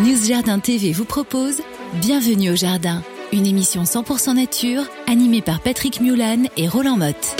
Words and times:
News 0.00 0.28
Jardin 0.28 0.60
TV 0.60 0.92
vous 0.92 1.04
propose 1.04 1.56
Bienvenue 2.00 2.52
au 2.52 2.54
Jardin, 2.54 3.02
une 3.32 3.46
émission 3.46 3.82
100% 3.82 4.36
nature 4.36 4.84
animée 5.08 5.42
par 5.42 5.58
Patrick 5.58 6.00
Mulan 6.00 6.44
et 6.56 6.68
Roland 6.68 6.96
Motte. 6.96 7.34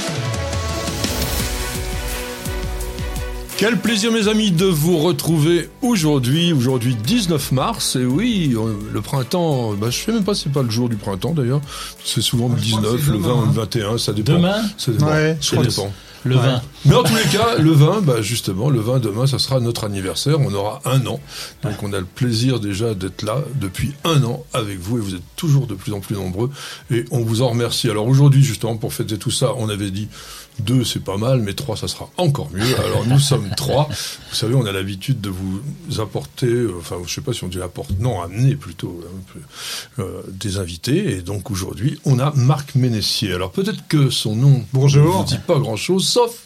Quel 3.59 3.77
plaisir 3.77 4.11
mes 4.11 4.27
amis 4.27 4.51
de 4.51 4.65
vous 4.65 4.99
retrouver 4.99 5.71
aujourd'hui, 5.83 6.53
aujourd'hui 6.53 6.97
19 6.97 7.53
mars, 7.53 7.95
et 7.95 8.05
oui, 8.05 8.57
euh, 8.57 8.73
le 8.93 9.01
printemps, 9.03 9.75
bah, 9.75 9.91
je 9.91 9.97
sais 10.05 10.13
même 10.13 10.25
pas 10.25 10.35
si 10.35 10.45
c'est 10.45 10.53
pas 10.53 10.63
le 10.63 10.71
jour 10.71 10.89
du 10.89 10.97
printemps 10.97 11.35
d'ailleurs, 11.35 11.61
c'est 12.05 12.23
souvent 12.23 12.49
le 12.49 12.57
19, 12.57 13.09
le 13.09 13.19
20 13.19 13.35
ou 13.35 13.47
le 13.47 13.53
21, 13.53 13.99
ça 13.99 14.13
dépend. 14.13 14.33
Demain 14.33 14.63
Ça 14.77 14.91
dépend. 14.91 15.07
Ouais, 15.07 15.39
ça 15.41 15.63
je 15.63 15.69
dépend. 15.69 15.93
Le 16.25 16.37
vin. 16.37 16.61
Mais 16.85 16.95
en 16.95 17.03
tous 17.03 17.15
les 17.15 17.31
cas, 17.31 17.57
le 17.59 17.73
20, 17.73 18.03
bah 18.03 18.23
justement, 18.23 18.71
le 18.71 18.81
20 18.81 18.99
demain, 18.99 19.27
ça 19.27 19.39
sera 19.39 19.61
notre 19.61 19.85
anniversaire. 19.85 20.41
On 20.41 20.53
aura 20.53 20.81
un 20.85 21.07
an. 21.07 21.21
Donc 21.63 21.83
on 21.83 21.93
a 21.93 21.99
le 21.99 22.07
plaisir 22.07 22.61
déjà 22.61 22.95
d'être 22.95 23.23
là 23.23 23.39
depuis 23.55 23.93
un 24.05 24.23
an 24.25 24.45
avec 24.53 24.79
vous 24.79 24.99
et 24.99 25.01
vous 25.01 25.15
êtes 25.15 25.23
toujours 25.37 25.67
de 25.67 25.75
plus 25.75 25.93
en 25.93 26.01
plus 26.01 26.17
nombreux 26.17 26.51
et 26.91 27.05
on 27.11 27.21
vous 27.21 27.43
en 27.43 27.49
remercie. 27.49 27.89
Alors 27.89 28.07
aujourd'hui, 28.07 28.43
justement, 28.43 28.77
pour 28.77 28.93
fêter 28.93 29.19
tout 29.19 29.31
ça, 29.31 29.53
on 29.57 29.69
avait 29.69 29.91
dit 29.91 30.09
deux, 30.61 30.85
c'est 30.85 31.03
pas 31.03 31.17
mal, 31.17 31.41
mais 31.41 31.55
trois, 31.55 31.77
ça 31.77 31.89
sera 31.89 32.11
encore 32.17 32.51
mieux. 32.53 32.79
Alors 32.85 33.07
nous 33.07 33.19
sommes 33.19 33.51
trois. 33.57 33.89
Vous 33.89 34.35
savez, 34.35 34.55
on 34.55 34.67
a 34.67 34.73
l'habitude 34.73 35.21
de 35.21 35.31
vous 35.31 35.61
apporter, 36.01 36.47
euh, 36.47 36.75
enfin, 36.79 36.97
je 37.07 37.13
sais 37.13 37.21
pas 37.21 37.33
si 37.33 37.45
on 37.45 37.49
dit 37.49 37.61
apporter, 37.61 37.95
non, 38.01 38.21
amener 38.21 38.55
plutôt 38.55 39.01
un 39.07 39.33
peu, 39.33 40.03
euh, 40.03 40.23
des 40.29 40.59
invités. 40.59 41.17
Et 41.17 41.23
donc 41.23 41.51
aujourd'hui, 41.51 42.01
on 42.05 42.19
a 42.19 42.33
Marc 42.35 42.75
Ménessier. 42.75 43.33
Alors 43.33 43.51
peut-être 43.51 43.87
que 43.89 44.11
son 44.11 44.37
nom 44.37 44.65
Bonjour. 44.73 45.05
ne 45.05 45.11
vous 45.11 45.25
dit 45.25 45.41
pas 45.47 45.59
grand-chose, 45.59 46.07
sauf, 46.07 46.37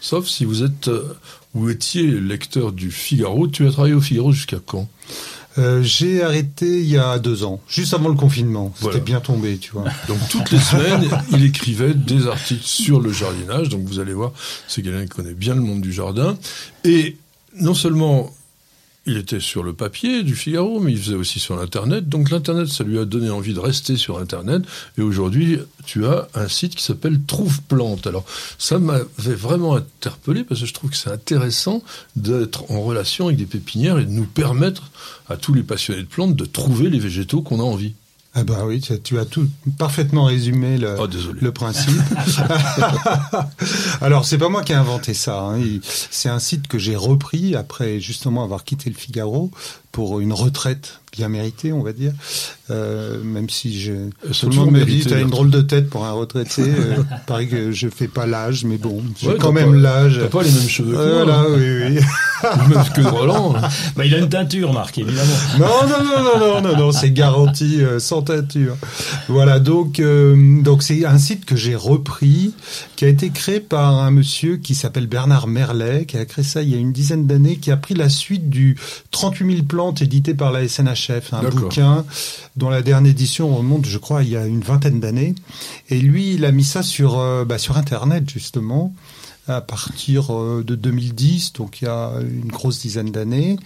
sauf 0.00 0.26
si 0.26 0.44
vous 0.44 0.62
êtes 0.62 0.88
euh, 0.88 1.16
ou 1.54 1.68
étiez 1.68 2.02
lecteur 2.02 2.72
du 2.72 2.90
Figaro. 2.90 3.48
Tu 3.48 3.66
as 3.66 3.72
travaillé 3.72 3.94
au 3.94 4.00
Figaro 4.00 4.32
jusqu'à 4.32 4.58
quand? 4.64 4.88
Euh, 5.58 5.82
J'ai 5.82 6.22
arrêté 6.22 6.66
il 6.80 6.88
y 6.88 6.96
a 6.96 7.18
deux 7.18 7.42
ans, 7.44 7.60
juste 7.68 7.92
avant 7.92 8.08
le 8.08 8.14
confinement. 8.14 8.70
C'était 8.74 8.84
Voilà. 8.90 9.00
bien 9.00 9.20
tombé, 9.20 9.58
tu 9.58 9.72
vois. 9.72 9.84
Donc 10.08 10.18
toutes 10.30 10.50
les 10.52 10.58
semaines, 10.60 11.08
il 11.32 11.44
écrivait 11.44 11.92
des 11.94 12.26
articles 12.28 12.62
sur 12.64 13.00
le 13.00 13.12
jardinage. 13.12 13.68
Donc 13.68 13.82
vous 13.84 13.98
allez 13.98 14.14
voir, 14.14 14.32
c'est 14.68 14.82
quelqu'un 14.82 15.02
qui 15.02 15.08
connaît 15.08 15.34
bien 15.34 15.54
le 15.54 15.60
monde 15.60 15.80
du 15.80 15.92
jardin. 15.92 16.36
Et 16.84 17.16
non 17.58 17.74
seulement 17.74 18.32
il 19.06 19.16
était 19.16 19.40
sur 19.40 19.62
le 19.62 19.72
papier 19.72 20.22
du 20.22 20.36
Figaro, 20.36 20.78
mais 20.78 20.92
il 20.92 20.98
faisait 20.98 21.16
aussi 21.16 21.40
sur 21.40 21.56
l'Internet. 21.56 22.08
Donc 22.08 22.30
l'Internet, 22.30 22.68
ça 22.68 22.84
lui 22.84 22.98
a 22.98 23.04
donné 23.04 23.30
envie 23.30 23.54
de 23.54 23.58
rester 23.58 23.96
sur 23.96 24.18
Internet. 24.18 24.62
Et 24.98 25.02
aujourd'hui, 25.02 25.58
tu 25.86 26.06
as 26.06 26.28
un 26.34 26.48
site 26.48 26.74
qui 26.74 26.84
s'appelle 26.84 27.18
Trouve 27.26 27.62
Plante. 27.62 28.06
Alors 28.06 28.24
ça 28.58 28.78
m'avait 28.78 29.34
vraiment 29.34 29.76
interpellé 29.76 30.44
parce 30.44 30.60
que 30.60 30.66
je 30.66 30.74
trouve 30.74 30.90
que 30.90 30.96
c'est 30.96 31.10
intéressant 31.10 31.82
d'être 32.14 32.70
en 32.70 32.82
relation 32.82 33.26
avec 33.26 33.38
des 33.38 33.46
pépinières 33.46 33.98
et 33.98 34.04
de 34.04 34.10
nous 34.10 34.26
permettre 34.26 34.90
à 35.28 35.36
tous 35.36 35.54
les 35.54 35.62
passionnés 35.62 36.02
de 36.02 36.06
plantes 36.06 36.36
de 36.36 36.44
trouver 36.44 36.90
les 36.90 36.98
végétaux 36.98 37.40
qu'on 37.40 37.60
a 37.60 37.64
envie. 37.64 37.94
Ah 38.32 38.44
bah 38.44 38.62
oui, 38.64 38.80
tu, 38.80 39.18
as 39.18 39.24
tout 39.24 39.48
parfaitement 39.76 40.24
résumé 40.24 40.78
le, 40.78 40.94
Oh, 41.00 41.06
le 41.40 41.52
principe. 41.52 41.98
Alors 44.00 44.24
c'est 44.24 44.38
pas 44.38 44.48
moi 44.48 44.62
qui 44.62 44.70
ai 44.70 44.76
inventé 44.76 45.14
ça. 45.14 45.40
hein. 45.40 45.60
C'est 45.82 46.28
un 46.28 46.38
site 46.38 46.68
que 46.68 46.78
j'ai 46.78 46.94
repris 46.94 47.56
après 47.56 47.98
justement 47.98 48.44
avoir 48.44 48.62
quitté 48.62 48.88
le 48.88 48.94
Figaro 48.94 49.50
pour 49.92 50.20
une 50.20 50.32
retraite 50.32 51.00
bien 51.12 51.28
méritée, 51.28 51.72
on 51.72 51.82
va 51.82 51.92
dire. 51.92 52.12
Euh, 52.70 53.22
même 53.22 53.50
si 53.50 53.80
je, 53.80 53.92
tout 54.40 54.48
le 54.48 54.54
monde 54.54 54.70
me 54.70 54.84
dit, 54.84 54.86
mérité, 54.86 55.08
tu 55.10 55.14
as 55.14 55.20
une 55.20 55.30
drôle 55.30 55.50
de 55.50 55.60
tête 55.60 55.90
pour 55.90 56.04
un 56.04 56.12
retraité. 56.12 56.62
Euh, 56.62 57.02
pareil 57.26 57.48
que 57.48 57.72
je 57.72 57.88
fais 57.88 58.06
pas 58.06 58.26
l'âge, 58.26 58.64
mais 58.64 58.78
bon, 58.78 59.02
j'ai 59.20 59.28
Ouais, 59.28 59.34
quand 59.38 59.52
t'as 59.52 59.66
même 59.66 59.74
l'âge. 59.74 60.18
T'as 60.20 60.28
pas 60.28 60.42
les 60.42 60.52
mêmes 60.52 60.68
cheveux 60.68 60.92
que 60.92 60.96
moi. 60.96 61.24
Voilà, 61.24 61.44
oui, 61.48 61.96
oui. 61.96 62.00
Même 62.68 62.84
que 62.94 63.02
Roland. 63.02 63.54
Bah, 63.96 64.04
il 64.04 64.14
a 64.14 64.18
une 64.18 64.28
teinture, 64.28 64.72
Marc, 64.72 64.96
évidemment. 64.98 65.34
Non, 65.58 65.66
non, 65.66 66.04
non, 66.04 66.22
non, 66.22 66.38
non, 66.38 66.60
non, 66.60 66.76
non, 66.76 66.92
c'est 66.92 67.10
garanti 67.10 67.82
euh, 67.82 67.98
sans 67.98 68.22
teinture. 68.22 68.76
Voilà, 69.28 69.58
donc 69.58 70.00
euh, 70.00 70.62
donc 70.62 70.82
c'est 70.82 71.04
un 71.04 71.18
site 71.18 71.44
que 71.44 71.56
j'ai 71.56 71.74
repris, 71.74 72.52
qui 73.00 73.06
a 73.06 73.08
été 73.08 73.30
créé 73.30 73.60
par 73.60 73.94
un 73.98 74.10
monsieur 74.10 74.58
qui 74.58 74.74
s'appelle 74.74 75.06
Bernard 75.06 75.46
Merlet, 75.46 76.04
qui 76.04 76.18
a 76.18 76.26
créé 76.26 76.44
ça 76.44 76.60
il 76.60 76.68
y 76.68 76.74
a 76.74 76.76
une 76.76 76.92
dizaine 76.92 77.26
d'années, 77.26 77.56
qui 77.56 77.70
a 77.70 77.78
pris 77.78 77.94
la 77.94 78.10
suite 78.10 78.50
du 78.50 78.76
38 79.10 79.54
000 79.54 79.66
plantes 79.66 80.02
édité 80.02 80.34
par 80.34 80.52
la 80.52 80.68
SNHF, 80.68 81.32
un 81.32 81.48
bouquin 81.48 82.04
dont 82.56 82.68
la 82.68 82.82
dernière 82.82 83.12
édition 83.12 83.56
remonte, 83.56 83.86
je 83.86 83.96
crois, 83.96 84.22
il 84.22 84.28
y 84.28 84.36
a 84.36 84.44
une 84.44 84.60
vingtaine 84.60 85.00
d'années. 85.00 85.34
Et 85.88 85.98
lui, 85.98 86.34
il 86.34 86.44
a 86.44 86.52
mis 86.52 86.62
ça 86.62 86.82
sur 86.82 87.18
euh, 87.18 87.46
bah, 87.46 87.56
sur 87.56 87.78
Internet 87.78 88.28
justement 88.28 88.92
à 89.48 89.62
partir 89.62 90.34
euh, 90.34 90.62
de 90.62 90.74
2010, 90.74 91.54
donc 91.54 91.80
il 91.80 91.86
y 91.86 91.88
a 91.88 92.12
une 92.20 92.48
grosse 92.48 92.80
dizaine 92.80 93.10
d'années. 93.10 93.56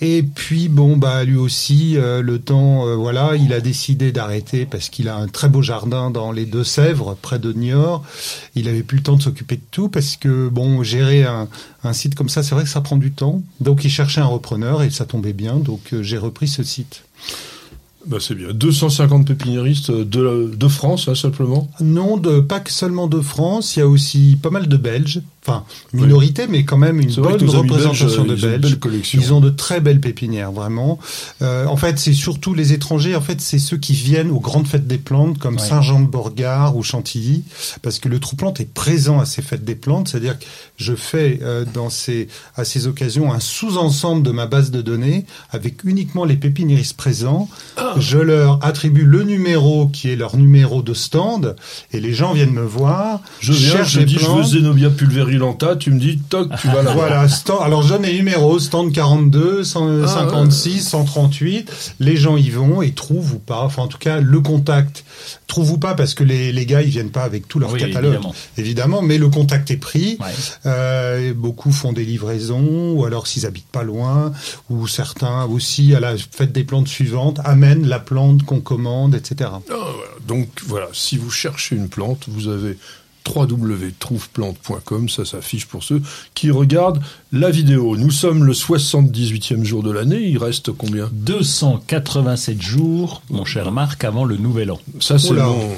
Et 0.00 0.22
puis 0.22 0.68
bon 0.68 0.96
bah 0.96 1.24
lui 1.24 1.36
aussi 1.36 1.96
euh, 1.96 2.20
le 2.20 2.40
temps 2.40 2.86
euh, 2.86 2.96
voilà 2.96 3.36
il 3.36 3.52
a 3.52 3.60
décidé 3.60 4.10
d'arrêter 4.10 4.66
parce 4.66 4.88
qu'il 4.88 5.08
a 5.08 5.16
un 5.16 5.28
très 5.28 5.48
beau 5.48 5.62
jardin 5.62 6.10
dans 6.10 6.32
les 6.32 6.46
Deux-Sèvres 6.46 7.16
près 7.22 7.38
de 7.38 7.52
Niort. 7.52 8.04
Il 8.56 8.68
avait 8.68 8.82
plus 8.82 8.98
le 8.98 9.02
temps 9.04 9.16
de 9.16 9.22
s'occuper 9.22 9.56
de 9.56 9.62
tout 9.70 9.88
parce 9.88 10.16
que 10.16 10.48
bon 10.48 10.82
gérer 10.82 11.22
un, 11.22 11.48
un 11.84 11.92
site 11.92 12.16
comme 12.16 12.28
ça 12.28 12.42
c'est 12.42 12.54
vrai 12.54 12.64
que 12.64 12.70
ça 12.70 12.80
prend 12.80 12.96
du 12.96 13.12
temps. 13.12 13.42
Donc 13.60 13.84
il 13.84 13.90
cherchait 13.90 14.20
un 14.20 14.26
repreneur 14.26 14.82
et 14.82 14.90
ça 14.90 15.04
tombait 15.04 15.32
bien 15.32 15.56
donc 15.56 15.92
euh, 15.92 16.02
j'ai 16.02 16.18
repris 16.18 16.48
ce 16.48 16.64
site. 16.64 17.04
Bah, 18.06 18.18
c'est 18.20 18.34
bien. 18.34 18.48
250 18.52 19.26
pépiniéristes 19.26 19.90
de, 19.90 20.52
de 20.54 20.68
France, 20.68 21.08
hein, 21.08 21.14
simplement. 21.14 21.70
Non 21.80 22.18
de 22.18 22.40
pas 22.40 22.60
que 22.60 22.70
seulement 22.70 23.06
de 23.06 23.20
France 23.20 23.76
il 23.76 23.78
y 23.78 23.82
a 23.82 23.88
aussi 23.88 24.38
pas 24.42 24.50
mal 24.50 24.66
de 24.68 24.76
Belges 24.76 25.22
enfin 25.46 25.64
minorité 25.92 26.46
mais 26.48 26.64
quand 26.64 26.78
même 26.78 27.00
une 27.00 27.10
vrai 27.10 27.36
bonne 27.36 27.48
représentation 27.50 28.24
belges, 28.24 28.28
de 28.30 28.36
ils 28.36 28.44
ont 28.46 28.50
Belges. 28.50 28.60
belle 28.62 28.78
collection. 28.78 29.20
Ils 29.20 29.32
ont 29.32 29.40
de 29.40 29.50
très 29.50 29.80
belles 29.80 30.00
pépinières, 30.00 30.52
vraiment. 30.52 30.98
Euh, 31.42 31.66
en 31.66 31.76
fait, 31.76 31.98
c'est 31.98 32.12
surtout 32.14 32.54
les 32.54 32.72
étrangers. 32.72 33.14
En 33.14 33.20
fait, 33.20 33.40
c'est 33.40 33.58
ceux 33.58 33.76
qui 33.76 33.92
viennent 33.92 34.30
aux 34.30 34.40
grandes 34.40 34.66
fêtes 34.66 34.86
des 34.86 34.98
plantes, 34.98 35.38
comme 35.38 35.54
Ouais. 35.56 35.60
Saint-Jean-de-Borgard 35.60 36.76
ou 36.76 36.82
Chantilly, 36.82 37.44
parce 37.82 37.98
que 37.98 38.08
le 38.08 38.18
trou 38.20 38.36
plante 38.36 38.60
est 38.60 38.72
présent 38.72 39.20
à 39.20 39.26
ces 39.26 39.42
fêtes 39.42 39.64
des 39.64 39.74
plantes. 39.74 40.08
C'est-à-dire 40.08 40.38
que 40.38 40.44
je 40.76 40.94
fais 40.94 41.38
euh, 41.42 41.64
dans 41.72 41.90
ces 41.90 42.28
à 42.56 42.64
ces 42.64 42.86
occasions 42.86 43.32
un 43.32 43.40
sous-ensemble 43.40 44.22
de 44.22 44.30
ma 44.30 44.46
base 44.46 44.70
de 44.70 44.80
données 44.82 45.26
avec 45.50 45.84
uniquement 45.84 46.24
les 46.24 46.36
pépiniéristes 46.36 46.96
présents. 46.96 47.48
Ah. 47.76 47.94
Je 47.98 48.18
leur 48.18 48.64
attribue 48.64 49.04
le 49.04 49.22
numéro 49.24 49.88
qui 49.88 50.08
est 50.08 50.16
leur 50.16 50.36
numéro 50.36 50.82
de 50.82 50.94
stand, 50.94 51.56
et 51.92 52.00
les 52.00 52.14
gens 52.14 52.32
viennent 52.32 52.52
me 52.52 52.64
voir. 52.64 53.20
Je 53.40 53.52
viens, 53.52 53.72
cherchent 53.76 53.92
je 53.92 53.98
des 54.00 54.04
dis, 54.06 54.14
je 54.14 54.20
veux 54.20 54.26
plantes. 54.26 54.46
Zenobia 54.46 54.90
tu 55.78 55.90
me 55.90 55.98
dis, 56.00 56.18
toc, 56.18 56.48
tu 56.60 56.68
vas 56.68 56.82
là. 56.82 56.92
Voilà, 56.94 57.28
stand, 57.28 57.58
alors 57.62 57.82
je 57.82 57.88
donne 57.88 58.02
les 58.02 58.14
numéros, 58.14 58.58
stand 58.58 58.92
42, 58.92 59.64
156, 59.64 60.80
138. 60.88 61.94
Les 62.00 62.16
gens 62.16 62.36
y 62.36 62.50
vont 62.50 62.82
et 62.82 62.92
trouvent 62.92 63.34
ou 63.34 63.38
pas. 63.38 63.62
Enfin, 63.62 63.82
en 63.82 63.88
tout 63.88 63.98
cas, 63.98 64.20
le 64.20 64.40
contact. 64.40 65.04
Trouvent 65.46 65.72
ou 65.72 65.78
pas 65.78 65.94
parce 65.94 66.14
que 66.14 66.24
les, 66.24 66.52
les 66.52 66.66
gars, 66.66 66.82
ils 66.82 66.90
viennent 66.90 67.10
pas 67.10 67.22
avec 67.24 67.48
tout 67.48 67.58
leur 67.58 67.72
Oui, 67.72 67.80
catalogue. 67.80 68.12
évidemment. 68.14 68.34
Évidemment, 68.58 69.02
mais 69.02 69.18
le 69.18 69.28
contact 69.28 69.70
est 69.70 69.76
pris. 69.76 70.16
Ouais. 70.20 70.26
Euh, 70.66 71.32
beaucoup 71.34 71.72
font 71.72 71.92
des 71.92 72.04
livraisons, 72.04 72.92
ou 72.92 73.04
alors 73.04 73.26
s'ils 73.26 73.46
habitent 73.46 73.68
pas 73.70 73.82
loin, 73.82 74.32
ou 74.70 74.86
certains 74.86 75.44
aussi 75.44 75.94
à 75.94 76.00
la 76.00 76.16
fête 76.16 76.52
des 76.52 76.64
plantes 76.64 76.88
suivantes 76.88 77.40
amènent 77.44 77.86
la 77.86 77.98
plante 78.00 78.42
qu'on 78.44 78.60
commande, 78.60 79.14
etc. 79.14 79.50
Ah, 79.54 79.60
voilà. 79.70 79.90
Donc 80.26 80.48
voilà, 80.66 80.88
si 80.92 81.16
vous 81.18 81.30
cherchez 81.30 81.76
une 81.76 81.88
plante, 81.88 82.24
vous 82.28 82.48
avez 82.48 82.76
www.trouveplante.com, 83.26 85.08
ça 85.08 85.24
s'affiche 85.24 85.66
pour 85.66 85.82
ceux 85.82 86.02
qui 86.34 86.50
regardent 86.50 87.00
la 87.32 87.50
vidéo. 87.50 87.96
Nous 87.96 88.10
sommes 88.10 88.44
le 88.44 88.52
78e 88.52 89.64
jour 89.64 89.82
de 89.82 89.90
l'année, 89.90 90.28
il 90.28 90.38
reste 90.38 90.72
combien? 90.72 91.08
287 91.12 92.60
jours, 92.60 93.22
mon 93.30 93.44
cher 93.44 93.70
Marc, 93.72 94.04
avant 94.04 94.24
le 94.24 94.36
nouvel 94.36 94.70
an. 94.70 94.78
Ça 95.00 95.18
c'est 95.18 95.30
Oula. 95.30 95.46
mon 95.46 95.70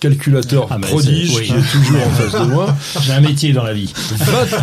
calculateur 0.00 0.66
Ah, 0.70 0.78
prodige 0.80 1.34
oui. 1.36 1.46
qui 1.46 1.52
est 1.52 1.72
toujours 1.72 2.06
en 2.06 2.10
face 2.10 2.32
de 2.32 2.46
moi. 2.52 2.76
J'ai 3.02 3.12
un 3.12 3.20
métier 3.20 3.52
dans 3.52 3.62
la 3.62 3.72
vie. 3.72 3.92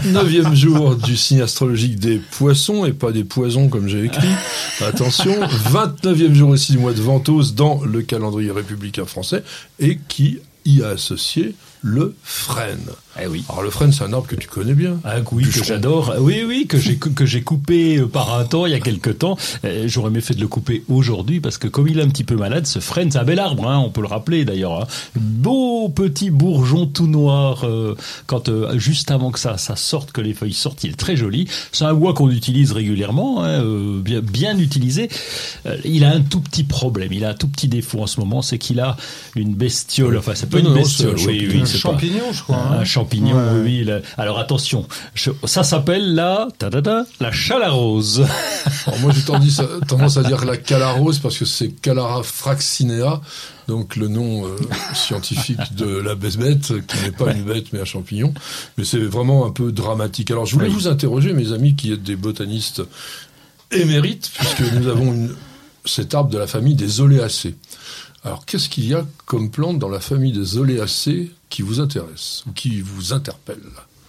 29e 0.03 0.53
jour 0.53 0.95
du 0.97 1.16
signe 1.16 1.41
astrologique 1.41 1.97
des 2.00 2.19
poissons 2.38 2.85
et 2.85 2.91
pas 2.94 3.12
des 3.12 3.23
poisons 3.23 3.69
comme 3.69 3.88
j'ai 3.88 4.03
écrit. 4.03 4.27
Attention, 4.81 5.33
29e 5.71 6.33
jour 6.33 6.50
aussi 6.50 6.74
du 6.74 6.77
mois 6.77 6.94
de 6.94 7.01
Ventose 7.01 7.56
dans 7.56 7.81
le 7.86 8.01
calendrier 8.01 8.51
républicain 8.51 9.06
français 9.06 9.44
et 9.80 9.98
qui 10.09 10.39
y 10.65 10.83
a 10.83 10.89
associé 10.89 11.56
le 11.81 12.15
frêne. 12.23 12.89
Eh 13.21 13.27
oui. 13.27 13.44
Alors 13.50 13.63
le 13.63 13.69
frêne, 13.69 13.91
c'est 13.91 14.03
un 14.03 14.13
arbre 14.13 14.27
que 14.27 14.35
tu 14.35 14.47
connais 14.47 14.73
bien. 14.75 15.00
Ah 15.03 15.15
oui, 15.31 15.44
que 15.44 15.63
j'adore. 15.63 16.13
Oui, 16.19 16.44
oui, 16.47 16.67
que 16.67 16.77
j'ai 16.77 16.95
que 16.97 17.25
j'ai 17.25 17.41
coupé 17.41 17.97
euh, 17.97 18.07
par 18.07 18.38
un 18.38 18.45
temps 18.45 18.65
il 18.65 18.71
y 18.71 18.75
a 18.75 18.79
quelque 18.79 19.09
temps. 19.09 19.35
Euh, 19.65 19.85
J'aurais 19.88 20.11
mieux 20.11 20.21
fait 20.21 20.35
de 20.35 20.39
le 20.41 20.47
couper 20.47 20.83
aujourd'hui 20.88 21.39
parce 21.39 21.57
que 21.57 21.67
comme 21.67 21.88
il 21.88 22.00
est 22.00 22.03
un 22.03 22.07
petit 22.07 22.23
peu 22.23 22.35
malade, 22.35 22.67
ce 22.67 22.79
frêne, 22.79 23.11
c'est 23.11 23.17
un 23.17 23.23
bel 23.23 23.39
arbre, 23.39 23.67
hein, 23.67 23.79
on 23.79 23.89
peut 23.89 24.01
le 24.01 24.07
rappeler 24.07 24.45
d'ailleurs. 24.45 24.81
hein. 24.83 24.88
Beau 25.15 25.89
petit 25.89 26.29
bourgeon 26.29 26.85
tout 26.85 27.07
noir 27.07 27.65
euh, 27.65 27.95
quand 28.27 28.47
euh, 28.47 28.77
juste 28.77 29.12
avant 29.12 29.31
que 29.31 29.39
ça 29.39 29.57
ça 29.57 29.75
sorte, 29.75 30.12
que 30.12 30.21
les 30.21 30.33
feuilles 30.33 30.53
sortent, 30.53 30.83
il 30.83 30.91
est 30.91 30.95
très 30.95 31.17
joli. 31.17 31.47
C'est 31.71 31.85
un 31.85 31.94
bois 31.95 32.13
qu'on 32.13 32.29
utilise 32.29 32.71
régulièrement, 32.71 33.44
hein, 33.44 33.63
euh, 33.63 34.00
bien 34.01 34.21
bien 34.21 34.57
utilisé. 34.57 35.09
Euh, 35.65 35.77
il 35.83 36.03
a 36.05 36.12
un 36.12 36.21
tout 36.21 36.41
petit 36.41 36.63
problème, 36.63 37.12
il 37.12 37.25
a 37.25 37.29
un 37.29 37.33
tout 37.33 37.47
petit 37.47 37.67
défaut 37.67 38.01
en 38.01 38.07
ce 38.07 38.19
moment, 38.19 38.41
c'est 38.41 38.59
qu'il 38.59 38.79
a 38.79 38.95
une 39.35 39.55
bestiole. 39.55 40.17
Enfin, 40.17 40.33
c'est 40.35 40.50
pas 40.50 40.59
Non, 40.59 40.65
une 40.65 40.69
non, 40.69 40.75
bestiole. 40.75 41.17
c'est 41.17 41.25
un 41.25 41.27
Oui, 41.27 41.39
champignon. 41.41 41.62
oui, 41.63 41.67
c'est 41.67 41.81
pas- 41.81 41.89
champignon, 41.91 42.23
je 42.31 42.44
crois. 42.44 42.55
hein. 42.57 42.77
Un 42.79 42.83
champignon, 42.85 43.08
Ouais. 43.13 43.61
oui. 43.63 43.89
Alors 44.17 44.39
attention, 44.39 44.88
je- 45.13 45.31
ça 45.45 45.63
s'appelle 45.63 46.13
la 46.15 46.47
ta-ta-ta, 46.57 47.06
la 47.19 47.31
chalarose. 47.31 48.25
Alors 48.88 49.00
moi 49.00 49.11
j'ai 49.15 49.21
tendance, 49.21 49.59
à- 49.59 49.85
tendance 49.88 50.17
à 50.17 50.23
dire 50.23 50.45
la 50.45 50.57
calarose 50.57 51.19
parce 51.19 51.38
que 51.38 51.45
c'est 51.45 51.69
Calara 51.69 52.23
fraxinea, 52.23 53.21
donc 53.67 53.95
le 53.95 54.07
nom 54.07 54.45
euh, 54.45 54.56
scientifique 54.94 55.75
de 55.75 55.85
la 55.85 56.15
bête, 56.15 56.73
qui 56.88 57.03
n'est 57.03 57.11
pas 57.11 57.31
une 57.33 57.44
bête 57.44 57.67
mais 57.73 57.79
un 57.81 57.85
champignon. 57.85 58.33
Mais 58.77 58.83
c'est 58.85 59.00
vraiment 59.00 59.45
un 59.45 59.51
peu 59.51 59.71
dramatique. 59.71 60.31
Alors 60.31 60.45
je 60.45 60.53
voulais 60.55 60.67
Oui. 60.67 60.73
vous 60.73 60.88
interroger, 60.88 61.33
mes 61.33 61.51
amis 61.53 61.75
qui 61.75 61.91
êtes 61.94 62.03
des 62.03 62.15
botanistes 62.15 62.81
émérites, 63.71 64.31
puisque 64.33 64.62
nous 64.73 64.88
avons 64.88 65.13
une, 65.13 65.35
cet 65.85 66.13
arbre 66.15 66.29
de 66.29 66.38
la 66.38 66.47
famille 66.47 66.75
des 66.75 67.01
oléacées. 67.01 67.55
Alors 68.23 68.45
qu'est-ce 68.45 68.67
qu'il 68.69 68.85
y 68.88 68.94
a 68.94 69.05
comme 69.25 69.50
plante 69.51 69.79
dans 69.79 69.89
la 69.89 70.00
famille 70.01 70.33
des 70.33 70.57
oléacées 70.57 71.31
qui 71.50 71.62
vous 71.62 71.80
intéresse 71.80 72.44
ou 72.48 72.51
qui 72.51 72.81
vous 72.81 73.13
interpelle 73.13 73.57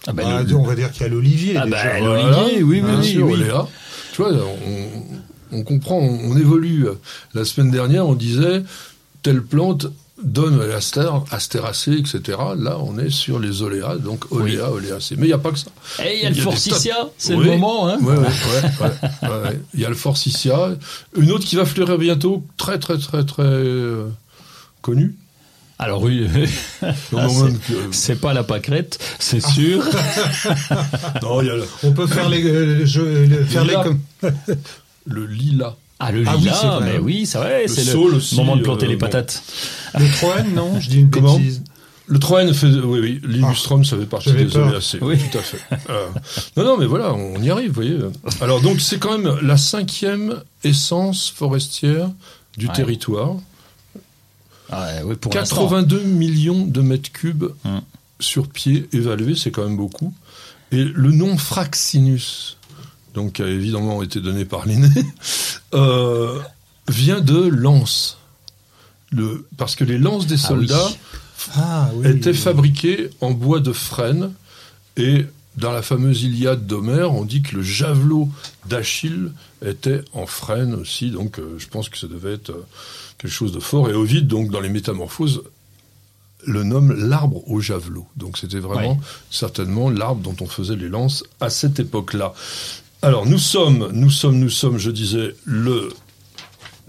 Ah 0.07 0.13
ben, 0.13 0.23
Ah, 0.27 0.43
le- 0.43 0.55
on 0.55 0.63
va 0.63 0.75
dire 0.75 0.91
qu'il 0.91 1.01
y 1.01 1.05
a 1.05 1.09
l'olivier 1.09 1.57
Ah 1.57 1.65
déjà. 1.65 1.77
bah, 1.77 1.99
l'olivier, 1.99 2.63
oui, 2.63 2.81
oui, 2.81 2.81
bien 2.81 2.99
oui, 2.99 3.07
sûr, 3.11 3.25
oui. 3.27 3.39
Tu 4.13 4.21
vois, 4.21 4.31
on, 4.33 5.57
on 5.57 5.63
comprend, 5.63 5.97
on, 5.97 6.31
on 6.31 6.37
évolue. 6.37 6.85
La 7.33 7.45
semaine 7.45 7.71
dernière, 7.71 8.05
on 8.07 8.13
disait 8.15 8.63
telle 9.23 9.41
plante 9.41 9.87
donne 10.23 10.63
l'aster, 10.67 11.09
astéracée, 11.31 11.93
etc. 11.93 12.37
Là, 12.57 12.77
on 12.79 12.99
est 12.99 13.09
sur 13.09 13.39
les 13.39 13.63
oléas, 13.63 13.95
donc 13.97 14.31
oléa, 14.31 14.69
oléacée. 14.71 15.15
Mais 15.17 15.23
il 15.23 15.29
n'y 15.29 15.33
a 15.33 15.39
pas 15.39 15.51
que 15.51 15.57
ça. 15.57 15.71
Eh, 16.05 16.17
il 16.17 16.23
y 16.23 16.25
a 16.27 16.29
le 16.29 16.35
forsythia, 16.35 17.09
c'est 17.17 17.33
Oui. 17.33 17.45
le 17.45 17.51
moment, 17.53 17.87
hein. 17.87 17.97
Ouais, 18.01 18.17
ouais. 18.17 19.59
Il 19.73 19.79
y 19.79 19.85
a 19.85 19.89
le 19.89 19.95
forsythia. 19.95 20.75
Une 21.17 21.31
autre 21.31 21.45
qui 21.45 21.55
va 21.55 21.65
fleurir 21.65 21.97
bientôt, 21.97 22.43
très, 22.57 22.77
très, 22.77 22.97
très, 22.99 23.25
très 23.25 23.41
euh, 23.43 24.07
connue. 24.83 25.15
Alors 25.83 26.03
oui, 26.03 26.27
Ah, 27.17 27.27
c'est 27.91 28.21
pas 28.21 28.33
la 28.33 28.43
pâquerette, 28.43 28.99
c'est 29.17 29.41
sûr. 29.41 29.83
non, 31.23 31.41
il 31.41 31.47
y 31.47 31.49
a 31.49 31.55
le, 31.55 31.63
On 31.83 31.91
peut 31.91 32.05
faire 32.05 32.29
les, 32.29 32.43
euh, 32.45 32.85
je- 32.85 33.01
le- 33.01 33.43
faire 33.43 33.65
les 33.65 33.73
comme. 33.73 33.99
le 35.05 35.25
lilas. 35.25 35.75
Ah 35.99 36.11
le 36.11 36.23
Ah 36.27 36.33
oui, 36.35 36.41
lilas, 36.43 36.57
c'est 36.61 36.67
vrai. 36.67 36.91
mais 36.93 36.99
oui, 36.99 37.19
Le 37.21 37.25
c'est 37.67 37.93
le 37.93 37.97
aussi, 38.15 38.35
moment 38.35 38.55
de 38.55 38.61
planter 38.61 38.85
euh, 38.85 38.89
les 38.89 38.95
bon. 38.95 39.07
patates. 39.07 39.41
Le 39.97 40.07
Troène, 40.17 40.53
non 40.53 40.79
Je 40.79 40.87
dis 40.89 40.99
une 40.99 41.09
Comment 41.09 41.37
bêtise. 41.37 41.63
Le 42.07 42.19
Troène 42.19 42.53
fait, 42.53 42.67
oui, 42.67 42.99
oui, 43.01 43.21
l'illustrum, 43.23 43.83
ça 43.85 43.97
fait 43.97 44.05
partie 44.05 44.33
des 44.33 44.55
oléacées. 44.57 44.99
Oui. 45.01 45.17
Tout 45.31 45.37
à 45.37 45.41
fait. 45.41 45.59
Euh, 45.89 46.07
non, 46.57 46.63
non, 46.63 46.77
mais 46.77 46.85
voilà, 46.85 47.13
on 47.13 47.41
y 47.41 47.49
arrive, 47.49 47.69
vous 47.69 47.73
voyez. 47.75 47.97
Alors, 48.41 48.61
donc, 48.61 48.81
c'est 48.81 48.99
quand 48.99 49.17
même 49.17 49.35
la 49.41 49.57
cinquième 49.57 50.35
essence 50.63 51.31
forestière 51.35 52.09
du 52.57 52.67
Ouais. 52.67 52.73
territoire. 52.73 53.35
Ah, 54.71 54.85
ouais, 54.95 55.01
oui, 55.03 55.15
pour 55.15 55.33
l'instant. 55.33 55.57
82 55.57 56.03
millions 56.03 56.65
de 56.65 56.81
mètres 56.81 57.11
cubes 57.11 57.45
Hum. 57.65 57.81
sur 58.19 58.47
pied 58.49 58.87
évalués, 58.93 59.35
c'est 59.35 59.51
quand 59.51 59.63
même 59.63 59.77
beaucoup. 59.77 60.13
Et 60.71 60.83
le 60.85 61.11
nom 61.11 61.37
Fraxinus, 61.37 62.57
donc 63.13 63.33
qui 63.33 63.41
a 63.43 63.47
évidemment 63.47 64.01
été 64.03 64.21
donné 64.21 64.45
par 64.45 64.65
Linné, 64.65 64.89
euh, 65.73 66.39
vient 66.87 67.19
de 67.21 67.37
lance. 67.47 68.17
Le, 69.11 69.45
parce 69.57 69.75
que 69.75 69.83
les 69.83 69.97
lances 69.97 70.25
des 70.27 70.35
Ah 70.45 70.53
oui. 70.53 70.67
soldats 70.67 70.89
Ah 71.55 71.89
oui. 71.95 72.07
était 72.09 72.33
fabriqué 72.33 73.09
en 73.19 73.31
bois 73.31 73.59
de 73.59 73.73
frêne 73.73 74.31
et 74.95 75.25
dans 75.57 75.73
la 75.73 75.81
fameuse 75.81 76.23
Iliade 76.23 76.65
d'Homère, 76.65 77.13
on 77.13 77.25
dit 77.25 77.41
que 77.41 77.57
le 77.57 77.61
javelot 77.61 78.29
d'Achille 78.69 79.31
était 79.65 80.01
en 80.13 80.25
frêne 80.25 80.73
aussi, 80.73 81.11
donc 81.11 81.39
euh, 81.39 81.55
je 81.57 81.67
pense 81.67 81.89
que 81.89 81.97
ça 81.97 82.07
devait 82.07 82.35
être 82.35 82.51
euh, 82.51 82.65
quelque 83.21 83.31
chose 83.31 83.51
de 83.51 83.59
fort. 83.59 83.89
Et 83.89 83.93
Ovide, 83.93 84.27
donc 84.27 84.49
dans 84.51 84.59
les 84.59 84.69
Métamorphoses, 84.69 85.43
le 86.45 86.63
nomme 86.63 86.93
l'arbre 86.93 87.47
au 87.49 87.59
javelot. 87.59 88.07
Donc 88.15 88.37
c'était 88.37 88.59
vraiment 88.59 88.93
Ouais. 88.93 88.97
certainement 89.29 89.89
l'arbre 89.89 90.21
dont 90.21 90.35
on 90.41 90.47
faisait 90.47 90.75
les 90.75 90.89
lances 90.89 91.23
à 91.39 91.49
cette 91.49 91.79
époque-là. 91.79 92.33
Alors 93.03 93.25
nous 93.27 93.37
sommes, 93.37 93.89
nous 93.93 94.09
sommes, 94.09 94.39
nous 94.39 94.49
sommes, 94.49 94.77
je 94.77 94.89
disais, 94.91 95.35
le 95.45 95.89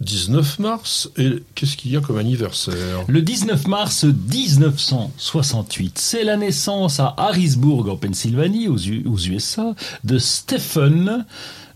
19 0.01 0.59
mars, 0.59 1.11
et 1.17 1.43
qu'est-ce 1.55 1.77
qu'il 1.77 1.93
y 1.93 1.97
a 1.97 2.01
comme 2.01 2.19
anniversaire? 2.19 2.77
Le 3.09 3.23
19 3.23 3.67
mars 3.69 4.05
1968, 4.05 5.99
c'est 5.99 6.25
la 6.25 6.37
naissance 6.37 7.01
à 7.01 7.15
Harrisburg, 7.17 7.89
en 7.89 7.97
Pennsylvanie, 7.97 8.69
aux, 8.69 8.79
U- 8.79 9.05
aux 9.07 9.19
USA, 9.19 9.75
de 10.05 10.19
Stephen. 10.19 11.25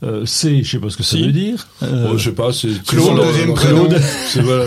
Euh, 0.03 0.25
c'est, 0.27 0.63
je 0.63 0.71
sais 0.73 0.79
pas 0.79 0.91
ce 0.91 0.97
que 0.97 1.03
ça 1.03 1.17
Si. 1.17 1.25
veut 1.25 1.33
dire. 1.33 1.67
euh, 1.83 2.11
Oh, 2.13 2.19
je 2.19 2.25
sais 2.25 2.35
pas, 2.35 2.53
c'est 2.53 2.69
Claude, 2.85 3.17
deuxième 3.17 3.49
c'est- 3.49 3.55
prénom. 3.55 3.89
C'est 4.29 4.43
voilà, 4.43 4.67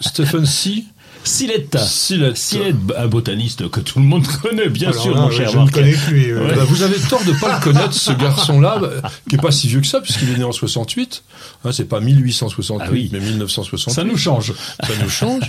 Stephen 0.00 0.46
C. 0.46 0.84
Silette. 1.24 1.78
Silette. 1.78 2.36
Silette, 2.36 2.76
un 2.96 3.06
botaniste 3.06 3.68
que 3.70 3.80
tout 3.80 3.98
le 3.98 4.04
monde 4.06 4.26
connaît, 4.42 4.68
bien 4.68 4.88
Alors 4.90 5.02
sûr, 5.02 5.14
là, 5.14 5.20
mon 5.22 5.30
cher 5.30 5.48
je 5.50 5.56
ne 5.58 5.62
Marc. 5.62 5.74
connais 5.74 5.92
plus. 5.92 6.32
euh, 6.32 6.46
Ouais. 6.48 6.54
Bah, 6.56 6.64
vous 6.64 6.82
avez 6.82 6.98
tort 6.98 7.22
de 7.24 7.32
pas 7.32 7.56
le 7.58 7.62
connaître, 7.62 7.92
ce 7.94 8.12
garçon-là, 8.18 8.78
bah, 8.80 9.10
qui 9.28 9.34
est 9.36 9.38
pas 9.40 9.52
si 9.52 9.68
vieux 9.68 9.80
que 9.80 9.86
ça, 9.86 10.00
puisqu'il 10.00 10.30
est 10.30 10.36
né 10.38 10.44
en 10.44 10.52
68. 10.52 11.22
Hein, 11.64 11.72
c'est 11.72 11.84
pas 11.84 12.00
1868, 12.00 12.86
Ah 12.86 12.90
oui. 12.92 13.10
mais 13.12 13.20
1968. 13.20 13.94
Ça 13.94 14.04
nous 14.04 14.16
change. 14.16 14.54
Ça 14.82 14.92
nous 15.02 15.10
change. 15.10 15.42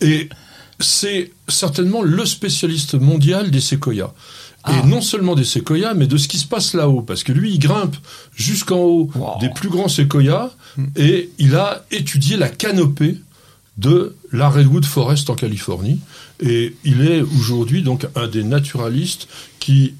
Et 0.00 0.28
c'est 0.78 1.32
certainement 1.48 2.02
le 2.02 2.24
spécialiste 2.26 2.94
mondial 2.94 3.50
des 3.50 3.60
séquoias. 3.60 4.12
Ah. 4.68 4.72
Et 4.82 4.86
non 4.86 5.00
seulement 5.00 5.34
des 5.36 5.44
séquoias, 5.44 5.94
mais 5.94 6.06
de 6.06 6.16
ce 6.16 6.26
qui 6.28 6.38
se 6.38 6.46
passe 6.46 6.74
là-haut. 6.74 7.00
Parce 7.02 7.22
que 7.22 7.32
lui, 7.32 7.52
il 7.54 7.58
grimpe 7.58 7.96
jusqu'en 8.34 8.78
haut 8.78 9.10
Wow. 9.14 9.38
des 9.40 9.48
plus 9.50 9.68
grands 9.68 9.88
séquoias 9.88 10.50
et 10.96 11.30
il 11.38 11.54
a 11.56 11.84
étudié 11.90 12.36
la 12.36 12.48
canopée 12.48 13.16
de 13.76 14.16
la 14.32 14.48
Redwood 14.48 14.84
Forest 14.84 15.28
en 15.30 15.34
Californie. 15.34 15.98
Et 16.40 16.74
il 16.84 17.02
est 17.06 17.20
aujourd'hui 17.22 17.82
donc 17.82 18.06
un 18.14 18.26
des 18.28 18.42
naturalistes 18.44 19.28
qui 19.60 19.94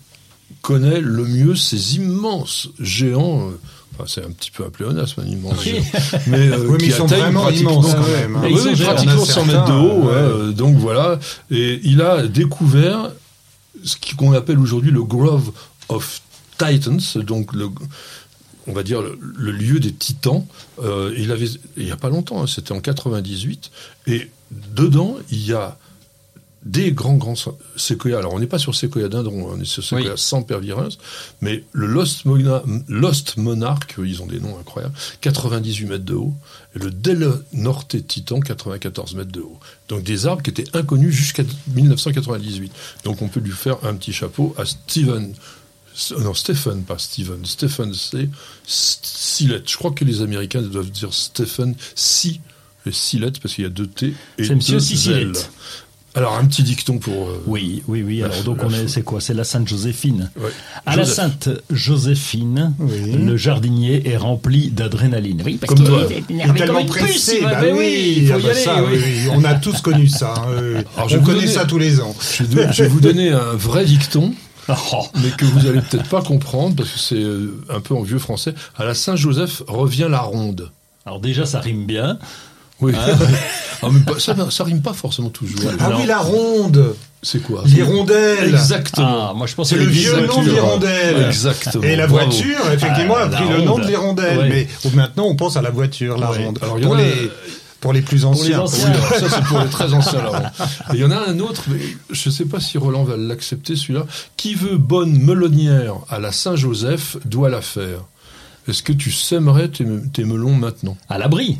connaît 0.62 1.00
le 1.00 1.24
mieux 1.24 1.54
ces 1.56 1.96
immenses 1.96 2.68
géants. 2.80 3.50
euh, 3.50 3.58
Enfin, 3.98 4.04
c'est 4.08 4.22
un 4.24 4.30
petit 4.30 4.50
peu 4.50 4.62
un 4.64 4.68
pléonasme, 4.68 5.22
un 5.22 5.26
immense 5.26 5.62
géant. 5.64 5.82
Mais, 6.26 6.48
euh, 6.48 6.58
Oui, 6.66 6.72
mais 6.72 6.78
qui 6.78 6.84
ils 6.86 6.92
sont 6.92 7.06
vraiment 7.06 7.48
immenses 7.48 7.94
quand 7.94 8.06
même. 8.08 8.36
hein. 8.36 8.42
Oui, 8.44 8.76
pratiquement 8.82 9.12
Il 9.14 9.16
y 9.16 9.18
en 9.18 9.22
a 9.22 9.26
100 9.26 9.44
mètres 9.46 9.64
de 9.64 9.72
haut. 9.72 10.02
ouais. 10.04 10.12
euh, 10.12 10.52
donc 10.52 10.76
voilà. 10.76 11.18
Et 11.50 11.80
il 11.82 12.02
a 12.02 12.26
découvert 12.26 13.10
ce 13.84 13.96
qu'on 14.16 14.32
appelle 14.32 14.58
aujourd'hui 14.58 14.90
le 14.90 15.02
Grove 15.02 15.50
of 15.88 16.20
Titans, 16.58 17.00
donc 17.16 17.54
le, 17.54 17.68
on 18.66 18.72
va 18.72 18.82
dire 18.82 19.02
le, 19.02 19.18
le 19.20 19.52
lieu 19.52 19.80
des 19.80 19.92
titans. 19.92 20.46
Euh, 20.82 21.14
il 21.16 21.30
avait, 21.32 21.48
il 21.76 21.84
n'y 21.84 21.92
a 21.92 21.96
pas 21.96 22.08
longtemps, 22.10 22.42
hein, 22.42 22.46
c'était 22.46 22.72
en 22.72 22.80
98, 22.80 23.70
et 24.06 24.30
dedans 24.50 25.16
il 25.30 25.44
y 25.46 25.52
a 25.52 25.76
des 26.64 26.90
grands 26.90 27.14
grands 27.14 27.34
séquoias. 27.76 28.18
Alors 28.18 28.34
on 28.34 28.40
n'est 28.40 28.48
pas 28.48 28.58
sur 28.58 28.74
séquoia 28.74 29.08
dindron, 29.08 29.50
on 29.52 29.60
est 29.60 29.64
sur 29.64 29.84
séquoia 29.84 30.10
Oui. 30.14 30.18
sans 30.18 30.42
pervirens, 30.42 30.98
mais 31.40 31.62
le 31.72 31.86
Lost, 31.86 32.24
Mona- 32.24 32.64
Lost 32.88 33.36
Monarch, 33.36 33.94
ils 34.04 34.20
ont 34.20 34.26
des 34.26 34.40
noms 34.40 34.58
incroyables, 34.58 34.94
98 35.20 35.86
mètres 35.86 36.04
de 36.04 36.14
haut, 36.14 36.34
et 36.74 36.80
le 36.80 36.90
Del 36.90 37.30
Norte 37.52 38.04
Titan, 38.08 38.40
94 38.40 39.14
mètres 39.14 39.30
de 39.30 39.42
haut. 39.42 39.60
Donc 39.88 40.02
des 40.02 40.26
arbres 40.26 40.42
qui 40.42 40.50
étaient 40.50 40.76
inconnus 40.76 41.14
jusqu'à 41.14 41.44
1998. 41.68 42.72
Donc 43.04 43.22
on 43.22 43.28
peut 43.28 43.38
lui 43.40 43.52
faire 43.52 43.76
un 43.84 43.94
petit 43.94 44.12
chapeau 44.12 44.52
à 44.58 44.64
Steven. 44.66 45.34
Euh, 46.12 46.20
Non, 46.20 46.34
Stephen, 46.34 46.82
pas 46.82 46.98
Steven. 46.98 47.44
Stephen, 47.44 47.92
c'est 47.94 48.28
Silette. 48.66 49.70
Je 49.70 49.76
crois 49.76 49.90
que 49.92 50.04
les 50.04 50.22
Américains 50.22 50.62
doivent 50.62 50.90
dire 50.90 51.12
Stephen 51.12 51.74
Si 51.94 52.40
et 52.86 52.92
Silette 52.92 53.40
parce 53.40 53.54
qu'il 53.54 53.64
y 53.64 53.66
a 53.66 53.70
deux 53.70 53.86
T 53.86 54.14
et 54.38 54.44
C'est 54.44 54.54
Monsieur 54.54 54.74
deux 54.74 54.80
Sicilette. 54.80 55.22
L. 55.28 55.32
Alors 56.14 56.36
un 56.38 56.46
petit 56.46 56.62
dicton 56.62 56.96
pour. 56.98 57.28
euh, 57.28 57.42
Oui, 57.46 57.82
oui, 57.88 58.02
oui. 58.02 58.22
Alors 58.22 58.34
La- 58.36 58.42
donc 58.42 58.62
la 58.62 58.68
on 58.68 58.70
est, 58.70 58.88
c'est 58.88 59.02
quoi? 59.02 59.20
C'est 59.20 59.34
la 59.34 59.44
Sainte 59.44 59.68
Joséphine. 59.68 60.30
ouais. 60.40 60.48
À 60.86 60.96
la. 60.96 61.04
Sainte 61.04 61.50
Joséphine, 61.70 62.72
Oui. 62.78 63.12
le 63.12 63.36
jardinier 63.36 64.08
est 64.08 64.16
rempli 64.16 64.70
d'adrénaline. 64.70 65.42
Oui, 65.44 65.58
parce 65.58 65.74
Comme 65.74 65.84
qu'il 65.84 65.88
toi. 65.94 66.06
est 66.10 66.30
énervé 66.30 66.58
est 66.58 66.62
tellement 66.64 66.86
comme 66.86 66.98
une 67.00 67.06
puce, 67.12 67.30
bah 67.42 67.60
oui, 67.74 68.14
il 68.18 68.28
faut 68.28 68.32
ah 68.34 68.38
y 68.38 68.42
bah 68.44 68.48
aller. 68.50 68.60
ça, 68.60 68.82
oui. 68.84 68.98
On 69.32 69.44
a 69.44 69.54
tous 69.56 69.82
connu 69.82 70.08
ça. 70.08 70.32
hein, 70.38 70.46
oui. 70.58 70.80
Alors, 70.96 71.08
je 71.10 71.18
On 71.18 71.22
donner- 71.22 71.46
ça 71.48 71.66
tous 71.66 71.78
les 71.78 72.00
ans. 72.00 72.14
Je 72.38 72.44
vais, 72.44 72.66
de- 72.66 72.72
je 72.72 72.82
vais 72.84 72.88
vous 72.88 73.00
donner 73.00 73.32
un 73.32 73.52
vrai 73.52 73.84
dicton, 73.84 74.32
mais 74.68 75.30
que 75.36 75.44
vous 75.44 75.66
allez 75.66 75.80
peut-être 75.80 76.08
pas 76.08 76.22
comprendre 76.22 76.76
parce 76.76 76.90
que 76.90 76.98
c'est 76.98 77.14
euh, 77.16 77.54
un 77.70 77.80
peu 77.80 77.94
en 77.94 78.02
vieux 78.02 78.18
français. 78.18 78.54
À 78.76 78.84
la 78.84 78.94
Saint-Joseph 78.94 79.62
revient 79.68 80.08
la 80.10 80.20
ronde. 80.20 80.70
Alors 81.04 81.20
déjà, 81.20 81.46
ça 81.46 81.60
rime 81.60 81.86
bien. 81.86 82.18
Oui. 82.80 82.92
Ah, 83.82 83.88
mais 83.92 84.00
pas- 84.00 84.18
ça, 84.18 84.34
ça 84.50 84.64
rime 84.64 84.80
pas 84.80 84.94
forcément 84.94 85.28
toujours. 85.28 85.60
Ah 85.80 85.90
oui, 85.98 86.06
la 86.06 86.18
ronde, 86.18 86.94
C'est 87.22 87.42
quoi 87.42 87.62
l'hirondelle. 87.66 88.48
Exactement. 88.48 89.28
Ah, 89.30 89.34
moi 89.36 89.46
je 89.46 89.54
pense 89.54 89.68
C'est 89.68 89.76
le 89.76 89.84
vieux 89.84 90.12
nom 90.16 90.20
de 90.22 90.26
voiture. 90.32 90.52
l'hirondelle. 90.54 91.26
Exactement. 91.26 91.84
Et 91.84 91.94
la 91.94 92.06
Bravo. 92.06 92.24
voiture, 92.30 92.58
effectivement, 92.72 93.16
Ah, 93.18 93.24
a 93.24 93.28
pris 93.28 93.46
la 93.46 93.58
le 93.58 93.62
nom 93.64 93.78
de 93.78 93.86
l'hirondelle. 93.86 94.38
Ouais. 94.38 94.68
Mais 94.84 94.90
maintenant, 94.94 95.26
on 95.26 95.36
pense 95.36 95.58
à 95.58 95.62
la 95.62 95.68
voiture, 95.70 96.16
la 96.16 96.30
Ouais. 96.30 96.44
ronde. 96.46 96.58
Alors, 96.62 96.78
il 96.78 96.84
y 96.84 96.86
en 96.86 96.88
pour, 96.88 96.96
a- 96.96 97.02
les, 97.02 97.30
pour 97.86 97.92
les 97.92 98.02
plus 98.02 98.16
les 98.18 98.24
anciens. 98.24 98.62
Oui, 98.64 98.68
ça 98.68 99.28
c'est 99.30 99.44
pour 99.44 99.60
les 99.60 99.68
très 99.68 99.92
anciens 99.94 100.22
là. 100.22 100.52
Il 100.92 100.98
y 100.98 101.04
en 101.04 101.10
a 101.12 101.18
un 101.28 101.38
autre, 101.38 101.62
mais 101.68 101.78
je 102.10 102.28
ne 102.28 102.34
sais 102.34 102.44
pas 102.44 102.58
si 102.60 102.78
Roland 102.78 103.04
va 103.04 103.16
l'accepter 103.16 103.76
celui-là. 103.76 104.06
Qui 104.36 104.54
veut 104.54 104.76
bonne 104.76 105.16
melonnière 105.18 105.94
à 106.10 106.18
la 106.18 106.32
Saint-Joseph 106.32 107.16
doit 107.24 107.48
la 107.48 107.60
faire. 107.62 108.00
Est-ce 108.68 108.82
que 108.82 108.92
tu 108.92 109.12
sèmerais 109.12 109.68
tes, 109.68 109.86
tes 110.12 110.24
melons 110.24 110.54
maintenant? 110.54 110.96
À 111.08 111.18
l'abri. 111.18 111.58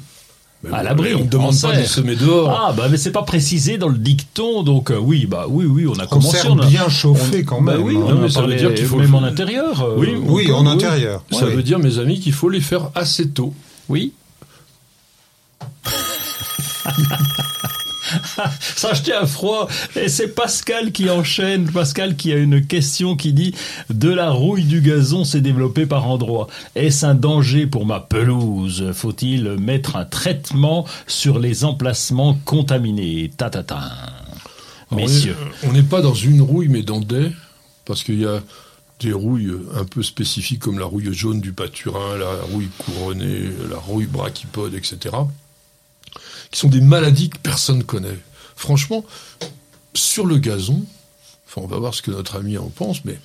Mais 0.64 0.74
à 0.76 0.82
l'abri. 0.82 1.14
On 1.14 1.20
ne 1.20 1.28
demande 1.28 1.60
pas 1.60 1.76
de 1.76 1.84
semer 1.84 2.16
dehors. 2.16 2.50
Ah 2.68 2.72
bah 2.72 2.88
mais 2.90 2.96
c'est 2.96 3.12
pas 3.12 3.22
précisé 3.22 3.76
dans 3.78 3.88
le 3.88 3.98
dicton 3.98 4.62
donc 4.62 4.90
euh, 4.90 4.96
oui 4.98 5.26
bah 5.26 5.44
oui 5.48 5.66
oui 5.66 5.86
on 5.86 5.92
a 6.00 6.04
On 6.04 6.06
commencé 6.06 6.38
sert 6.38 6.50
on 6.50 6.58
a- 6.58 6.66
bien 6.66 6.88
chauffé 6.88 7.44
quand 7.44 7.60
bah 7.62 7.74
même. 7.76 7.82
oui, 7.82 7.94
hein. 7.96 8.00
on 8.06 8.14
Non, 8.14 8.20
mais 8.22 8.26
a 8.26 8.30
ça 8.30 8.40
veut 8.40 8.46
parlé 8.46 8.56
dire 8.56 8.74
qu'il 8.74 8.86
faut 8.86 8.96
même 8.96 9.10
le- 9.12 9.16
en 9.18 9.22
intérieur. 9.22 9.82
euh, 9.82 9.94
Oui, 9.98 10.16
Oui, 10.20 10.50
en 10.52 10.66
intérieur. 10.66 11.22
Ça 11.30 11.46
Oui. 11.46 11.54
veut 11.54 11.62
dire, 11.62 11.78
mes 11.78 11.98
amis, 11.98 12.18
qu'il 12.18 12.32
faut 12.32 12.48
les 12.48 12.60
faire 12.62 12.90
assez 12.94 13.28
tôt. 13.28 13.54
Oui. 13.88 14.12
Ça 18.60 18.94
jetait 18.94 19.12
à 19.12 19.26
froid. 19.26 19.68
Et 19.96 20.08
c'est 20.08 20.28
Pascal 20.28 20.92
qui 20.92 21.10
enchaîne. 21.10 21.70
Pascal 21.70 22.16
qui 22.16 22.32
a 22.32 22.36
une 22.36 22.64
question 22.64 23.16
qui 23.16 23.32
dit 23.32 23.54
De 23.90 24.08
la 24.10 24.30
rouille 24.30 24.64
du 24.64 24.80
gazon 24.80 25.24
s'est 25.24 25.40
développée 25.40 25.86
par 25.86 26.08
endroits. 26.08 26.48
Est-ce 26.74 27.06
un 27.06 27.14
danger 27.14 27.66
pour 27.66 27.86
ma 27.86 28.00
pelouse? 28.00 28.92
Faut-il 28.92 29.56
mettre 29.58 29.96
un 29.96 30.04
traitement 30.04 30.86
sur 31.06 31.38
les 31.38 31.64
emplacements 31.64 32.38
contaminés? 32.44 33.30
Ta 33.36 33.50
ta 33.50 33.62
ta. 33.62 33.80
Messieurs. 34.92 35.36
On 35.64 35.72
n'est 35.72 35.82
pas 35.82 36.00
dans 36.00 36.14
une 36.14 36.40
rouille, 36.40 36.68
mais 36.68 36.82
dans 36.82 37.00
des, 37.00 37.32
parce 37.84 38.04
qu'il 38.04 38.20
y 38.20 38.26
a 38.26 38.40
des 39.00 39.12
rouilles 39.12 39.52
un 39.74 39.84
peu 39.84 40.02
spécifiques 40.02 40.60
comme 40.60 40.78
la 40.78 40.84
rouille 40.84 41.12
jaune 41.12 41.40
du 41.40 41.52
pâturin, 41.52 42.16
la 42.16 42.30
rouille 42.52 42.68
couronnée, 42.78 43.50
la 43.68 43.78
rouille 43.78 44.06
brachypode, 44.06 44.74
etc., 44.74 45.16
qui 46.50 46.58
sont 46.60 46.68
des 46.68 46.80
maladies 46.80 47.30
que 47.30 47.38
personne 47.38 47.82
connaît. 47.84 48.18
Franchement, 48.56 49.04
sur 49.94 50.26
le 50.26 50.38
gazon, 50.38 50.84
enfin, 51.48 51.60
on 51.62 51.66
va 51.66 51.78
voir 51.78 51.94
ce 51.94 52.02
que 52.02 52.10
notre 52.10 52.36
ami 52.36 52.56
en 52.58 52.68
pense, 52.68 53.04
mais 53.04 53.18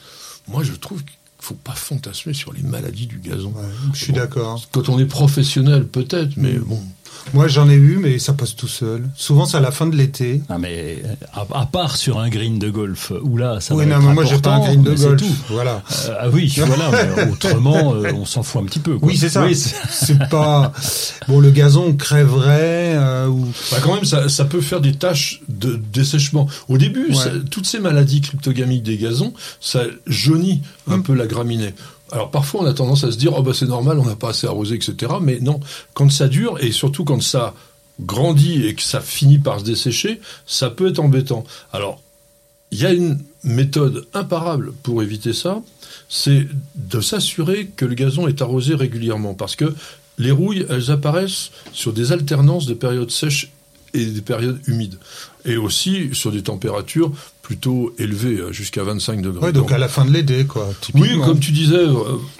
moi 0.47 0.63
je 0.63 0.73
trouve 0.73 1.03
qu'il 1.03 1.13
faut 1.39 1.55
pas 1.55 1.73
fantasmer 1.73 2.33
sur 2.33 2.53
les 2.53 2.61
maladies 2.61 3.07
du 3.07 3.19
gazon. 3.19 3.51
Ouais, 3.55 3.63
je 3.93 3.97
suis 4.03 4.11
Bon. 4.13 4.19
d'accord. 4.19 4.67
Quand 4.71 4.89
on 4.89 4.99
est 4.99 5.05
professionnel, 5.05 5.85
peut-être, 5.87 6.37
mais 6.37 6.53
bon. 6.53 6.81
Moi, 7.33 7.47
j'en 7.47 7.69
ai 7.69 7.73
eu, 7.75 7.97
mais 8.01 8.19
ça 8.19 8.33
passe 8.33 8.55
tout 8.55 8.67
seul. 8.67 9.03
Souvent, 9.15 9.45
c'est 9.45 9.57
à 9.57 9.59
la 9.61 9.71
fin 9.71 9.85
de 9.87 9.95
l'été. 9.95 10.41
Ah 10.49 10.57
mais 10.57 11.01
à, 11.33 11.45
à 11.53 11.65
part 11.65 11.95
sur 11.97 12.19
un 12.19 12.29
green 12.29 12.59
de 12.59 12.69
golf 12.69 13.11
où 13.23 13.37
là 13.37 13.59
ça 13.61 13.73
oui, 13.75 13.85
va 13.85 13.91
non, 13.91 13.97
être 14.01 14.07
mais 14.07 14.13
moi, 14.15 14.25
j'ai 14.25 14.37
pas 14.39 14.55
un 14.55 14.59
green 14.59 14.83
de 14.83 14.93
golf. 14.95 15.21
tout. 15.21 15.35
Voilà. 15.49 15.81
Euh, 16.07 16.15
ah 16.19 16.29
oui, 16.29 16.53
voilà, 16.65 16.91
mais 17.15 17.31
autrement, 17.31 17.93
euh, 17.95 18.11
on 18.15 18.25
s'en 18.25 18.43
fout 18.43 18.61
un 18.61 18.65
petit 18.65 18.79
peu. 18.79 18.97
quoi. 18.97 19.07
Oui, 19.07 19.17
c'est 19.17 19.29
ça. 19.29 19.45
c'est- 19.53 19.75
c'est 19.89 20.29
pas 20.29 20.73
bon. 21.27 21.39
Le 21.39 21.51
gazon 21.51 21.93
crèverait 21.93 22.93
euh, 22.95 23.27
ou 23.27 23.47
Bah, 23.71 23.77
quand 23.83 23.95
même, 23.95 24.05
ça, 24.05 24.27
ça 24.29 24.45
peut 24.45 24.61
faire 24.61 24.81
des 24.81 24.93
tâches 24.93 25.41
de 25.49 25.79
dessèchement. 25.93 26.47
Au 26.69 26.77
début, 26.77 27.07
Ouais. 27.09 27.15
ça- 27.15 27.31
toutes 27.49 27.65
ces 27.67 27.79
maladies 27.79 28.21
cryptogamiques 28.21 28.83
des 28.83 28.97
gazons, 28.97 29.33
ça 29.59 29.81
jaunit 30.07 30.61
un 30.89 30.95
Hum. 30.95 31.03
peu 31.03 31.13
la 31.13 31.27
graminée. 31.27 31.73
Alors 32.11 32.29
parfois, 32.31 32.61
on 32.61 32.65
a 32.65 32.73
tendance 32.73 33.03
à 33.03 33.11
se 33.11 33.17
dire, 33.17 33.33
oh 33.37 33.41
bah 33.41 33.53
c'est 33.53 33.67
normal, 33.67 33.99
on 33.99 34.05
n'a 34.05 34.15
pas 34.15 34.29
assez 34.29 34.47
arrosé, 34.47 34.75
etc. 34.75 35.13
Mais 35.21 35.39
non, 35.39 35.59
quand 35.93 36.11
ça 36.11 36.27
dure 36.27 36.57
et 36.59 36.71
surtout 36.71 37.05
quand 37.05 37.21
ça 37.21 37.53
grandit 37.99 38.65
et 38.65 38.75
que 38.75 38.81
ça 38.81 38.99
finit 38.99 39.39
par 39.39 39.59
se 39.59 39.65
dessécher, 39.65 40.19
ça 40.45 40.69
peut 40.69 40.89
être 40.89 40.99
embêtant. 40.99 41.43
Alors, 41.71 42.01
il 42.71 42.79
y 42.79 42.85
a 42.85 42.91
une 42.91 43.19
méthode 43.43 44.07
imparable 44.13 44.73
pour 44.83 45.03
éviter 45.03 45.33
ça, 45.33 45.61
c'est 46.09 46.47
de 46.75 47.01
s'assurer 47.01 47.67
que 47.75 47.85
le 47.85 47.95
gazon 47.95 48.27
est 48.27 48.41
arrosé 48.41 48.75
régulièrement, 48.75 49.33
parce 49.33 49.55
que 49.55 49.73
les 50.17 50.31
rouilles, 50.31 50.65
elles 50.69 50.91
apparaissent 50.91 51.51
sur 51.73 51.93
des 51.93 52.11
alternances 52.11 52.65
de 52.65 52.73
périodes 52.73 53.11
sèches 53.11 53.51
et 53.93 54.05
des 54.05 54.21
périodes 54.21 54.59
humides, 54.67 54.97
et 55.45 55.57
aussi 55.57 56.09
sur 56.13 56.31
des 56.31 56.43
températures 56.43 57.11
plutôt 57.41 57.93
élevées, 57.97 58.37
euh, 58.39 58.51
jusqu'à 58.53 58.83
25 58.83 59.21
degrés. 59.21 59.47
ouais, 59.47 59.51
donc 59.51 59.71
à 59.71 59.77
la 59.77 59.87
fin 59.89 60.05
de 60.05 60.11
l'été, 60.11 60.45
quoi. 60.45 60.69
oui, 60.93 61.19
comme 61.25 61.39
tu 61.39 61.51
disais. 61.51 61.75
euh, 61.75 61.87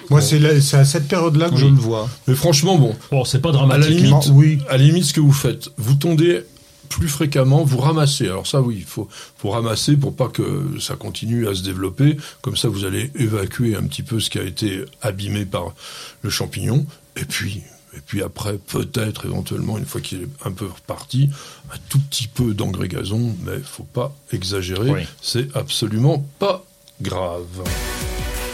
Moi, 0.10 0.20
bon. 0.20 0.22
c'est 0.22 0.39
là- 0.39 0.62
c'est 0.62 0.77
à 0.77 0.86
cette 0.86 1.08
période-là 1.08 1.50
que 1.50 1.55
Oui. 1.55 1.62
je 1.62 1.65
le 1.65 1.72
vois. 1.74 2.08
Mais 2.27 2.36
franchement, 2.36 2.77
bon, 2.77 2.96
Bon, 3.12 3.25
c'est 3.25 3.39
pas 3.41 3.50
à 3.50 3.51
la 3.53 3.58
dramatique. 3.58 4.00
limite, 4.00 4.29
oui. 4.31 4.60
à 4.70 4.77
la 4.77 4.84
limite, 4.84 5.03
ce 5.05 5.13
que 5.13 5.20
vous 5.20 5.34
faites, 5.34 5.70
vous 5.77 5.96
tondez 5.96 6.41
plus 6.89 7.08
fréquemment, 7.08 7.63
vous 7.63 7.77
ramassez. 7.77 8.25
Alors 8.27 8.46
ça, 8.48 8.62
oui, 8.62 8.75
il 8.79 8.84
faut, 8.86 9.08
faut 9.38 9.50
ramasser 9.50 9.96
pour 9.96 10.13
pas 10.15 10.27
que 10.27 10.43
ça 10.79 10.96
continue 10.96 11.48
à 11.48 11.55
se 11.55 11.63
développer. 11.63 12.17
Comme 12.41 12.58
ça, 12.58 12.67
vous 12.67 12.84
allez 12.86 13.12
évacuer 13.15 13.75
un 13.75 13.84
petit 13.84 14.03
peu 14.03 14.20
ce 14.20 14.29
qui 14.29 14.39
a 14.39 14.43
été 14.43 14.81
abîmé 15.01 15.46
par 15.46 15.74
le 16.22 16.29
champignon. 16.29 16.86
Et 17.15 17.24
puis, 17.25 17.62
et 17.96 18.00
puis 18.00 18.24
après, 18.24 18.58
peut-être, 18.58 19.26
éventuellement, 19.26 19.78
une 19.78 19.86
fois 19.86 20.02
qu'il 20.02 20.22
est 20.22 20.28
un 20.46 20.52
peu 20.52 20.66
reparti, 20.66 21.30
un 21.74 21.78
tout 21.90 22.00
petit 22.00 22.28
peu 22.28 22.54
d'engrais 22.54 22.88
gazon, 22.88 23.36
mais 23.46 23.60
faut 23.60 23.84
pas 23.84 24.16
exagérer. 24.32 24.90
Oui. 24.90 25.02
C'est 25.22 25.56
absolument 25.56 26.26
pas 26.40 26.64
grave. 27.02 27.64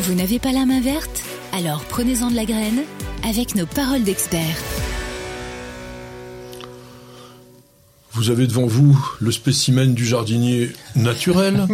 Vous 0.01 0.13
n'avez 0.15 0.39
pas 0.39 0.51
la 0.51 0.65
main 0.65 0.81
verte? 0.81 1.23
Alors 1.53 1.83
prenez-en 1.85 2.31
de 2.31 2.35
la 2.35 2.45
graine 2.45 2.83
avec 3.23 3.55
nos 3.55 3.65
paroles 3.65 4.03
d'experts. 4.03 4.57
Vous 8.17 8.31
avez 8.31 8.47
devant 8.47 8.65
vous 8.65 8.97
le 9.19 9.31
spécimen 9.31 9.93
du 9.93 10.03
jardinier 10.03 10.71
naturel 10.95 11.67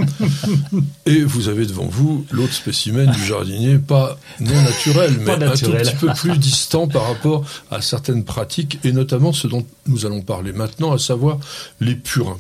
et 1.06 1.24
vous 1.24 1.48
avez 1.48 1.66
devant 1.66 1.86
vous 1.86 2.26
l'autre 2.32 2.52
spécimen 2.52 3.10
du 3.10 3.26
jardinier 3.26 3.78
pas 3.78 4.20
non 4.42 4.62
naturel, 4.62 5.16
mais 5.20 5.38
naturel. 5.38 5.48
un 5.48 5.56
tout 5.56 5.72
petit 5.72 6.06
peu 6.06 6.14
plus 6.14 6.38
distant 6.38 6.90
par 6.90 7.08
rapport 7.08 7.46
à 7.72 7.82
certaines 7.82 8.26
pratiques 8.26 8.78
et 8.84 8.92
notamment 8.92 9.32
ce 9.32 9.48
dont 9.48 9.66
nous 9.88 10.06
allons 10.06 10.22
parler 10.22 10.52
maintenant, 10.52 10.92
à 10.92 11.00
savoir 11.00 11.40
les 11.80 11.96
purins. 11.96 12.40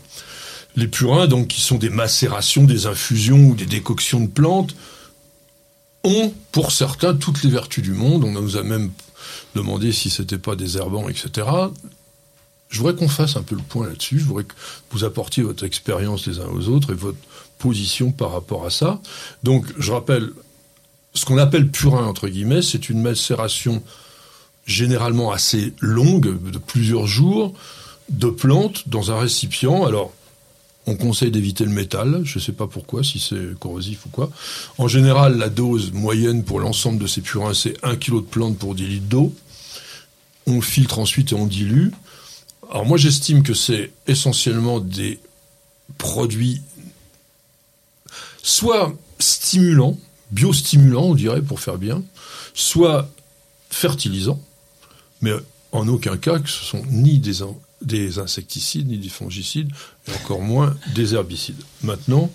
Les 0.76 0.88
purins, 0.88 1.28
donc, 1.28 1.48
qui 1.48 1.62
sont 1.62 1.78
des 1.78 1.90
macérations, 1.90 2.66
des 2.66 2.88
infusions 2.88 3.38
ou 3.38 3.56
des 3.56 3.68
décoctions 3.68 4.20
de 4.20 4.28
plantes, 4.28 4.76
ont, 6.04 6.34
pour 6.52 6.74
certains, 6.74 7.14
toutes 7.14 7.42
les 7.44 7.50
vertus 7.50 7.82
du 7.82 7.94
monde. 7.94 8.26
On 8.26 8.32
nous 8.32 8.58
a 8.58 8.64
même 8.64 8.92
demandé 9.56 9.94
si 9.94 10.10
c'était 10.10 10.38
pas 10.38 10.58
des 10.58 10.76
herbants, 10.78 11.08
etc. 11.08 11.48
Je 12.74 12.80
voudrais 12.80 12.96
qu'on 12.96 13.08
fasse 13.08 13.36
un 13.36 13.44
peu 13.44 13.56
le 13.56 13.62
point 13.62 13.86
là-dessus. 13.86 14.18
Je 14.18 14.26
voudrais 14.26 14.46
que 14.46 14.56
vous 14.90 15.04
apportiez 15.04 15.44
votre 15.44 15.64
expérience 15.64 16.26
les 16.26 16.40
uns 16.40 16.48
aux 16.48 16.70
autres 16.70 16.92
et 16.92 16.96
votre 16.96 17.20
position 17.60 18.12
par 18.12 18.32
rapport 18.32 18.66
à 18.66 18.72
ça. 18.72 19.00
Donc, 19.44 19.68
je 19.78 19.92
rappelle, 19.92 20.32
ce 21.14 21.24
qu'on 21.24 21.38
appelle 21.38 21.70
purin, 21.70 22.04
entre 22.08 22.28
guillemets, 22.28 22.64
c'est 22.64 22.90
une 22.90 23.00
macération 23.00 23.84
généralement 24.66 25.32
assez 25.32 25.74
longue, 25.82 26.42
de 26.50 26.58
plusieurs 26.58 27.06
jours, 27.06 27.54
de 28.10 28.28
plantes 28.28 28.90
dans 28.90 29.12
un 29.12 29.20
récipient. 29.20 29.86
Alors, 29.86 30.12
on 30.88 30.96
conseille 30.96 31.30
d'éviter 31.30 31.66
le 31.66 31.70
métal, 31.70 32.22
je 32.24 32.40
ne 32.40 32.44
sais 32.44 32.54
pas 32.54 32.66
pourquoi, 32.66 33.04
si 33.04 33.20
c'est 33.20 33.58
corrosif 33.60 34.08
ou 34.08 34.10
quoi. 34.10 34.32
En 34.80 34.88
général, 34.88 35.38
la 35.38 35.50
dose 35.50 35.92
moyenne 35.92 36.44
pour 36.44 36.60
l'ensemble 36.60 36.98
de 36.98 37.06
ces 37.06 37.22
purins, 37.22 37.54
c'est 37.54 37.76
1 37.84 37.98
kg 37.98 38.16
de 38.16 38.22
plantes 38.22 38.58
pour 38.58 38.74
10 38.74 38.88
litres 38.88 39.06
d'eau. 39.06 39.32
On 40.48 40.60
filtre 40.60 40.98
ensuite 40.98 41.34
et 41.34 41.36
on 41.36 41.46
dilue. 41.46 41.92
Alors 42.74 42.88
moi 42.88 42.98
j'estime 42.98 43.44
que 43.44 43.54
c'est 43.54 43.92
essentiellement 44.08 44.80
des 44.80 45.20
produits 46.00 46.62
soit 48.42 48.92
stimulants, 49.20 49.98
biostimulants 50.32 51.04
on 51.04 51.14
dirait 51.14 51.44
pour 51.44 51.60
faire 51.60 51.78
bien, 51.78 52.02
soit 52.56 53.10
fertilisants, 53.70 54.42
mais 55.22 55.34
en 55.72 55.88
aucun 55.88 56.18
cas 56.18 56.40
que 56.40 56.50
ce 56.50 56.66
sont 56.66 56.84
ni 56.90 57.20
des, 57.20 57.38
des 57.84 58.18
insecticides, 58.18 58.88
ni 58.88 58.98
des 58.98 59.10
fongicides, 59.10 59.70
et 60.08 60.12
encore 60.16 60.42
moins 60.42 60.76
des 60.96 61.14
herbicides. 61.14 61.62
Maintenant, 61.84 62.32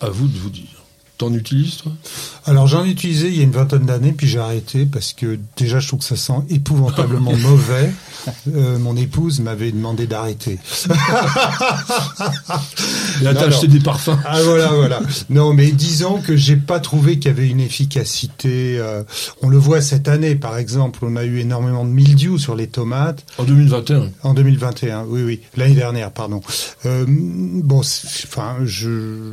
à 0.00 0.10
vous 0.10 0.26
de 0.26 0.36
vous 0.36 0.50
dire. 0.50 0.79
T'en 1.20 1.34
utilises 1.34 1.76
toi? 1.76 1.92
Alors 2.46 2.66
j'en 2.66 2.82
ai 2.82 2.88
utilisé 2.88 3.28
il 3.28 3.36
y 3.36 3.40
a 3.40 3.42
une 3.42 3.50
vingtaine 3.50 3.84
d'années, 3.84 4.12
puis 4.12 4.26
j'ai 4.26 4.38
arrêté 4.38 4.86
parce 4.86 5.12
que 5.12 5.38
déjà 5.54 5.78
je 5.78 5.86
trouve 5.86 6.00
que 6.00 6.06
ça 6.06 6.16
sent 6.16 6.40
épouvantablement 6.48 7.36
mauvais. 7.36 7.92
Euh, 8.48 8.78
mon 8.78 8.96
épouse 8.96 9.40
m'avait 9.40 9.70
demandé 9.70 10.06
d'arrêter. 10.06 10.58
Là, 13.22 13.34
t'as 13.34 13.46
acheté 13.46 13.66
des 13.68 13.80
parfums. 13.80 14.16
Ah 14.24 14.40
voilà 14.42 14.68
voilà. 14.68 15.00
Non 15.28 15.52
mais 15.54 15.70
disons 15.72 16.20
que 16.20 16.36
j'ai 16.36 16.56
pas 16.56 16.80
trouvé 16.80 17.18
qu'il 17.18 17.30
y 17.30 17.34
avait 17.34 17.48
une 17.48 17.60
efficacité. 17.60 18.76
euh, 18.78 19.02
on 19.42 19.48
le 19.48 19.58
voit 19.58 19.80
cette 19.80 20.08
année 20.08 20.34
par 20.34 20.56
exemple, 20.58 21.00
on 21.02 21.16
a 21.16 21.24
eu 21.24 21.38
énormément 21.38 21.84
de 21.84 21.90
mildiou 21.90 22.38
sur 22.38 22.54
les 22.54 22.66
tomates. 22.68 23.24
En 23.38 23.44
2021. 23.44 24.08
En 24.22 24.34
2021, 24.34 25.04
oui, 25.08 25.22
oui, 25.22 25.40
l'année 25.56 25.74
dernière, 25.74 26.10
pardon. 26.12 26.40
Euh, 26.86 27.04
bon, 27.08 27.80
enfin, 27.80 28.56
je, 28.64 29.32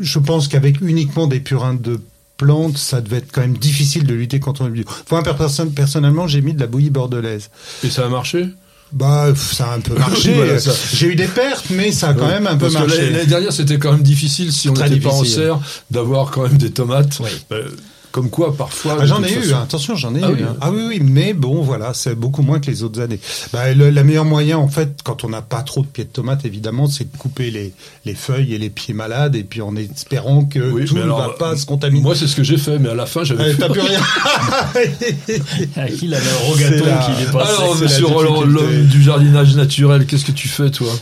je 0.00 0.18
pense 0.18 0.48
qu'avec 0.48 0.80
uniquement 0.80 1.26
des 1.26 1.40
purins 1.40 1.74
de 1.74 2.00
plantes, 2.36 2.78
ça 2.78 3.00
devait 3.00 3.18
être 3.18 3.30
quand 3.32 3.40
même 3.42 3.56
difficile 3.58 4.04
de 4.04 4.14
lutter 4.14 4.40
contre 4.40 4.64
le 4.64 4.70
bio. 4.70 4.84
Enfin, 5.10 5.22
perso- 5.22 5.66
personnellement, 5.66 6.26
j'ai 6.26 6.40
mis 6.40 6.54
de 6.54 6.60
la 6.60 6.66
bouillie 6.66 6.90
bordelaise. 6.90 7.50
Et 7.84 7.90
ça 7.90 8.06
a 8.06 8.08
marché? 8.08 8.48
Bah, 8.92 9.32
ça 9.34 9.72
a 9.72 9.74
un 9.76 9.80
peu 9.80 9.94
marché. 9.98 10.34
Voilà, 10.34 10.58
ça. 10.58 10.72
J'ai 10.92 11.06
eu 11.08 11.14
des 11.14 11.26
pertes, 11.26 11.66
mais 11.70 11.92
ça 11.92 12.08
a 12.08 12.14
quand 12.14 12.28
même 12.28 12.46
un 12.46 12.56
peu 12.56 12.68
marché. 12.70 13.10
l'année 13.10 13.26
dernière, 13.26 13.52
c'était 13.52 13.78
quand 13.78 13.92
même 13.92 14.02
difficile, 14.02 14.52
si 14.52 14.68
on 14.68 14.74
n'était 14.74 15.00
pas 15.00 15.10
en 15.10 15.24
serre, 15.24 15.58
d'avoir 15.90 16.30
quand 16.30 16.42
même 16.42 16.58
des 16.58 16.70
tomates. 16.70 17.18
Oui. 17.20 17.30
Euh, 17.52 17.68
Comme 18.12 18.28
quoi, 18.28 18.54
parfois. 18.54 18.98
Ah, 19.00 19.06
j'en 19.06 19.22
ai 19.22 19.32
eu, 19.32 19.54
attention, 19.54 19.96
j'en 19.96 20.14
ai 20.14 20.20
ah 20.22 20.30
eu. 20.30 20.34
Oui, 20.34 20.42
hein. 20.42 20.56
Ah 20.60 20.70
oui, 20.70 20.82
oui, 20.86 21.00
mais 21.02 21.32
bon, 21.32 21.62
voilà, 21.62 21.94
c'est 21.94 22.14
beaucoup 22.14 22.42
moins 22.42 22.60
que 22.60 22.70
les 22.70 22.82
autres 22.82 23.00
années. 23.00 23.18
Bah, 23.54 23.72
le 23.72 23.88
la 23.88 24.04
meilleure 24.04 24.26
moyen, 24.26 24.58
en 24.58 24.68
fait, 24.68 25.00
quand 25.02 25.24
on 25.24 25.30
n'a 25.30 25.40
pas 25.40 25.62
trop 25.62 25.80
de 25.80 25.86
pieds 25.86 26.04
de 26.04 26.10
tomate, 26.10 26.44
évidemment, 26.44 26.88
c'est 26.88 27.10
de 27.10 27.16
couper 27.16 27.50
les, 27.50 27.72
les 28.04 28.14
feuilles 28.14 28.54
et 28.54 28.58
les 28.58 28.68
pieds 28.68 28.92
malades, 28.92 29.34
et 29.34 29.44
puis 29.44 29.62
en 29.62 29.74
espérant 29.76 30.44
que 30.44 30.84
tout 30.84 30.94
ne 30.94 31.08
va 31.08 31.30
pas 31.38 31.56
se 31.56 31.64
contaminer. 31.64 32.02
Moi, 32.02 32.14
c'est 32.14 32.26
ce 32.26 32.36
que 32.36 32.42
j'ai 32.42 32.58
fait, 32.58 32.78
mais 32.78 32.90
à 32.90 32.94
la 32.94 33.06
fin, 33.06 33.24
j'avais. 33.24 33.44
Euh, 33.44 33.54
T'as 33.58 33.70
plus 33.70 33.80
rien. 33.80 34.00
Il 36.02 36.14
avait 36.14 36.30
un 36.30 36.46
rogaton 36.48 36.84
qui 36.84 37.22
est 37.22 37.32
passé. 37.32 37.54
Alors, 37.56 37.76
monsieur 37.76 38.06
Roland, 38.06 38.42
l'homme 38.42 38.86
du 38.86 39.02
jardinage 39.02 39.56
naturel, 39.56 40.04
qu'est-ce 40.04 40.26
que 40.26 40.32
tu 40.32 40.48
fais, 40.48 40.70
toi? 40.70 40.92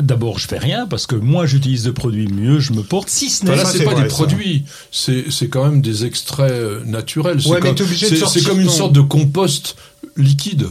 D'abord, 0.00 0.38
je 0.38 0.48
fais 0.48 0.58
rien 0.58 0.86
parce 0.86 1.06
que 1.06 1.16
moins 1.16 1.44
j'utilise 1.44 1.84
de 1.84 1.90
produits, 1.90 2.28
mieux 2.28 2.60
je 2.60 2.72
me 2.72 2.82
porte. 2.82 3.10
Si 3.10 3.28
ce 3.28 3.44
n'est 3.44 3.52
enfin, 3.52 3.62
là, 3.62 3.68
c'est 3.70 3.84
pas 3.84 3.92
vrai, 3.92 4.02
des 4.02 4.08
produits, 4.08 4.64
c'est 4.90 5.26
c'est 5.30 5.48
quand 5.48 5.64
même 5.64 5.82
des 5.82 6.06
extraits 6.06 6.45
euh, 6.50 6.80
naturels. 6.84 7.40
C'est 7.42 7.48
Ouais, 7.48 7.60
comme, 7.60 7.76
c'est- 7.76 8.42
une 8.62 8.68
sorte 8.70 8.92
de 8.92 9.00
compost 9.00 9.76
liquide, 10.16 10.68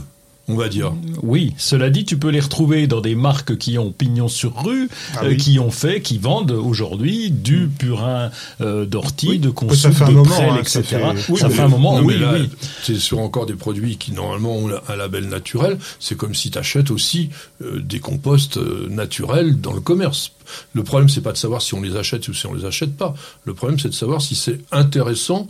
on 0.48 0.56
va 0.56 0.70
dire. 0.70 0.94
Oui, 1.24 1.54
cela 1.58 1.90
dit, 1.90 2.06
tu 2.06 2.18
peux 2.18 2.30
les 2.30 2.40
retrouver 2.40 2.88
dans 2.88 3.02
des 3.02 3.16
marques 3.16 3.58
qui 3.58 3.78
ont 3.78 3.92
pignon 3.92 4.28
sur 4.28 4.64
rue, 4.64 4.90
Ah 5.16 5.24
euh, 5.26 5.36
qui 5.36 5.58
ont 5.60 5.72
fait, 5.72 6.02
qui 6.02 6.18
vendent 6.18 6.52
aujourd'hui 6.52 7.32
du 7.32 7.68
purin 7.68 8.30
euh, 8.62 8.86
d'ortie, 8.86 9.28
Oui. 9.30 9.40
de 9.40 9.50
un 9.50 9.52
de 9.52 10.12
moment, 10.12 10.24
prêle, 10.26 10.50
hein, 10.52 10.58
etc. 10.62 10.84
ça 10.84 11.14
fait- 11.16 11.36
ça 11.38 11.48
mais- 11.48 11.54
fait 11.56 11.62
un 11.62 11.68
moment, 11.68 11.98
non, 12.00 12.06
oui, 12.06 12.14
mais 12.16 12.20
là, 12.26 12.34
oui. 12.34 12.50
C'est 12.84 12.98
sur 13.00 13.20
encore 13.20 13.46
des 13.46 13.56
produits 13.56 13.98
qui 13.98 14.12
normalement 14.12 14.56
ont 14.58 14.70
un 14.88 14.96
label 14.96 15.28
naturel. 15.30 15.78
C'est 16.00 16.16
comme 16.16 16.36
si 16.36 16.52
tu 16.52 16.58
achètes 16.58 16.92
aussi 16.92 17.30
euh, 17.64 17.80
des 17.82 18.00
composts 18.00 18.58
euh, 18.58 18.88
naturels 18.90 19.60
dans 19.60 19.74
le 19.74 19.82
commerce. 19.82 20.32
Le 20.74 20.84
problème, 20.84 21.10
c'est 21.10 21.22
pas 21.22 21.32
de 21.32 21.38
savoir 21.38 21.62
si 21.62 21.74
on 21.74 21.82
les 21.82 21.96
achète 21.96 22.28
ou 22.28 22.34
si 22.34 22.46
on 22.46 22.54
les 22.54 22.66
achète 22.66 22.96
pas. 22.96 23.16
Le 23.46 23.54
problème, 23.54 23.80
c'est 23.80 23.90
de 23.90 23.94
savoir 23.96 24.22
si 24.22 24.36
c'est 24.36 24.60
intéressant 24.72 25.48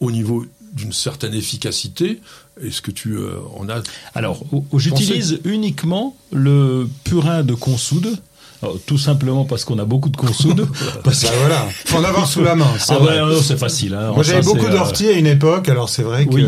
au 0.00 0.10
niveau 0.10 0.44
d'une 0.74 0.92
certaine 0.92 1.34
efficacité. 1.34 2.20
Est-ce 2.62 2.82
que 2.82 2.90
tu 2.90 3.14
euh, 3.16 3.38
en 3.56 3.68
as 3.68 3.82
Alors, 4.14 4.44
j'utilise 4.74 5.40
uniquement 5.44 6.16
le 6.32 6.88
purin 7.02 7.42
de 7.42 7.54
consoude. 7.54 8.16
Alors, 8.64 8.78
tout 8.86 8.96
simplement 8.98 9.44
parce 9.44 9.64
qu'on 9.64 9.78
a 9.78 9.84
beaucoup 9.84 10.08
de 10.08 10.16
consoude. 10.16 10.66
parce 11.04 11.20
que- 11.20 11.26
Bah 11.26 11.32
voilà, 11.40 11.68
faut 11.84 11.98
en 11.98 12.04
avoir 12.04 12.26
sous 12.26 12.42
la 12.42 12.54
main. 12.54 12.66
c'est 12.78 12.94
Ah 12.94 13.00
ouais, 13.00 13.36
c'est 13.42 13.58
facile. 13.58 13.94
Hein. 13.94 14.12
Moi, 14.14 14.22
j'avais 14.22 14.42
beaucoup 14.42 14.68
d'orties 14.68 15.08
à 15.08 15.12
une 15.12 15.26
époque, 15.26 15.68
alors 15.68 15.88
c'est 15.88 16.02
vrai 16.02 16.26
que. 16.26 16.34
Oui, 16.34 16.46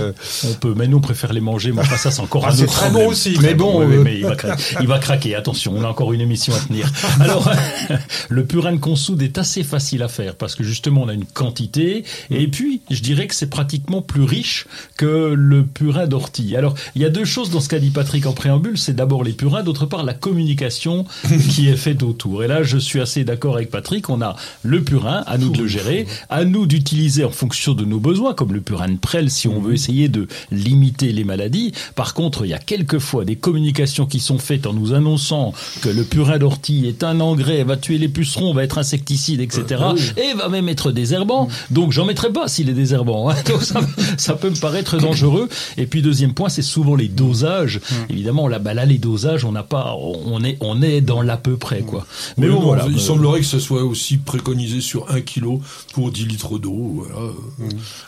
on 0.48 0.54
peut, 0.54 0.74
mais 0.76 0.88
nous 0.88 0.96
on 0.96 1.00
préfère 1.00 1.32
les 1.32 1.40
manger, 1.40 1.72
mais 1.72 1.82
enfin 1.82 1.96
ça 1.96 2.10
c'est 2.10 2.22
encore 2.22 2.44
Ah, 2.46 2.50
un 2.52 2.56
c'est 2.56 2.64
autre 2.64 2.72
très 2.72 2.90
bon 2.90 3.08
aussi, 3.08 3.34
Très 3.34 3.48
mais 3.48 3.54
bon, 3.54 3.84
oui, 3.84 3.96
euh, 3.96 4.02
mais 4.02 4.16
il 4.16 4.24
va, 4.24 4.34
craquer, 4.34 4.62
il 4.80 4.86
va 4.86 4.98
craquer, 4.98 5.34
attention, 5.34 5.74
on 5.76 5.82
a 5.84 5.88
encore 5.88 6.12
une 6.12 6.20
émission 6.20 6.54
à 6.54 6.58
tenir. 6.58 6.90
Alors, 7.20 7.50
le 8.28 8.44
purin 8.44 8.72
de 8.72 8.78
consoude 8.78 9.20
est 9.22 9.36
assez 9.38 9.62
facile 9.62 10.02
à 10.02 10.08
faire, 10.08 10.36
parce 10.36 10.54
que 10.54 10.64
justement 10.64 11.02
on 11.02 11.08
a 11.08 11.12
une 11.14 11.24
quantité, 11.26 12.04
et 12.30 12.48
puis 12.48 12.80
je 12.90 13.00
dirais 13.02 13.26
que 13.26 13.34
c'est 13.34 13.50
pratiquement 13.50 14.00
plus 14.02 14.22
riche 14.22 14.66
que 14.96 15.34
le 15.36 15.64
purin 15.64 16.06
d'ortie. 16.06 16.56
Alors, 16.56 16.74
il 16.94 17.02
y 17.02 17.04
a 17.04 17.10
deux 17.10 17.24
choses 17.24 17.50
dans 17.50 17.60
ce 17.60 17.68
qu'a 17.68 17.78
dit 17.78 17.90
Patrick 17.90 18.24
en 18.26 18.32
préambule, 18.32 18.78
c'est 18.78 18.94
d'abord 18.96 19.22
les 19.24 19.32
purins, 19.32 19.62
d'autre 19.62 19.84
part 19.86 20.02
la 20.02 20.14
communication 20.14 21.04
qui 21.50 21.68
est 21.68 21.76
faite 21.76 21.98
autour. 22.06 22.42
Et 22.44 22.48
là, 22.48 22.62
je 22.62 22.78
suis 22.78 23.00
assez 23.00 23.24
d'accord 23.24 23.56
avec 23.56 23.70
Patrick, 23.70 24.08
on 24.08 24.22
a 24.22 24.36
le 24.62 24.82
purin, 24.82 25.22
à 25.26 25.38
nous 25.38 25.50
de 25.50 25.58
le 25.62 25.66
gérer, 25.66 26.06
à 26.30 26.44
nous 26.44 26.66
d'utiliser 26.66 27.24
en 27.24 27.30
fonction 27.30 27.74
de 27.74 27.84
nos 27.84 27.98
besoins, 28.00 28.34
comme 28.34 28.52
le 28.52 28.60
purin 28.60 28.88
de 28.88 28.96
prêle, 28.98 29.30
si 29.30 29.48
on 29.48 29.60
veut 29.60 29.74
essayer 29.74 30.08
de 30.08 30.26
limiter 30.50 31.12
les 31.12 31.24
maladies. 31.24 31.72
Par 31.94 32.14
contre, 32.14 32.44
il 32.44 32.48
y 32.50 32.54
a 32.54 32.58
quelquefois 32.58 33.24
des 33.24 33.36
communications 33.36 34.06
qui 34.06 34.20
sont 34.20 34.38
faites 34.38 34.66
en 34.66 34.72
nous 34.72 34.92
annonçant 34.94 35.52
que 35.82 35.88
le 35.88 36.04
purin 36.04 36.38
d'ortie 36.38 36.86
est 36.86 37.02
un 37.04 37.20
engrais, 37.20 37.64
va 37.64 37.76
tuer 37.76 37.98
les 37.98 38.08
pucerons, 38.08 38.54
va 38.54 38.64
être 38.64 38.78
insecticide, 38.78 39.40
etc. 39.40 39.82
Et 40.16 40.34
va 40.34 40.48
même 40.48 40.68
être 40.68 40.92
désherbant. 40.92 41.48
Donc, 41.70 41.92
j'en 41.92 42.04
mettrai 42.04 42.32
pas 42.32 42.48
s'il 42.48 42.68
est 42.68 42.74
désherbant. 42.74 43.30
hein. 43.30 43.34
Donc, 43.46 43.62
ça, 43.62 43.80
ça 44.16 44.34
peut 44.34 44.50
me 44.50 44.56
paraître 44.56 44.98
dangereux. 44.98 45.48
Et 45.76 45.86
puis, 45.86 46.02
deuxième 46.02 46.34
point, 46.34 46.48
c'est 46.48 46.62
souvent 46.62 46.94
les 46.96 47.08
dosages. 47.08 47.80
Évidemment, 48.08 48.48
là, 48.48 48.58
bah, 48.58 48.74
là, 48.74 48.84
les 48.84 48.98
dosages, 48.98 49.44
on 49.44 49.52
n'a 49.52 49.62
pas, 49.62 49.94
on 49.98 50.42
est, 50.44 50.56
on 50.60 50.82
est 50.82 51.00
dans 51.00 51.22
l'à 51.22 51.36
peu 51.36 51.56
près, 51.56 51.82
quoi. 51.86 52.06
Mais 52.36 52.46
Oui, 52.46 52.52
bon, 52.52 52.60
non, 52.60 52.66
voilà. 52.66 52.86
Il 52.88 52.96
Euh, 52.96 52.98
semblerait 52.98 53.40
que 53.40 53.46
ce 53.46 53.58
soit 53.58 53.82
aussi 53.84 54.18
préconisé 54.18 54.80
sur 54.80 55.10
1 55.10 55.20
kg 55.22 55.60
pour 55.94 56.10
10 56.10 56.26
litres 56.26 56.58
d'eau. 56.58 57.06
Voilà. 57.06 57.32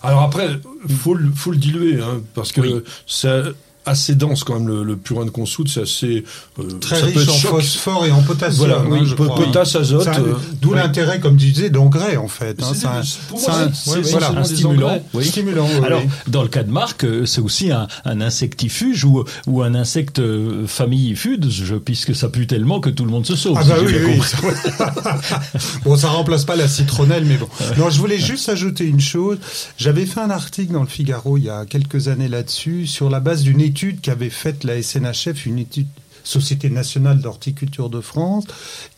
Alors 0.03 0.23
après, 0.23 0.61
faut 0.89 1.15
le, 1.15 1.31
faut 1.35 1.51
le 1.53 1.57
diluer, 1.59 2.01
hein, 2.03 2.21
parce 2.35 2.53
que 2.53 2.61
Oui. 2.61 2.75
c'est 3.07 3.43
assez 3.89 4.15
dense 4.15 4.45
quand 4.45 4.55
même 4.59 4.69
le, 4.69 4.83
le 4.85 4.97
purin 4.97 5.25
de 5.25 5.31
consoude, 5.31 5.69
c'est 5.69 5.83
assez 5.83 6.25
euh, 6.59 6.63
Très 6.81 6.97
ça 6.97 7.03
peut 7.07 7.07
riche 7.13 7.23
être 7.23 7.31
en 7.31 7.37
choc. 7.39 7.51
phosphore 7.51 8.07
et 8.07 8.11
en 8.13 8.23
potassium, 8.23 8.67
Voilà, 8.69 8.83
hein, 8.83 8.87
oui, 8.91 9.01
je 9.05 9.15
crois. 9.15 9.35
potasse, 9.35 9.75
azote. 9.77 10.07
Euh, 10.09 10.35
D'où 10.61 10.75
l'intérêt, 10.75 11.21
comme 11.21 11.37
tu 11.37 11.47
disais, 11.51 11.71
d'engrais 11.71 12.17
en 12.17 12.29
fait. 12.29 12.63
hein. 12.63 12.73
C'est 12.75 12.87
un, 12.87 13.67
ouais, 13.93 14.01
voilà, 14.11 14.45
stimulant. 14.45 15.03
Oui. 15.15 15.25
stimulant. 15.25 15.67
oui, 15.81 15.85
Alors, 15.87 16.03
dans 16.27 16.43
le 16.43 16.49
cas 16.49 16.63
de 16.63 16.71
Marc, 16.71 17.05
euh, 17.05 17.27
c'est 17.27 17.41
aussi 17.41 17.71
un, 17.71 17.87
un 18.05 18.21
insectifuge 18.21 19.05
ou, 19.05 19.25
ou 19.47 19.63
un 19.63 19.75
insecte 19.75 20.21
famille 20.67 21.15
je, 21.49 21.75
puisque 21.77 22.15
ça 22.15 22.29
pue 22.29 22.47
tellement 22.47 22.81
que 22.81 22.91
tout 22.91 23.05
le 23.05 23.11
monde 23.11 23.27
se 23.27 23.37
sauve. 23.37 23.57
Ah 23.59 23.63
si 23.63 23.69
bah 23.69 23.77
j'ai 23.87 24.05
oui, 24.05 24.21
bon, 25.85 25.97
ça 25.97 26.09
remplace 26.09 26.45
pas 26.45 26.57
la 26.57 26.69
citronnelle, 26.69 27.25
mais 27.25 27.37
bon. 27.37 27.49
Non, 27.77 27.91
je 27.91 27.99
voulais 27.99 28.19
juste 28.19 28.49
ajouter 28.49 28.85
une 28.85 29.01
chose. 29.01 29.39
J'avais 29.77 30.07
fait 30.07 30.21
un 30.21 30.31
article 30.31 30.73
dans 30.73 30.83
le 30.83 30.89
Figaro 30.89 31.37
il 31.39 31.45
y 31.45 31.51
a 31.51 31.65
quelques 31.67 32.09
années 32.09 32.29
là-dessus, 32.29 32.87
sur 32.87 33.11
la 33.11 33.21
base 33.21 33.43
d'une 33.43 33.61
étude 33.61 33.78
qu'avait 34.01 34.31
faite 34.31 34.65
la 34.65 34.83
SNHF, 34.83 35.47
une 35.47 35.59
étude 35.59 35.89
Société 36.29 36.69
nationale 36.69 37.21
d'horticulture 37.21 37.89
de 37.89 38.03
France, 38.03 38.45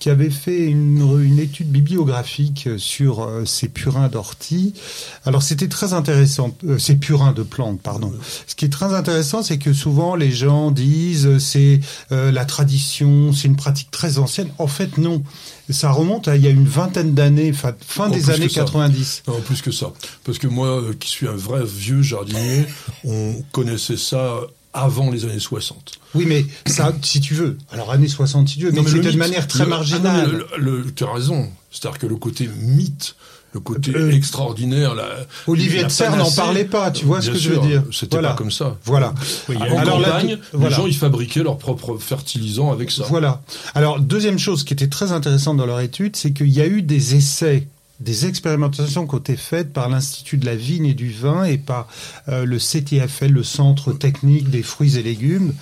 qui 0.01 0.11
avait 0.11 0.31
fait 0.31 0.67
une, 0.67 0.99
une 1.23 1.39
étude 1.39 1.69
bibliographique 1.69 2.69
sur 2.77 3.23
euh, 3.23 3.45
ces 3.45 3.69
purins 3.69 4.09
d'ortie. 4.09 4.75
Alors 5.25 5.43
c'était 5.43 5.69
très 5.69 5.93
intéressant, 5.93 6.57
euh, 6.65 6.77
ces 6.79 6.97
purins 6.97 7.33
de 7.33 7.45
plantes, 7.45 7.81
pardon. 7.81 8.13
Ce 8.49 8.57
qui 8.57 8.65
est 8.65 8.71
très 8.71 8.95
intéressant, 8.95 9.45
c'est 9.45 9.59
que 9.59 9.73
souvent 9.73 10.17
les 10.17 10.33
gens 10.33 10.73
disent 10.73 11.27
euh, 11.27 11.39
c'est 11.39 11.81
euh, 12.11 12.33
la 12.33 12.45
tradition, 12.45 13.33
c'est 13.33 13.47
une 13.47 13.57
pratique 13.57 13.93
très 13.93 14.19
ancienne. 14.19 14.49
En 14.59 14.67
fait, 14.67 14.99
non. 14.99 15.23
Ça 15.69 15.93
remonte 15.93 16.27
à 16.27 16.35
il 16.35 16.43
y 16.43 16.49
a 16.49 16.51
une 16.51 16.67
vingtaine 16.67 17.15
d'années, 17.15 17.53
fin, 17.53 17.75
fin 17.87 18.09
Oh, 18.11 18.13
des 18.13 18.31
années 18.31 18.49
que 18.49 18.53
ça. 18.53 18.63
90. 18.63 19.23
Non, 19.29 19.41
plus 19.41 19.63
que 19.63 19.71
ça. 19.71 19.93
Parce 20.25 20.39
que 20.39 20.49
moi, 20.49 20.83
qui 20.99 21.09
suis 21.09 21.29
un 21.29 21.37
vrai 21.37 21.63
vieux 21.65 22.03
jardinier, 22.03 22.67
on 23.05 23.45
connaissait 23.53 23.97
ça 23.97 24.41
avant 24.73 25.11
les 25.11 25.25
années 25.25 25.39
60. 25.41 25.99
Oui, 26.15 26.25
mais 26.27 26.45
ça, 26.67 26.93
si 27.03 27.21
tu 27.21 27.35
veux. 27.35 27.59
Alors, 27.73 27.91
années 27.91 28.09
60, 28.09 28.49
si 28.49 28.59
tu 28.59 28.67
veux, 28.67 28.73
mais, 28.73 28.85
c'était 28.89 29.13
de 29.13 29.17
manière 29.19 29.47
très 29.49 29.65
le- 29.65 29.71
marginale. 29.71 30.25
ah 30.25 30.27
non, 30.27 30.33
mais 30.59 30.59
le- 30.65 30.83
le- 30.83 30.93
tu 30.93 31.05
as 31.05 31.13
raison. 31.13 31.49
C'est-à-dire 31.71 31.99
que 31.99 32.07
le 32.07 32.17
côté 32.17 32.49
mythe, 32.57 33.15
le 33.53 33.59
côté 33.61 33.93
Euh, 33.97 34.13
extraordinaire, 34.13 34.95
la, 34.95 35.09
Olivier 35.49 35.81
la 35.83 35.89
de 35.89 35.93
Serre 35.93 36.17
n'en 36.17 36.31
parlait 36.31 36.65
pas, 36.65 36.93
tu 36.93 37.05
vois 37.05 37.21
ce 37.21 37.31
que 37.31 37.39
je 37.39 37.51
veux 37.51 37.67
dire. 37.67 37.83
C'était 37.93 38.17
Voilà. 38.17 38.29
pas 38.31 38.35
comme 38.37 38.53
ça. 38.53 38.77
Voilà. 38.85 39.13
Oui, 39.49 39.57
En 39.57 39.77
Alors 39.79 40.01
campagne, 40.03 40.39
voilà. 40.53 40.69
les 40.69 40.75
gens 40.77 40.87
ils 40.87 40.97
fabriquaient 40.97 41.43
leurs 41.43 41.59
propres 41.59 41.97
fertilisants 41.99 42.71
avec 42.71 42.93
ça. 42.93 43.05
Voilà. 43.09 43.43
Alors, 43.75 43.99
deuxième 43.99 44.39
chose 44.39 44.63
qui 44.63 44.73
était 44.73 44.87
très 44.89 45.11
intéressante 45.11 45.57
dans 45.57 45.67
leur 45.67 45.81
étude, 45.81 46.15
c'est 46.15 46.33
qu'il 46.33 46.49
y 46.51 46.61
a 46.61 46.67
eu 46.69 46.83
des 46.83 47.17
essais, 47.17 47.67
des 48.01 48.27
expérimentations 48.27 49.07
qui 49.07 49.15
ont 49.15 49.19
été 49.19 49.37
faites 49.37 49.73
par 49.73 49.89
l'Institut 49.89 50.39
de 50.39 50.47
la 50.47 50.57
vigne 50.57 50.87
et 50.87 50.95
du 50.95 51.11
vin 51.11 51.45
et 51.45 51.59
par 51.59 51.87
euh, 52.29 52.45
le 52.45 52.59
CTFL, 52.59 53.31
le 53.31 53.43
Centre 53.43 53.93
technique 53.93 54.51
des 54.51 54.63
fruits 54.63 54.97
et 54.97 55.03
légumes. 55.03 55.53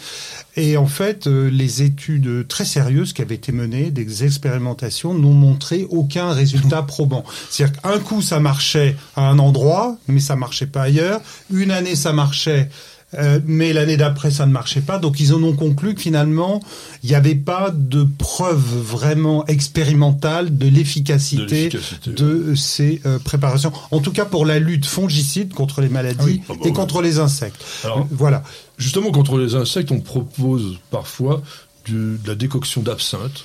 Et 0.57 0.77
en 0.77 0.87
fait, 0.87 1.27
euh, 1.27 1.51
les 1.51 1.83
études 1.83 2.47
très 2.49 2.65
sérieuses 2.65 3.13
qui 3.13 3.23
avaient 3.23 3.35
été 3.35 3.53
menées, 3.53 3.91
des 3.91 4.25
expérimentations, 4.25 5.15
n'ont 5.15 5.35
montré 5.35 5.87
aucun 5.91 6.33
résultat 6.33 6.83
probant. 6.83 7.25
C'est-à-dire 7.51 7.81
qu'un 7.81 7.99
coup, 7.99 8.23
ça 8.23 8.41
marchait 8.41 8.97
à 9.17 9.29
un 9.29 9.39
endroit, 9.39 9.97
mais 10.07 10.21
ça 10.21 10.37
marchait 10.37 10.67
pas 10.67 10.83
ailleurs. 10.83 11.21
Une 11.53 11.71
année, 11.71 11.97
ça 11.97 12.13
marchait 12.13 12.69
euh, 13.15 13.41
mais 13.47 13.73
l'année 13.73 13.97
d'après, 13.97 14.31
ça 14.31 14.45
ne 14.45 14.53
marchait 14.53 14.83
pas. 14.83 14.99
Donc, 14.99 15.19
ils 15.19 15.33
en 15.33 15.43
ont 15.43 15.55
conclu 15.55 15.95
que 15.95 16.01
finalement, 16.01 16.61
il 17.03 17.09
n'y 17.09 17.15
avait 17.15 17.35
pas 17.35 17.71
de 17.75 18.07
preuve 18.19 18.59
vraiment 18.61 19.47
expérimentale 19.47 20.57
de 20.57 20.69
l'efficacité 20.69 21.71
de 22.07 22.55
ces 22.55 23.01
euh, 23.07 23.19
préparations. 23.19 23.73
En 23.91 24.01
tout 24.01 24.13
cas, 24.13 24.27
pour 24.27 24.45
la 24.45 24.59
lutte 24.59 24.85
fongicide 24.85 25.55
contre 25.55 25.81
les 25.81 25.89
maladies 25.89 26.19
Ah 26.21 26.25
oui. 26.27 26.43
Ah 26.49 26.53
bah 26.53 26.59
et 26.65 26.69
oui. 26.69 26.73
contre 26.73 27.01
les 27.01 27.19
insectes. 27.19 27.65
Alors, 27.85 28.07
Voilà. 28.11 28.43
Justement, 28.77 29.11
contre 29.11 29.39
les 29.39 29.55
insectes, 29.55 29.91
on 29.91 30.01
propose 30.01 30.79
parfois 30.91 31.43
de 31.89 32.19
la 32.27 32.35
décoction 32.35 32.83
d'absinthe. 32.83 33.45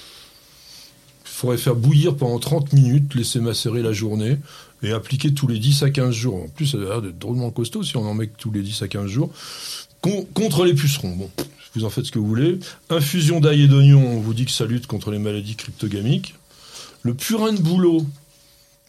Il 1.26 1.30
faudrait 1.32 1.58
faire 1.58 1.76
bouillir 1.76 2.15
pendant 2.15 2.38
30 2.38 2.73
minutes, 2.73 3.15
laisser 3.15 3.39
macérer 3.39 3.82
la 3.82 3.93
journée 3.93 4.38
et 4.83 4.91
appliquer 4.91 5.33
tous 5.33 5.47
les 5.47 5.59
10 5.59 5.83
à 5.83 5.89
15 5.89 6.13
jours. 6.13 6.43
En 6.43 6.47
plus, 6.47 6.67
ça 6.67 6.77
a 6.77 6.81
l'air 6.81 7.01
d'être 7.01 7.17
drôlement 7.17 7.49
costaud 7.51 7.83
si 7.83 7.95
on 7.97 8.05
en 8.05 8.13
met 8.13 8.27
tous 8.27 8.51
les 8.51 8.61
10 8.61 8.81
à 8.81 8.87
15 8.87 9.07
jours. 9.07 9.31
Con- 10.01 10.27
contre 10.33 10.65
les 10.65 10.73
pucerons. 10.73 11.15
Bon, 11.15 11.29
vous 11.75 11.85
en 11.85 11.89
faites 11.89 12.05
ce 12.05 12.11
que 12.11 12.19
vous 12.19 12.27
voulez. 12.27 12.59
Infusion 12.89 13.39
d'ail 13.39 13.63
et 13.63 13.67
d'oignon, 13.67 14.05
on 14.05 14.19
vous 14.19 14.33
dit 14.33 14.45
que 14.45 14.51
ça 14.51 14.65
lutte 14.65 14.85
contre 14.85 15.09
les 15.11 15.19
maladies 15.19 15.55
cryptogamiques. 15.55 16.35
Le 17.01 17.13
purin 17.13 17.53
de 17.53 17.61
bouleau, 17.61 18.05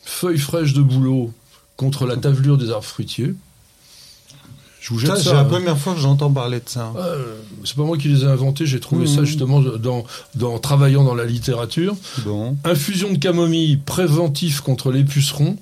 feuilles 0.05 0.39
fraîches 0.39 0.73
de 0.73 0.83
bouleau 0.83 1.33
contre 1.77 2.07
la 2.07 2.17
tavelure 2.17 2.59
des 2.59 2.71
arbres 2.71 2.85
fruitiers. 2.85 3.35
Je 4.81 4.91
vous 4.91 4.99
jette 4.99 5.11
Ça. 5.11 5.17
C'est 5.17 5.33
la 5.33 5.41
hein. 5.41 5.45
première 5.45 5.79
fois 5.79 5.95
que 5.95 6.01
j'entends 6.01 6.31
parler 6.31 6.59
de 6.59 6.69
ça. 6.69 6.93
Euh, 6.97 7.37
c'est 7.65 7.75
pas 7.75 7.85
moi 7.85 7.97
qui 7.97 8.09
les 8.09 8.23
ai 8.23 8.27
inventés, 8.27 8.67
j'ai 8.67 8.81
trouvé 8.81 9.07
ça 9.07 9.25
justement 9.25 9.63
dans, 9.63 10.05
dans 10.35 10.59
travaillant 10.59 11.05
dans 11.05 11.15
la 11.15 11.25
littérature. 11.25 11.97
Bon. 12.19 12.57
Infusion 12.65 13.13
de 13.13 13.19
camomille 13.19 13.79
préventif 13.79 14.61
contre 14.61 14.93
les 14.93 15.03
pucerons. 15.03 15.57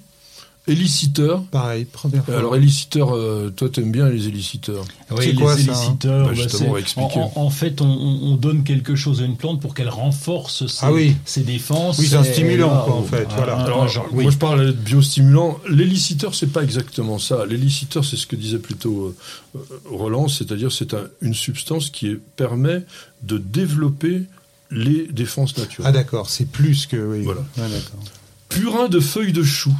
Éliciteur. 0.69 1.43
Pareil, 1.51 1.85
première 1.87 2.25
fois. 2.25 2.37
Alors, 2.37 2.55
éliciteur, 2.55 3.17
euh, 3.17 3.51
toi, 3.51 3.69
t'aimes 3.69 3.91
bien 3.91 4.09
les 4.09 4.29
éliciteurs. 4.29 4.85
Oui, 5.11 5.17
C'est 5.19 5.27
les 5.33 5.35
quoi, 5.35 5.57
ça, 5.57 5.61
hein 5.63 5.65
éliciteurs, 5.67 6.23
Bah, 6.23 6.29
bah, 6.29 6.35
justement, 6.35 6.59
c'est- 6.61 6.69
on 6.69 6.73
va 6.73 6.79
expliquer. 6.79 7.21
En, 7.35 7.51
fait, 7.51 7.81
on, 7.81 7.87
on- 7.87 8.33
on 8.33 8.37
donne 8.37 8.63
quelque 8.63 8.95
chose 8.95 9.23
à 9.23 9.25
une 9.25 9.37
plante 9.37 9.61
pour 9.61 9.75
qu'elle 9.75 9.89
renforce 9.89 10.67
ses, 10.69 10.79
Ah 10.87 10.93
oui. 10.93 11.17
ses 11.25 11.43
défenses. 11.43 11.99
Oui, 11.99 12.07
c'est 12.07 12.15
un 12.15 12.23
stimulant, 12.23 12.85
quoi, 12.85 12.95
en 12.95 13.03
fait, 13.03 13.27
voilà. 13.37 13.57
Alors, 13.59 13.89
genre- 13.89 14.07
oui. 14.13 14.23
moi, 14.23 14.31
je 14.31 14.39
parle 14.39 14.67
de 14.67 14.73
biostimulant. 14.73 15.59
L'éliciteur, 15.69 16.33
c'est 16.37 16.47
pas 16.53 16.63
exactement 16.63 17.19
ça. 17.19 17.45
L'éliciteur, 17.45 18.05
c'est 18.05 18.17
ce 18.17 18.29
que 18.29 18.37
disait 18.37 18.59
plutôt 18.61 19.17
euh, 19.57 19.59
Roland, 19.91 20.29
c'est-à-dire 20.29 20.71
c'est 20.71 20.95
un- 20.95 21.09
une 21.23 21.35
substance 21.35 21.91
qui 21.91 22.07
est- 22.07 22.21
permet 22.37 22.85
de 23.25 23.37
développer 23.39 24.23
les 24.71 25.09
défenses 25.11 25.55
Ah 25.57 25.61
naturelles. 25.61 25.93
d'accord, 25.93 26.31
c'est 26.31 26.47
plus 26.47 26.87
que... 26.87 26.97
Oui. 26.97 27.23
Voilà. 27.25 27.43
Ah, 27.59 27.63
d'accord. 27.63 28.01
Purin 28.49 28.89
de 28.89 29.01
feuilles 29.01 29.33
de 29.33 29.43
chou. 29.43 29.73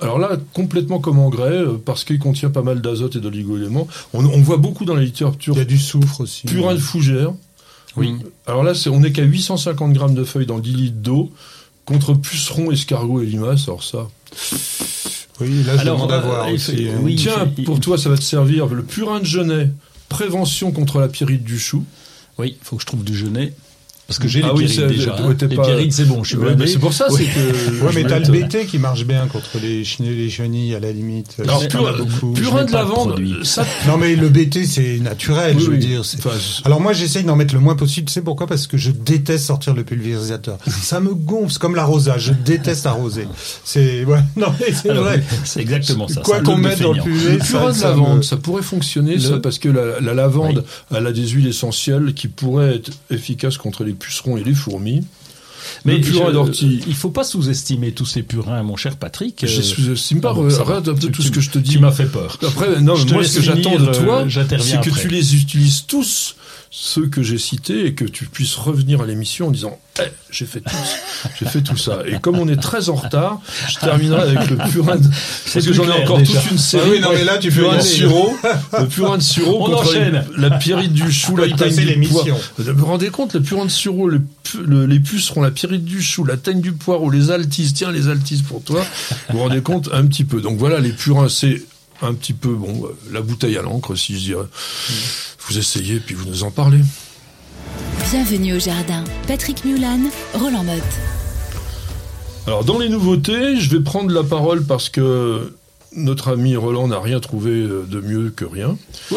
Alors 0.00 0.18
là, 0.18 0.36
complètement 0.52 0.98
comme 1.00 1.18
engrais, 1.18 1.52
euh, 1.62 1.80
parce 1.82 2.04
qu'il 2.04 2.18
contient 2.18 2.50
pas 2.50 2.62
mal 2.62 2.80
d'azote 2.82 3.16
et 3.16 3.20
d'oligo-éléments. 3.20 3.88
On, 4.12 4.24
on 4.26 4.40
voit 4.42 4.58
beaucoup 4.58 4.84
dans 4.84 4.94
la 4.94 5.02
littérature 5.02 5.54
Il 5.54 5.58
y 5.58 5.62
a 5.62 5.64
du 5.64 5.78
soufre 5.78 6.20
aussi. 6.20 6.46
purin 6.46 6.74
de 6.74 6.78
fougère. 6.80 7.32
Oui. 7.96 8.14
Alors 8.46 8.62
là, 8.62 8.72
on 8.92 9.00
n'est 9.00 9.12
qu'à 9.12 9.22
850 9.22 9.92
grammes 9.94 10.14
de 10.14 10.24
feuilles 10.24 10.44
dans 10.46 10.58
10 10.58 10.72
litres 10.72 10.96
d'eau, 11.00 11.30
contre 11.86 12.12
pucerons, 12.12 12.70
escargots 12.70 13.22
et 13.22 13.26
limaces. 13.26 13.68
Alors 13.68 13.82
ça, 13.84 14.08
Oui, 15.40 15.62
là, 15.64 15.76
je 15.76 15.80
Alors, 15.82 15.96
demande 15.96 16.12
à 16.12 16.16
euh, 16.16 16.20
voir 16.20 16.48
il 16.50 16.54
aussi. 16.56 16.76
fait- 16.76 16.90
hein. 16.90 16.98
oui. 17.02 17.14
il 17.14 17.20
Tiens, 17.22 17.48
pour 17.64 17.80
toi, 17.80 17.96
ça 17.96 18.08
va 18.10 18.16
te 18.16 18.22
servir 18.22 18.66
le 18.66 18.82
purin 18.82 19.20
de 19.20 19.24
genêt, 19.24 19.70
prévention 20.10 20.72
contre 20.72 20.98
la 20.98 21.08
pyrite 21.08 21.44
du 21.44 21.58
chou. 21.58 21.84
Oui, 22.38 22.56
faut 22.62 22.76
que 22.76 22.82
je 22.82 22.86
trouve 22.86 23.02
du 23.04 23.16
genêt. 23.16 23.54
Parce 24.06 24.20
que 24.20 24.28
j'ai 24.28 24.40
Ah 24.44 24.52
les 24.54 24.64
oui, 24.66 24.66
déjà. 24.88 25.16
hein. 25.18 25.34
Les 25.48 25.56
pas- 25.56 25.64
pyrites, 25.64 25.92
c'est 25.92 26.04
bon, 26.04 26.22
je 26.22 26.28
suis 26.28 26.36
Ouais, 26.38 26.44
blindé. 26.44 26.64
mais 26.64 26.70
c'est 26.70 26.78
pour 26.78 26.92
ça, 26.92 27.06
Oui. 27.10 27.26
c'est 27.26 27.40
que. 27.40 27.46
Ouais, 27.84 27.90
je 27.92 27.98
mais 27.98 28.04
t'as 28.06 28.20
le 28.20 28.28
BT 28.28 28.66
qui 28.66 28.78
marche 28.78 29.04
bien 29.04 29.26
contre 29.26 29.58
les, 29.60 29.82
chenilles- 29.84 30.14
les 30.16 30.30
chenilles 30.30 30.74
à 30.76 30.80
la 30.80 30.92
limite. 30.92 31.34
Alors, 31.42 31.64
y 31.64 31.66
pur- 31.66 31.96
beaucoup. 31.98 32.32
purin 32.32 32.64
de 32.64 32.72
lavande, 32.72 33.08
produit. 33.14 33.34
ça. 33.42 33.66
Non, 33.88 33.96
mais 33.98 34.14
le 34.14 34.28
BT, 34.28 34.64
c'est 34.64 34.98
naturel, 35.00 35.56
Oui, 35.56 35.62
je 35.64 35.70
veux 35.70 35.76
oui. 35.76 35.84
dire. 35.86 36.00
Enfin, 36.18 36.30
je- 36.38 36.64
Alors 36.64 36.80
moi, 36.80 36.92
j'essaye 36.92 37.24
d'en 37.24 37.34
mettre 37.34 37.52
le 37.54 37.60
moins 37.60 37.74
possible. 37.74 38.06
Tu 38.06 38.12
sais 38.14 38.22
pourquoi? 38.22 38.46
Parce 38.46 38.68
que 38.68 38.76
je 38.76 38.92
déteste 38.92 39.44
sortir 39.46 39.74
le 39.74 39.82
pulvérisateur. 39.82 40.58
Ça 40.82 41.00
me 41.00 41.12
gonfle, 41.12 41.52
c'est 41.52 41.58
comme 41.58 41.74
l'arrosage. 41.74 42.26
Je 42.26 42.32
déteste 42.32 42.86
arroser. 42.86 43.26
C'est 43.64 44.04
ouais, 44.04 44.20
non, 44.36 44.46
mais 44.60 44.72
c'est 44.72 44.90
Alors, 44.90 45.02
vrai. 45.04 45.22
C'est 45.44 45.60
exactement 45.60 46.06
ça. 46.06 46.20
Quoi 46.20 46.40
qu'on 46.42 46.56
mette 46.56 46.80
dans 46.80 46.92
le 46.92 47.00
ça, 47.00 47.44
purin 47.44 47.72
de 47.72 47.82
lavande, 47.82 48.22
ça 48.24 48.36
pourrait 48.36 48.62
fonctionner, 48.62 49.18
ça, 49.18 49.38
parce 49.38 49.58
que 49.58 49.68
la, 49.68 50.00
la 50.00 50.14
lavande, 50.14 50.64
elle 50.94 51.06
a 51.06 51.12
des 51.12 51.26
huiles 51.26 51.48
essentielles 51.48 52.14
qui 52.14 52.28
pourraient 52.28 52.76
être 52.76 52.90
efficaces 53.10 53.56
contre 53.58 53.82
les 53.82 53.95
pucerons 53.96 54.36
et 54.36 54.44
les 54.44 54.54
fourmis. 54.54 55.02
Mais 55.84 55.96
le 55.96 56.00
purin 56.00 56.30
d'ortie. 56.32 56.80
Il 56.86 56.94
faut 56.94 57.10
pas 57.10 57.24
sous-estimer 57.24 57.90
tous 57.92 58.06
ces 58.06 58.22
purins, 58.22 58.62
mon 58.62 58.76
cher 58.76 58.96
Patrick. 58.96 59.44
Je 59.44 59.58
Euh, 59.58 59.62
sous-estime 59.62 60.20
pas, 60.20 60.30
un 60.30 60.94
peu 60.94 60.94
Tu- 60.94 61.10
tout 61.10 61.22
tu- 61.22 61.28
ce 61.28 61.30
que 61.32 61.40
je 61.40 61.50
te 61.50 61.58
dis. 61.58 61.72
Tu 61.72 61.78
m'as 61.80 61.90
fait 61.90 62.06
peur. 62.06 62.38
Après, 62.46 62.80
non, 62.80 62.94
moi, 63.10 63.24
ce 63.24 63.36
que 63.38 63.42
j'attends 63.42 63.76
de 63.76 63.86
toi, 63.92 64.20
euh, 64.20 64.28
j'interviens 64.28 64.80
c'est 64.82 64.90
que 64.90 64.96
tu 64.96 65.08
les 65.08 65.34
utilises 65.34 65.84
tous, 65.88 66.36
ceux 66.78 67.06
que 67.06 67.22
j'ai 67.22 67.38
cités, 67.38 67.86
et 67.86 67.94
que 67.94 68.04
tu 68.04 68.26
puisses 68.26 68.54
revenir 68.54 69.00
à 69.00 69.06
l'émission 69.06 69.46
en 69.46 69.50
disant, 69.50 69.78
Eh, 69.98 70.02
j'ai 70.30 70.44
fait 70.44 70.60
tout, 70.60 70.76
j'ai 71.40 71.46
fait 71.46 71.62
tout 71.62 71.78
ça. 71.78 72.00
Et 72.06 72.18
comme 72.20 72.38
on 72.38 72.46
est 72.48 72.60
très 72.60 72.90
en 72.90 72.96
retard, 72.96 73.40
je 73.70 73.78
terminerai 73.78 74.20
avec 74.36 74.50
le 74.50 74.58
purin 74.70 74.96
de, 74.96 75.08
parce 75.54 75.64
que 75.64 75.72
j'en 75.72 75.84
ai 75.84 76.02
encore 76.02 76.18
déjà. 76.18 76.38
toute 76.38 76.50
une 76.50 76.58
série. 76.58 76.82
Ah 76.86 76.90
oui, 76.92 77.00
non, 77.00 77.08
mais 77.14 77.24
là, 77.24 77.38
tu 77.38 77.50
de 77.50 77.78
aller. 77.78 77.82
sureau, 77.82 78.36
le 78.78 78.86
purin 78.88 79.16
de 79.16 79.22
sureau 79.22 79.56
On 79.62 79.70
contre 79.70 79.88
enchaîne. 79.88 80.22
les- 80.36 80.42
la 80.42 80.50
pyrite 80.58 80.92
du 80.92 81.10
chou, 81.10 81.34
la 81.36 81.48
teigne 81.48 81.98
du 81.98 82.08
poireau. 82.08 82.28
Vous 82.58 82.72
vous 82.74 82.84
rendez 82.86 83.08
compte, 83.08 83.32
le 83.34 83.40
purin 83.40 83.64
de 83.64 83.70
le 84.06 84.20
le- 84.66 84.84
les 84.84 85.00
pucerons, 85.00 85.40
la 85.40 85.50
pyrite 85.50 85.84
du 85.84 86.02
chou, 86.02 86.24
la 86.26 86.36
teigne 86.36 86.60
du 86.60 86.72
poireau, 86.72 87.08
les 87.08 87.30
altises, 87.30 87.72
tiens, 87.72 87.90
les 87.90 88.08
altises 88.08 88.42
pour 88.42 88.62
toi. 88.62 88.84
Vous 89.30 89.38
vous 89.38 89.44
rendez 89.44 89.62
compte 89.62 89.88
un 89.94 90.04
petit 90.06 90.24
peu. 90.24 90.42
Donc 90.42 90.58
voilà, 90.58 90.78
les 90.80 90.90
purins, 90.92 91.30
c'est 91.30 91.62
un 92.02 92.14
petit 92.14 92.32
peu, 92.32 92.50
bon, 92.54 92.84
euh, 92.86 92.96
la 93.12 93.20
bouteille 93.20 93.56
à 93.56 93.62
l'encre, 93.62 93.94
si 93.94 94.14
je 94.18 94.24
dirais. 94.24 94.46
Vous 95.48 95.58
essayez, 95.58 96.00
puis 96.00 96.14
vous 96.14 96.26
nous 96.26 96.42
en 96.44 96.50
parlez. 96.50 96.80
Bienvenue 98.10 98.54
au 98.54 98.58
jardin. 98.60 99.04
Patrick 99.26 99.64
Mulan, 99.64 100.00
Roland 100.34 100.64
Motte. 100.64 100.82
Alors, 102.46 102.64
dans 102.64 102.78
les 102.78 102.88
nouveautés, 102.88 103.58
je 103.58 103.70
vais 103.70 103.80
prendre 103.82 104.12
la 104.12 104.22
parole 104.22 104.64
parce 104.64 104.88
que 104.88 105.52
notre 105.96 106.28
ami 106.32 106.56
Roland 106.56 106.88
n'a 106.88 107.00
rien 107.00 107.18
trouvé 107.20 107.50
euh, 107.52 107.84
de 107.88 108.00
mieux 108.00 108.30
que 108.30 108.44
rien. 108.44 108.76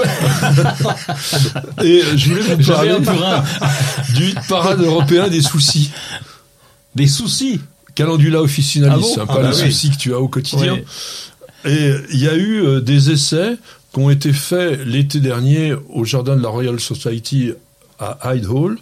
Et 1.84 2.02
euh, 2.02 2.18
je 2.18 2.30
voulais 2.30 2.42
vous 2.56 2.72
parler 2.72 2.96
du 4.16 4.34
parade 4.48 4.82
européen 4.82 5.28
des 5.28 5.42
soucis. 5.42 5.92
Des 6.96 7.08
soucis. 7.08 7.60
Calendula 7.96 8.42
officinalis, 8.42 8.94
Ah 8.94 8.98
bon 9.00 9.22
hein, 9.22 9.26
Ah 9.30 9.34
pas 9.34 9.42
bah 9.42 9.52
les 9.52 9.62
oui. 9.64 9.72
soucis 9.72 9.90
que 9.92 9.98
tu 9.98 10.14
as 10.14 10.20
au 10.20 10.30
quotidien. 10.30 10.74
Ouais. 10.76 10.86
Et 11.66 11.94
il 12.12 12.20
y 12.20 12.28
a 12.28 12.36
eu 12.36 12.62
euh, 12.64 12.82
des 12.82 13.12
essais 13.12 13.58
qui 13.94 14.00
ont 14.00 14.10
été 14.10 14.34
faits 14.34 14.86
l'été 14.86 15.20
dernier 15.20 15.74
au 15.90 16.06
jardin 16.06 16.36
de 16.36 16.42
la 16.42 16.50
Royal 16.50 16.80
Society 16.80 17.52
à 18.00 18.34
Hyde 18.34 18.46
Hall, 18.46 18.78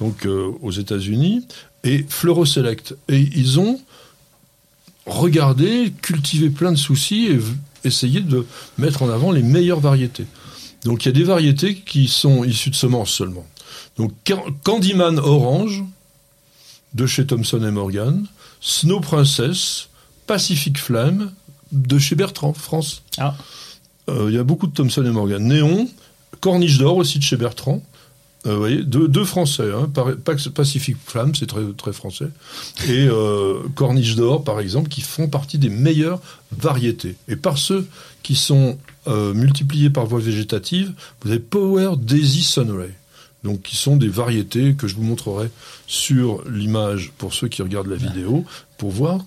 donc 0.00 0.26
euh, 0.26 0.50
aux 0.62 0.70
États-Unis, 0.70 1.46
et 1.82 2.04
Fleuro-Select. 2.08 2.94
Et 3.08 3.18
ils 3.34 3.58
ont 3.58 3.80
regardé, 5.06 5.92
cultivé 6.02 6.50
plein 6.50 6.72
de 6.72 6.78
soucis 6.78 7.26
et 7.28 7.38
essayé 7.84 8.20
de 8.20 8.46
mettre 8.78 9.02
en 9.02 9.08
avant 9.08 9.32
les 9.32 9.42
meilleures 9.42 9.80
variétés. 9.80 10.26
Donc 10.84 11.04
il 11.04 11.08
y 11.08 11.10
a 11.10 11.12
des 11.12 11.24
variétés 11.24 11.74
qui 11.74 12.06
sont 12.06 12.44
issues 12.44 12.70
de 12.70 12.76
semences 12.76 13.10
seulement. 13.10 13.46
Donc 13.96 14.12
Can- 14.24 14.44
Candyman 14.62 15.18
Orange 15.18 15.82
de 16.94 17.06
chez 17.06 17.26
Thomson 17.26 17.64
et 17.64 17.70
Morgan, 17.70 18.26
Snow 18.60 19.00
Princess, 19.00 19.88
Pacific 20.26 20.78
Flame 20.78 21.32
de 21.72 21.98
chez 21.98 22.14
Bertrand, 22.14 22.52
France. 22.52 23.02
Ah. 23.18 23.36
Euh, 24.08 24.26
Il 24.28 24.34
y 24.34 24.38
a 24.38 24.44
beaucoup 24.44 24.66
de 24.66 24.72
Thomson 24.72 25.04
et 25.04 25.10
Morgan. 25.10 25.42
Néon, 25.42 25.88
Corniche 26.40 26.78
d'or 26.78 26.96
aussi 26.96 27.18
de 27.18 27.24
chez 27.24 27.36
Bertrand. 27.36 27.82
Euh, 28.46 28.54
vous 28.54 28.58
voyez, 28.58 28.82
deux, 28.82 29.06
deux 29.06 29.24
français. 29.24 29.70
Hein. 29.70 29.90
Pacific 30.54 30.96
Flamme, 31.04 31.34
c'est 31.34 31.46
très, 31.46 31.62
très 31.76 31.92
français. 31.92 32.28
Et 32.88 33.06
euh, 33.06 33.58
Corniche 33.74 34.16
d'or, 34.16 34.44
par 34.44 34.60
exemple, 34.60 34.88
qui 34.88 35.02
font 35.02 35.28
partie 35.28 35.58
des 35.58 35.68
meilleures 35.68 36.20
variétés. 36.56 37.16
Et 37.28 37.36
par 37.36 37.58
ceux 37.58 37.86
qui 38.22 38.34
sont 38.34 38.78
euh, 39.06 39.34
multipliés 39.34 39.90
par 39.90 40.06
voie 40.06 40.20
végétative, 40.20 40.92
vous 41.22 41.30
avez 41.30 41.40
Power 41.40 41.96
Daisy 41.98 42.42
Sunray. 42.42 42.94
Donc, 43.44 43.62
qui 43.62 43.76
sont 43.76 43.96
des 43.96 44.08
variétés 44.08 44.74
que 44.74 44.86
je 44.86 44.94
vous 44.94 45.02
montrerai 45.02 45.50
sur 45.86 46.42
l'image 46.48 47.12
pour 47.16 47.32
ceux 47.32 47.48
qui 47.48 47.62
regardent 47.62 47.88
la 47.88 47.96
vidéo, 47.96 48.44
pour 48.76 48.90
voir 48.90 49.24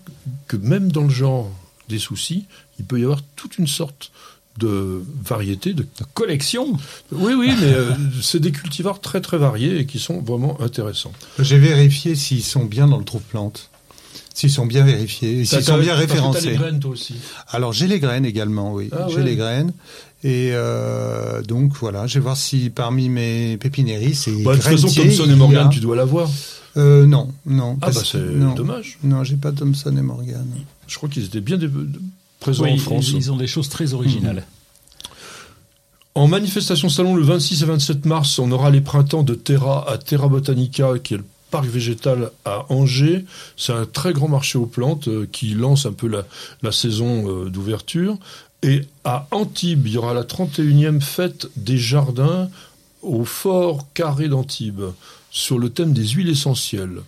que 0.48 0.56
même 0.56 0.92
dans 0.92 1.04
le 1.04 1.10
genre 1.10 1.52
des 1.90 2.00
soucis, 2.00 2.46
il 2.80 2.86
peut 2.86 3.00
y 3.00 3.04
avoir 3.04 3.22
toute 3.36 3.58
une 3.58 3.68
sorte 3.68 4.12
de 4.60 5.04
variété, 5.24 5.74
de 5.74 5.82
De 5.84 5.88
collection. 6.14 6.74
oui, 7.12 7.34
oui, 7.34 7.52
mais 7.60 7.74
euh, 7.74 7.92
c'est 8.22 8.40
des 8.40 8.52
cultivars 8.52 9.02
très 9.02 9.20
très 9.20 9.38
variés 9.38 9.80
et 9.80 9.86
qui 9.86 9.98
sont 10.00 10.22
vraiment 10.22 10.60
intéressants. 10.62 11.12
J'ai 11.40 11.58
vérifié 11.58 12.16
s'ils 12.16 12.44
sont 12.44 12.66
bien 12.66 12.88
dans 12.88 12.98
le 13.00 13.04
trouve-plante. 13.06 13.70
S'ils 14.36 14.52
sont 14.52 14.66
bien 14.66 14.84
vérifiés, 14.84 15.46
s'ils 15.46 15.64
sont 15.64 15.78
bien 15.78 15.94
référencés. 15.96 16.58
toi 16.82 16.92
aussi. 16.92 17.16
Alors 17.50 17.72
j'ai 17.74 17.88
les 17.88 18.00
graines 18.00 18.26
également, 18.26 18.74
oui. 18.74 18.90
Ah 18.92 19.06
j'ai 19.10 19.18
ouais. 19.18 19.24
les 19.24 19.36
graines. 19.36 19.74
Et 20.24 20.52
euh, 20.54 21.42
donc 21.42 21.74
voilà, 21.80 22.08
je 22.08 22.16
vais 22.16 22.20
voir 22.24 22.38
si 22.38 22.70
parmi 22.70 23.10
mes 23.10 23.58
pépinéris, 23.58 24.24
et 24.28 24.44
Bah, 24.44 24.52
de 24.56 24.62
toute 24.62 24.70
façon, 24.72 24.88
Thomson 24.88 25.30
et 25.30 25.36
Morgan, 25.36 25.68
a- 25.68 25.70
tu 25.70 25.80
dois 25.82 25.96
l'avoir. 25.96 26.30
Euh, 26.78 27.06
non, 27.06 27.30
non. 27.46 27.78
Ah 27.82 27.92
bah 27.92 28.02
c'est 28.04 28.40
dommage. 28.56 28.98
Non, 29.04 29.24
j'ai 29.24 29.36
pas 29.36 29.52
Thomson 29.52 29.96
et 29.98 30.02
Morgan. 30.02 30.46
Je 30.94 30.98
crois 31.00 31.10
qu'ils 31.10 31.26
étaient 31.26 31.42
bien 31.42 31.58
présents 32.40 32.66
Oui, 32.66 32.74
en 32.74 32.78
France. 32.78 33.10
ils, 33.10 33.16
ils 33.18 33.32
ont 33.32 33.36
des 33.36 33.48
choses 33.48 33.68
très 33.68 33.96
originales. 33.96 34.46
En 36.14 36.28
manifestation 36.28 36.88
salon 36.88 37.16
le 37.16 37.24
26 37.24 37.64
et 37.64 37.66
27 37.66 38.06
mars, 38.06 38.38
on 38.38 38.52
aura 38.52 38.70
les 38.70 38.82
printemps 38.82 39.24
de 39.24 39.34
Terra 39.34 39.90
à 39.92 39.98
Terra 39.98 40.28
Botanica, 40.28 41.00
qui 41.04 41.16
est 41.16 41.18
le 41.18 41.26
parc 41.50 41.66
végétal 41.66 42.30
à 42.46 42.72
Angers. 42.72 43.26
C'est 43.58 43.74
un 43.74 43.88
très 43.88 44.14
grand 44.14 44.28
marché 44.28 44.60
aux 44.60 44.68
plantes 44.68 45.08
euh, 45.08 45.28
qui 45.32 45.56
lance 45.56 45.88
un 45.88 45.94
peu 45.94 46.08
la, 46.08 46.26
la 46.62 46.72
saison 46.72 47.28
euh, 47.28 47.50
d'ouverture. 47.50 48.20
Et 48.62 48.84
à 49.04 49.28
Antibes, 49.32 49.88
il 49.88 49.94
y 49.94 49.98
aura 49.98 50.14
la 50.14 50.24
31e 50.24 51.02
fête 51.02 51.48
des 51.58 51.80
jardins 51.80 52.52
au 53.02 53.26
fort 53.26 53.88
carré 53.96 54.28
d'Antibes 54.30 54.84
sur 55.32 55.58
le 55.58 55.72
thème 55.72 55.94
des 55.94 56.08
huiles 56.10 56.30
essentielles. 56.30 57.02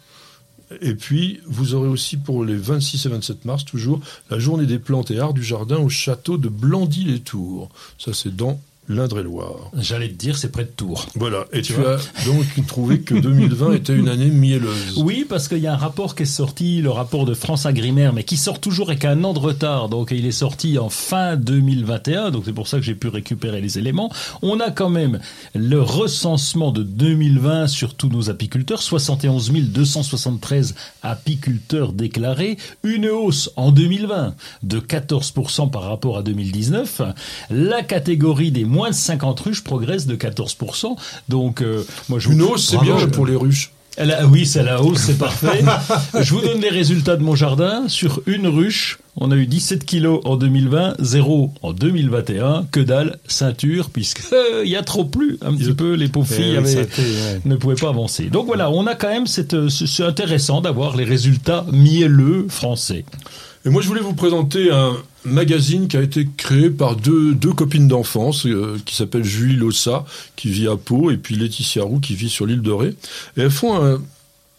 Et 0.81 0.95
puis, 0.95 1.39
vous 1.45 1.73
aurez 1.75 1.87
aussi 1.87 2.17
pour 2.17 2.43
les 2.43 2.55
26 2.55 3.05
et 3.05 3.09
27 3.09 3.45
mars, 3.45 3.65
toujours, 3.65 3.99
la 4.29 4.39
journée 4.39 4.65
des 4.65 4.79
plantes 4.79 5.11
et 5.11 5.19
arts 5.19 5.33
du 5.33 5.43
jardin 5.43 5.77
au 5.77 5.89
château 5.89 6.37
de 6.37 6.49
Blandy-les-Tours. 6.49 7.69
Ça, 7.97 8.13
c'est 8.13 8.35
dans 8.35 8.59
l'Indre-et-Loire. 8.87 9.71
J'allais 9.77 10.09
te 10.09 10.13
dire, 10.13 10.37
c'est 10.37 10.51
près 10.51 10.63
de 10.63 10.69
Tours. 10.69 11.07
Voilà. 11.15 11.45
Et 11.51 11.61
tu, 11.61 11.73
vois 11.73 11.95
as 11.95 12.25
donc 12.25 12.67
trouvé 12.67 13.01
que 13.01 13.15
2020 13.15 13.73
était 13.75 13.95
une 13.95 14.09
année 14.09 14.29
mielleuse. 14.29 14.97
Oui, 14.97 15.25
parce 15.27 15.47
qu'il 15.47 15.59
y 15.59 15.67
a 15.67 15.73
un 15.73 15.77
rapport 15.77 16.15
qui 16.15 16.23
est 16.23 16.27
sorti, 16.27 16.81
le 16.81 16.91
rapport 16.91 17.25
de 17.25 17.33
France 17.33 17.65
Agrimaire, 17.65 18.13
mais 18.13 18.23
qui 18.23 18.37
sort 18.37 18.59
toujours 18.59 18.89
avec 18.89 19.05
un 19.05 19.23
an 19.23 19.33
de 19.33 19.39
retard. 19.39 19.89
Donc, 19.89 20.11
il 20.11 20.25
est 20.25 20.31
sorti 20.31 20.77
en 20.77 20.89
fin 20.89 21.35
2021. 21.35 22.31
Donc, 22.31 22.43
c'est 22.45 22.53
pour 22.53 22.67
ça 22.67 22.77
que 22.77 22.83
j'ai 22.83 22.95
pu 22.95 23.07
récupérer 23.07 23.61
les 23.61 23.77
éléments. 23.77 24.11
On 24.41 24.59
a 24.59 24.71
quand 24.71 24.89
même 24.89 25.19
le 25.53 25.81
recensement 25.81 26.71
de 26.71 26.83
2020 26.83 27.67
sur 27.67 27.95
tous 27.95 28.09
nos 28.09 28.29
apiculteurs. 28.29 28.81
71 28.81 29.51
273 29.51 30.75
apiculteurs 31.01 31.93
déclarés. 31.93 32.57
Une 32.83 33.07
hausse 33.07 33.51
en 33.55 33.71
2020 33.71 34.35
de 34.63 34.79
14% 34.79 35.69
par 35.69 35.83
rapport 35.83 36.17
à 36.17 36.23
2019. 36.23 37.01
La 37.49 37.83
catégorie 37.83 38.51
des 38.51 38.65
moins 38.75 38.89
de 38.91 38.95
50 38.95 39.39
ruches 39.39 39.63
progresse 39.63 40.05
de 40.05 40.15
14%. 40.15 40.95
Donc, 41.29 41.61
euh, 41.61 41.83
moi, 42.09 42.19
je 42.19 42.29
Une 42.29 42.41
hausse, 42.43 42.67
c'est 42.69 42.77
bien 42.79 43.07
pour 43.07 43.25
les 43.25 43.35
ruches. 43.35 43.71
Oui, 44.29 44.45
c'est 44.45 44.61
la 44.63 44.81
hausse, 44.83 44.99
c'est 45.07 45.17
parfait. 45.17 45.63
Je 46.21 46.33
vous 46.33 46.41
donne 46.41 46.59
les 46.59 46.67
résultats 46.67 47.15
de 47.15 47.23
mon 47.23 47.33
jardin. 47.33 47.87
Sur 47.87 48.21
une 48.25 48.45
ruche, 48.45 48.99
on 49.15 49.31
a 49.31 49.37
eu 49.37 49.47
17 49.47 49.85
kilos 49.85 50.19
en 50.25 50.35
2020, 50.35 50.95
0 50.99 51.53
en 51.61 51.71
2021. 51.71 52.67
Que 52.73 52.81
dalle, 52.81 53.17
ceinture, 53.25 53.89
puisque 53.89 54.19
euh, 54.33 54.63
il 54.65 54.69
y 54.69 54.75
a 54.75 54.83
trop 54.83 55.05
plu 55.05 55.37
un 55.41 55.53
petit 55.55 55.73
peu. 55.73 55.93
Les 55.93 56.09
pauvres 56.09 56.27
Eh 56.31 56.35
filles 56.35 56.57
avaient- 56.57 56.75
ouais. 56.75 56.87
ne 57.45 57.55
pouvaient 57.55 57.75
pas 57.75 57.87
avancer. 57.87 58.25
Donc 58.25 58.47
voilà, 58.47 58.69
on 58.69 58.85
a 58.85 58.95
quand 58.95 59.07
même 59.07 59.27
cette, 59.27 59.53
euh, 59.53 59.69
ce- 59.69 59.85
c'est 59.85 60.03
intéressant 60.03 60.59
d'avoir 60.59 60.97
les 60.97 61.05
résultats 61.05 61.65
mielleux 61.71 62.47
français. 62.49 63.05
Et 63.65 63.69
moi, 63.69 63.81
je 63.81 63.87
voulais 63.87 64.01
vous 64.01 64.13
présenter 64.13 64.71
un 64.73 64.91
magazine 65.25 65.87
qui 65.87 65.97
a 65.97 66.01
été 66.01 66.27
créé 66.37 66.69
par 66.69 66.95
deux, 66.95 67.33
deux 67.33 67.53
copines 67.53 67.87
d'enfance, 67.87 68.45
euh, 68.45 68.77
qui 68.85 68.95
s'appellent 68.95 69.23
Julie 69.23 69.55
Lossa, 69.55 70.05
qui 70.35 70.49
vit 70.49 70.67
à 70.67 70.75
Pau, 70.75 71.11
et 71.11 71.17
puis 71.17 71.35
Laetitia 71.35 71.83
Roux, 71.83 71.99
qui 71.99 72.15
vit 72.15 72.29
sur 72.29 72.45
l'île 72.45 72.61
de 72.61 72.71
Ré. 72.71 72.95
Et 73.37 73.41
elles 73.41 73.51
font 73.51 73.75
un, 73.83 74.01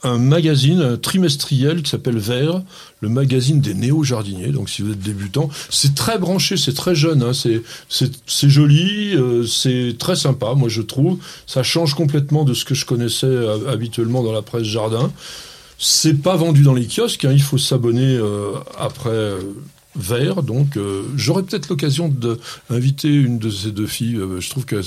un 0.02 0.18
magazine 0.18 0.80
un 0.80 0.96
trimestriel 0.96 1.82
qui 1.82 1.90
s'appelle 1.90 2.18
Vert, 2.18 2.62
le 3.00 3.08
magazine 3.08 3.60
des 3.60 3.74
néo-jardiniers. 3.74 4.52
Donc, 4.52 4.68
si 4.68 4.82
vous 4.82 4.92
êtes 4.92 5.00
débutant, 5.00 5.48
c'est 5.70 5.94
très 5.94 6.18
branché, 6.18 6.56
c'est 6.56 6.74
très 6.74 6.94
jeune, 6.94 7.22
hein, 7.22 7.32
c'est, 7.32 8.48
joli, 8.48 9.14
euh, 9.14 9.44
c'est 9.46 9.96
très 9.98 10.16
sympa, 10.16 10.54
moi, 10.54 10.68
je 10.68 10.82
trouve. 10.82 11.18
Ça 11.46 11.62
change 11.62 11.94
complètement 11.94 12.44
de 12.44 12.54
ce 12.54 12.64
que 12.64 12.74
je 12.74 12.84
connaissais 12.84 13.26
euh, 13.26 13.70
habituellement 13.70 14.22
dans 14.22 14.32
la 14.32 14.42
presse 14.42 14.64
jardin. 14.64 15.10
C'est 15.78 16.22
pas 16.22 16.36
vendu 16.36 16.62
dans 16.62 16.74
les 16.74 16.86
kiosques, 16.86 17.24
hein, 17.24 17.32
il 17.32 17.42
faut 17.42 17.58
s'abonner 17.58 18.16
euh, 18.16 18.52
après 18.78 19.10
euh, 19.10 19.40
Vert. 19.96 20.42
Donc, 20.42 20.76
euh, 20.76 21.02
j'aurais 21.16 21.42
peut-être 21.42 21.68
l'occasion 21.68 22.12
d'inviter 22.70 23.08
une 23.08 23.38
de 23.38 23.50
ces 23.50 23.70
deux 23.70 23.86
filles. 23.86 24.16
Euh, 24.16 24.40
je 24.40 24.50
trouve 24.50 24.64
que 24.64 24.80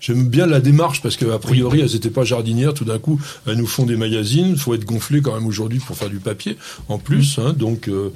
j'aime 0.00 0.28
bien 0.28 0.46
la 0.46 0.60
démarche 0.60 1.02
parce 1.02 1.16
qu'a 1.16 1.38
priori, 1.38 1.80
elles 1.80 1.92
n'étaient 1.92 2.10
pas 2.10 2.24
jardinières. 2.24 2.74
Tout 2.74 2.84
d'un 2.84 2.98
coup, 2.98 3.20
elles 3.46 3.56
nous 3.56 3.66
font 3.66 3.86
des 3.86 3.96
magazines. 3.96 4.56
faut 4.56 4.74
être 4.74 4.84
gonflé 4.84 5.22
quand 5.22 5.34
même 5.34 5.46
aujourd'hui 5.46 5.78
pour 5.78 5.96
faire 5.96 6.10
du 6.10 6.20
papier 6.20 6.56
en 6.88 6.98
plus. 6.98 7.38
hein. 7.38 7.52
donc, 7.52 7.88
euh, 7.88 8.10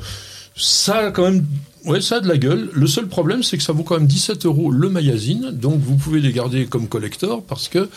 ça 0.57 1.11
quand 1.11 1.25
même. 1.25 1.45
Ouais, 1.85 2.01
ça 2.01 2.16
a 2.16 2.20
de 2.20 2.29
la 2.29 2.38
gueule. 2.38 2.70
Le 2.73 2.87
seul 2.87 3.07
problème, 3.09 3.42
c'est 3.42 3.57
que 3.59 3.62
ça 3.62 3.73
vaut 3.73 3.83
quand 3.83 3.97
même 3.99 4.07
17 4.07 4.47
euros 4.47 4.70
le 4.70 4.88
magazine. 4.88 5.51
Donc, 5.53 5.81
vous 5.81 5.97
pouvez 5.97 6.20
les 6.20 6.33
garder 6.33 6.64
comme 6.66 6.88
collector 6.88 7.42
parce 7.42 7.68
que 7.68 7.88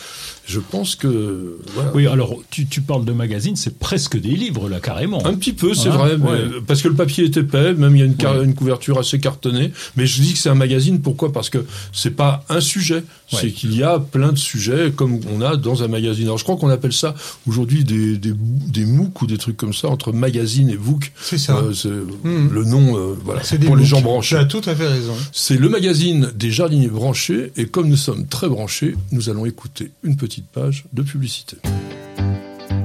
je 0.46 0.60
pense 0.60 0.94
que. 0.94 1.58
Voilà. 1.74 1.90
Oui, 1.94 2.06
alors 2.06 2.36
tu, 2.50 2.66
tu 2.66 2.80
parles 2.82 3.04
de 3.04 3.12
magazine, 3.12 3.56
c'est 3.56 3.78
presque 3.78 4.18
des 4.20 4.30
livres 4.30 4.68
là, 4.68 4.80
carrément. 4.80 5.24
Un 5.26 5.34
petit 5.34 5.52
peu, 5.52 5.74
c'est 5.74 5.88
Hein, 5.88 5.96
vrai, 5.96 6.18
mais- 6.18 6.60
parce 6.66 6.82
que 6.82 6.88
le 6.88 6.94
papier 6.94 7.24
est 7.24 7.36
épais, 7.36 7.72
même 7.74 7.96
il 7.96 8.00
y 8.00 8.02
a 8.02 8.06
une, 8.06 8.16
car- 8.16 8.36
Ouais. 8.38 8.44
une 8.44 8.54
couverture 8.54 8.98
assez 8.98 9.18
cartonnée. 9.20 9.72
Mais 9.96 10.06
je 10.06 10.20
dis 10.20 10.32
que 10.34 10.38
c'est 10.38 10.50
un 10.50 10.54
magazine, 10.54 11.00
pourquoi? 11.00 11.32
Parce 11.32 11.48
que 11.50 11.64
c'est 11.92 12.14
pas 12.14 12.44
un 12.50 12.60
sujet, 12.60 12.96
Ouais. 13.32 13.38
c'est 13.40 13.50
qu'il 13.50 13.74
y 13.74 13.82
a 13.82 13.98
plein 13.98 14.32
de 14.32 14.38
sujets 14.38 14.92
comme 14.94 15.20
on 15.32 15.40
a 15.40 15.56
dans 15.56 15.82
un 15.82 15.88
magazine. 15.88 16.24
Alors 16.26 16.38
je 16.38 16.44
crois 16.44 16.56
qu'on 16.56 16.68
appelle 16.70 16.92
ça 16.92 17.14
aujourd'hui 17.46 17.84
des, 17.84 18.16
des, 18.18 18.32
des 18.34 18.84
MOOC 18.84 19.22
ou 19.22 19.26
des 19.26 19.38
trucs 19.38 19.56
comme 19.56 19.72
ça, 19.74 19.88
entre 19.88 20.12
magazine 20.12 20.68
et 20.70 20.76
book. 20.76 21.12
C'est 21.20 21.38
ça. 21.38 21.56
Euh, 21.58 22.04
Mhm. 22.24 22.50
le 22.52 22.64
nom, 22.64 22.96
euh, 22.98 23.14
voilà, 23.24 23.42
C'est 23.42 23.58
des 23.58 23.66
pour 23.66 23.76
les 23.78 23.84
gens 23.86 23.98
Tu 23.98 24.02
branchés. 24.04 24.36
as 24.36 24.44
tout 24.44 24.62
à 24.66 24.74
fait 24.74 24.86
raison. 24.88 25.14
C'est 25.32 25.56
le 25.56 25.68
magazine 25.68 26.30
des 26.34 26.50
jardiniers 26.50 26.88
branchés, 26.88 27.52
et 27.56 27.66
comme 27.66 27.88
nous 27.88 27.96
sommes 27.96 28.26
très 28.26 28.48
branchés, 28.48 28.94
nous 29.12 29.30
allons 29.30 29.46
écouter 29.46 29.90
une 30.02 30.16
petite 30.16 30.46
page 30.46 30.84
de 30.92 31.02
publicité. 31.02 31.56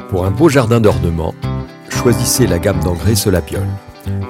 Pour 0.10 0.26
un 0.26 0.32
beau 0.32 0.50
jardin 0.50 0.80
d'ornement, 0.80 1.34
choisissez 1.90 2.48
la 2.48 2.60
gamme 2.60 2.80
d'engrais 2.84 3.16
Solapiol, 3.16 3.68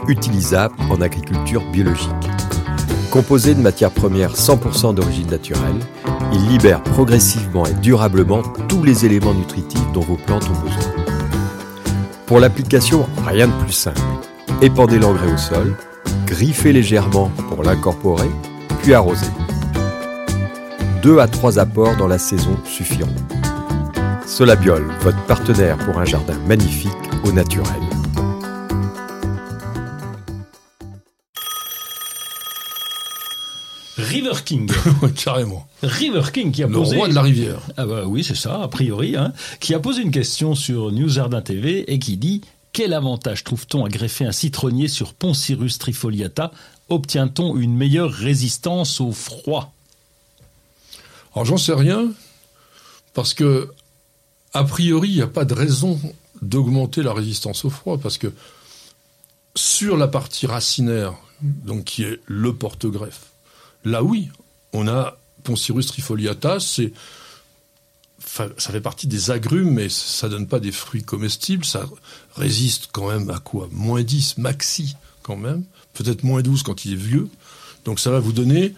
utilisable 0.07 0.75
en 0.89 1.01
agriculture 1.01 1.63
biologique. 1.71 2.09
Composé 3.11 3.53
de 3.53 3.59
matières 3.59 3.91
premières 3.91 4.33
100% 4.33 4.95
d'origine 4.95 5.27
naturelle, 5.27 5.75
il 6.33 6.47
libère 6.47 6.81
progressivement 6.81 7.65
et 7.65 7.73
durablement 7.75 8.41
tous 8.67 8.81
les 8.83 9.05
éléments 9.05 9.35
nutritifs 9.35 9.91
dont 9.93 10.01
vos 10.01 10.15
plantes 10.17 10.45
ont 10.49 10.59
besoin. 10.65 10.91
Pour 12.25 12.39
l'application, 12.39 13.07
rien 13.27 13.47
de 13.47 13.53
plus 13.63 13.73
simple. 13.73 14.01
Épandez 14.61 14.97
l'engrais 14.97 15.31
au 15.31 15.37
sol, 15.37 15.75
griffez 16.25 16.73
légèrement 16.73 17.31
pour 17.49 17.63
l'incorporer, 17.63 18.29
puis 18.81 18.93
arrosez. 18.93 19.31
Deux 21.01 21.19
à 21.19 21.27
trois 21.27 21.59
apports 21.59 21.95
dans 21.97 22.07
la 22.07 22.17
saison 22.17 22.57
suffiront. 22.65 23.13
Solabiol, 24.25 24.85
votre 25.01 25.21
partenaire 25.25 25.77
pour 25.79 25.97
un 25.97 26.05
jardin 26.05 26.37
magnifique 26.47 26.91
au 27.25 27.31
naturel. 27.31 27.81
River 33.97 34.43
King. 34.43 34.71
Carrément. 35.15 35.67
River 35.81 36.23
King 36.33 36.51
qui 36.51 36.63
a 36.63 36.67
Le 36.67 36.73
posé... 36.73 36.95
roi 36.95 37.07
de 37.07 37.13
la 37.13 37.21
rivière. 37.21 37.59
Ah 37.77 37.85
bah 37.85 38.03
oui, 38.05 38.23
c'est 38.23 38.35
ça, 38.35 38.61
a 38.61 38.67
priori, 38.67 39.15
hein, 39.15 39.33
qui 39.59 39.73
a 39.73 39.79
posé 39.79 40.01
une 40.01 40.11
question 40.11 40.55
sur 40.55 40.91
News 40.91 41.09
Jardin 41.09 41.41
TV 41.41 41.91
et 41.91 41.99
qui 41.99 42.17
dit 42.17 42.41
quel 42.73 42.93
avantage 42.93 43.43
trouve-t-on 43.43 43.85
à 43.85 43.89
greffer 43.89 44.25
un 44.25 44.31
citronnier 44.31 44.87
sur 44.87 45.13
Poncirus 45.13 45.77
trifoliata? 45.77 46.51
Obtient-on 46.89 47.55
une 47.55 47.75
meilleure 47.75 48.11
résistance 48.11 48.99
au 48.99 49.11
froid? 49.11 49.73
Alors 51.33 51.45
j'en 51.45 51.57
sais 51.57 51.73
rien, 51.73 52.11
parce 53.13 53.33
que 53.33 53.71
a 54.53 54.63
priori, 54.63 55.09
il 55.09 55.15
n'y 55.15 55.21
a 55.21 55.27
pas 55.27 55.45
de 55.45 55.53
raison 55.53 55.99
d'augmenter 56.41 57.01
la 57.01 57.13
résistance 57.13 57.63
au 57.63 57.69
froid, 57.69 57.97
parce 57.97 58.17
que 58.17 58.31
sur 59.55 59.95
la 59.97 60.07
partie 60.07 60.47
racinaire, 60.47 61.13
donc 61.41 61.85
qui 61.85 62.03
est 62.03 62.19
le 62.25 62.53
porte-greffe, 62.53 63.31
là 63.85 64.03
oui, 64.03 64.29
on 64.73 64.87
a 64.87 65.17
Poncirus 65.43 65.85
trifoliata, 65.85 66.59
c'est 66.59 66.93
ça 68.25 68.71
fait 68.71 68.81
partie 68.81 69.07
des 69.07 69.31
agrumes, 69.31 69.71
mais 69.71 69.89
ça 69.89 70.29
donne 70.29 70.47
pas 70.47 70.59
des 70.59 70.71
fruits 70.71 71.03
comestibles, 71.03 71.65
ça 71.65 71.87
résiste 72.35 72.89
quand 72.91 73.09
même 73.09 73.29
à 73.29 73.39
quoi? 73.39 73.69
Moins 73.71 74.03
10 74.03 74.37
maxi 74.39 74.95
quand 75.21 75.37
même, 75.37 75.63
peut-être 75.93 76.23
moins 76.23 76.41
12 76.41 76.63
quand 76.63 76.85
il 76.85 76.93
est 76.93 76.97
vieux. 76.97 77.27
Donc 77.85 77.99
ça 77.99 78.11
va 78.11 78.19
vous 78.19 78.33
donner 78.33 78.73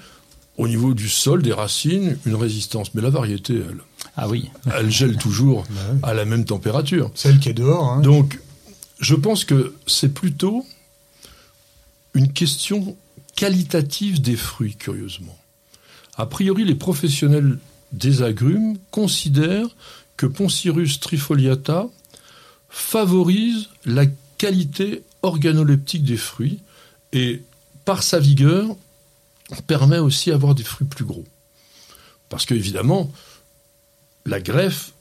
au 0.57 0.67
niveau 0.67 0.93
du 0.93 1.09
sol, 1.09 1.41
des 1.41 1.53
racines, 1.53 2.17
une 2.25 2.35
résistance. 2.35 2.93
Mais 2.93 3.01
la 3.01 3.09
variété, 3.09 3.55
elle, 3.55 3.77
Ah 4.15 4.27
oui, 4.29 4.49
elle 4.73 4.89
gèle 4.89 5.17
toujours 5.17 5.63
oui. 5.69 5.99
à 6.03 6.13
la 6.13 6.25
même 6.25 6.45
température. 6.45 7.11
Celle 7.15 7.39
qui 7.39 7.49
est 7.49 7.53
dehors. 7.53 7.91
Hein. 7.91 8.01
Donc, 8.01 8.39
je 8.99 9.15
pense 9.15 9.43
que 9.45 9.75
c'est 9.87 10.13
plutôt 10.13 10.65
une 12.13 12.31
question 12.31 12.95
qualitative 13.35 14.21
des 14.21 14.37
fruits, 14.37 14.75
curieusement. 14.75 15.37
A 16.17 16.25
priori, 16.25 16.63
les 16.63 16.75
professionnels 16.75 17.59
des 17.91 18.21
agrumes 18.21 18.77
considèrent 18.91 19.69
que 20.17 20.25
Poncirus 20.25 20.99
trifoliata 20.99 21.87
favorise 22.69 23.69
la 23.85 24.05
qualité 24.37 25.03
organoleptique 25.21 26.03
des 26.03 26.17
fruits 26.17 26.59
et, 27.13 27.43
par 27.85 28.03
sa 28.03 28.19
vigueur, 28.19 28.75
permet 29.67 29.99
aussi 29.99 30.29
d'avoir 30.29 30.55
des 30.55 30.63
fruits 30.63 30.87
plus 30.87 31.05
gros. 31.05 31.25
Parce 32.29 32.45
qu'évidemment, 32.45 33.11
la 34.25 34.39
greffe, 34.41 34.91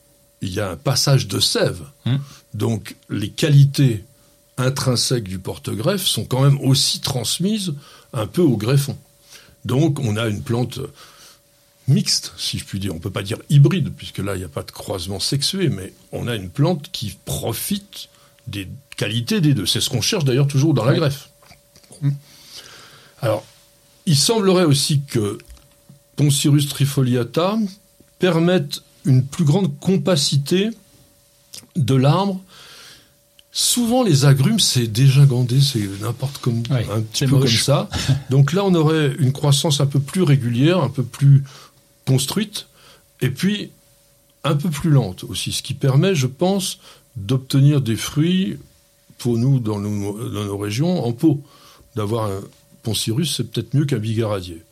il 0.41 0.53
y 0.53 0.61
a 0.61 0.71
un 0.71 0.77
passage 0.77 1.27
de 1.27 1.41
sève. 1.41 1.83
Hmm. 2.05 2.19
Donc, 2.53 2.97
les 3.09 3.31
qualités 3.31 4.05
intrinsèques 4.57 5.25
du 5.25 5.39
porte-greffe 5.39 6.05
sont 6.05 6.25
quand 6.25 6.43
même 6.43 6.61
aussi 6.61 7.01
transmises 7.01 7.75
un 8.13 8.27
peu 8.27 8.43
au 8.43 8.57
greffon. 8.57 8.97
Donc, 9.65 9.99
on 9.99 10.17
a 10.17 10.29
une 10.29 10.43
plante 10.43 10.79
mixte, 11.89 12.33
si 12.37 12.59
je 12.59 12.65
puis 12.65 12.79
dire. 12.81 12.93
On 12.93 12.97
ne 12.97 13.01
peut 13.01 13.11
pas 13.11 13.23
dire 13.23 13.39
hybride, 13.51 13.91
puisque 13.97 14.19
là, 14.19 14.35
il 14.35 14.39
n'y 14.39 14.45
a 14.45 14.49
pas 14.49 14.63
de 14.63 14.71
croisement 14.71 15.21
sexué, 15.21 15.69
mais 15.69 15.93
on 16.13 16.27
a 16.29 16.35
une 16.35 16.49
plante 16.51 16.91
qui 16.93 17.17
profite 17.25 18.09
des 18.47 18.69
qualités 18.97 19.41
des 19.41 19.55
deux. 19.55 19.67
C'est 19.67 19.81
ce 19.81 19.91
qu'on 19.91 20.01
cherche 20.01 20.25
d'ailleurs 20.25 20.47
toujours 20.49 20.75
dans 20.75 20.85
la 20.85 20.95
greffe. 20.95 21.31
Alors, 23.21 23.45
il 24.07 24.17
semblerait 24.17 24.65
aussi 24.65 25.03
que 25.03 25.39
Poncirus 26.17 26.69
trifoliata 26.69 27.59
permette 28.19 28.83
une 29.05 29.25
plus 29.25 29.45
grande 29.45 29.79
compacité 29.81 30.71
de 31.77 31.95
l'arbre. 31.95 32.41
Souvent, 33.53 34.03
les 34.03 34.25
agrumes, 34.25 34.59
c'est 34.59 34.89
déjà 34.89 35.25
gandé, 35.27 35.61
c'est 35.61 35.89
n'importe 36.01 36.39
comme 36.39 36.63
Ouais, 36.71 36.87
un 36.93 37.01
petit 37.03 37.21
c'est 37.21 37.27
peu 37.27 37.37
moche. 37.37 37.65
comme 37.65 37.65
ça. 37.65 37.89
Donc 38.31 38.53
là, 38.53 38.65
on 38.65 38.75
aurait 38.75 39.15
une 39.19 39.33
croissance 39.33 39.81
un 39.81 39.87
peu 39.87 40.01
plus 40.01 40.23
régulière, 40.23 40.81
un 40.83 40.89
peu 40.89 41.05
plus 41.05 41.45
construite, 42.07 42.69
et 43.21 43.31
puis 43.31 43.71
un 44.45 44.55
peu 44.55 44.71
plus 44.71 44.91
lente 44.91 45.25
aussi, 45.25 45.53
ce 45.53 45.63
qui 45.63 45.75
permet, 45.75 46.15
je 46.15 46.27
pense, 46.27 46.79
d'obtenir 47.17 47.81
des 47.81 47.97
fruits 47.97 48.59
pour 49.19 49.39
nous 49.39 49.59
dans 49.59 49.79
nos, 49.79 50.59
régions 50.59 51.05
en 51.05 51.13
pot. 51.13 51.43
D'avoir 51.97 52.31
un 52.31 52.41
poncirus, 52.83 53.37
c'est 53.37 53.45
peut-être 53.45 53.73
mieux 53.75 53.87
qu'un 53.87 53.99
bigaradier. 53.99 54.63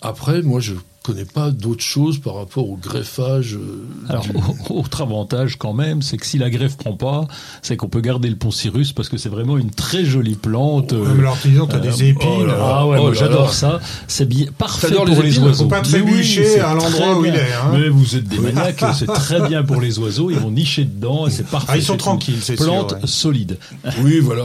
Après, 0.00 0.40
moi, 0.42 0.60
je 0.60 0.74
connais 1.12 1.24
pas 1.24 1.50
d'autres 1.50 1.82
choses 1.82 2.18
par 2.18 2.34
rapport 2.34 2.68
au 2.68 2.76
greffage. 2.76 3.54
euh, 3.56 3.84
Alors, 4.08 4.22
du- 4.24 4.30
autre 4.70 5.00
avantage 5.00 5.56
quand 5.56 5.72
même, 5.72 6.02
c'est 6.02 6.16
que 6.18 6.26
si 6.26 6.38
la 6.38 6.50
greffe 6.50 6.76
prend 6.76 6.92
pas, 6.92 7.26
c'est 7.62 7.76
qu'on 7.76 7.88
peut 7.88 8.00
garder 8.00 8.28
le 8.28 8.36
poncirus 8.36 8.92
parce 8.92 9.08
que 9.08 9.16
c'est 9.16 9.28
vraiment 9.28 9.56
une 9.58 9.70
très 9.70 10.04
jolie 10.04 10.34
plante. 10.36 10.92
euh, 10.92 11.04
Même 11.06 11.22
l'artisan, 11.22 11.66
t'as 11.66 11.78
des 11.78 12.04
épines. 12.04 12.28
oh 12.42 12.46
là 12.46 12.56
là. 12.56 12.74
Ah 12.78 12.86
ouais, 12.86 12.98
Oh 13.00 13.12
j'adore 13.14 13.52
ça. 13.52 13.80
C'est 14.06 14.28
bien 14.28 14.46
parfait 14.56 14.90
pour 14.94 15.06
les 15.06 15.14
les, 15.14 15.28
épines 15.30 15.44
oiseaux. 15.44 15.64
Faut 15.64 15.70
pas 15.70 15.80
oui, 15.82 15.88
trébucher 15.88 16.44
c'est 16.44 16.60
à 16.60 16.74
l'endroit 16.74 17.18
où 17.18 17.24
il 17.24 17.34
est, 17.34 17.52
hein. 17.52 17.70
Mais 17.72 17.88
vous 17.88 18.16
êtes 18.16 18.28
des 18.28 18.38
maniaques, 18.38 18.84
c'est 18.98 19.06
très 19.06 19.40
bien 19.48 19.62
pour 19.62 19.80
les 19.80 19.98
oiseaux. 19.98 20.30
Ils 20.30 20.38
vont 20.38 20.50
nicher 20.50 20.84
dedans 20.84 21.26
et 21.26 21.30
c'est 21.30 21.46
parfait. 21.46 21.68
Ah, 21.72 21.76
ils 21.76 21.82
sont 21.82 21.96
tranquilles, 21.96 22.38
c'est 22.42 22.56
sûr, 22.56 22.66
Plante 22.66 22.92
ouais. 22.92 22.98
solide. 23.06 23.58
Oui, 24.02 24.20
voilà, 24.20 24.44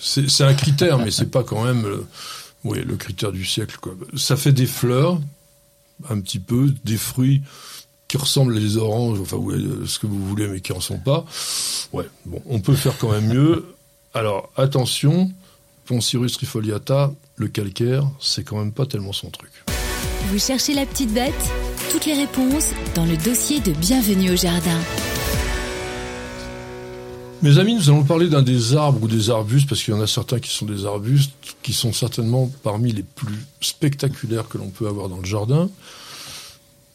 c'est 0.00 0.44
un 0.44 0.54
critère, 0.54 0.98
mais 0.98 1.10
c'est 1.10 1.30
pas 1.30 1.42
quand 1.42 1.64
même 1.64 1.82
le, 1.82 2.04
oui, 2.64 2.78
le 2.86 2.96
critère 2.96 3.32
du 3.32 3.44
siècle. 3.44 3.76
Quoi. 3.80 3.94
Ça 4.16 4.36
fait 4.36 4.52
des 4.52 4.66
fleurs, 4.66 5.20
un 6.08 6.20
petit 6.20 6.38
peu, 6.38 6.72
des 6.84 6.96
fruits 6.96 7.42
qui 8.08 8.16
ressemblent 8.16 8.56
à 8.56 8.60
des 8.60 8.76
oranges, 8.76 9.20
enfin, 9.20 9.36
euh, 9.36 9.84
ce 9.86 9.98
que 9.98 10.06
vous 10.06 10.24
voulez, 10.26 10.46
mais 10.48 10.60
qui 10.60 10.72
en 10.72 10.80
sont 10.80 10.98
pas. 10.98 11.24
Ouais, 11.92 12.08
bon, 12.24 12.40
on 12.46 12.60
peut 12.60 12.74
faire 12.74 12.96
quand 12.98 13.10
même 13.10 13.26
mieux. 13.26 13.74
Alors, 14.14 14.50
attention, 14.56 15.30
Poncirus 15.86 16.32
trifoliata, 16.32 17.12
le 17.36 17.48
calcaire, 17.48 18.08
c'est 18.20 18.44
quand 18.44 18.58
même 18.58 18.72
pas 18.72 18.86
tellement 18.86 19.12
son 19.12 19.30
truc. 19.30 19.50
Vous 20.30 20.38
cherchez 20.38 20.74
la 20.74 20.86
petite 20.86 21.12
bête? 21.12 21.34
Toutes 21.92 22.06
les 22.06 22.14
réponses 22.14 22.72
dans 22.94 23.04
le 23.04 23.16
dossier 23.16 23.60
de 23.60 23.72
Bienvenue 23.72 24.32
au 24.32 24.36
Jardin. 24.36 24.78
Mes 27.42 27.58
amis, 27.58 27.74
nous 27.74 27.90
allons 27.90 28.02
parler 28.02 28.28
d'un 28.28 28.42
des 28.42 28.74
arbres 28.74 29.02
ou 29.02 29.08
des 29.08 29.30
arbustes, 29.30 29.68
parce 29.68 29.82
qu'il 29.82 29.92
y 29.92 29.96
en 29.96 30.00
a 30.00 30.06
certains 30.06 30.40
qui 30.40 30.50
sont 30.50 30.64
des 30.64 30.86
arbustes, 30.86 31.32
qui 31.62 31.74
sont 31.74 31.92
certainement 31.92 32.50
parmi 32.62 32.92
les 32.92 33.02
plus 33.02 33.46
spectaculaires 33.60 34.48
que 34.48 34.56
l'on 34.58 34.70
peut 34.70 34.88
avoir 34.88 35.08
dans 35.08 35.18
le 35.18 35.24
jardin. 35.24 35.68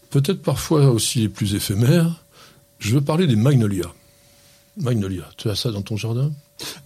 Peut-être 0.10 0.41
parfois 0.41 0.89
aussi 0.89 1.19
les 1.19 1.30
plus 1.30 1.54
éphémères. 1.54 2.23
Je 2.80 2.95
veux 2.95 3.01
parler 3.01 3.27
des 3.27 3.36
magnolias. 3.36 3.91
Magnolia, 4.77 5.30
tu 5.38 5.49
as 5.49 5.56
ça 5.56 5.71
dans 5.71 5.84
ton 5.84 5.95
jardin? 5.95 6.32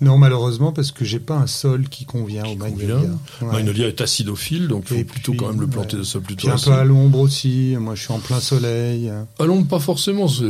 Non, 0.02 0.18
malheureusement, 0.18 0.72
parce 0.72 0.92
que 0.92 1.06
j'ai 1.06 1.20
pas 1.20 1.36
un 1.36 1.48
sol 1.48 1.88
qui 1.90 2.06
convient 2.06 2.46
au 2.46 2.56
magnolia. 2.56 2.98
Ouais. 3.42 3.52
Magnolia 3.52 3.88
est 3.88 4.02
acidophile, 4.02 4.68
donc 4.68 4.86
il 4.92 4.98
faut 5.00 5.04
plutôt 5.06 5.32
puis, 5.32 5.40
quand 5.40 5.48
même 5.50 5.62
le 5.62 5.68
planter 5.68 5.94
ouais. 5.94 6.00
de 6.00 6.04
sol 6.04 6.22
plutôt 6.22 6.48
Puis 6.48 6.56
un 6.56 6.58
peu 6.58 6.72
à 6.72 6.84
l'ombre 6.84 7.20
aussi. 7.20 7.76
Moi, 7.80 7.96
je 7.96 8.02
suis 8.04 8.14
en 8.14 8.20
plein 8.20 8.40
soleil. 8.40 9.12
Allons, 9.40 9.64
pas 9.64 9.80
forcément. 9.80 10.28
c'est- 10.28 10.44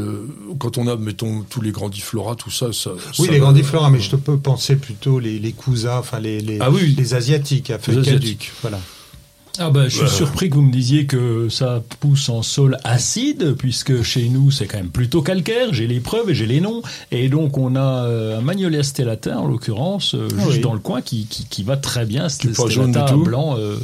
Quand 0.60 0.78
on 0.78 0.88
a, 0.88 0.96
mettons, 0.96 1.42
tous 1.50 1.62
les 1.62 1.72
grandiflora, 1.72 2.36
tout 2.36 2.52
ça, 2.52 2.72
ça. 2.74 2.92
Oui, 3.20 3.26
ça 3.28 3.32
les 3.32 3.40
grandiflora, 3.40 3.90
mais 3.90 4.00
je 4.00 4.12
te 4.12 4.16
peux 4.16 4.38
penser 4.38 4.76
plutôt 4.76 5.20
les, 5.20 5.40
les 5.40 5.52
cousas, 5.52 6.00
enfin 6.00 6.20
les, 6.20 6.40
les, 6.42 6.60
Ah 6.62 6.72
oui. 6.72 6.94
les 6.98 7.14
asiatiques 7.14 7.70
à 7.72 7.80
feuilles 7.80 8.02
caduques. 8.04 8.52
Voilà. 8.62 8.80
Ah 9.58 9.70
bah, 9.70 9.84
je 9.86 9.89
suis 9.96 10.02
Ouais. 10.04 10.08
surpris 10.10 10.50
que 10.50 10.56
vous 10.56 10.62
me 10.62 10.72
disiez 10.72 11.06
que 11.06 11.48
ça 11.50 11.82
pousse 12.02 12.28
en 12.30 12.41
sol 12.41 12.78
acide, 12.84 13.56
puisque 13.58 14.02
chez 14.04 14.28
nous 14.28 14.52
c'est 14.52 14.65
quand 14.68 14.78
même 14.78 14.89
plutôt 14.89 15.22
calcaire. 15.22 15.74
J'ai 15.74 15.88
les 15.88 16.00
preuves 16.02 16.30
et 16.30 16.36
j'ai 16.36 16.46
les 16.46 16.60
noms. 16.60 16.82
Et 17.12 17.30
donc 17.30 17.58
on 17.58 17.76
a 17.78 18.04
euh, 18.06 18.38
un 18.38 18.41
Magnolia 18.41 18.84
stellata 18.84 19.39
en 19.39 19.48
l'occurrence, 19.48 20.13
euh, 20.15 20.28
Ah 20.38 20.41
juste 20.44 20.56
oui. 20.58 20.60
dans 20.60 20.74
le 20.74 20.80
coin, 20.80 21.02
qui, 21.02 21.26
qui, 21.30 21.46
qui 21.46 21.63
va 21.63 21.78
très 21.78 22.06
bien. 22.06 22.28
Qui 22.28 22.48
pas 22.50 22.68
jaune 22.68 22.91
du 22.91 23.00
tout. 23.08 23.24
blanc. 23.24 23.56
euh, 23.58 23.78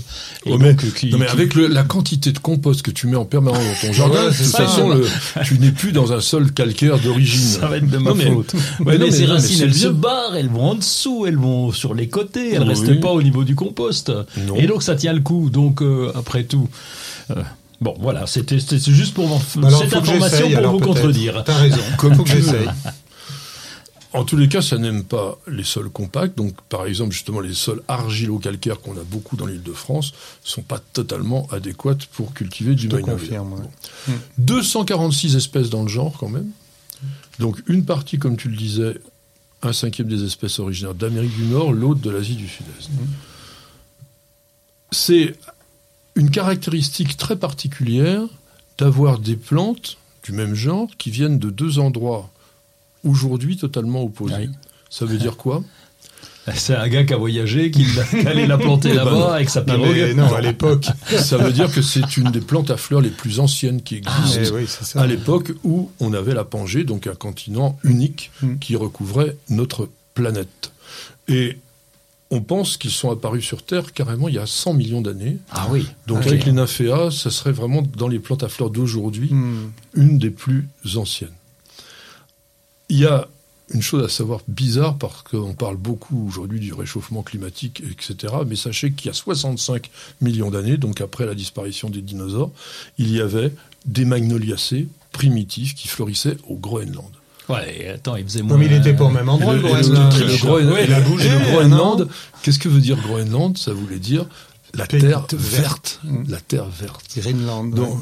et 0.46 0.52
Ouais, 0.52 0.58
mais- 0.58 0.74
donc, 0.74 0.84
euh, 0.84 0.88
qui- 0.96 1.10
non 1.10 1.18
mais 1.20 1.28
avec 1.28 1.56
le- 1.56 1.68
la 1.68 1.84
quantité 1.84 2.32
de 2.34 2.40
compost 2.40 2.82
que 2.82 2.92
tu 2.92 3.08
mets 3.08 3.16
en 3.16 3.26
permanence 3.26 3.64
dans 3.82 3.88
ton 3.88 3.94
jardin, 3.94 4.26
Ouais, 4.26 4.32
de 4.32 4.36
toute 4.36 4.46
façon, 4.48 4.90
le- 4.90 5.06
tu 5.46 5.58
n'es 5.60 5.72
plus 5.72 5.94
dans 5.94 6.12
un 6.12 6.20
sol 6.20 6.52
calcaire 6.52 7.00
d'origine. 7.00 7.40
Ça 7.42 7.68
va 7.68 7.78
être 7.78 7.90
de 7.90 7.98
ma 7.98 8.10
Non, 8.10 8.16
mais- 8.18 8.26
faute. 8.32 8.54
Ouais, 8.82 8.86
Ouais, 8.86 8.94
non, 8.98 9.06
mais 9.06 9.06
mais 9.06 9.12
ces 9.12 9.26
racines, 9.26 9.62
elles 9.64 9.74
se 9.74 9.88
barrent, 9.88 10.36
elles 10.36 10.50
vont 10.50 10.72
en 10.72 10.76
dessous, 10.76 11.26
elles 11.28 11.38
vont 11.38 11.72
sur 11.72 11.94
les 11.94 12.08
côtés, 12.10 12.54
elles 12.56 12.64
Oui. 12.64 12.70
restent 12.70 13.00
pas 13.00 13.12
au 13.12 13.22
niveau 13.24 13.44
du 13.46 13.56
compost. 13.56 14.12
Et 14.58 14.68
donc 14.68 14.84
ça 14.84 14.96
tient 14.96 15.14
le 15.14 15.22
coup. 15.22 15.50
Donc 15.50 15.61
euh, 15.82 16.12
après 16.16 16.44
tout. 16.44 16.68
euh, 17.32 17.36
Bon, 17.80 17.96
voilà, 18.00 18.28
c'était 18.28 18.60
juste 18.60 19.14
pour 19.16 19.28
m'en- 19.28 19.42
Alors, 19.68 19.80
cette 19.82 19.96
information 19.96 20.50
pour 20.50 20.58
alors, 20.58 20.72
vous 20.74 20.80
contredire. 20.80 21.44
T'as 21.44 21.56
raison. 21.58 21.82
Comme 21.98 22.14
faut 22.16 22.24
que 22.24 22.30
tu 22.30 22.36
veux. 22.40 22.42
j'essaye. 22.60 22.70
En 24.14 24.24
tous 24.26 24.36
les 24.36 24.50
cas, 24.50 24.62
ça 24.62 24.78
n'aime 24.78 25.04
pas 25.06 25.40
les 25.48 25.64
sols 25.64 25.90
compacts. 25.90 26.38
Donc, 26.38 26.54
par 26.70 26.86
exemple, 26.86 27.12
justement, 27.14 27.40
les 27.40 27.54
sols 27.54 27.82
argilo-calcaires 27.88 28.82
qu'on 28.82 28.92
a 28.98 29.04
beaucoup 29.10 29.38
dans 29.38 29.46
l'île 29.46 29.64
de 29.64 29.72
France 29.72 30.12
sont 30.44 30.62
pas 30.62 30.80
totalement 30.94 31.48
adéquates 31.52 32.06
pour 32.08 32.34
cultiver 32.34 32.76
du 32.76 32.88
magnolia. 32.90 33.14
confirme. 33.14 33.54
ouais. 33.54 33.60
Bon. 34.10 34.14
246 34.40 35.36
espèces 35.38 35.70
dans 35.70 35.84
le 35.84 35.88
genre, 35.90 36.16
quand 36.20 36.30
même. 36.30 36.50
Donc, 37.40 37.64
une 37.68 37.86
partie, 37.86 38.20
comme 38.20 38.36
tu 38.38 38.50
le 38.50 38.58
disais, 38.58 38.96
un 39.64 39.74
cinquième 39.74 40.08
des 40.10 40.24
espèces 40.26 40.60
originaires 40.60 40.94
d'Amérique 40.94 41.36
du 41.36 41.46
Nord, 41.46 41.72
l'autre 41.72 42.02
de 42.02 42.10
l'Asie 42.10 42.36
du 42.36 42.48
Sud-Est. 42.50 42.90
C'est 44.92 45.36
une 46.16 46.30
caractéristique 46.30 47.18
très 47.18 47.36
particulière 47.36 48.24
d'avoir 48.78 49.20
des 49.20 49.36
plantes 49.36 49.98
du 50.24 50.32
même 50.34 50.54
genre 50.56 50.90
qui 50.98 51.10
viennent 51.12 51.40
de 51.40 51.50
deux 51.50 51.80
endroits 51.80 52.30
aujourd'hui 53.04 53.58
totalement 53.58 54.04
opposés. 54.04 54.36
Oui. 54.38 54.50
Ça 54.90 55.06
veut 55.06 55.18
dire 55.18 55.38
quoi? 55.38 55.64
C'est 56.56 56.76
un 56.76 56.88
gars 56.88 57.04
qui 57.04 57.14
a 57.14 57.18
voyagé, 57.18 57.70
qui 57.72 57.86
l'a- 57.96 58.04
qui 58.04 58.28
allait 58.28 58.48
la 58.48 58.58
planter 58.58 58.90
non. 58.94 58.96
là-bas 58.96 59.36
avec 59.36 59.50
sa 59.50 59.62
Non, 59.64 59.78
mais 59.78 59.94
pirogue. 59.94 60.18
non, 60.18 60.34
à 60.34 60.42
l'époque. 60.42 60.88
Ça 61.20 61.38
veut 61.38 61.54
dire 61.54 61.72
que 61.72 61.82
c'est 61.84 62.18
une 62.18 62.32
des 62.32 62.42
plantes 62.42 62.72
à 62.72 62.78
fleurs 62.78 63.02
les 63.02 63.12
plus 63.12 63.40
anciennes 63.40 63.82
qui 63.82 63.96
existent. 63.98 64.42
Eh 64.44 64.50
oui, 64.52 64.66
c'est 64.68 64.84
ça. 64.84 65.02
à 65.02 65.08
l'époque 65.08 65.52
où 65.64 65.92
on 66.00 66.14
avait 66.14 66.34
la 66.34 66.44
Pangée, 66.44 66.84
donc 66.84 67.06
un 67.08 67.14
continent 67.16 67.78
unique 67.84 68.32
Mm. 68.42 68.58
qui 68.58 68.76
recouvrait 68.76 69.38
notre 69.50 69.88
planète. 70.16 70.72
Et 71.28 71.58
on 72.34 72.42
pense 72.42 72.78
qu'ils 72.78 72.92
sont 72.92 73.12
apparus 73.12 73.46
sur 73.46 73.62
Terre 73.64 73.92
carrément 73.94 74.28
il 74.30 74.36
y 74.36 74.40
a 74.40 74.46
100 74.46 74.74
millions 74.74 75.02
d'années. 75.02 75.38
Ah 75.52 75.68
oui. 75.70 75.86
Donc 76.08 76.20
Ok. 76.22 76.28
avec 76.28 76.46
les 76.46 76.54
nymphéas, 76.54 77.12
ça 77.12 77.30
serait 77.30 77.52
vraiment 77.52 77.82
dans 77.82 78.08
les 78.08 78.20
plantes 78.20 78.44
à 78.44 78.50
fleurs 78.50 78.70
d'aujourd'hui 78.70 79.30
Hmm. 79.34 79.72
une 79.94 80.18
des 80.18 80.30
plus 80.32 80.68
anciennes. 80.96 81.34
Il 82.90 83.00
y 83.00 83.06
a 83.06 83.28
une 83.74 83.82
chose 83.82 84.04
à 84.04 84.10
savoir 84.10 84.42
bizarre 84.50 84.98
parce 84.98 85.22
qu'on 85.24 85.54
parle 85.54 85.78
beaucoup 85.78 86.28
aujourd'hui 86.28 86.60
du 86.60 86.74
réchauffement 86.74 87.24
climatique, 87.24 87.82
etc. 87.90 88.34
Mais 88.46 88.58
sachez 88.58 88.92
qu'il 88.92 89.08
y 89.08 89.10
a 89.10 89.14
65 89.14 89.90
millions 90.20 90.52
d'années, 90.52 90.76
donc 90.78 91.00
après 91.00 91.26
la 91.26 91.36
disparition 91.36 91.90
des 91.90 92.02
dinosaures, 92.02 92.52
il 92.98 93.10
y 93.12 93.22
avait 93.22 93.54
des 93.86 94.04
magnoliacées 94.04 94.88
primitifs 95.14 95.74
qui 95.76 95.88
fleurissaient 95.88 96.36
au 96.50 96.56
Groenland. 96.58 97.12
Ouais, 97.52 97.88
attends, 97.96 98.16
il 98.16 98.24
faisait 98.26 98.40
Non, 98.42 98.48
moins. 98.48 98.58
mais 98.58 98.66
il 98.68 98.74
était 98.74 98.94
pas 98.94 99.06
au 99.06 99.10
même 99.10 99.30
endroit, 99.30 99.54
le 99.54 99.62
le, 99.62 99.68
et 99.68 99.72
le- 99.72 100.38
Groenland. 100.38 100.78
il 100.88 100.94
a 100.94 101.02
bougé, 101.02 101.30
le 101.30 101.40
Groenland, 101.40 102.00
non 102.02 102.08
qu'est-ce 102.44 102.60
que 102.60 102.70
veut 102.70 102.82
dire 102.82 102.98
Groenland? 102.98 103.58
Ça 103.58 103.74
voulait 103.74 104.00
dire 104.00 104.26
la 104.74 104.88
terre 104.88 105.02
verte. 105.02 105.34
verte. 105.36 106.00
Mm. 106.04 106.24
La 106.30 106.40
terre 106.40 106.66
verte. 106.70 107.04
Greenland. 107.18 107.74
Donc. 107.74 108.00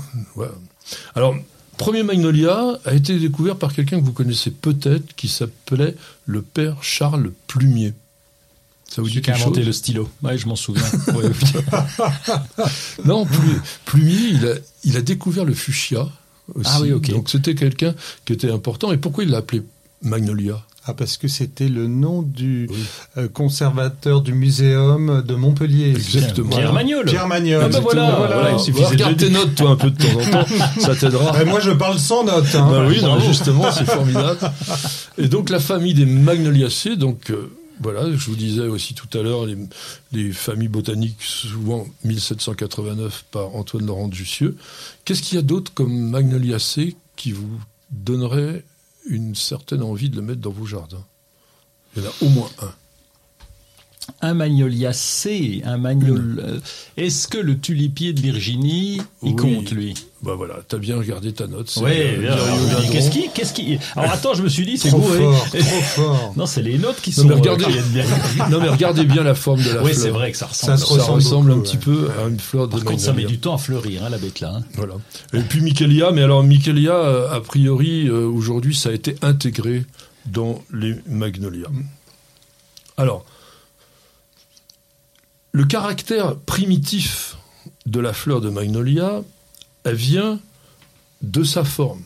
Alors, 1.16 1.36
premier 1.78 2.04
magnolia 2.04 2.80
a 2.86 2.94
été 2.94 3.18
découvert 3.20 3.56
par 3.56 3.74
quelqu'un 3.74 4.00
que 4.00 4.06
vous 4.06 4.14
connaissez 4.14 4.52
peut-être, 4.52 5.16
qui 5.16 5.28
s'appelait 5.28 5.96
le 6.26 6.42
père 6.42 6.78
Charles 6.82 7.32
Plumier. 7.48 7.94
Ça 8.88 9.02
vous 9.04 9.10
dit 9.10 9.22
qui 9.22 9.30
a 9.30 9.36
inventé 9.36 9.64
le 9.64 9.72
stylo. 9.72 10.10
Ouais, 10.24 10.36
je 10.38 10.48
m'en 10.48 10.56
souviens. 10.56 10.84
Non, 13.06 13.26
Plu- 13.26 13.62
Plumier, 13.86 14.18
il 14.32 14.46
a, 14.48 14.54
il 14.84 14.98
a 14.98 15.02
découvert 15.02 15.46
le 15.46 15.54
fuchsia 15.54 16.08
aussi. 16.56 16.70
Ah 16.74 16.80
oui. 16.82 16.92
Donc 17.12 17.30
c'était 17.30 17.56
quelqu'un 17.56 17.94
qui 18.26 18.34
était 18.34 18.52
important. 18.52 18.92
Et 18.92 18.98
pourquoi 18.98 19.24
il 19.24 19.30
l'a 19.32 19.38
appelé 19.38 19.62
magnolia? 20.02 20.64
Ah, 20.86 20.94
parce 20.96 21.18
que 21.18 21.28
c'était 21.28 21.68
le 21.68 21.86
nom 21.88 22.24
du 22.24 22.68
Oui. 22.72 22.78
euh, 23.18 23.28
conservateur 23.28 24.22
du 24.22 24.34
muséum 24.34 25.22
de 25.22 25.36
Montpellier. 25.36 25.90
Exactement. 25.92 26.50
Pierre 26.50 26.74
Magnol. 26.74 27.06
Pierre 27.06 27.28
Magnol. 27.28 27.62
Ah 27.66 27.70
ben 27.70 27.80
voilà, 27.82 28.52
il 28.54 28.60
suffisait 28.60 28.86
de 28.86 28.90
Regarde 28.92 29.12
le 29.12 29.18
tes 29.18 29.30
notes, 29.30 29.56
toi, 29.56 29.72
un 29.72 29.76
peu 29.76 29.92
de 29.92 29.98
temps 30.02 30.20
en 30.20 30.32
temps. 30.44 30.48
Ça 30.80 30.96
t'aidera. 30.96 31.34
Ben, 31.34 31.46
moi, 31.48 31.60
je 31.60 31.72
parle 31.72 32.00
sans 32.00 32.24
notes. 32.24 32.56
Hein. 32.56 32.68
Bah 32.72 32.86
oui, 32.88 33.02
non, 33.04 33.20
justement, 33.20 33.66
c'est 33.72 33.86
formidable. 33.86 34.40
Et 35.20 35.28
donc 35.28 35.50
la 35.50 35.60
famille 35.60 35.94
des 35.94 36.06
Magnoliacées, 36.06 36.96
donc 36.96 37.30
euh, 37.30 37.52
voilà, 37.80 38.12
je 38.12 38.26
vous 38.26 38.36
disais 38.36 38.68
aussi 38.68 38.94
tout 38.94 39.08
à 39.18 39.22
l'heure, 39.22 39.46
les, 39.46 39.58
les 40.12 40.32
familles 40.32 40.68
botaniques, 40.68 41.22
souvent 41.22 41.88
1789 42.04 43.26
par 43.32 43.56
Antoine 43.56 43.86
Laurent 43.86 44.08
de 44.08 44.14
Jussieu. 44.14 44.58
Qu'est-ce 45.06 45.22
qu'il 45.22 45.36
y 45.36 45.40
a 45.40 45.44
d'autre 45.44 45.74
comme 45.74 45.94
Magnoliacées 46.10 46.96
qui 47.16 47.32
vous 47.32 47.60
donnerait 47.92 48.66
une 49.08 49.36
certaine 49.36 49.82
envie 49.82 50.10
de 50.10 50.18
le 50.18 50.22
mettre 50.22 50.42
dans 50.42 50.52
vos 50.52 50.66
jardins? 50.66 51.06
Il 51.96 52.04
y 52.04 52.06
en 52.06 52.10
a 52.10 52.14
au 52.22 52.30
moins 52.30 52.50
un. 52.62 52.74
Un 54.22 54.34
magnoliacé, 54.34 55.62
un 55.66 55.78
magnol. 55.78 56.42
euh, 56.46 56.60
Est-ce 56.98 57.28
que 57.28 57.38
le 57.38 57.58
tulipier 57.60 58.14
de 58.14 58.22
Virginie, 58.22 59.02
il 59.24 59.30
Oui. 59.32 59.36
compte 59.36 59.72
lui? 59.72 59.94
Bah 60.22 60.34
voilà, 60.36 60.56
t'as 60.68 60.78
bien 60.80 60.98
regardé 60.98 61.32
ta 61.32 61.48
note. 61.48 61.74
Oui. 61.82 61.92
euh. 61.94 62.36
Qu'est-ce 62.92 63.10
qui, 63.10 63.30
qu'est-ce 63.34 63.54
qui 63.54 63.78
Alors 63.96 64.12
attends, 64.12 64.34
je 64.34 64.44
me 64.44 64.50
suis 64.50 64.66
dit, 64.66 64.78
c'est 64.78 64.90
Trop 64.90 65.02
fort, 65.02 65.46
trop 65.50 65.60
fort. 65.82 66.34
Non, 66.38 66.46
c'est 66.46 66.62
les 66.62 66.78
notes 66.78 67.00
qui 67.02 67.12
Non, 67.12 67.16
sont. 67.16 67.28
mais 67.30 67.36
regardez- 67.36 67.66
euh, 67.66 67.82
bien. 67.94 68.06
non 68.50 68.60
mais 68.60 68.68
regardez 68.70 69.06
bien 69.06 69.24
la 69.24 69.36
forme 69.36 69.62
de 69.64 69.70
la 69.72 69.82
Oui, 69.82 69.92
fleur. 69.94 70.04
c'est 70.04 70.10
vrai 70.10 70.32
que 70.34 70.38
ça 70.38 70.48
ressemble. 70.48 70.78
Ça 70.78 70.86
se 70.86 70.94
Ça 71.00 71.12
ressemble 71.12 71.52
un 71.54 71.60
petit 71.60 71.78
ouais. 71.78 71.84
peu 71.84 72.10
à 72.22 72.28
une 72.28 72.40
fleur 72.40 72.68
de 72.68 72.72
Par 72.74 72.84
contre, 72.84 73.00
ça 73.02 73.14
met 73.14 73.24
du 73.24 73.40
temps 73.40 73.56
à 73.56 73.58
fleurir, 73.58 74.04
hein, 74.04 74.10
la 74.10 74.18
bête 74.18 74.42
là. 74.42 74.56
hein. 74.58 74.64
Voilà. 74.76 74.96
Et 75.34 75.40
puis 75.40 75.62
Michelia, 75.62 76.12
mais 76.12 76.24
alors 76.24 76.44
Michelia, 76.44 76.94
euh, 76.96 77.32
a 77.32 77.40
priori, 77.40 78.10
aujourd'hui, 78.10 78.76
ça 78.76 78.90
a 78.90 78.92
été 78.92 79.16
intégré 79.22 79.86
dans 80.26 80.62
les 80.74 80.96
magnolias. 81.08 81.70
Alors, 82.98 83.24
le 85.60 85.66
caractère 85.66 86.38
primitif 86.38 87.36
de 87.86 88.00
la 88.00 88.14
fleur 88.14 88.40
de 88.40 88.50
magnolia, 88.50 89.24
elle 89.84 89.96
vient 89.96 90.40
de 91.22 91.44
sa 91.44 91.66
forme. 91.66 92.02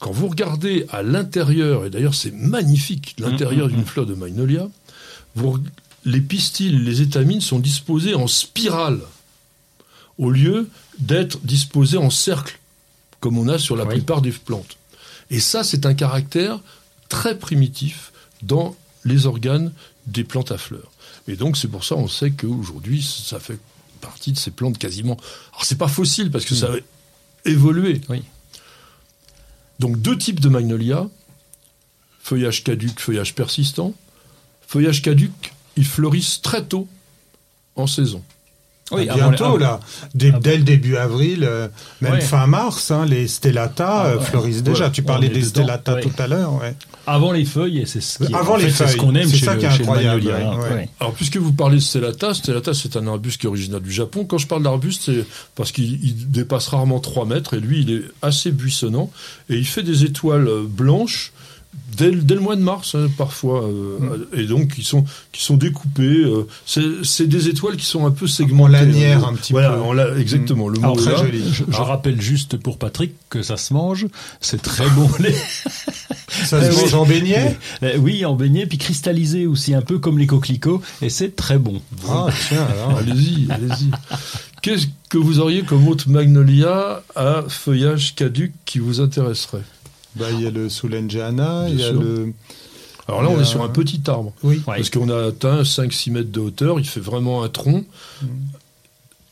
Quand 0.00 0.10
vous 0.10 0.26
regardez 0.26 0.84
à 0.88 1.04
l'intérieur, 1.04 1.86
et 1.86 1.90
d'ailleurs 1.90 2.16
c'est 2.16 2.32
magnifique, 2.32 3.14
l'intérieur 3.20 3.68
d'une 3.68 3.84
fleur 3.84 4.04
de 4.04 4.14
magnolia, 4.14 4.68
vous, 5.36 5.60
les 6.04 6.20
pistils, 6.20 6.82
les 6.82 7.02
étamines 7.02 7.40
sont 7.40 7.60
disposés 7.60 8.16
en 8.16 8.26
spirale 8.26 8.98
au 10.18 10.32
lieu 10.32 10.68
d'être 10.98 11.38
disposés 11.44 11.98
en 11.98 12.10
cercle, 12.10 12.58
comme 13.20 13.38
on 13.38 13.46
a 13.46 13.60
sur 13.60 13.76
la 13.76 13.84
Oui. 13.84 13.94
plupart 13.94 14.22
des 14.22 14.32
plantes. 14.32 14.76
Et 15.30 15.38
ça, 15.38 15.62
c'est 15.62 15.86
un 15.86 15.94
caractère 15.94 16.58
très 17.08 17.38
primitif 17.38 18.10
dans 18.42 18.74
les 19.04 19.26
organes 19.26 19.72
des 20.06 20.24
plantes 20.24 20.52
à 20.52 20.58
fleurs. 20.58 20.90
Et 21.28 21.36
donc, 21.36 21.56
c'est 21.56 21.68
pour 21.68 21.84
ça 21.84 21.96
on 21.96 22.08
sait 22.08 22.30
qu'aujourd'hui, 22.30 23.02
ça 23.02 23.38
fait 23.40 23.58
partie 24.00 24.32
de 24.32 24.38
ces 24.38 24.50
plantes 24.50 24.78
quasiment. 24.78 25.16
Alors, 25.52 25.64
c'est 25.64 25.78
pas 25.78 25.88
fossile 25.88 26.30
parce 26.30 26.44
que 26.44 26.54
ça 26.54 26.68
a 26.72 27.48
évolué. 27.48 28.00
Oui. 28.08 28.22
Donc, 29.78 30.00
deux 30.00 30.16
types 30.18 30.40
de 30.40 30.48
magnolia 30.48 31.08
feuillage 32.22 32.64
caduc, 32.64 33.00
feuillage 33.00 33.34
persistant. 33.34 33.94
Feuillage 34.66 35.02
caduc, 35.02 35.52
ils 35.76 35.84
fleurissent 35.84 36.40
très 36.40 36.64
tôt 36.64 36.88
en 37.76 37.86
saison. 37.86 38.22
Oui, 38.92 39.08
avant- 39.08 39.28
bientôt 39.30 39.44
avant- 39.44 39.56
là, 39.56 39.80
Dès, 40.14 40.32
dès 40.32 40.56
le 40.56 40.62
début 40.64 40.96
avril, 40.96 41.44
euh, 41.44 41.68
même 42.00 42.12
Ouais. 42.14 42.20
fin 42.20 42.46
mars, 42.46 42.90
hein, 42.90 43.06
les 43.06 43.26
stellata 43.28 43.88
Ah, 43.88 44.06
euh, 44.06 44.18
ouais. 44.18 44.24
fleurissent 44.24 44.62
déjà. 44.62 44.86
Ouais, 44.86 44.90
tu 44.92 45.02
parlais 45.02 45.28
des 45.28 45.42
stellata 45.42 45.94
ouais. 45.94 46.00
tout 46.02 46.12
à 46.18 46.26
l'heure. 46.26 46.54
Ouais. 46.60 46.74
Avant 47.06 47.32
les 47.32 47.44
feuilles, 47.44 47.78
et 47.80 47.86
c'est 47.86 48.00
ce 48.00 48.22
Avant 48.32 48.54
en 48.54 48.56
les 48.56 48.68
fait, 48.70 48.86
ce 48.86 48.96
qu'on 48.96 49.14
aime 49.16 49.28
C'est 49.28 49.36
chez 49.38 49.44
ça 49.46 49.54
le, 49.54 49.60
qui 49.60 49.66
est 49.66 49.70
chez 49.70 49.78
le 49.78 49.82
incroyable, 49.84 50.22
magnolia, 50.22 50.56
ouais, 50.58 50.82
hein. 50.84 50.86
Alors, 51.00 51.14
puisque 51.14 51.36
vous 51.36 51.52
parlez 51.52 51.76
de 51.76 51.80
Stellata, 51.82 52.32
Stellata, 52.32 52.74
c'est 52.74 52.96
un 52.96 53.06
arbuste 53.08 53.40
qui 53.40 53.46
est 53.46 53.48
originaire 53.48 53.80
du 53.80 53.90
Japon. 53.90 54.24
Quand 54.24 54.38
je 54.38 54.46
parle 54.46 54.62
d'arbuste, 54.62 55.02
c'est 55.06 55.24
parce 55.56 55.72
qu'il 55.72 55.94
il 56.04 56.30
dépasse 56.30 56.68
rarement 56.68 57.00
3 57.00 57.26
mètres, 57.26 57.54
et 57.54 57.60
lui, 57.60 57.80
il 57.80 57.90
est 57.92 58.02
assez 58.22 58.52
buissonnant, 58.52 59.10
et 59.50 59.56
il 59.56 59.66
fait 59.66 59.82
des 59.82 60.04
étoiles 60.04 60.46
euh, 60.46 60.62
blanches 60.68 61.32
dès, 61.96 62.10
le- 62.10 62.22
dès 62.22 62.34
le 62.34 62.40
mois 62.40 62.56
de 62.56 62.62
mars, 62.62 62.94
hein, 62.94 63.08
parfois, 63.18 63.64
euh, 63.64 63.98
Mm. 63.98 64.38
et 64.40 64.44
donc 64.46 64.74
qui 64.74 64.82
sont, 64.82 65.04
qui 65.32 65.42
sont 65.42 65.56
découpées. 65.56 66.02
euh, 66.24 66.46
c'est 67.02 67.26
des 67.26 67.48
étoiles 67.48 67.76
qui 67.76 67.86
sont 67.86 68.06
un 68.06 68.10
peu 68.10 68.26
segmentées. 68.26 68.62
En 68.76 68.80
lanière, 68.80 69.26
un 69.26 69.34
petit 69.34 69.52
voilà, 69.52 69.70
peu. 69.70 69.80
en 69.80 69.92
la- 69.92 70.16
exactement, 70.18 70.68
le 70.68 70.78
Alors, 70.78 70.96
mot 70.96 71.02
très 71.02 71.16
joli. 71.16 71.42
Je, 71.52 71.64
je 71.64 71.76
Ah. 71.78 71.84
rappelle 71.84 72.20
juste 72.20 72.56
pour 72.56 72.78
Patrick 72.78 73.12
que 73.30 73.42
ça 73.42 73.56
se 73.56 73.72
mange, 73.74 74.06
c'est 74.40 74.60
très 74.62 74.88
bon. 74.90 75.08
Les- 75.18 75.34
Ça 76.44 76.58
Eh 76.62 76.70
se 76.70 76.76
oui. 76.76 76.80
mange 76.82 76.94
en 76.94 77.04
beignet 77.04 77.58
Euh, 77.82 77.98
oui, 77.98 78.24
en 78.24 78.34
beignet, 78.34 78.64
puis 78.66 78.78
cristallisé 78.78 79.46
aussi, 79.46 79.74
un 79.74 79.82
peu 79.82 79.98
comme 79.98 80.18
les 80.18 80.26
coquelicots, 80.26 80.80
et 81.02 81.10
c'est 81.10 81.36
très 81.36 81.58
bon. 81.58 81.82
Ah 82.08 82.28
tiens, 82.48 82.64
alors. 82.72 82.98
Allez-y, 82.98 83.46
allez-y. 83.50 83.90
Qu'est-ce 84.62 84.86
que 85.10 85.18
vous 85.18 85.40
auriez 85.40 85.62
comme 85.62 85.86
autre 85.88 86.08
magnolia 86.08 87.02
à 87.14 87.42
feuillage 87.48 88.14
caduc 88.14 88.52
qui 88.64 88.78
vous 88.78 89.00
intéresserait? 89.02 89.60
Bah, 90.16 90.26
il 90.30 90.42
y 90.42 90.46
a 90.46 90.50
le 90.50 90.68
Soulenjana, 90.68 91.68
il 91.68 91.80
y 91.80 91.84
a 91.84 91.88
sûr. 91.88 92.02
le. 92.02 92.32
Alors 93.08 93.22
là, 93.22 93.30
on 93.30 93.40
est 93.40 93.44
sur 93.44 93.62
un 93.62 93.68
petit 93.68 94.00
arbre. 94.06 94.32
Oui. 94.42 94.62
Parce 94.64 94.90
qu'on 94.90 95.08
a 95.08 95.28
atteint 95.28 95.62
5-6 95.62 96.12
mètres 96.12 96.30
de 96.30 96.40
hauteur, 96.40 96.78
il 96.78 96.86
fait 96.86 97.00
vraiment 97.00 97.42
un 97.42 97.48
tronc. 97.48 97.84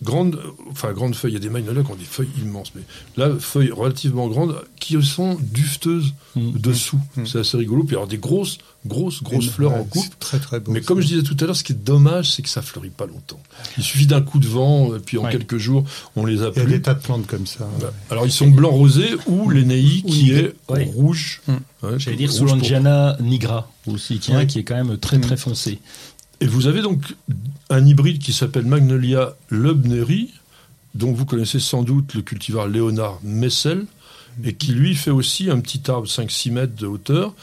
Grande, 0.03 0.41
enfin, 0.71 0.93
grande 0.93 1.15
feuille, 1.15 1.33
il 1.33 1.35
y 1.35 1.37
a 1.37 1.41
des 1.41 1.51
magnolias 1.51 1.83
qui 1.83 1.93
ont 1.93 1.97
des 1.97 2.05
feuilles 2.05 2.31
immenses, 2.43 2.73
mais 2.75 2.83
là, 3.19 3.31
feuilles 3.39 3.71
relativement 3.71 4.29
grandes 4.29 4.57
qui 4.79 5.01
sont 5.03 5.37
dufteuses 5.41 6.15
Mm. 6.37 6.53
dessous. 6.59 7.01
Mm. 7.17 7.27
C'est 7.27 7.39
assez 7.41 7.57
rigolo. 7.57 7.85
Puis 7.85 7.97
alors 7.97 8.07
des 8.07 8.19
grosses, 8.19 8.59
grosses, 8.87 9.23
grosses 9.23 9.49
fleurs 9.49 9.73
ouais, 9.73 9.81
en 9.81 9.85
coupe. 9.85 10.19
Très 10.19 10.39
très 10.39 10.61
beau. 10.61 10.73
Mais 10.73 10.81
comme 10.81 11.01
je 11.01 11.07
disais 11.07 11.23
tout 11.23 11.37
à 11.41 11.45
l'heure, 11.45 11.57
ce 11.57 11.65
qui 11.65 11.73
est 11.73 11.85
dommage, 11.85 12.31
c'est 12.31 12.43
que 12.43 12.49
ça 12.49 12.63
fleurit 12.63 12.91
pas 12.91 13.07
longtemps. 13.07 13.41
Il 13.77 13.83
suffit 13.83 14.07
d'un 14.07 14.23
coup 14.23 14.39
de 14.39 14.47
vent, 14.47 14.95
et 14.95 15.01
puis 15.01 15.19
en 15.19 15.25
Ouais. 15.25 15.33
quelques 15.33 15.59
jours, 15.59 15.85
on 16.17 16.25
les 16.25 16.43
a 16.43 16.51
il 16.55 16.59
y 16.59 16.61
a 16.61 16.65
plus. 16.65 16.73
des 16.73 16.83
tas 16.83 16.95
de 16.95 17.01
plantes 17.01 17.27
comme 17.27 17.47
ça. 17.47 17.69
Voilà. 17.79 17.93
Alors 18.11 18.27
ils 18.27 18.33
sont 18.33 18.49
blanc 18.49 18.71
rosé 18.71 19.07
ou 19.27 19.51
l'énéi 19.51 20.03
qui 20.03 20.33
est 20.33 20.55
ouais. 20.69 20.85
rouge. 20.95 21.43
J'allais 21.97 22.17
dire 22.17 22.33
Soulangiana 22.33 23.17
nigra 23.21 23.71
aussi, 23.87 24.19
qui, 24.19 24.33
est 24.33 24.65
quand 24.65 24.77
même 24.77 24.99
très 24.99 25.19
très 25.19 25.37
foncé. 25.37 25.81
Et 26.41 26.47
vous 26.47 26.67
avez 26.67 26.83
donc 26.83 27.03
un 27.69 27.85
hybride 27.87 28.19
qui 28.21 28.33
s'appelle 28.33 28.65
Magnolia 28.65 29.35
lubneri, 29.51 30.33
dont 30.95 31.13
vous 31.13 31.25
connaissez 31.27 31.61
sans 31.61 31.83
doute 31.83 32.15
le 32.15 32.23
cultivar 32.23 32.67
Léonard 32.67 33.21
Messel, 33.23 33.87
et 34.45 34.55
qui 34.55 34.73
lui 34.73 34.95
fait 34.95 35.11
aussi 35.11 35.51
un 35.51 35.61
petit 35.61 35.91
arbre 35.91 36.07
5-6 36.09 36.51
mètres 36.53 36.75
de 36.77 36.87
hauteur, 36.87 37.35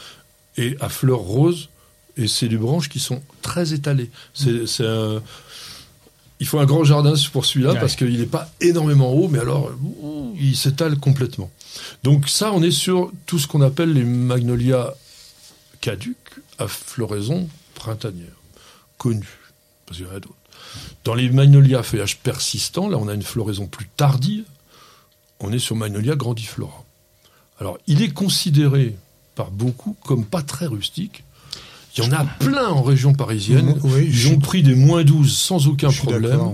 et 0.56 0.76
à 0.80 0.88
fleurs 0.88 1.20
roses, 1.20 1.68
et 2.16 2.26
c'est 2.26 2.48
des 2.48 2.56
branches 2.56 2.88
qui 2.88 2.98
sont 2.98 3.22
très 3.42 3.72
étalées. 3.72 4.10
C'est, 4.34 4.66
c'est 4.66 4.86
un- 4.86 5.22
Il 6.40 6.46
faut 6.46 6.60
un 6.60 6.66
grand 6.66 6.84
jardin 6.84 7.14
pour 7.32 7.44
celui-là, 7.44 7.72
Ouais. 7.72 7.80
parce 7.80 7.96
qu'il 7.96 8.16
n'est 8.18 8.24
pas 8.26 8.48
énormément 8.60 9.12
haut, 9.12 9.26
mais 9.28 9.40
alors 9.40 9.72
il 10.40 10.56
s'étale 10.56 10.96
complètement. 10.98 11.50
Donc 12.04 12.28
ça, 12.28 12.52
on 12.52 12.62
est 12.62 12.70
sur 12.70 13.10
tout 13.26 13.40
ce 13.40 13.48
qu'on 13.48 13.60
appelle 13.60 13.92
les 13.92 14.04
magnolias 14.04 14.90
caduques 15.80 16.34
à 16.58 16.68
floraison 16.68 17.48
printanière, 17.74 18.37
connues, 18.98 19.38
parce 19.86 19.98
qu'il 19.98 20.06
y 20.06 20.10
en 20.10 20.14
a 20.14 20.20
d'autres. 20.20 20.34
Dans 21.04 21.14
les 21.14 21.30
magnolias 21.30 21.80
à 21.80 21.82
feuillage 21.82 22.18
persistant, 22.18 22.88
là 22.88 22.98
on 22.98 23.08
a 23.08 23.14
une 23.14 23.22
floraison 23.22 23.66
plus 23.66 23.88
tardive, 23.88 24.44
on 25.40 25.52
est 25.52 25.58
sur 25.58 25.76
Magnolia 25.76 26.16
grandiflora. 26.16 26.84
Alors 27.60 27.78
il 27.86 28.02
est 28.02 28.12
considéré 28.12 28.96
par 29.34 29.50
beaucoup 29.50 29.96
comme 30.04 30.24
pas 30.24 30.42
très 30.42 30.66
rustique. 30.66 31.24
Il 31.98 32.04
y 32.04 32.08
en 32.08 32.12
a 32.12 32.24
plein 32.24 32.68
en 32.68 32.82
région 32.82 33.12
parisienne. 33.12 33.74
Oui, 33.84 34.08
Ils 34.10 34.28
ont 34.28 34.38
pris 34.38 34.62
des 34.62 34.74
moins 34.74 35.04
12 35.04 35.36
sans 35.36 35.66
aucun 35.68 35.90
je 35.90 36.02
problème. 36.02 36.40
ouais. 36.40 36.52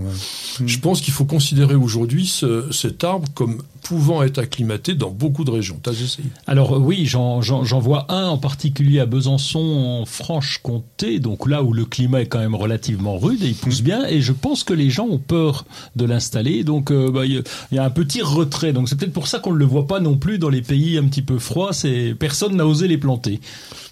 Je 0.66 0.78
pense 0.78 1.00
qu'il 1.00 1.12
faut 1.12 1.24
considérer 1.24 1.74
aujourd'hui 1.74 2.26
ce- 2.26 2.70
cet 2.70 3.02
arbre 3.04 3.26
comme 3.34 3.62
pouvant 3.82 4.22
être 4.22 4.38
acclimaté 4.38 4.94
dans 4.94 5.10
beaucoup 5.10 5.44
de 5.44 5.50
régions. 5.50 5.78
T'as 5.82 5.92
essayé 5.92 6.28
Alors 6.46 6.76
euh, 6.76 6.78
oui, 6.78 7.04
j'en 7.06 7.40
vois 7.80 8.06
un 8.10 8.28
en 8.28 8.38
particulier 8.38 9.00
à 9.00 9.06
Besançon, 9.06 9.58
en 9.60 10.06
Franche-Comté, 10.06 11.18
donc 11.20 11.48
là 11.48 11.62
où 11.62 11.72
le 11.72 11.84
climat 11.84 12.22
est 12.22 12.26
quand 12.26 12.38
même 12.38 12.54
relativement 12.54 13.18
rude 13.18 13.42
et 13.42 13.48
il 13.48 13.54
pousse 13.54 13.80
Mmh. 13.80 13.84
bien. 13.84 14.06
Et 14.06 14.20
je 14.20 14.32
pense 14.32 14.62
que 14.64 14.72
les 14.72 14.88
gens 14.90 15.06
ont 15.06 15.18
peur 15.18 15.64
de 15.96 16.04
l'installer, 16.04 16.64
donc 16.64 16.90
euh, 16.90 17.10
bah, 17.10 17.26
il 17.26 17.32
y, 17.34 17.38
a- 17.38 17.42
il 17.72 17.74
y 17.74 17.78
a 17.78 17.84
un 17.84 17.90
petit 17.90 18.22
retrait. 18.22 18.72
Donc 18.72 18.88
c'est 18.88 18.96
peut-être 18.96 19.12
pour 19.12 19.26
ça 19.26 19.38
qu'on 19.40 19.52
ne 19.52 19.58
le 19.58 19.64
voit 19.66 19.86
pas 19.86 20.00
non 20.00 20.16
plus 20.16 20.38
dans 20.38 20.48
les 20.50 20.62
pays 20.62 20.96
un 20.96 21.04
petit 21.04 21.22
peu 21.22 21.38
froids. 21.38 21.72
C'est 21.72 22.14
personne 22.18 22.56
n'a 22.56 22.66
osé 22.66 22.88
les 22.88 22.98
planter. 22.98 23.40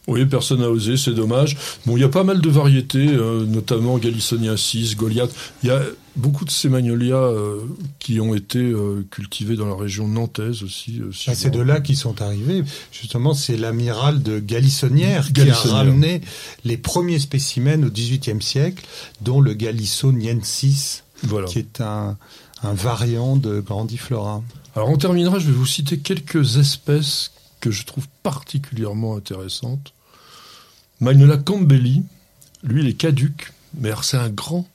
Oui, 0.09 0.26
personne 0.26 0.61
n'a 0.61 0.68
osé, 0.68 0.96
c'est 0.96 1.12
dommage. 1.14 1.57
Bon, 1.86 1.96
il 1.96 2.00
y 2.00 2.05
a 2.05 2.09
pas 2.09 2.24
mal 2.24 2.40
de 2.40 2.50
variétés, 2.50 3.07
euh, 3.09 3.44
notamment 3.46 3.98
Galissoniensis, 3.98 4.96
Goliath. 4.96 5.30
Il 5.62 5.68
y 5.68 5.70
a 5.70 5.80
beaucoup 6.16 6.44
de 6.44 6.50
ces 6.50 6.68
magnolias 6.68 7.14
euh, 7.16 7.61
qui 8.00 8.20
ont 8.20 8.34
été 8.34 8.59
euh, 8.59 9.07
cultivés 9.12 9.55
dans 9.55 9.66
la 9.66 9.76
région 9.76 10.09
nantaise 10.09 10.64
aussi. 10.64 10.98
euh, 11.00 11.12
si 11.12 11.30
Ah, 11.30 11.36
c'est 11.36 11.50
de 11.50 11.61
là 11.61 11.80
qu'ils 11.80 11.96
sont 11.96 12.20
arrivés. 12.20 12.64
Justement, 12.90 13.32
c'est 13.32 13.57
l'amiral 13.57 14.22
de 14.24 14.40
Galissonnière 14.40 15.32
qui 15.32 15.42
a 15.48 15.55
ramené 15.55 16.20
les 16.64 16.76
premiers 16.76 17.20
spécimens 17.20 17.82
au 17.84 17.90
XVIIIe 17.90 18.42
siècle, 18.42 18.84
dont 19.20 19.40
le 19.40 19.55
Galissoniensis, 19.55 21.05
Voilà. 21.22 21.46
qui 21.46 21.59
est 21.61 21.80
un, 21.80 22.16
un 22.62 22.72
variant 22.74 23.36
de 23.36 23.61
Grandiflora. 23.61 24.42
Alors 24.74 24.88
on 24.90 24.96
terminera, 24.96 25.38
je 25.38 25.46
vais 25.46 25.53
vous 25.53 25.66
citer 25.66 25.98
quelques 25.98 26.57
espèces 26.57 27.30
que 27.62 27.70
je 27.70 27.86
trouve 27.86 28.06
particulièrement 28.22 29.16
intéressantes. 29.16 29.94
Magnolia 31.00 31.38
campbelli, 31.38 32.02
lui 32.62 32.82
il 32.82 32.88
est 32.88 32.94
caduc, 32.94 33.52
mais 33.78 33.88
alors 33.88 34.04
c'est 34.04 34.18
un 34.18 34.28
grand, 34.28 34.68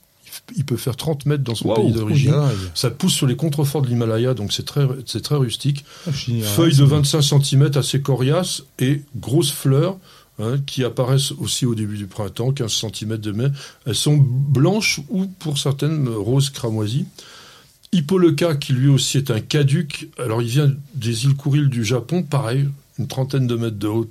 il 0.56 0.66
peut 0.66 0.78
faire 0.78 0.96
30 0.96 1.26
mètres 1.26 1.44
dans 1.44 1.54
son 1.54 1.76
pays 1.76 1.92
d'origine. 1.92 2.34
Ça 2.74 2.90
pousse 2.90 3.14
sur 3.14 3.28
les 3.28 3.36
contreforts 3.36 3.82
de 3.82 3.88
l'Himalaya, 3.88 4.34
donc 4.34 4.54
c'est 4.54 4.66
très, 4.66 4.88
c'est 5.06 5.22
très 5.22 5.36
rustique. 5.36 5.86
Ah, 6.08 6.12
Feuilles 6.12 6.78
de 6.78 6.86
25 6.86 7.22
cm 7.22 7.72
assez 7.76 8.02
coriaces 8.02 8.64
et 8.80 9.04
grosses 9.18 9.52
fleurs 9.52 9.98
hein, 10.40 10.58
qui 10.66 10.86
apparaissent 10.86 11.34
aussi 11.34 11.66
au 11.66 11.76
début 11.76 11.98
du 11.98 12.08
printemps, 12.08 12.54
15 12.54 12.72
cm 12.72 13.18
de 13.18 13.32
mai. 13.34 13.48
Elles 13.86 13.96
sont 13.96 14.18
blanches 14.18 15.02
ou 15.10 15.26
pour 15.26 15.58
certaines 15.58 16.08
roses 16.08 16.50
cramoisies. 16.50 17.06
Hippoleuca, 17.94 18.56
qui 18.56 18.74
lui 18.74 18.90
aussi 18.90 19.18
est 19.18 19.32
un 19.32 19.40
caduc, 19.40 20.10
alors 20.20 20.42
il 20.42 20.50
vient 20.50 20.72
des 20.94 21.26
îles 21.26 21.36
Kuriles 21.36 21.70
du 21.70 21.86
Japon, 21.86 22.24
pareil, 22.24 22.68
une 23.00 23.08
trentaine 23.08 23.48
de 23.48 23.56
mètres 23.56 23.78
de 23.78 23.88
haut, 23.88 24.10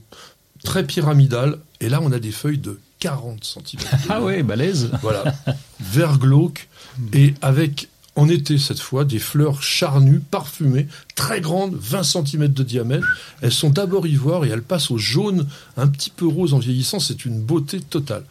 très 0.64 0.84
pyramidal, 0.84 1.58
et 1.80 1.88
là 1.88 2.00
on 2.02 2.12
a 2.12 2.18
des 2.18 2.32
feuilles 2.32 2.58
de 2.58 2.78
40 3.00 3.44
cm. 3.44 3.80
Ah 4.08 4.22
ouais, 4.22 4.42
balèze. 4.42 4.90
Voilà, 5.02 5.34
vert 5.80 6.18
glauque 6.18 6.68
et 7.12 7.34
avec 7.42 7.88
en 8.16 8.28
été 8.28 8.58
cette 8.58 8.80
fois 8.80 9.04
des 9.04 9.18
fleurs 9.18 9.62
charnues, 9.62 10.20
parfumées, 10.20 10.88
très 11.14 11.40
grandes, 11.40 11.76
20 11.76 12.02
cm 12.02 12.48
de 12.48 12.62
diamètre. 12.62 13.06
Elles 13.42 13.52
sont 13.52 13.70
d'abord 13.70 14.06
ivoires 14.06 14.44
et 14.44 14.48
elles 14.48 14.62
passent 14.62 14.90
au 14.90 14.98
jaune, 14.98 15.46
un 15.76 15.86
petit 15.86 16.10
peu 16.10 16.26
rose 16.26 16.54
en 16.54 16.58
vieillissant. 16.58 16.98
C'est 16.98 17.26
une 17.26 17.40
beauté 17.40 17.80
totale. 17.80 18.24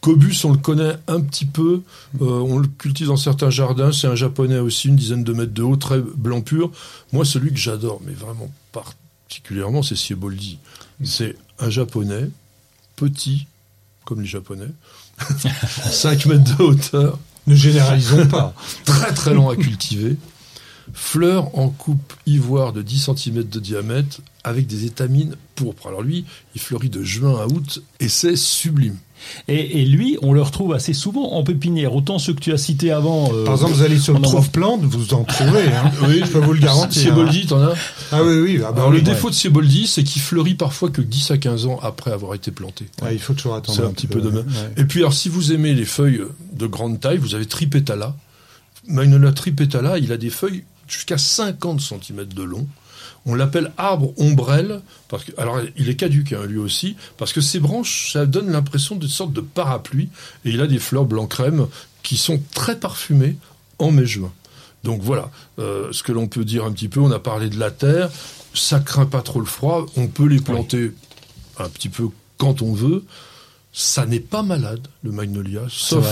Cobus, 0.00 0.44
on 0.44 0.52
le 0.52 0.58
connaît 0.58 0.96
un 1.08 1.20
petit 1.20 1.44
peu, 1.44 1.82
euh, 2.20 2.24
on 2.24 2.58
le 2.58 2.68
cultive 2.68 3.08
dans 3.08 3.16
certains 3.16 3.50
jardins. 3.50 3.92
C'est 3.92 4.08
un 4.08 4.14
japonais 4.14 4.58
aussi, 4.58 4.88
une 4.88 4.96
dizaine 4.96 5.24
de 5.24 5.32
mètres 5.32 5.54
de 5.54 5.62
haut, 5.62 5.76
très 5.76 6.00
blanc 6.00 6.40
pur. 6.40 6.70
Moi, 7.12 7.24
celui 7.24 7.50
que 7.50 7.58
j'adore, 7.58 8.00
mais 8.04 8.12
vraiment 8.12 8.50
particulièrement, 8.72 9.82
c'est 9.82 9.96
Sieboldi. 9.96 10.58
C'est 11.04 11.36
un 11.58 11.70
japonais, 11.70 12.28
petit, 12.96 13.46
comme 14.04 14.20
les 14.20 14.26
japonais, 14.26 14.70
5 15.90 16.26
mètres 16.26 16.56
de 16.56 16.62
hauteur, 16.62 17.18
Ne 17.46 17.54
généralisons 17.54 18.26
pas. 18.26 18.54
très 18.84 19.12
très 19.12 19.34
lent 19.34 19.50
à 19.50 19.56
cultiver. 19.56 20.16
Fleurs 20.92 21.56
en 21.58 21.68
coupe 21.68 22.12
ivoire 22.26 22.72
de 22.72 22.82
10 22.82 23.10
cm 23.16 23.42
de 23.44 23.60
diamètre 23.60 24.20
avec 24.44 24.66
des 24.66 24.84
étamines 24.86 25.36
pourpres. 25.54 25.86
Alors 25.88 26.02
lui, 26.02 26.24
il 26.54 26.60
fleurit 26.60 26.88
de 26.90 27.02
juin 27.02 27.38
à 27.40 27.46
août 27.46 27.82
et 28.00 28.08
c'est 28.08 28.36
sublime. 28.36 28.96
Et, 29.46 29.82
et 29.82 29.84
lui, 29.84 30.18
on 30.20 30.32
le 30.32 30.42
retrouve 30.42 30.72
assez 30.74 30.92
souvent 30.94 31.34
en 31.34 31.44
pépinière. 31.44 31.94
Autant 31.94 32.18
ceux 32.18 32.32
que 32.34 32.40
tu 32.40 32.52
as 32.52 32.58
cités 32.58 32.90
avant. 32.90 33.32
euh, 33.32 33.44
Par 33.44 33.54
exemple, 33.54 33.74
vous 33.74 33.82
allez 33.82 34.00
sur 34.00 34.14
le 34.14 34.18
en 34.18 34.22
trouve 34.22 34.50
plante, 34.50 34.80
vous 34.82 35.14
en 35.14 35.22
trouvez. 35.22 35.62
Hein. 35.68 35.92
Oui, 36.08 36.22
Je 36.24 36.30
peux 36.32 36.40
vous 36.40 36.54
le 36.54 36.58
garantir. 36.58 37.02
Sieboldi, 37.02 37.46
t'en 37.46 37.62
as 37.62 37.74
Ah 38.10 38.24
oui, 38.24 38.40
oui. 38.40 38.60
Ah 38.66 38.72
bah 38.72 38.78
Alors 38.78 38.90
oui, 38.90 38.96
le 39.00 39.06
ouais. 39.06 39.14
défaut 39.14 39.30
de 39.30 39.34
Sieboldi, 39.36 39.86
c'est 39.86 40.02
qu'il 40.02 40.20
fleurit 40.20 40.54
parfois 40.56 40.90
que 40.90 41.00
10 41.00 41.30
à 41.30 41.38
15 41.38 41.66
ans 41.66 41.78
après 41.84 42.10
avoir 42.10 42.34
été 42.34 42.50
planté. 42.50 42.86
Ouais, 43.00 43.14
il 43.14 43.20
faut 43.20 43.34
toujours 43.34 43.54
attendre. 43.54 43.78
C'est 43.78 43.86
un 43.86 43.92
petit 43.92 44.08
peu 44.08 44.20
de 44.20 44.28
même. 44.30 44.38
ouais. 44.46 44.72
Et 44.76 44.84
puis 44.86 44.98
alors 44.98 45.14
si 45.14 45.28
vous 45.28 45.52
aimez 45.52 45.72
les 45.74 45.84
feuilles 45.84 46.22
de 46.54 46.66
grande 46.66 46.98
taille, 46.98 47.18
vous 47.18 47.36
avez 47.36 47.46
Tripetala. 47.46 48.16
Magnolia 48.88 49.30
tripetala, 49.32 49.98
il 49.98 50.10
a 50.10 50.16
des 50.16 50.30
feuilles 50.30 50.64
jusqu'à 50.88 51.16
50 51.18 51.80
cm 51.80 52.24
de 52.24 52.42
long. 52.42 52.66
On 53.24 53.34
l'appelle 53.34 53.72
arbre 53.76 54.12
ombrelle, 54.18 54.80
parce 55.08 55.24
que, 55.24 55.32
alors 55.38 55.60
il 55.76 55.88
est 55.88 55.94
caduque 55.94 56.32
hein, 56.32 56.44
lui 56.46 56.58
aussi, 56.58 56.96
parce 57.18 57.32
que 57.32 57.40
ses 57.40 57.60
branches, 57.60 58.12
ça 58.12 58.26
donne 58.26 58.50
l'impression 58.50 58.96
d'une 58.96 59.08
sorte 59.08 59.32
de 59.32 59.40
parapluie, 59.40 60.08
et 60.44 60.50
il 60.50 60.60
a 60.60 60.66
des 60.66 60.78
fleurs 60.78 61.04
blanc 61.04 61.26
crème 61.26 61.68
qui 62.02 62.16
sont 62.16 62.40
très 62.52 62.78
parfumées 62.78 63.36
en 63.78 63.92
mai-juin. 63.92 64.32
Donc 64.82 65.00
voilà, 65.02 65.30
euh, 65.60 65.92
ce 65.92 66.02
que 66.02 66.10
l'on 66.10 66.26
peut 66.26 66.44
dire 66.44 66.64
un 66.64 66.72
petit 66.72 66.88
peu, 66.88 67.00
on 67.00 67.12
a 67.12 67.20
parlé 67.20 67.48
de 67.48 67.58
la 67.58 67.70
terre, 67.70 68.10
ça 68.54 68.80
craint 68.80 69.06
pas 69.06 69.22
trop 69.22 69.38
le 69.38 69.46
froid, 69.46 69.86
on 69.96 70.08
peut 70.08 70.26
les 70.26 70.40
planter 70.40 70.92
un 71.58 71.68
petit 71.68 71.88
peu 71.88 72.08
quand 72.38 72.62
on 72.62 72.72
veut, 72.72 73.04
ça 73.72 74.04
n'est 74.04 74.20
pas 74.20 74.42
malade, 74.42 74.86
le 75.02 75.12
magnolia, 75.12 75.62
sauf 75.68 76.06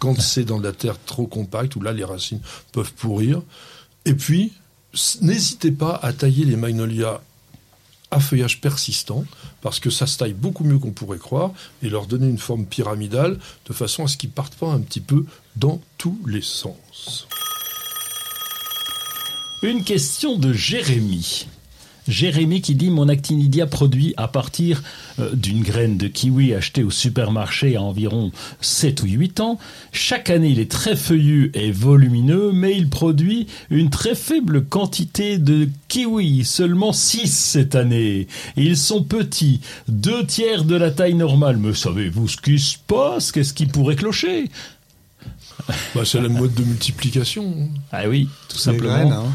quand 0.00 0.20
c'est 0.20 0.44
dans 0.44 0.58
de 0.58 0.64
la 0.64 0.72
terre 0.72 0.96
trop 1.06 1.26
compacte, 1.26 1.76
où 1.76 1.80
là 1.80 1.92
les 1.92 2.04
racines 2.04 2.40
peuvent 2.72 2.92
pourrir. 2.92 3.40
Et 4.04 4.14
puis, 4.14 4.52
n'hésitez 5.22 5.70
pas 5.70 5.98
à 6.02 6.12
tailler 6.12 6.44
les 6.44 6.56
magnolias 6.56 7.20
à 8.10 8.20
feuillage 8.20 8.60
persistant, 8.60 9.24
parce 9.62 9.80
que 9.80 9.90
ça 9.90 10.06
se 10.06 10.16
taille 10.16 10.32
beaucoup 10.32 10.64
mieux 10.64 10.78
qu'on 10.78 10.92
pourrait 10.92 11.18
croire, 11.18 11.50
et 11.82 11.88
leur 11.88 12.06
donner 12.06 12.28
une 12.28 12.38
forme 12.38 12.64
pyramidale, 12.64 13.38
de 13.68 13.72
façon 13.72 14.04
à 14.04 14.08
ce 14.08 14.16
qu'ils 14.16 14.30
partent 14.30 14.54
pas 14.54 14.68
un 14.68 14.80
petit 14.80 15.00
peu 15.00 15.24
dans 15.56 15.80
tous 15.98 16.18
les 16.26 16.42
sens. 16.42 17.26
Une 19.62 19.82
question 19.82 20.38
de 20.38 20.52
Jérémy. 20.52 21.48
Jérémy 22.08 22.60
qui 22.60 22.74
dit 22.74 22.90
mon 22.90 23.08
actinidia 23.08 23.66
produit 23.66 24.14
à 24.16 24.28
partir 24.28 24.82
euh, 25.18 25.30
d'une 25.34 25.62
graine 25.62 25.96
de 25.96 26.06
kiwi 26.08 26.54
achetée 26.54 26.84
au 26.84 26.90
supermarché 26.90 27.76
à 27.76 27.82
environ 27.82 28.32
7 28.60 29.02
ou 29.02 29.06
8 29.06 29.40
ans. 29.40 29.58
Chaque 29.92 30.30
année, 30.30 30.48
il 30.50 30.58
est 30.60 30.70
très 30.70 30.96
feuillu 30.96 31.50
et 31.54 31.70
volumineux, 31.72 32.52
mais 32.52 32.76
il 32.76 32.88
produit 32.88 33.46
une 33.70 33.90
très 33.90 34.14
faible 34.14 34.64
quantité 34.64 35.38
de 35.38 35.68
kiwi, 35.88 36.44
seulement 36.44 36.92
6 36.92 37.26
cette 37.26 37.74
année. 37.74 38.28
Ils 38.56 38.76
sont 38.76 39.02
petits, 39.02 39.60
deux 39.88 40.24
tiers 40.26 40.64
de 40.64 40.76
la 40.76 40.90
taille 40.90 41.14
normale. 41.14 41.56
Mais 41.56 41.74
savez-vous 41.74 42.28
ce 42.28 42.36
qui 42.36 42.58
se 42.58 42.76
passe? 42.86 43.32
Qu'est-ce 43.32 43.54
qui 43.54 43.66
pourrait 43.66 43.96
clocher? 43.96 44.50
Bah, 45.94 46.02
c'est 46.04 46.20
la 46.20 46.28
mode 46.28 46.54
de 46.54 46.62
multiplication. 46.62 47.68
Ah 47.90 48.08
oui, 48.08 48.28
tout 48.48 48.56
Les 48.58 48.62
simplement. 48.62 48.92
graines, 48.92 49.12
hein. 49.12 49.32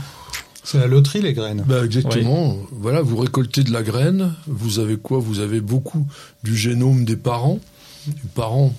C'est 0.63 0.77
la 0.79 0.87
loterie, 0.87 1.21
les 1.21 1.33
graines. 1.33 1.63
Bah 1.67 1.83
exactement. 1.83 2.55
Voilà, 2.71 3.01
vous 3.01 3.17
récoltez 3.17 3.63
de 3.63 3.71
la 3.71 3.81
graine. 3.83 4.33
Vous 4.47 4.79
avez 4.79 4.97
quoi? 4.97 5.19
Vous 5.19 5.39
avez 5.39 5.59
beaucoup 5.61 6.05
du 6.43 6.55
génome 6.55 7.03
des 7.03 7.15
parents. 7.17 7.59
Les 8.07 8.13
parents, 8.35 8.73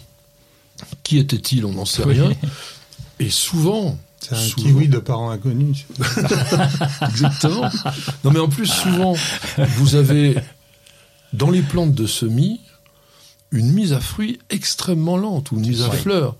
qui 1.02 1.18
étaient-ils? 1.18 1.64
On 1.66 1.72
n'en 1.72 1.84
sait 1.84 2.04
Oui. 2.04 2.14
rien. 2.20 2.32
Et 3.18 3.30
souvent, 3.30 3.98
C'est 4.20 4.34
un 4.34 4.38
souvent- 4.38 4.62
kiwi 4.68 4.88
de 4.88 4.98
parents 4.98 5.30
inconnus. 5.30 5.84
Exactement. 7.08 7.68
Non, 8.24 8.30
mais 8.30 8.38
en 8.40 8.48
plus, 8.48 8.66
souvent, 8.66 9.14
vous 9.76 9.94
avez 9.96 10.36
dans 11.32 11.50
les 11.50 11.62
plantes 11.62 11.94
de 11.94 12.06
semis 12.06 12.60
une 13.50 13.72
mise 13.72 13.92
à 13.92 14.00
fruits 14.00 14.38
extrêmement 14.50 15.16
lente 15.16 15.50
ou 15.52 15.56
une 15.56 15.66
mise 15.68 15.82
à 15.82 15.88
Oui. 15.90 15.96
fleurs. 15.96 16.36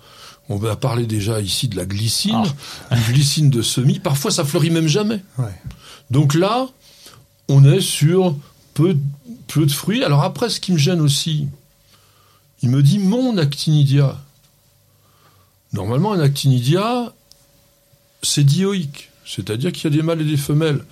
On 0.53 0.57
va 0.59 0.77
parler 0.77 1.07
déjà 1.07 1.41
ici 1.41 1.67
de 1.69 1.77
la 1.77 1.87
glycine, 1.87 2.43
Ah. 2.91 2.97
une 2.97 3.03
glycine 3.15 3.49
de 3.49 3.63
semis. 3.63 3.99
Parfois, 4.01 4.31
ça 4.31 4.45
fleurit 4.45 4.69
même 4.69 4.87
jamais. 4.87 5.21
Ouais. 5.39 5.55
Donc 6.11 6.35
là, 6.35 6.69
on 7.49 7.65
est 7.65 7.81
sur 7.81 8.37
peu, 8.75 8.97
peu 9.47 9.65
de 9.65 9.73
fruits. 9.73 10.05
Alors 10.05 10.23
après, 10.23 10.51
ce 10.51 10.61
qui 10.61 10.73
me 10.73 10.77
gêne 10.79 11.01
aussi, 11.01 11.49
il 12.63 12.69
me 12.69 12.83
dit 12.83 12.99
mon 12.99 13.39
actinidia. 13.39 14.21
Normalement, 15.73 16.13
un 16.13 16.21
actinidia, 16.21 17.15
c'est 18.23 18.45
dioïque, 18.45 19.09
c'est-à-dire 19.25 19.73
qu'il 19.73 19.85
y 19.85 19.87
a 19.87 19.97
des 19.97 20.03
mâles 20.03 20.21
et 20.21 20.25
des 20.27 20.37
femelles. 20.37 20.85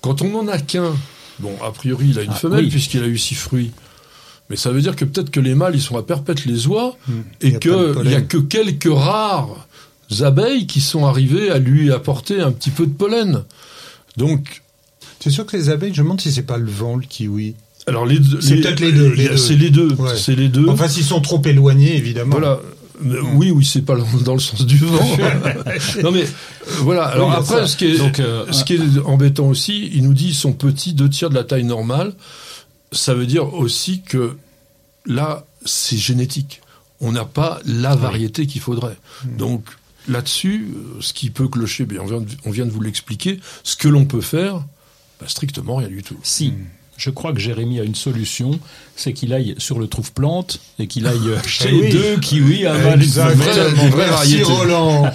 Quand 0.00 0.22
on 0.22 0.30
n'en 0.30 0.46
a 0.46 0.58
qu'un, 0.60 0.94
bon, 1.40 1.56
a 1.60 1.72
priori, 1.72 2.10
il 2.10 2.18
a 2.20 2.22
une 2.22 2.30
Ah, 2.30 2.36
femelle 2.36 2.64
oui. 2.66 2.70
puisqu'il 2.70 3.02
a 3.02 3.06
eu 3.08 3.18
six 3.18 3.34
fruits. 3.34 3.72
Mais 4.50 4.56
ça 4.56 4.70
veut 4.70 4.80
dire 4.80 4.96
que 4.96 5.04
peut-être 5.04 5.30
que 5.30 5.40
les 5.40 5.54
mâles, 5.54 5.74
ils 5.74 5.82
sont 5.82 5.96
à 5.96 6.02
perpète 6.02 6.44
les 6.46 6.66
oies 6.66 6.96
Hmm. 7.06 7.20
Et 7.42 7.58
qu'il 7.58 8.02
n'y 8.04 8.14
a 8.14 8.20
que 8.22 8.38
quelques 8.38 8.92
rares 8.92 9.66
abeilles 10.20 10.66
qui 10.66 10.80
sont 10.80 11.04
arrivées 11.06 11.50
à 11.50 11.58
lui 11.58 11.92
apporter 11.92 12.40
un 12.40 12.50
petit 12.52 12.70
peu 12.70 12.86
de 12.86 12.92
pollen. 12.92 13.44
Donc, 14.16 14.62
C'est 15.20 15.30
sûr 15.30 15.46
que 15.46 15.56
les 15.56 15.68
abeilles, 15.68 15.92
je 15.94 16.00
me 16.00 16.06
demande 16.06 16.20
si 16.20 16.32
c'est 16.32 16.42
pas 16.42 16.58
le 16.58 16.70
vent, 16.70 16.96
le 16.96 17.02
kiwi. 17.02 17.54
alors 17.86 18.06
les 18.06 18.18
deux, 18.18 18.40
C'est 18.40 18.56
peut-être 18.56 18.80
les 18.80 18.92
deux. 18.92 19.36
C'est 19.36 19.56
les 19.56 19.70
deux. 19.70 19.92
Ouais. 19.94 20.16
C'est 20.16 20.34
les 20.36 20.48
deux. 20.48 20.68
Enfin, 20.68 20.88
s'ils 20.88 21.04
sont 21.04 21.20
trop 21.20 21.42
éloignés, 21.44 21.96
évidemment. 21.96 22.36
voilà. 22.38 22.60
Oui, 23.34 23.50
oui, 23.52 23.64
c'est 23.64 23.82
pas 23.82 23.96
dans 24.24 24.34
le 24.34 24.40
sens 24.40 24.66
du 24.66 24.76
vent. 24.78 24.98
non 26.02 26.10
mais 26.10 26.24
voilà. 26.80 27.04
Alors 27.04 27.30
après, 27.32 27.60
ça. 27.60 27.66
ce 27.68 27.76
qui 27.76 27.86
est, 27.86 27.98
Donc, 27.98 28.18
euh, 28.18 28.44
ce 28.50 28.64
qui 28.64 28.74
est 28.74 28.80
embêtant 29.04 29.46
aussi, 29.46 29.88
il 29.94 30.02
nous 30.02 30.14
dit 30.14 30.28
ils 30.28 30.34
sont 30.34 30.52
petits, 30.52 30.94
deux 30.94 31.08
tiers 31.08 31.30
de 31.30 31.36
la 31.36 31.44
taille 31.44 31.62
normale. 31.62 32.12
Ça 32.92 33.14
veut 33.14 33.26
dire 33.26 33.54
aussi 33.54 34.02
que 34.02 34.36
là, 35.06 35.44
c'est 35.64 35.96
génétique. 35.96 36.62
On 37.00 37.12
n'a 37.12 37.24
pas 37.24 37.60
la 37.64 37.94
variété 37.94 38.46
qu'il 38.46 38.60
faudrait. 38.60 38.96
Hmm. 39.24 39.36
Donc 39.36 39.64
là-dessus, 40.08 40.68
euh, 40.74 41.00
ce 41.00 41.12
qui 41.12 41.30
peut 41.30 41.48
clocher, 41.48 41.84
bien, 41.84 42.00
on 42.00 42.06
vient 42.06 42.20
de, 42.20 42.28
on 42.44 42.50
vient 42.50 42.66
de 42.66 42.70
vous 42.70 42.80
l'expliquer. 42.80 43.40
Ce 43.62 43.76
que 43.76 43.88
l'on 43.88 44.04
peut 44.04 44.20
faire, 44.20 44.64
bah, 45.20 45.26
strictement 45.28 45.76
rien 45.76 45.88
du 45.88 46.02
tout. 46.02 46.18
Si. 46.22 46.54
Je 46.98 47.10
crois 47.10 47.32
que 47.32 47.38
Jérémy 47.38 47.78
a 47.78 47.84
une 47.84 47.94
solution, 47.94 48.58
c'est 48.96 49.12
qu'il 49.12 49.32
aille 49.32 49.54
sur 49.58 49.78
le 49.78 49.86
trouve-plante 49.86 50.58
et 50.80 50.88
qu'il 50.88 51.06
aille 51.06 51.32
acheter 51.38 51.68
Eh 51.72 51.80
oui. 51.80 51.90
deux 51.90 52.16
kiwis 52.20 52.66
à 52.66 52.72
mal 52.74 52.96
une 52.96 53.02
Exactement. 53.02 53.86
vraie 53.88 54.08
variété. 54.08 54.42
Roland. 54.42 55.08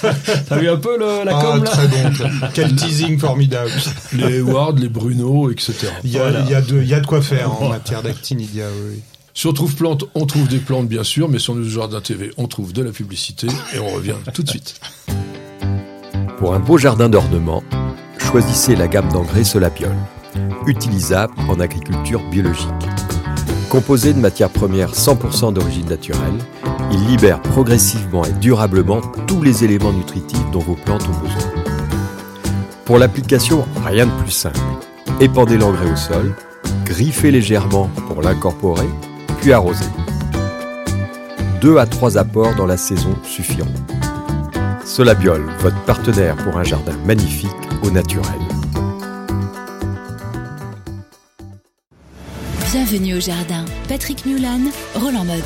T'as 0.48 0.56
vu 0.58 0.68
un 0.70 0.76
peu 0.76 0.96
le- 0.96 1.24
la 1.24 1.36
Ah, 1.36 1.42
com 1.42 1.64
là 1.64 1.70
très 1.70 1.88
bon. 1.88 2.10
Quel 2.54 2.76
teasing 2.76 3.18
formidable. 3.18 3.70
Les 4.12 4.36
Hayward, 4.38 4.78
les 4.78 4.88
Bruno, 4.88 5.50
etc. 5.50 5.88
Il 6.04 6.12
y 6.12 6.18
a, 6.18 6.22
Voilà. 6.22 6.44
il 6.46 6.50
y 6.50 6.54
a 6.54 6.60
de, 6.62 6.80
il 6.80 6.88
y 6.88 6.94
a 6.94 7.00
de 7.00 7.06
quoi 7.06 7.20
faire 7.20 7.60
en 7.60 7.68
matière 7.68 8.02
d'actinidia, 8.02 8.66
oui. 8.88 9.00
Sur 9.34 9.54
Trouve 9.54 9.74
Plantes, 9.74 10.04
on 10.14 10.24
trouve 10.26 10.46
des 10.46 10.58
plantes 10.58 10.86
bien 10.88 11.02
sûr, 11.04 11.28
mais 11.28 11.38
sur 11.40 11.54
le 11.54 11.66
Jardin 11.68 12.00
TV, 12.00 12.30
on 12.36 12.46
trouve 12.46 12.72
de 12.72 12.82
la 12.82 12.92
publicité 12.92 13.48
et 13.74 13.78
on 13.80 13.88
revient 13.88 14.14
tout 14.34 14.42
de 14.44 14.48
suite. 14.50 14.78
Pour 16.38 16.54
un 16.54 16.60
beau 16.60 16.78
jardin 16.78 17.08
d'ornement, 17.08 17.62
choisissez 18.18 18.76
la 18.76 18.88
gamme 18.88 19.10
d'engrais 19.10 19.42
Solapiol, 19.44 19.94
utilisable 20.66 21.34
en 21.48 21.60
agriculture 21.60 22.22
biologique. 22.30 22.68
Composé 23.68 24.12
de 24.12 24.18
matières 24.18 24.50
premières 24.50 24.92
100% 24.92 25.54
d'origine 25.54 25.88
naturelle, 25.88 26.38
il 26.90 27.06
libère 27.06 27.40
progressivement 27.40 28.24
et 28.24 28.32
durablement 28.32 29.00
tous 29.26 29.42
les 29.42 29.64
éléments 29.64 29.92
nutritifs 29.92 30.50
dont 30.52 30.60
vos 30.60 30.74
plantes 30.74 31.08
ont 31.08 31.18
besoin. 31.18 31.50
Pour 32.84 32.98
l'application, 32.98 33.64
rien 33.86 34.06
de 34.06 34.10
plus 34.22 34.30
simple. 34.30 34.60
Épandez 35.20 35.56
l'engrais 35.56 35.90
au 35.90 35.96
sol, 35.96 36.34
griffez 36.84 37.30
légèrement 37.30 37.88
pour 38.08 38.22
l'incorporer, 38.22 38.88
puis 39.40 39.52
arrosez. 39.52 39.86
Deux 41.60 41.78
à 41.78 41.86
trois 41.86 42.18
apports 42.18 42.54
dans 42.56 42.66
la 42.66 42.76
saison 42.76 43.14
suffiront. 43.22 43.72
Solabiol, 44.84 45.44
votre 45.60 45.80
partenaire 45.84 46.36
pour 46.36 46.56
un 46.56 46.64
jardin 46.64 46.96
magnifique 47.06 47.50
au 47.84 47.90
naturel. 47.90 48.51
Bienvenue 52.72 53.16
au 53.16 53.20
jardin. 53.20 53.66
Patrick 53.86 54.24
Mulan, 54.24 54.60
Roland 54.94 55.26
Motte. 55.26 55.44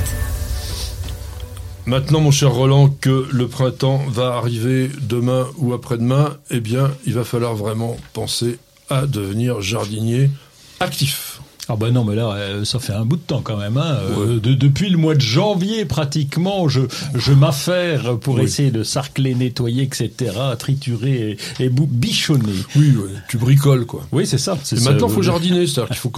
Maintenant, 1.85 2.21
mon 2.21 2.31
cher 2.31 2.53
Roland, 2.53 2.89
que 2.89 3.27
le 3.33 3.49
printemps 3.49 4.01
va 4.07 4.35
arriver 4.35 4.89
demain 5.01 5.49
ou 5.57 5.73
après-demain, 5.73 6.37
eh 6.51 6.61
bien, 6.61 6.93
il 7.05 7.15
va 7.15 7.25
falloir 7.25 7.57
vraiment 7.57 7.97
penser 8.13 8.61
à 8.89 9.07
devenir 9.07 9.61
jardinier 9.61 10.31
actif. 10.79 11.26
Ah 11.69 11.75
ben 11.75 11.91
non, 11.91 12.05
mais 12.05 12.15
là, 12.15 12.33
euh, 12.33 12.65
ça 12.65 12.79
fait 12.79 12.93
un 12.93 13.05
bout 13.05 13.17
de 13.17 13.23
temps 13.23 13.41
quand 13.43 13.57
même. 13.57 13.77
Hein. 13.77 13.97
Euh, 14.19 14.39
de, 14.39 14.55
depuis 14.55 14.89
le 14.89 14.99
mois 14.99 15.17
de 15.17 15.21
janvier, 15.21 15.85
pratiquement, 15.85 16.69
je, 16.69 16.83
je 17.15 17.33
m'affaire 17.33 18.19
pour 18.19 18.39
essayer 18.39 18.71
de 18.71 18.85
sarcler, 18.85 19.35
nettoyer, 19.35 19.83
etc., 19.83 20.11
triturer 20.59 21.37
et, 21.59 21.65
et 21.65 21.69
bichonner. 21.69 22.53
Oui, 22.77 22.95
tu 23.29 23.37
bricoles, 23.37 23.85
quoi. 23.85 24.07
Oui, 24.13 24.27
c'est 24.27 24.39
ça. 24.39 24.57
Et 24.73 24.81
maintenant, 24.81 25.09
il 25.09 25.15
faut 25.15 25.23
jardiner, 25.23 25.67
c'est-à-dire 25.67 25.89
qu'il 25.89 25.97
faut 25.97 26.13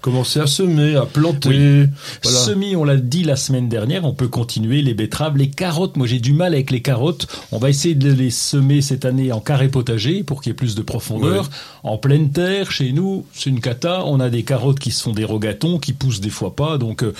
commencer 0.00 0.38
à 0.38 0.46
semer, 0.46 0.94
à 0.94 1.04
planter. 1.06 1.86
Semer, 2.22 2.76
on 2.76 2.84
l'a 2.84 2.96
dit 2.96 3.24
la 3.24 3.36
semaine 3.36 3.68
dernière, 3.68 4.04
on 4.04 4.14
peut 4.14 4.28
continuer 4.28 4.82
les 4.82 4.94
betteraves, 4.94 5.36
les 5.36 5.50
carottes. 5.50 5.96
Moi, 5.96 6.06
j'ai 6.06 6.20
du 6.20 6.32
mal 6.32 6.54
avec 6.54 6.70
les 6.70 6.80
carottes. 6.80 7.26
On 7.50 7.58
va 7.58 7.70
essayer 7.70 7.96
de 7.96 8.12
les 8.12 8.30
semer 8.30 8.82
cette 8.82 9.04
année 9.04 9.32
en 9.32 9.40
carré 9.40 9.68
potager 9.68 10.22
pour 10.22 10.42
qu'il 10.42 10.50
y 10.50 10.52
ait 10.52 10.54
plus 10.54 10.76
de 10.76 10.82
profondeur. 10.82 11.50
En 11.82 11.98
pleine 11.98 12.30
terre, 12.30 12.70
chez 12.70 12.92
nous, 12.92 13.26
c'est 13.32 13.50
une 13.50 13.60
cata. 13.60 14.04
On 14.06 14.20
a 14.20 14.30
des 14.30 14.44
carottes 14.44 14.78
qui 14.78 14.91
sont 14.92 15.12
des 15.12 15.24
rogatons 15.24 15.78
qui 15.78 15.92
poussent 15.92 16.20
des 16.20 16.30
fois 16.30 16.54
pas. 16.54 16.78
Donc, 16.78 17.02
euh, 17.02 17.14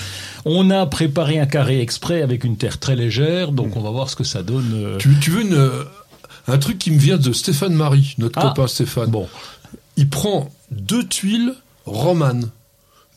on 0.44 0.70
a 0.70 0.86
préparé 0.86 1.38
un 1.38 1.46
carré 1.46 1.80
exprès 1.80 2.22
avec 2.22 2.44
une 2.44 2.56
terre 2.56 2.78
très 2.78 2.96
légère. 2.96 3.52
Donc, 3.52 3.74
mm. 3.74 3.78
on 3.78 3.80
va 3.80 3.90
voir 3.90 4.10
ce 4.10 4.16
que 4.16 4.24
ça 4.24 4.42
donne. 4.42 4.72
Euh. 4.74 4.98
Tu, 4.98 5.30
veux 5.30 5.42
une, 5.42 5.54
euh, 5.54 5.84
un 6.48 6.58
truc 6.58 6.78
qui 6.78 6.90
me 6.90 6.98
vient 6.98 7.16
de 7.16 7.32
Stéphane 7.32 7.74
Marie, 7.74 8.14
notre 8.18 8.38
ah. 8.38 8.48
copain 8.48 8.66
Stéphane. 8.66 9.10
Bon. 9.10 9.28
Il 9.96 10.08
prend 10.08 10.50
deux 10.70 11.06
tuiles 11.06 11.54
romanes. 11.84 12.50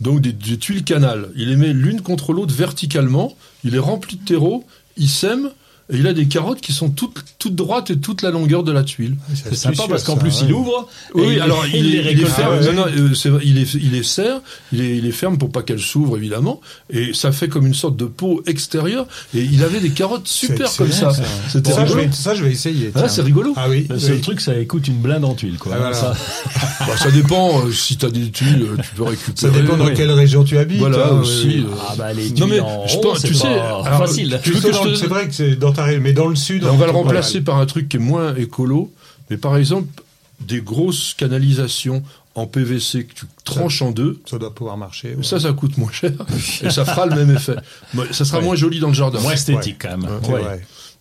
Donc 0.01 0.19
des, 0.21 0.33
des 0.33 0.57
tuiles 0.57 0.83
canal. 0.83 1.29
Il 1.35 1.49
les 1.49 1.55
met 1.55 1.71
l'une 1.71 2.01
contre 2.01 2.33
l'autre 2.33 2.53
verticalement. 2.53 3.35
Il 3.63 3.71
les 3.71 3.79
remplit 3.79 4.17
de 4.17 4.25
terreau. 4.25 4.65
Il 4.97 5.09
sème 5.09 5.51
et 5.93 5.97
il 5.97 6.07
a 6.07 6.13
des 6.13 6.25
carottes 6.25 6.61
qui 6.61 6.73
sont 6.73 6.89
toutes, 6.89 7.23
toutes 7.37 7.53
droites 7.53 7.91
et 7.91 7.99
toute 7.99 8.23
la 8.23 8.31
longueur 8.31 8.63
de 8.63 8.71
la 8.71 8.83
tuile. 8.83 9.17
C'est 9.35 9.53
sympa 9.53 9.83
parce 9.87 10.03
qu'en 10.03 10.17
plus 10.17 10.41
il 10.41 10.51
ouvre. 10.51 10.89
Oui, 11.13 11.39
alors 11.39 11.63
il, 11.67 11.91
les 11.91 12.11
il, 12.11 12.25
ferme. 12.25 12.59
Non, 12.65 12.73
non, 12.73 12.85
euh, 12.87 13.39
il, 13.43 13.59
est, 13.59 13.71
il 13.75 13.91
les 13.91 14.01
serre, 14.01 14.41
il 14.71 14.79
les, 14.79 14.97
il 14.97 15.11
ferme 15.11 15.37
pour 15.37 15.51
pas 15.51 15.61
qu'elles 15.61 15.79
s'ouvrent 15.79 16.17
évidemment, 16.17 16.59
et 16.89 17.13
ça 17.13 17.31
fait 17.31 17.49
comme 17.49 17.67
une 17.67 17.75
sorte 17.75 17.95
de 17.97 18.05
peau 18.05 18.41
extérieure. 18.47 19.05
Et 19.35 19.41
il 19.41 19.63
avait 19.63 19.79
des 19.79 19.91
carottes 19.91 20.27
super 20.27 20.73
comme 20.75 20.91
ça. 20.91 21.11
C'était 21.49 21.71
ça, 21.71 21.83
rigolo. 21.83 22.03
ça, 22.11 22.33
je 22.33 22.43
vais 22.43 22.51
essayer. 22.51 22.91
Ah, 22.95 23.07
c'est 23.07 23.21
rigolo. 23.21 23.53
Ah 23.55 23.69
oui. 23.69 23.85
Le 23.87 23.99
seul 23.99 24.21
truc, 24.21 24.41
ça 24.41 24.57
écoute 24.57 24.87
une 24.87 24.97
blinde 24.97 25.25
en 25.25 25.35
tuile, 25.35 25.59
quoi. 25.59 25.75
Ah, 25.79 25.93
ça. 25.93 26.15
bah, 26.79 26.97
ça 26.97 27.11
dépend. 27.11 27.63
Euh, 27.63 27.71
si 27.71 27.97
t'as 27.97 28.09
des 28.09 28.31
tuiles, 28.31 28.67
tu 28.81 28.95
peux 28.95 29.03
récupérer. 29.03 29.35
Ça 29.35 29.49
dépend 29.49 29.77
dans 29.77 29.93
quelle 29.93 30.11
région 30.11 30.43
tu 30.43 30.57
habites. 30.57 30.79
Voilà 30.79 31.09
hein, 31.09 31.19
aussi. 31.19 31.63
Ah 31.87 31.93
bah 31.95 32.11
les 32.11 32.31
tuiles 32.33 32.39
non 32.39 32.47
mais 32.47 32.57
je 32.87 32.97
pense, 32.97 33.21
tu 33.21 33.35
sais, 33.35 33.55
facile. 33.83 34.39
C'est 34.43 35.07
vrai 35.07 35.27
que 35.27 35.33
c'est 35.33 35.55
dans 35.55 35.74
mais 36.01 36.13
dans 36.13 36.27
le 36.27 36.35
sud 36.35 36.63
on 36.65 36.77
va 36.77 36.85
le 36.85 36.91
remplacer 36.91 37.41
par 37.41 37.57
un 37.57 37.65
truc 37.65 37.89
qui 37.89 37.97
est 37.97 37.99
moins 37.99 38.35
écolo, 38.35 38.91
mais 39.29 39.37
par 39.37 39.57
exemple, 39.57 39.87
des 40.39 40.61
grosses 40.61 41.13
canalisations 41.17 42.03
en 42.35 42.47
PVC 42.47 43.05
que 43.05 43.13
tu 43.13 43.25
tranches 43.45 43.81
en 43.81 43.91
deux. 43.91 44.19
Ça 44.25 44.37
doit 44.37 44.53
pouvoir 44.53 44.77
marcher. 44.77 45.15
Ça, 45.21 45.39
ça 45.39 45.53
coûte 45.53 45.77
moins 45.77 45.91
cher 45.91 46.11
et 46.61 46.69
ça 46.69 46.83
fera 46.83 47.05
le 47.05 47.15
même 47.15 47.35
effet. 47.35 47.55
Ça 48.11 48.25
sera 48.25 48.41
moins 48.41 48.55
joli 48.55 48.79
dans 48.79 48.89
le 48.89 48.93
jardin. 48.93 49.19
Moins 49.21 49.33
esthétique 49.33 49.77
quand 49.81 49.97
même. 49.97 50.09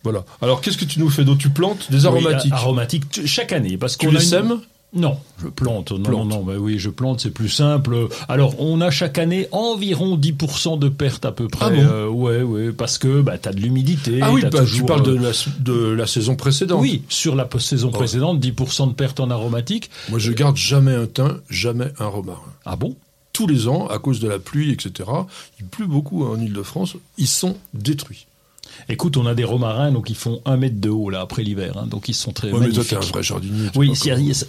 Voilà. 0.02 0.24
Alors, 0.42 0.60
qu'est-ce 0.60 0.76
que 0.76 0.84
tu 0.84 1.00
nous 1.00 1.08
fais 1.08 1.24
d'autre? 1.24 1.40
Tu 1.40 1.48
plantes 1.48 1.90
des 1.90 2.04
aromatiques 2.04 2.52
Aromatiques 2.52 3.26
chaque 3.26 3.52
année. 3.52 3.78
Parce 3.78 3.96
tu 3.96 4.10
les 4.10 4.20
sèmes? 4.20 4.60
Non, 4.94 5.18
je 5.42 5.48
plante. 5.48 5.90
Non, 5.90 6.24
non, 6.24 6.42
bah 6.42 6.54
oui, 6.58 6.78
je 6.78 6.88
plante, 6.88 7.20
c'est 7.20 7.32
plus 7.32 7.48
simple. 7.48 8.08
Alors, 8.28 8.54
on 8.60 8.80
a 8.80 8.90
chaque 8.90 9.18
année 9.18 9.48
environ 9.50 10.16
10% 10.16 10.78
de 10.78 10.88
pertes 10.88 11.24
à 11.24 11.32
peu 11.32 11.48
près. 11.48 11.66
Ah 11.66 11.70
bon 11.70 11.82
euh, 11.82 12.08
ouais, 12.08 12.42
ouais, 12.42 12.72
parce 12.72 12.98
que 12.98 13.20
bah, 13.20 13.36
tu 13.38 13.48
as 13.48 13.52
de 13.52 13.60
l'humidité. 13.60 14.20
Ah 14.22 14.32
oui, 14.32 14.42
bah, 14.50 14.60
tu 14.64 14.84
parles 14.84 15.02
de 15.02 15.16
euh, 15.16 15.32
la, 15.32 15.32
de 15.60 15.88
la 15.88 16.06
saison 16.06 16.36
précédente. 16.36 16.80
Oui, 16.80 17.02
sur 17.08 17.34
la 17.34 17.48
saison 17.58 17.90
oh. 17.92 17.96
précédente, 17.96 18.38
10% 18.38 18.88
de 18.88 18.94
pertes 18.94 19.18
en 19.18 19.30
aromatique. 19.30 19.90
Moi, 20.10 20.20
je 20.20 20.30
garde 20.30 20.56
jamais 20.56 20.94
un 20.94 21.06
thym, 21.06 21.40
jamais 21.50 21.92
un 21.98 22.06
romarin. 22.06 22.52
Ah 22.64 22.76
bon? 22.76 22.96
Tous 23.32 23.48
les 23.48 23.66
ans, 23.66 23.88
à 23.88 23.98
cause 23.98 24.20
de 24.20 24.28
la 24.28 24.38
pluie, 24.38 24.70
etc., 24.70 25.10
il 25.58 25.66
pleut 25.66 25.88
beaucoup 25.88 26.24
en 26.24 26.38
Ile-de-France, 26.38 26.96
ils 27.18 27.26
sont 27.26 27.56
détruits. 27.74 28.26
Écoute, 28.88 29.16
on 29.16 29.26
a 29.26 29.34
des 29.34 29.44
romarins 29.44 29.90
donc 29.92 30.10
ils 30.10 30.16
font 30.16 30.40
un 30.44 30.56
mètre 30.56 30.80
de 30.80 30.88
haut 30.90 31.10
là 31.10 31.20
après 31.20 31.42
l'hiver, 31.42 31.74
hein, 31.76 31.86
donc 31.88 32.08
ils 32.08 32.14
sont 32.14 32.32
très. 32.32 32.50
Ouais, 32.52 32.60
mais 32.60 32.70
toi 32.72 32.84
t'es 32.88 32.96
un 32.96 33.00
vrai 33.00 33.22
jardinier. 33.22 33.68
Oui, 33.76 33.92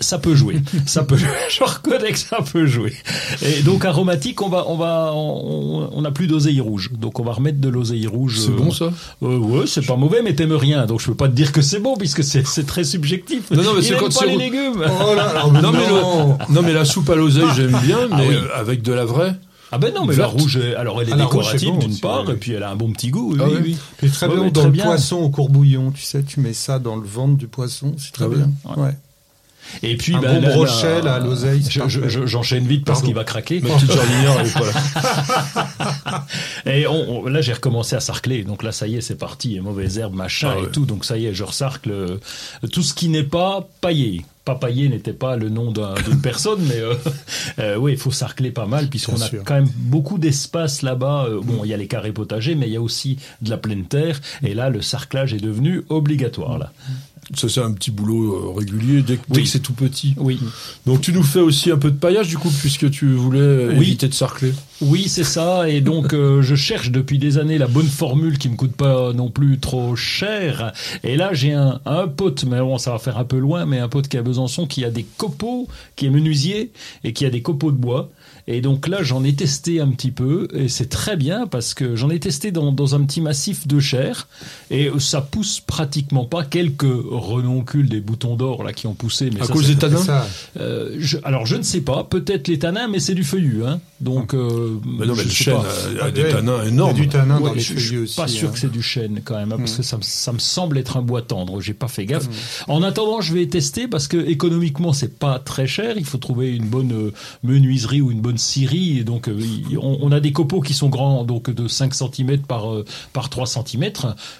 ça 0.01 0.17
peut 0.19 0.35
jouer, 0.35 0.61
ça 0.85 1.03
peut. 1.03 1.17
Jouer. 1.17 1.29
Je 1.49 1.63
reconnais 1.63 2.11
que 2.11 2.17
ça 2.19 2.39
peut 2.41 2.65
jouer. 2.65 2.93
Et 3.41 3.61
donc 3.63 3.85
aromatique, 3.85 4.41
on 4.41 4.49
va, 4.49 4.65
on 4.67 4.75
va, 4.77 5.11
on 5.13 6.01
n'a 6.01 6.11
plus 6.11 6.27
d'oseille 6.27 6.59
rouge, 6.61 6.91
donc 6.93 7.19
on 7.19 7.23
va 7.23 7.33
remettre 7.33 7.59
de 7.59 7.69
l'oseille 7.69 8.07
rouge. 8.07 8.39
C'est 8.39 8.51
bon 8.51 8.71
ça? 8.71 8.89
euh, 9.23 9.37
Ouais, 9.37 9.65
c'est 9.67 9.85
pas 9.85 9.95
mauvais, 9.95 10.21
mais 10.23 10.33
t'aimes 10.35 10.53
rien, 10.53 10.85
donc 10.85 11.01
je 11.01 11.07
peux 11.07 11.15
pas 11.15 11.27
te 11.27 11.33
dire 11.33 11.51
que 11.51 11.61
c'est 11.61 11.79
bon 11.79 11.95
puisque 11.95 12.23
c'est 12.23 12.43
très 12.65 12.83
subjectif. 12.83 13.51
Non, 13.51 13.63
non, 13.63 13.73
mais 13.75 13.81
c'est 13.81 13.95
quand 13.97 14.13
pas 14.13 14.25
les 14.25 14.37
légumes. 14.37 14.83
Oh 14.85 15.15
là, 15.15 15.43
non, 15.51 15.61
non, 15.61 15.71
mais 15.71 15.87
non, 16.49 16.61
mais 16.63 16.73
la 16.73 16.85
soupe 16.85 17.09
à 17.09 17.15
l'oseille 17.15 17.45
j'aime 17.55 17.77
bien, 17.83 17.99
ah 18.11 18.17
mais 18.17 18.29
avec 18.55 18.81
de 18.81 18.93
la 18.93 19.05
vraie? 19.05 19.35
Ah 19.71 19.77
ben 19.77 19.93
non, 19.93 20.05
mais 20.05 20.15
la 20.15 20.27
rouge, 20.27 20.59
alors 20.77 21.01
elle 21.01 21.09
est 21.09 21.13
ah, 21.13 21.17
décorative 21.17 21.77
d'une 21.79 21.97
part, 21.97 22.29
et 22.29 22.35
puis 22.35 22.53
elle 22.53 22.63
a 22.63 22.69
un 22.69 22.75
bon 22.75 22.91
petit 22.91 23.09
goût. 23.09 23.33
Oui, 23.33 23.39
ah 23.41 23.47
oui, 23.49 23.77
oui. 24.01 24.09
très 24.09 24.27
bien 24.27 24.49
dans 24.49 24.67
le 24.67 24.71
poisson 24.71 25.17
au 25.17 25.29
courbouillon, 25.29 25.91
tu 25.91 26.03
sais, 26.03 26.23
tu 26.23 26.39
mets 26.39 26.53
ça 26.53 26.79
dans 26.79 26.95
le 26.95 27.05
ventre 27.05 27.35
du 27.35 27.47
poisson, 27.47 27.93
c'est 27.97 28.11
très 28.11 28.25
ah 28.25 28.29
bien. 28.29 28.51
Ouais. 28.77 28.95
Et 29.83 29.97
puis, 29.97 30.15
un 30.15 30.19
ben, 30.19 30.41
bon 30.41 30.47
brochet, 30.49 31.01
là, 31.01 31.19
l'oseille. 31.19 31.63
J'enchaîne 32.25 32.67
vite 32.67 32.85
parce 32.85 33.01
qu'il 33.01 33.13
va 33.13 33.23
craquer. 33.23 33.61
Ma 33.61 33.69
petite 33.75 33.91
jardinière, 33.91 34.39
elle 34.39 34.47
est 34.47 34.53
pas 34.53 36.05
là. 36.05 36.25
et 36.71 36.87
on, 36.87 37.25
là, 37.25 37.41
j'ai 37.41 37.53
recommencé 37.53 37.95
à 37.95 37.99
sarcler. 37.99 38.43
Donc 38.43 38.63
là, 38.63 38.71
ça 38.71 38.87
y 38.87 38.95
est, 38.95 39.01
c'est 39.01 39.15
parti. 39.15 39.59
Mauvaise 39.59 39.97
herbe, 39.97 40.15
machin 40.15 40.55
et 40.63 40.71
tout. 40.71 40.85
Donc 40.85 41.05
ça 41.05 41.17
y 41.17 41.25
est, 41.25 41.33
je 41.33 41.43
resarcle 41.43 41.91
euh, 41.91 42.17
tout 42.71 42.83
ce 42.83 42.93
qui 42.93 43.09
n'est 43.09 43.23
pas 43.23 43.67
paillé. 43.81 44.25
Papayer 44.45 44.89
n'était 44.89 45.11
pas 45.11 45.37
le 45.37 45.49
nom 45.49 45.71
d'une 45.71 46.21
personne, 46.21 46.61
mais 46.67 46.79
euh, 46.79 46.93
euh, 47.59 47.77
oui, 47.77 47.93
il 47.93 47.97
faut 47.97 48.11
sarcler 48.11 48.51
pas 48.51 48.67
mal, 48.67 48.89
puisqu'on 48.89 49.19
a 49.19 49.27
quand 49.43 49.55
même 49.55 49.69
beaucoup 49.75 50.19
d'espace 50.19 50.83
là-bas. 50.83 51.25
Euh, 51.29 51.41
bon, 51.41 51.61
il 51.63 51.71
y 51.71 51.73
a 51.73 51.77
les 51.77 51.87
carrés 51.87 52.11
potagers, 52.11 52.53
mais 52.53 52.67
il 52.67 52.73
y 52.73 52.77
a 52.77 52.81
aussi 52.81 53.17
de 53.41 53.49
la 53.49 53.57
pleine 53.57 53.85
terre, 53.85 54.21
et 54.43 54.53
là, 54.53 54.69
le 54.69 54.83
sarclage 54.83 55.33
est 55.33 55.43
devenu 55.43 55.83
obligatoire. 55.89 56.59
Là. 56.59 56.71
Ça, 57.33 57.49
c'est 57.49 57.61
un 57.61 57.71
petit 57.71 57.89
boulot 57.89 58.33
euh, 58.33 58.57
régulier 58.57 59.01
dès, 59.01 59.17
que 59.17 59.45
c'est 59.45 59.59
tout 59.59 59.73
petit. 59.73 60.13
Oui. 60.17 60.39
Donc, 60.85 61.01
tu 61.01 61.11
nous 61.11 61.23
fais 61.23 61.39
aussi 61.39 61.71
un 61.71 61.77
peu 61.77 61.89
de 61.89 61.97
paillage, 61.97 62.27
du 62.27 62.37
coup, 62.37 62.51
puisque 62.51 62.91
tu 62.91 63.13
voulais 63.13 63.75
éviter 63.75 64.07
de 64.07 64.13
sarcler. 64.13 64.53
Oui, 64.81 65.07
c'est 65.07 65.23
ça. 65.23 65.67
Et 65.67 65.81
donc, 65.81 66.13
euh, 66.13 66.41
je 66.43 66.53
cherche 66.53 66.91
depuis 66.91 67.17
des 67.17 67.39
années 67.39 67.57
la 67.57 67.67
bonne 67.67 67.87
formule 67.87 68.37
qui 68.37 68.47
me 68.47 68.55
coûte 68.55 68.73
pas 68.73 69.11
non 69.13 69.31
plus 69.31 69.59
trop 69.59 69.95
cher. 69.95 70.71
Et 71.03 71.17
là, 71.17 71.33
j'ai 71.33 71.53
un, 71.53 71.81
un 71.87 72.07
pote, 72.07 72.45
mais 72.45 72.59
bon, 72.59 72.77
ça 72.77 72.91
va 72.91 72.99
faire 72.99 73.17
un 73.17 73.25
peu 73.25 73.39
loin, 73.39 73.65
mais 73.65 73.79
un 73.79 73.89
pote 73.89 74.07
qui 74.07 74.17
est 74.17 74.19
à 74.19 74.23
Besançon, 74.23 74.67
qui 74.67 74.85
a 74.85 74.91
des 74.91 75.05
copeaux, 75.17 75.67
qui 75.95 76.05
est 76.05 76.11
menuisier 76.11 76.71
et 77.03 77.13
qui 77.13 77.25
a 77.25 77.31
des 77.31 77.41
copeaux 77.41 77.71
de 77.71 77.77
bois. 77.77 78.11
Et 78.47 78.61
donc 78.61 78.87
là, 78.87 79.01
j'en 79.01 79.23
ai 79.23 79.33
testé 79.33 79.81
un 79.81 79.89
petit 79.89 80.11
peu 80.11 80.47
et 80.53 80.67
c'est 80.67 80.89
très 80.89 81.17
bien 81.17 81.47
parce 81.47 81.73
que 81.73 81.95
j'en 81.95 82.11
ai 82.11 82.19
testé 82.19 82.51
dans, 82.51 82.71
dans, 82.71 82.93
un 82.93 83.03
petit 83.03 83.19
massif 83.19 83.67
de 83.67 83.79
chair 83.79 84.27
et 84.69 84.91
ça 84.99 85.21
pousse 85.21 85.59
pratiquement 85.59 86.25
pas 86.25 86.43
quelques 86.43 86.83
renoncules 86.83 87.89
des 87.89 88.01
boutons 88.01 88.35
d'or 88.35 88.63
là 88.63 88.71
qui 88.71 88.85
ont 88.85 88.93
poussé. 88.93 89.31
Mais 89.33 89.41
à 89.41 89.47
cause 89.47 89.67
des 89.67 89.75
tanins 89.75 90.25
euh, 90.59 90.99
Alors 91.23 91.47
je 91.47 91.55
ne 91.55 91.63
sais 91.63 91.81
pas, 91.81 92.03
peut-être 92.03 92.47
les 92.47 92.59
tanins, 92.59 92.87
mais 92.87 92.99
c'est 92.99 93.15
du 93.15 93.23
feuillu. 93.23 93.65
Hein. 93.65 93.79
Donc, 94.01 94.33
euh, 94.33 94.77
mais 94.85 95.05
non, 95.05 95.15
mais 95.15 95.23
le 95.23 95.29
chêne 95.29 95.55
a, 96.01 96.11
des 96.11 96.27
tanins 96.27 96.63
énormes. 96.63 96.91
Il 96.95 96.97
y 96.97 97.01
a 97.01 97.03
du 97.05 97.09
tanin 97.09 97.39
dans 97.39 97.53
les 97.53 97.61
feuillus 97.61 97.99
aussi. 97.99 98.17
Pas 98.17 98.27
sûr 98.27 98.49
hein. 98.49 98.51
que 98.51 98.59
c'est 98.59 98.71
du 98.71 98.81
chêne 98.81 99.21
quand 99.23 99.37
même, 99.37 99.53
hein, 99.53 99.57
parce 99.57 99.73
mm. 99.73 99.77
que 99.77 99.83
ça, 99.83 99.97
ça, 100.01 100.33
me 100.33 100.39
semble 100.39 100.77
être 100.77 100.97
un 100.97 101.01
bois 101.01 101.21
tendre. 101.21 101.61
J'ai 101.61 101.73
pas 101.73 101.87
fait 101.87 102.05
gaffe. 102.05 102.27
Mm. 102.27 102.71
En 102.71 102.83
attendant, 102.83 103.21
je 103.21 103.33
vais 103.33 103.45
tester 103.47 103.87
parce 103.87 104.09
que 104.09 104.17
économiquement, 104.17 104.91
c'est 104.91 105.17
pas 105.17 105.39
très 105.39 105.65
cher. 105.65 105.95
Il 105.97 106.03
faut 106.03 106.17
trouver 106.17 106.53
une 106.53 106.67
bonne 106.67 106.91
euh, 106.91 107.13
menuiserie 107.43 108.01
ou 108.01 108.11
une 108.11 108.19
bonne 108.19 108.37
scierie. 108.37 108.99
Et 108.99 109.05
donc, 109.05 109.29
euh, 109.29 109.39
on, 109.81 110.11
a 110.11 110.19
des 110.19 110.33
copeaux 110.33 110.59
qui 110.59 110.73
sont 110.73 110.89
grands, 110.89 111.23
donc 111.23 111.49
de 111.49 111.67
5 111.69 111.93
cm 111.93 112.39
par 112.39 112.65
par 113.13 113.29
3 113.29 113.45
cm. 113.45 113.91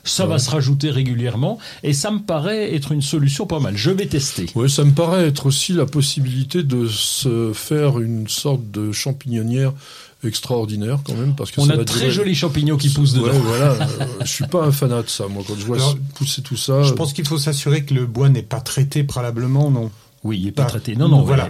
Ça 0.04 0.26
va 0.26 0.38
se 0.38 0.50
rajouter 0.50 0.90
régulièrement, 0.90 1.60
et 1.84 1.94
ça 1.94 2.12
me 2.12 2.20
paraît 2.20 2.76
être 2.76 2.92
une 2.92 3.02
solution 3.02 3.46
pas 3.46 3.60
mal. 3.60 3.78
Je 3.78 3.92
vais 3.92 4.06
tester. 4.06 4.48
Oui, 4.56 4.70
ça 4.70 4.84
me 4.84 4.92
paraît 4.92 5.28
être 5.28 5.46
aussi 5.46 5.72
la 5.72 5.86
possibilité 5.86 6.64
de 6.64 6.88
se 6.88 7.54
faire 7.54 8.00
une 8.00 8.28
sorte 8.28 8.70
de 8.72 8.92
extraordinaire 10.24 11.00
quand 11.06 11.14
même 11.14 11.36
parce 11.36 11.52
que 11.52 11.62
on 11.62 11.70
a 11.70 11.78
de 11.78 11.84
très 11.84 12.10
jolis 12.10 12.36
champignons 12.36 12.78
qui 12.78 12.90
poussent 12.90 13.14
dedans. 13.14 13.28
Ouais, 13.28 13.40
voilà, 13.40 13.72
euh, 13.74 14.06
je 14.22 14.32
suis 14.32 14.48
pas 14.48 14.64
un 14.64 14.72
fanat 14.72 15.04
de 15.04 15.10
ça 15.10 15.28
moi 15.28 15.44
quand 15.48 15.56
je 15.58 15.66
vois 15.66 15.78
pousser 16.16 16.42
tout 16.42 16.58
ça. 16.58 16.84
Je 16.84 16.94
pense 16.94 17.14
qu'il 17.14 17.28
faut 17.28 17.38
s'assurer 17.38 17.86
que 17.86 17.94
le 17.94 18.06
bois 18.06 18.30
n'est 18.30 18.44
pas 18.44 18.62
traité 18.62 19.04
préalablement, 19.04 19.70
non? 19.72 19.92
Oui, 20.26 20.40
il 20.42 20.48
est 20.48 20.52
pas 20.52 20.64
bah, 20.64 20.70
traité. 20.70 20.96
Non, 20.96 21.08
non, 21.08 21.22
voilà. 21.22 21.50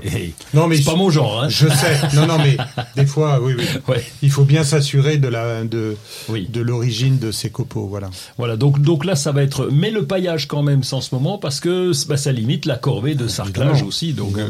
non, 0.53 0.67
mais 0.67 0.76
c'est 0.76 0.84
pas 0.84 0.97
mon 0.97 1.09
genre. 1.09 1.41
Hein. 1.41 1.47
Je 1.47 1.65
sais. 1.69 2.01
Non, 2.13 2.28
non, 2.28 2.38
mais 2.38 2.57
des 2.97 3.05
fois, 3.05 3.39
oui, 3.41 3.53
oui. 3.57 3.63
Ouais. 3.88 4.03
Il 4.21 4.30
faut 4.30 4.43
bien 4.43 4.65
s'assurer 4.65 5.17
de 5.17 5.30
la 5.30 5.63
de 5.63 5.95
oui. 6.28 6.45
de 6.51 6.59
l'origine 6.59 7.17
de 7.17 7.32
ces 7.32 7.49
copeaux, 7.49 7.88
voilà. 7.88 8.09
Voilà. 8.38 8.57
Donc 8.57 8.82
donc 8.82 9.05
là, 9.05 9.15
ça 9.15 9.32
va 9.32 9.43
être. 9.43 9.69
Mais 9.71 9.91
le 9.91 10.05
paillage 10.05 10.49
quand 10.49 10.61
même, 10.61 10.84
sans 10.84 10.99
ce 10.99 11.15
moment, 11.15 11.38
parce 11.38 11.61
que 11.61 11.91
bah, 12.09 12.17
ça 12.17 12.34
limite 12.34 12.65
la 12.65 12.76
corvée 12.76 13.15
de 13.15 13.30
sarclage 13.30 13.82
aussi. 13.82 14.11
Donc 14.11 14.38
euh, 14.38 14.45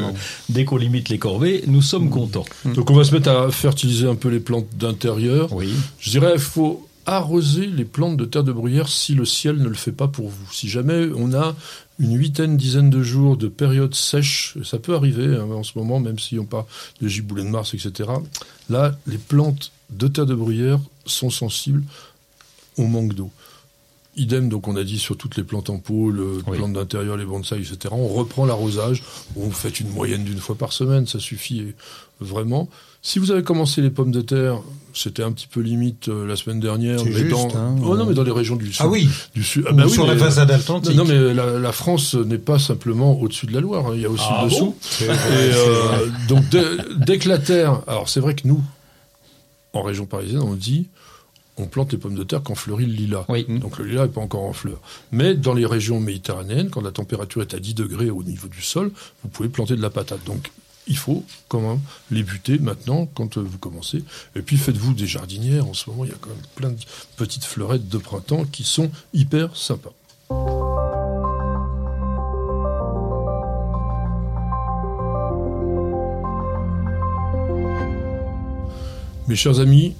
dès 0.48 0.64
qu'on 0.64 0.76
limite 0.76 1.08
les 1.08 1.18
corvées, 1.18 1.62
nous 1.68 1.82
sommes 1.82 2.10
contents. 2.10 2.44
Donc 2.64 2.90
on 2.90 2.94
va 2.94 3.04
se 3.04 3.14
mettre 3.14 3.30
à 3.30 3.52
fertiliser 3.52 4.08
un 4.08 4.16
peu 4.16 4.28
les 4.28 4.40
plantes 4.40 4.66
d'intérieur. 4.76 5.52
Oui. 5.52 5.72
Je 6.00 6.10
dirais, 6.10 6.36
faut 6.38 6.85
arroser 7.06 7.66
les 7.66 7.84
plantes 7.84 8.16
de 8.16 8.24
terre 8.24 8.44
de 8.44 8.52
bruyère 8.52 8.88
si 8.88 9.14
le 9.14 9.24
ciel 9.24 9.56
ne 9.56 9.68
le 9.68 9.74
fait 9.74 9.92
pas 9.92 10.08
pour 10.08 10.28
vous. 10.28 10.52
Si 10.52 10.68
jamais 10.68 11.08
on 11.16 11.32
a 11.32 11.54
une 11.98 12.16
huitaine, 12.16 12.56
dizaine 12.56 12.90
de 12.90 13.02
jours 13.02 13.36
de 13.36 13.48
période 13.48 13.94
sèche, 13.94 14.58
ça 14.64 14.78
peut 14.78 14.94
arriver 14.94 15.36
hein, 15.36 15.48
en 15.50 15.62
ce 15.62 15.78
moment, 15.78 16.00
même 16.00 16.18
si 16.18 16.38
on 16.38 16.44
parle 16.44 16.66
de 17.00 17.08
giboulée 17.08 17.44
de 17.44 17.48
Mars, 17.48 17.74
etc. 17.74 18.10
Là, 18.68 18.98
les 19.06 19.18
plantes 19.18 19.70
de 19.90 20.08
terre 20.08 20.26
de 20.26 20.34
bruyère 20.34 20.80
sont 21.06 21.30
sensibles 21.30 21.84
au 22.76 22.84
manque 22.84 23.14
d'eau. 23.14 23.30
Idem, 24.16 24.48
donc 24.48 24.66
on 24.66 24.76
a 24.76 24.82
dit 24.82 24.98
sur 24.98 25.16
toutes 25.16 25.36
les 25.36 25.44
plantes 25.44 25.68
en 25.68 25.78
pot, 25.78 26.10
les 26.10 26.42
plantes 26.42 26.72
d'intérieur, 26.72 27.16
les 27.18 27.26
bonsaïs, 27.26 27.70
etc. 27.70 27.94
On 27.96 28.08
reprend 28.08 28.46
l'arrosage, 28.46 29.02
on 29.36 29.50
fait 29.50 29.78
une 29.80 29.90
moyenne 29.90 30.24
d'une 30.24 30.38
fois 30.38 30.56
par 30.56 30.72
semaine, 30.72 31.06
ça 31.06 31.20
suffit 31.20 31.74
vraiment. 32.18 32.68
Si 33.02 33.18
vous 33.18 33.30
avez 33.30 33.42
commencé 33.42 33.82
les 33.82 33.90
pommes 33.90 34.10
de 34.10 34.22
terre, 34.22 34.62
c'était 34.96 35.22
un 35.22 35.30
petit 35.32 35.46
peu 35.46 35.60
limite 35.60 36.08
euh, 36.08 36.26
la 36.26 36.36
semaine 36.36 36.58
dernière, 36.58 37.04
mais 37.04 37.12
juste, 37.12 37.30
dans 37.30 37.54
hein, 37.54 37.76
oh, 37.84 37.96
non 37.96 38.06
mais 38.06 38.14
dans 38.14 38.22
les 38.22 38.32
régions 38.32 38.56
du 38.56 38.72
sud. 38.72 38.76
Ah 38.80 38.88
oui. 38.88 39.08
Du 39.34 39.44
sud. 39.44 39.64
Ah 39.68 39.72
bah 39.72 39.88
sur 39.88 40.06
la 40.06 40.16
façade 40.16 40.50
atlantique. 40.50 40.96
Non 40.96 41.04
mais 41.04 41.34
la, 41.34 41.58
la 41.58 41.72
France 41.72 42.14
n'est 42.14 42.38
pas 42.38 42.58
simplement 42.58 43.20
au-dessus 43.20 43.46
de 43.46 43.52
la 43.52 43.60
Loire, 43.60 43.88
hein, 43.88 43.92
il 43.94 44.00
y 44.00 44.06
a 44.06 44.10
aussi 44.10 44.24
ah 44.26 44.44
le 44.44 44.50
dessous. 44.50 44.74
Bon? 45.00 45.04
Et 45.04 45.08
euh, 45.08 46.08
donc 46.28 46.48
dès, 46.48 46.64
dès 46.96 47.18
que 47.18 47.28
la 47.28 47.38
terre, 47.38 47.82
alors 47.86 48.08
c'est 48.08 48.20
vrai 48.20 48.34
que 48.34 48.48
nous, 48.48 48.62
en 49.74 49.82
région 49.82 50.06
parisienne, 50.06 50.42
on 50.42 50.54
dit 50.54 50.88
on 51.58 51.66
plante 51.66 51.92
les 51.92 51.98
pommes 51.98 52.14
de 52.14 52.22
terre 52.22 52.42
quand 52.42 52.54
fleurit 52.54 52.86
le 52.86 52.92
lilas. 52.92 53.24
Oui. 53.28 53.46
Donc 53.48 53.78
le 53.78 53.84
lilas 53.84 54.04
n'est 54.04 54.12
pas 54.12 54.20
encore 54.20 54.44
en 54.44 54.52
fleur. 54.52 54.78
Mais 55.10 55.34
dans 55.34 55.54
les 55.54 55.66
régions 55.66 56.00
méditerranéennes, 56.00 56.70
quand 56.70 56.82
la 56.82 56.90
température 56.90 57.42
est 57.42 57.54
à 57.54 57.58
10 57.58 57.74
degrés 57.74 58.10
au 58.10 58.22
niveau 58.22 58.48
du 58.48 58.62
sol, 58.62 58.92
vous 59.22 59.28
pouvez 59.28 59.48
planter 59.48 59.76
de 59.76 59.82
la 59.82 59.90
patate. 59.90 60.24
Donc 60.26 60.50
il 60.86 60.96
faut 60.96 61.24
quand 61.48 61.60
même 61.60 61.80
les 62.10 62.22
buter 62.22 62.58
maintenant 62.58 63.06
quand 63.14 63.38
euh, 63.38 63.40
vous 63.40 63.58
commencez. 63.58 64.04
Et 64.34 64.42
puis 64.42 64.56
faites-vous 64.56 64.94
des 64.94 65.06
jardinières. 65.06 65.66
En 65.66 65.74
ce 65.74 65.90
moment, 65.90 66.04
il 66.04 66.10
y 66.10 66.14
a 66.14 66.18
quand 66.20 66.30
même 66.30 66.38
plein 66.54 66.70
de 66.70 66.80
petites 67.16 67.44
fleurettes 67.44 67.88
de 67.88 67.98
printemps 67.98 68.44
qui 68.44 68.64
sont 68.64 68.90
hyper 69.12 69.56
sympas. 69.56 69.92
Mes 79.28 79.34
chers 79.34 79.58
amis, 79.58 79.96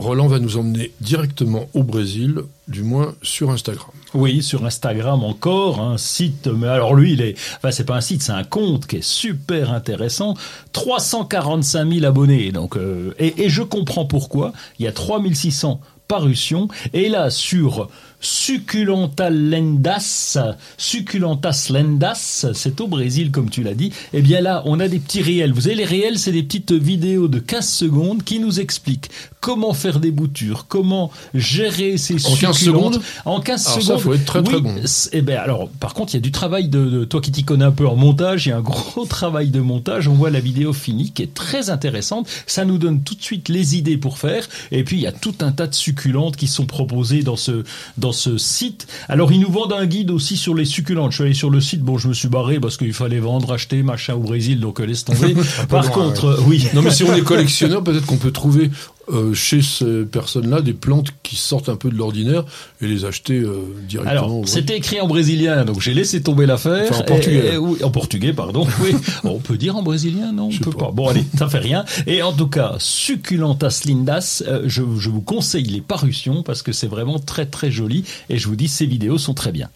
Roland 0.00 0.28
va 0.28 0.38
nous 0.38 0.56
emmener 0.56 0.92
directement 1.00 1.68
au 1.74 1.82
Brésil, 1.82 2.40
du 2.68 2.82
moins 2.82 3.14
sur 3.22 3.50
Instagram. 3.50 3.90
Oui, 4.14 4.42
sur 4.42 4.64
Instagram 4.64 5.22
encore, 5.22 5.80
un 5.80 5.98
site, 5.98 6.46
mais 6.46 6.66
alors 6.66 6.94
lui, 6.94 7.12
il 7.12 7.20
est, 7.20 7.34
enfin 7.58 7.70
c'est 7.70 7.84
pas 7.84 7.96
un 7.96 8.00
site, 8.00 8.22
c'est 8.22 8.32
un 8.32 8.42
compte 8.42 8.86
qui 8.86 8.96
est 8.96 9.04
super 9.04 9.72
intéressant, 9.72 10.34
345 10.72 11.92
000 11.92 12.06
abonnés, 12.06 12.50
donc, 12.50 12.76
euh, 12.76 13.14
et, 13.18 13.44
et 13.44 13.48
je 13.50 13.62
comprends 13.62 14.06
pourquoi, 14.06 14.52
il 14.78 14.86
y 14.86 14.88
a 14.88 14.92
3600 14.92 15.80
parutions, 16.14 16.66
et 16.92 17.08
là 17.08 17.30
sur 17.30 17.88
Succulenta 18.22 19.30
lendas, 19.30 20.36
Succulentas 20.76 21.68
lendas, 21.70 22.46
c'est 22.52 22.80
au 22.80 22.86
Brésil 22.88 23.30
comme 23.30 23.48
tu 23.48 23.62
l'as 23.62 23.72
dit. 23.74 23.92
Eh 24.12 24.20
bien 24.22 24.40
là, 24.42 24.62
on 24.66 24.78
a 24.80 24.88
des 24.88 24.98
petits 24.98 25.22
réels. 25.22 25.52
Vous 25.54 25.62
savez, 25.62 25.74
les 25.76 25.84
réels, 25.86 26.18
c'est 26.18 26.32
des 26.32 26.42
petites 26.42 26.72
vidéos 26.72 27.28
de 27.28 27.38
15 27.38 27.66
secondes 27.66 28.22
qui 28.24 28.38
nous 28.40 28.60
expliquent 28.60 29.08
comment 29.40 29.72
faire 29.72 30.00
des 30.00 30.10
boutures, 30.10 30.66
comment 30.68 31.10
gérer 31.32 31.96
ces 31.96 32.14
En 32.26 32.34
15 32.36 32.56
succulentes. 32.56 32.94
secondes 32.94 33.02
En 33.24 33.40
15 33.40 33.66
Alors 33.68 33.78
ça, 33.78 33.86
secondes. 33.86 34.00
faut 34.02 34.12
être 34.14 34.24
très, 34.26 34.42
très 34.42 34.56
oui, 34.56 34.62
bon. 34.62 34.74
c'est- 34.84 35.10
Eh 35.14 35.22
ben 35.22 35.38
alors, 35.38 35.68
par 35.80 35.94
contre, 35.94 36.12
il 36.12 36.16
y 36.16 36.18
a 36.18 36.20
du 36.22 36.30
travail 36.32 36.68
de, 36.68 36.84
de- 36.90 37.04
toi 37.06 37.22
qui 37.22 37.32
t'y 37.32 37.44
connais 37.44 37.64
un 37.64 37.70
peu 37.72 37.86
en 37.88 37.96
montage, 37.96 38.44
il 38.46 38.50
y 38.50 38.52
a 38.52 38.58
un 38.58 38.60
gros 38.62 39.06
travail 39.08 39.48
de 39.48 39.60
montage. 39.60 40.08
On 40.08 40.14
voit 40.14 40.30
la 40.30 40.40
vidéo 40.40 40.72
finie 40.74 41.10
qui 41.12 41.22
est 41.22 41.32
très 41.32 41.70
intéressante. 41.70 42.28
Ça 42.46 42.66
nous 42.66 42.76
donne 42.76 43.02
tout 43.02 43.14
de 43.14 43.22
suite 43.22 43.48
les 43.48 43.76
idées 43.76 43.96
pour 43.96 44.18
faire. 44.18 44.46
Et 44.72 44.84
puis 44.84 44.96
il 44.96 45.02
y 45.02 45.06
a 45.06 45.12
tout 45.12 45.34
un 45.40 45.52
tas 45.52 45.66
de 45.66 45.74
succulentes 46.00 46.36
qui 46.36 46.46
sont 46.46 46.64
proposées 46.64 47.22
dans 47.22 47.36
ce 47.36 47.62
dans 47.98 48.12
ce 48.12 48.38
site. 48.38 48.86
Alors 49.08 49.32
ils 49.32 49.40
nous 49.40 49.50
vendent 49.50 49.74
un 49.74 49.86
guide 49.86 50.10
aussi 50.10 50.36
sur 50.36 50.54
les 50.54 50.64
succulentes. 50.64 51.12
Je 51.12 51.16
suis 51.16 51.24
allé 51.24 51.34
sur 51.34 51.50
le 51.50 51.60
site. 51.60 51.82
Bon, 51.82 51.98
je 51.98 52.08
me 52.08 52.14
suis 52.14 52.28
barré 52.28 52.58
parce 52.58 52.76
qu'il 52.78 52.94
fallait 52.94 53.18
vendre, 53.18 53.52
acheter 53.52 53.82
machin 53.82 54.14
au 54.14 54.20
Brésil, 54.20 54.60
donc 54.60 54.80
euh, 54.80 54.84
laisse 54.84 55.04
tomber. 55.04 55.34
par 55.68 55.84
loin, 55.84 55.90
contre, 55.90 56.24
euh, 56.26 56.42
oui. 56.46 56.66
Non, 56.72 56.80
mais 56.80 56.90
si 56.90 57.04
on 57.04 57.14
est 57.14 57.22
collectionneur, 57.22 57.84
peut-être 57.84 58.06
qu'on 58.06 58.16
peut 58.16 58.30
trouver 58.30 58.70
euh, 59.12 59.34
chez 59.34 59.62
ces 59.62 60.04
personnes-là 60.04 60.60
des 60.60 60.72
plantes 60.72 61.08
qui 61.22 61.36
sortent 61.36 61.68
un 61.68 61.76
peu 61.76 61.90
de 61.90 61.96
l'ordinaire 61.96 62.44
et 62.80 62.86
les 62.86 63.04
acheter 63.04 63.38
euh, 63.38 63.62
directement. 63.88 64.10
Alors, 64.40 64.42
c'était 64.48 64.76
écrit 64.76 65.00
en 65.00 65.06
brésilien, 65.08 65.64
donc 65.64 65.80
j'ai 65.80 65.94
laissé 65.94 66.22
tomber 66.22 66.46
l'affaire. 66.46 66.86
Enfin, 66.90 67.00
en 67.00 67.04
portugais. 67.04 67.46
Et- 67.50 67.54
et- 67.54 67.56
oui, 67.58 67.82
en 67.82 67.90
portugais, 67.90 68.32
pardon. 68.32 68.66
Oui. 68.82 68.94
on 69.24 69.38
peut 69.38 69.56
dire 69.56 69.76
en 69.76 69.82
brésilien, 69.82 70.32
non 70.32 70.48
On 70.52 70.58
peut 70.58 70.70
pas. 70.70 70.86
pas. 70.86 70.90
Bon, 70.92 71.08
allez, 71.08 71.24
ça 71.38 71.48
fait 71.48 71.58
rien. 71.58 71.84
Et 72.06 72.22
en 72.22 72.32
tout 72.32 72.48
cas, 72.48 72.76
succulentas 72.78 73.82
lindas, 73.84 74.42
euh, 74.46 74.62
je, 74.66 74.82
je 74.98 75.10
vous 75.10 75.20
conseille 75.22 75.64
les 75.64 75.80
parutions 75.80 76.42
parce 76.42 76.62
que 76.62 76.72
c'est 76.72 76.86
vraiment 76.86 77.18
très 77.18 77.46
très 77.46 77.70
joli. 77.70 78.04
Et 78.28 78.38
je 78.38 78.46
vous 78.48 78.56
dis, 78.56 78.68
ces 78.68 78.86
vidéos 78.86 79.18
sont 79.18 79.34
très 79.34 79.52
bien. 79.52 79.68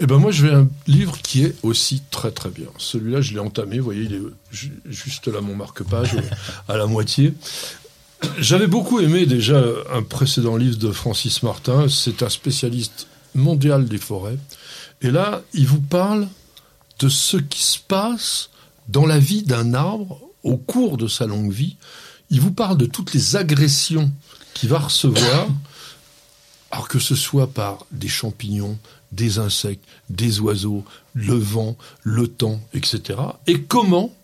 Eh 0.00 0.06
ben 0.06 0.16
moi, 0.16 0.32
je 0.32 0.46
vais 0.46 0.52
un 0.54 0.68
livre 0.88 1.16
qui 1.22 1.44
est 1.44 1.54
aussi 1.62 2.02
très 2.10 2.32
très 2.32 2.48
bien. 2.48 2.66
Celui-là, 2.78 3.20
je 3.20 3.34
l'ai 3.34 3.38
entamé. 3.38 3.78
Vous 3.78 3.84
voyez, 3.84 4.02
il 4.04 4.14
est 4.14 4.20
ju- 4.50 4.72
juste 4.88 5.28
là 5.28 5.40
mon 5.40 5.54
marque-page 5.54 6.16
à 6.68 6.76
la 6.76 6.86
moitié. 6.86 7.34
J'avais 8.38 8.66
beaucoup 8.66 9.00
aimé 9.00 9.26
déjà 9.26 9.62
un 9.92 10.02
précédent 10.02 10.56
livre 10.56 10.78
de 10.78 10.92
Francis 10.92 11.42
Martin. 11.42 11.88
C'est 11.88 12.22
un 12.22 12.28
spécialiste 12.28 13.06
mondial 13.34 13.86
des 13.86 13.98
forêts. 13.98 14.38
Et 15.00 15.10
là, 15.10 15.42
il 15.52 15.66
vous 15.66 15.80
parle 15.80 16.28
de 16.98 17.08
ce 17.08 17.36
qui 17.36 17.62
se 17.62 17.78
passe 17.78 18.50
dans 18.88 19.06
la 19.06 19.18
vie 19.18 19.42
d'un 19.42 19.74
arbre 19.74 20.20
au 20.42 20.56
cours 20.56 20.96
de 20.96 21.08
sa 21.08 21.26
longue 21.26 21.52
vie. 21.52 21.76
Il 22.30 22.40
vous 22.40 22.52
parle 22.52 22.78
de 22.78 22.86
toutes 22.86 23.12
les 23.14 23.36
agressions 23.36 24.10
qu'il 24.54 24.68
va 24.68 24.78
recevoir, 24.78 25.48
alors 26.70 26.88
que 26.88 26.98
ce 26.98 27.14
soit 27.14 27.52
par 27.52 27.86
des 27.90 28.08
champignons, 28.08 28.78
des 29.12 29.38
insectes, 29.38 29.84
des 30.08 30.40
oiseaux, 30.40 30.84
le 31.14 31.34
vent, 31.34 31.76
le 32.02 32.28
temps, 32.28 32.60
etc. 32.72 33.18
Et 33.46 33.62
comment, 33.62 34.14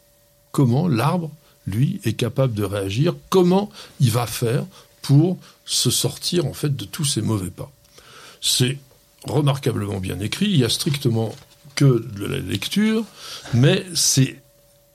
comment 0.53 0.88
l'arbre, 0.88 1.30
lui, 1.69 2.01
est 2.05 2.14
capable 2.14 2.55
de 2.55 2.64
réagir, 2.64 3.14
comment 3.29 3.71
il 4.01 4.11
va 4.11 4.27
faire 4.27 4.64
pour 5.03 5.39
se 5.64 5.91
sortir 5.91 6.47
en 6.47 6.53
fait 6.53 6.75
de 6.75 6.85
tous 6.85 7.05
ces 7.05 7.23
mauvais 7.23 7.51
pas. 7.51 7.71
C'est 8.41 8.79
remarquablement 9.25 10.01
bien 10.01 10.21
écrit, 10.21 10.47
il 10.47 10.59
y 10.59 10.64
a 10.64 10.69
strictement 10.69 11.35
que 11.75 12.07
de 12.16 12.27
la 12.27 12.39
lecture, 12.39 13.05
mais 13.55 13.87
c'est 13.95 14.41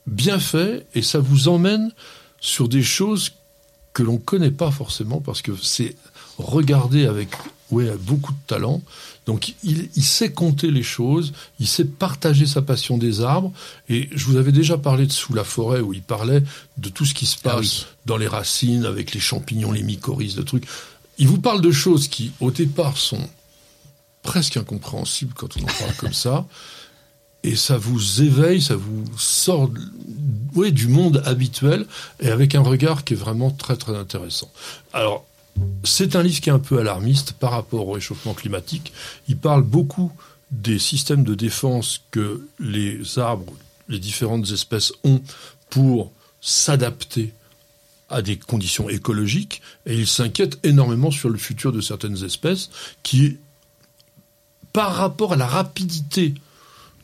bien 0.08 0.40
fait 0.40 0.86
et 0.96 1.02
ça 1.02 1.20
vous 1.20 1.48
emmène 1.48 1.92
sur 2.40 2.68
des 2.68 2.84
choses 2.84 3.34
que 3.94 4.04
l'on 4.04 4.14
ne 4.14 4.18
connaît 4.18 4.52
pas 4.52 4.72
forcément 4.72 5.22
parce 5.22 5.42
que 5.42 5.52
c'est 5.62 5.96
regardé 6.38 7.06
avec 7.06 7.30
ouais, 7.72 7.92
beaucoup 7.98 8.34
de 8.34 8.48
talent. 8.48 8.82
Donc 9.26 9.54
il, 9.64 9.90
il 9.96 10.04
sait 10.04 10.32
compter 10.32 10.70
les 10.70 10.84
choses, 10.84 11.34
il 11.60 11.68
sait 11.68 11.86
partager 11.86 12.46
sa 12.46 12.62
passion 12.62 12.98
des 12.98 13.22
arbres. 13.22 13.54
Et 13.90 14.10
je 14.14 14.26
vous 14.26 14.38
avais 14.38 14.52
déjà 14.52 14.78
parlé 14.78 15.06
de 15.06 15.12
Sous 15.12 15.34
la 15.34 15.44
forêt 15.44 15.80
où 15.80 15.94
il 15.94 16.02
parlait 16.02 16.44
de 16.78 16.90
tout 16.90 17.06
ce 17.06 17.14
qui 17.14 17.26
se 17.26 17.38
passe 17.38 17.54
Ah 17.54 17.60
oui. 17.60 17.86
dans 18.06 18.18
les 18.18 18.28
racines 18.28 18.86
avec 18.86 19.14
les 19.14 19.20
champignons, 19.20 19.72
les 19.72 19.84
mycorhizes, 19.84 20.38
le 20.38 20.44
truc. 20.44 20.66
Il 21.18 21.28
vous 21.28 21.40
parle 21.40 21.62
de 21.62 21.72
choses 21.72 22.08
qui, 22.08 22.32
au 22.40 22.52
départ, 22.52 22.98
sont 22.98 23.30
presque 24.24 24.58
incompréhensibles 24.58 25.34
quand 25.36 25.58
on 25.58 25.64
en 25.64 25.68
parle 25.68 25.96
comme 25.98 26.14
ça. 26.14 26.46
Et 27.46 27.58
ça 27.58 27.78
vous 27.78 28.22
éveille, 28.22 28.62
ça 28.62 28.78
vous 28.78 29.04
sort 29.18 29.70
oui, 30.56 30.72
du 30.72 30.88
monde 30.88 31.22
habituel 31.26 31.86
et 32.22 32.30
avec 32.30 32.56
un 32.56 32.62
regard 32.62 33.04
qui 33.04 33.14
est 33.16 33.18
vraiment 33.18 33.52
très 33.52 33.76
très 33.76 33.96
intéressant. 33.98 34.50
Alors, 34.94 35.26
c'est 35.84 36.16
un 36.16 36.24
livre 36.24 36.42
qui 36.42 36.50
est 36.50 36.54
un 36.54 36.60
peu 36.60 36.80
alarmiste 36.80 37.34
par 37.34 37.52
rapport 37.52 37.88
au 37.88 37.94
réchauffement 37.94 38.34
climatique. 38.34 38.94
Il 39.28 39.38
parle 39.38 39.64
beaucoup 39.64 40.12
des 40.52 40.80
systèmes 40.80 41.24
de 41.24 41.36
défense 41.36 42.02
que 42.12 42.48
les 42.60 43.20
arbres, 43.20 43.54
les 43.90 44.00
différentes 44.00 44.50
espèces 44.52 44.94
ont 45.04 45.22
pour 45.70 46.12
s'adapter 46.42 47.34
à 48.10 48.22
des 48.22 48.38
conditions 48.38 48.90
écologiques 48.90 49.62
et 49.86 49.96
il 49.96 50.08
s'inquiète 50.08 50.60
énormément 50.64 51.10
sur 51.10 51.30
le 51.30 51.38
futur 51.38 51.72
de 51.72 51.82
certaines 51.82 52.24
espèces 52.24 52.70
qui, 53.02 53.38
par 54.72 54.94
rapport 54.94 55.34
à 55.34 55.36
la 55.36 55.48
rapidité 55.48 56.34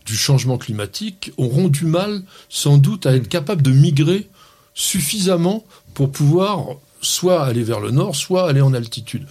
du 0.05 0.15
changement 0.15 0.57
climatique, 0.57 1.31
auront 1.37 1.67
du 1.67 1.85
mal 1.85 2.23
sans 2.49 2.77
doute 2.77 3.05
à 3.05 3.15
être 3.15 3.27
capables 3.27 3.61
de 3.61 3.71
migrer 3.71 4.29
suffisamment 4.75 5.65
pour 5.93 6.11
pouvoir 6.11 6.77
soit 7.01 7.43
aller 7.43 7.63
vers 7.63 7.79
le 7.79 7.91
nord, 7.91 8.15
soit 8.15 8.47
aller 8.47 8.61
en 8.61 8.73
altitude. 8.73 9.25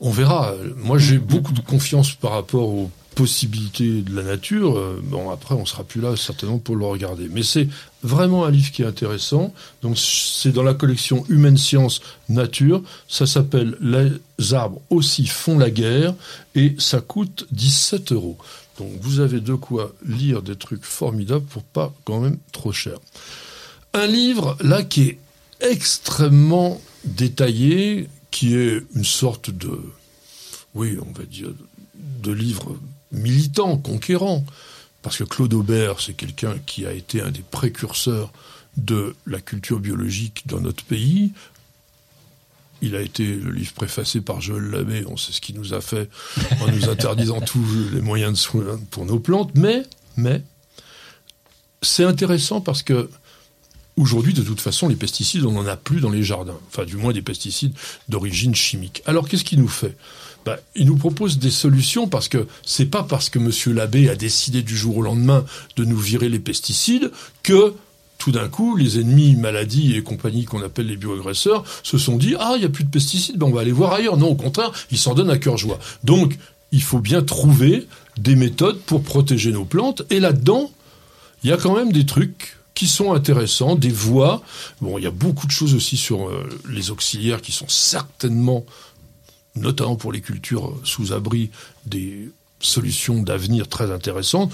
On 0.00 0.10
verra. 0.10 0.54
Moi, 0.76 0.98
j'ai 0.98 1.18
beaucoup 1.18 1.52
de 1.52 1.60
confiance 1.60 2.12
par 2.12 2.32
rapport 2.32 2.68
aux 2.68 2.90
possibilités 3.14 4.02
de 4.02 4.14
la 4.14 4.22
nature. 4.22 4.76
Euh, 4.76 5.00
Bon, 5.02 5.30
après, 5.30 5.54
on 5.54 5.64
sera 5.64 5.84
plus 5.84 6.00
là 6.00 6.16
certainement 6.16 6.58
pour 6.58 6.76
le 6.76 6.84
regarder. 6.84 7.28
Mais 7.30 7.42
c'est 7.42 7.68
vraiment 8.02 8.44
un 8.44 8.50
livre 8.50 8.70
qui 8.72 8.82
est 8.82 8.86
intéressant. 8.86 9.54
Donc, 9.82 9.96
c'est 9.98 10.52
dans 10.52 10.62
la 10.62 10.74
collection 10.74 11.24
Humaine 11.28 11.56
Science 11.56 12.00
Nature. 12.28 12.82
Ça 13.08 13.26
s'appelle 13.26 13.76
Les 13.80 14.54
arbres 14.54 14.80
aussi 14.90 15.26
font 15.26 15.58
la 15.58 15.70
guerre 15.70 16.14
et 16.54 16.74
ça 16.78 17.00
coûte 17.00 17.46
17 17.52 18.12
euros. 18.12 18.36
Donc, 18.78 18.88
vous 19.00 19.20
avez 19.20 19.40
de 19.40 19.54
quoi 19.54 19.92
lire 20.04 20.42
des 20.42 20.56
trucs 20.56 20.84
formidables 20.84 21.44
pour 21.44 21.62
pas 21.62 21.92
quand 22.04 22.20
même 22.20 22.38
trop 22.52 22.72
cher. 22.72 22.98
Un 23.92 24.06
livre, 24.06 24.56
là, 24.60 24.82
qui 24.82 25.02
est 25.02 25.18
extrêmement 25.64 26.80
détaillé, 27.04 28.08
qui 28.30 28.54
est 28.54 28.82
une 28.94 29.04
sorte 29.04 29.50
de, 29.50 29.78
oui, 30.74 30.96
on 31.00 31.12
va 31.12 31.24
dire, 31.24 31.48
de 31.94 32.32
livre 32.32 32.76
militant, 33.12 33.76
conquérant. 33.76 34.44
Parce 35.02 35.18
que 35.18 35.24
Claude 35.24 35.52
Aubert, 35.54 36.00
c'est 36.00 36.14
quelqu'un 36.14 36.54
qui 36.66 36.86
a 36.86 36.92
été 36.92 37.20
un 37.20 37.30
des 37.30 37.44
précurseurs 37.48 38.32
de 38.76 39.14
la 39.26 39.40
culture 39.40 39.78
biologique 39.78 40.44
dans 40.46 40.60
notre 40.60 40.84
pays. 40.84 41.32
Il 42.82 42.96
a 42.96 43.00
été 43.00 43.24
le 43.24 43.50
livre 43.50 43.72
préfacé 43.72 44.20
par 44.20 44.40
Joël 44.40 44.64
Labbé, 44.64 45.04
on 45.06 45.16
sait 45.16 45.32
ce 45.32 45.40
qu'il 45.40 45.56
nous 45.56 45.74
a 45.74 45.80
fait 45.80 46.10
en 46.60 46.70
nous 46.70 46.88
interdisant 46.88 47.40
tous 47.46 47.64
les 47.92 48.00
moyens 48.00 48.32
de 48.32 48.38
soins 48.38 48.80
pour 48.90 49.06
nos 49.06 49.18
plantes, 49.18 49.52
mais, 49.54 49.84
mais, 50.16 50.42
c'est 51.82 52.04
intéressant 52.04 52.60
parce 52.60 52.82
que 52.82 53.08
Aujourd'hui, 53.96 54.34
de 54.34 54.42
toute 54.42 54.60
façon, 54.60 54.88
les 54.88 54.96
pesticides, 54.96 55.44
on 55.44 55.52
n'en 55.52 55.66
a 55.66 55.76
plus 55.76 56.00
dans 56.00 56.10
les 56.10 56.24
jardins. 56.24 56.58
Enfin, 56.68 56.84
du 56.84 56.96
moins 56.96 57.12
des 57.12 57.22
pesticides 57.22 57.74
d'origine 58.08 58.54
chimique. 58.54 59.02
Alors, 59.06 59.28
qu'est-ce 59.28 59.44
qu'il 59.44 59.60
nous 59.60 59.68
fait? 59.68 59.96
Ben, 60.44 60.56
Il 60.74 60.86
nous 60.86 60.96
propose 60.96 61.38
des 61.38 61.50
solutions 61.50 62.08
parce 62.08 62.28
que 62.28 62.46
c'est 62.64 62.86
pas 62.86 63.04
parce 63.04 63.30
que 63.30 63.38
Monsieur 63.38 63.72
Labbé 63.72 64.08
a 64.08 64.16
décidé 64.16 64.62
du 64.62 64.76
jour 64.76 64.96
au 64.98 65.02
lendemain 65.02 65.44
de 65.76 65.84
nous 65.84 65.96
virer 65.96 66.28
les 66.28 66.40
pesticides 66.40 67.12
que 67.42 67.72
tout 68.18 68.32
d'un 68.32 68.48
coup, 68.48 68.76
les 68.76 68.98
ennemis, 68.98 69.36
maladies 69.36 69.94
et 69.96 70.02
compagnie 70.02 70.44
qu'on 70.44 70.62
appelle 70.62 70.86
les 70.86 70.96
bioagresseurs 70.96 71.64
se 71.82 71.98
sont 71.98 72.16
dit 72.16 72.34
ah 72.38 72.54
il 72.56 72.62
y 72.62 72.64
a 72.64 72.70
plus 72.70 72.84
de 72.84 72.90
pesticides, 72.90 73.36
ben 73.36 73.46
on 73.46 73.52
va 73.52 73.60
aller 73.60 73.72
voir 73.72 73.92
ailleurs. 73.92 74.16
Non, 74.16 74.28
au 74.28 74.34
contraire, 74.34 74.72
ils 74.90 74.98
s'en 74.98 75.14
donnent 75.14 75.30
à 75.30 75.38
cœur 75.38 75.56
joie. 75.56 75.78
Donc, 76.04 76.38
il 76.72 76.82
faut 76.82 77.00
bien 77.00 77.22
trouver 77.22 77.86
des 78.18 78.34
méthodes 78.34 78.80
pour 78.80 79.02
protéger 79.02 79.52
nos 79.52 79.64
plantes. 79.64 80.02
Et 80.10 80.20
là-dedans, 80.20 80.70
il 81.42 81.50
y 81.50 81.52
a 81.52 81.56
quand 81.56 81.76
même 81.76 81.92
des 81.92 82.06
trucs 82.06 82.56
qui 82.74 82.88
sont 82.88 83.12
intéressants, 83.12 83.76
des 83.76 83.90
voies. 83.90 84.42
Bon, 84.80 84.98
il 84.98 85.04
y 85.04 85.06
a 85.06 85.12
beaucoup 85.12 85.46
de 85.46 85.52
choses 85.52 85.74
aussi 85.74 85.96
sur 85.96 86.28
euh, 86.28 86.48
les 86.68 86.90
auxiliaires 86.90 87.40
qui 87.40 87.52
sont 87.52 87.68
certainement, 87.68 88.66
notamment 89.54 89.96
pour 89.96 90.12
les 90.12 90.20
cultures 90.20 90.74
sous 90.82 91.12
abri, 91.12 91.50
des 91.86 92.30
solutions 92.60 93.22
d'avenir 93.22 93.68
très 93.68 93.92
intéressantes. 93.92 94.52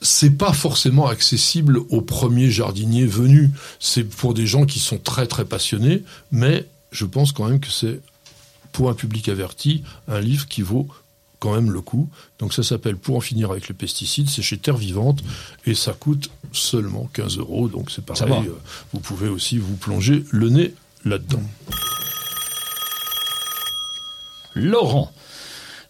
C'est 0.00 0.36
pas 0.36 0.52
forcément 0.52 1.06
accessible 1.08 1.78
aux 1.90 2.02
premiers 2.02 2.50
jardiniers 2.50 3.06
venus. 3.06 3.50
C'est 3.80 4.04
pour 4.04 4.34
des 4.34 4.46
gens 4.46 4.64
qui 4.64 4.78
sont 4.78 4.98
très 4.98 5.26
très 5.26 5.44
passionnés, 5.44 6.02
mais 6.30 6.66
je 6.92 7.04
pense 7.04 7.32
quand 7.32 7.48
même 7.48 7.60
que 7.60 7.70
c'est 7.70 8.00
pour 8.72 8.90
un 8.90 8.94
public 8.94 9.28
averti 9.28 9.82
un 10.06 10.20
livre 10.20 10.46
qui 10.46 10.62
vaut 10.62 10.88
quand 11.38 11.54
même 11.54 11.70
le 11.70 11.80
coup. 11.80 12.08
Donc 12.38 12.52
ça 12.52 12.62
s'appelle 12.62 12.96
Pour 12.96 13.16
en 13.16 13.20
finir 13.20 13.50
avec 13.50 13.68
les 13.68 13.74
pesticides, 13.74 14.28
c'est 14.28 14.42
chez 14.42 14.58
Terre 14.58 14.76
Vivante 14.76 15.22
et 15.66 15.74
ça 15.74 15.92
coûte 15.92 16.30
seulement 16.52 17.08
15 17.12 17.38
euros. 17.38 17.68
Donc 17.68 17.90
c'est 17.90 18.04
pareil, 18.04 18.48
euh, 18.48 18.58
vous 18.92 19.00
pouvez 19.00 19.28
aussi 19.28 19.58
vous 19.58 19.76
plonger 19.76 20.24
le 20.30 20.48
nez 20.48 20.74
là-dedans. 21.04 21.42
Laurent, 24.54 25.12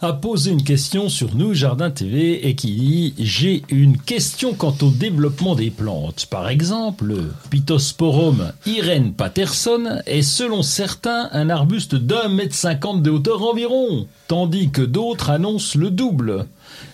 a 0.00 0.12
posé 0.12 0.52
une 0.52 0.62
question 0.62 1.08
sur 1.08 1.34
Nous 1.34 1.54
Jardin 1.54 1.90
TV 1.90 2.46
et 2.46 2.54
qui 2.54 2.70
dit 2.70 3.14
J'ai 3.18 3.62
une 3.68 3.98
question 3.98 4.54
quant 4.54 4.74
au 4.80 4.90
développement 4.90 5.56
des 5.56 5.70
plantes. 5.70 6.26
Par 6.26 6.48
exemple, 6.48 7.16
Pittosporum 7.50 8.52
Irene 8.64 9.12
Patterson 9.12 10.00
est 10.06 10.22
selon 10.22 10.62
certains 10.62 11.28
un 11.32 11.50
arbuste 11.50 11.96
d'un 11.96 12.28
mètre 12.28 12.54
cinquante 12.54 13.02
de 13.02 13.10
hauteur 13.10 13.42
environ, 13.42 14.06
tandis 14.28 14.70
que 14.70 14.82
d'autres 14.82 15.30
annoncent 15.30 15.76
le 15.76 15.90
double. 15.90 16.46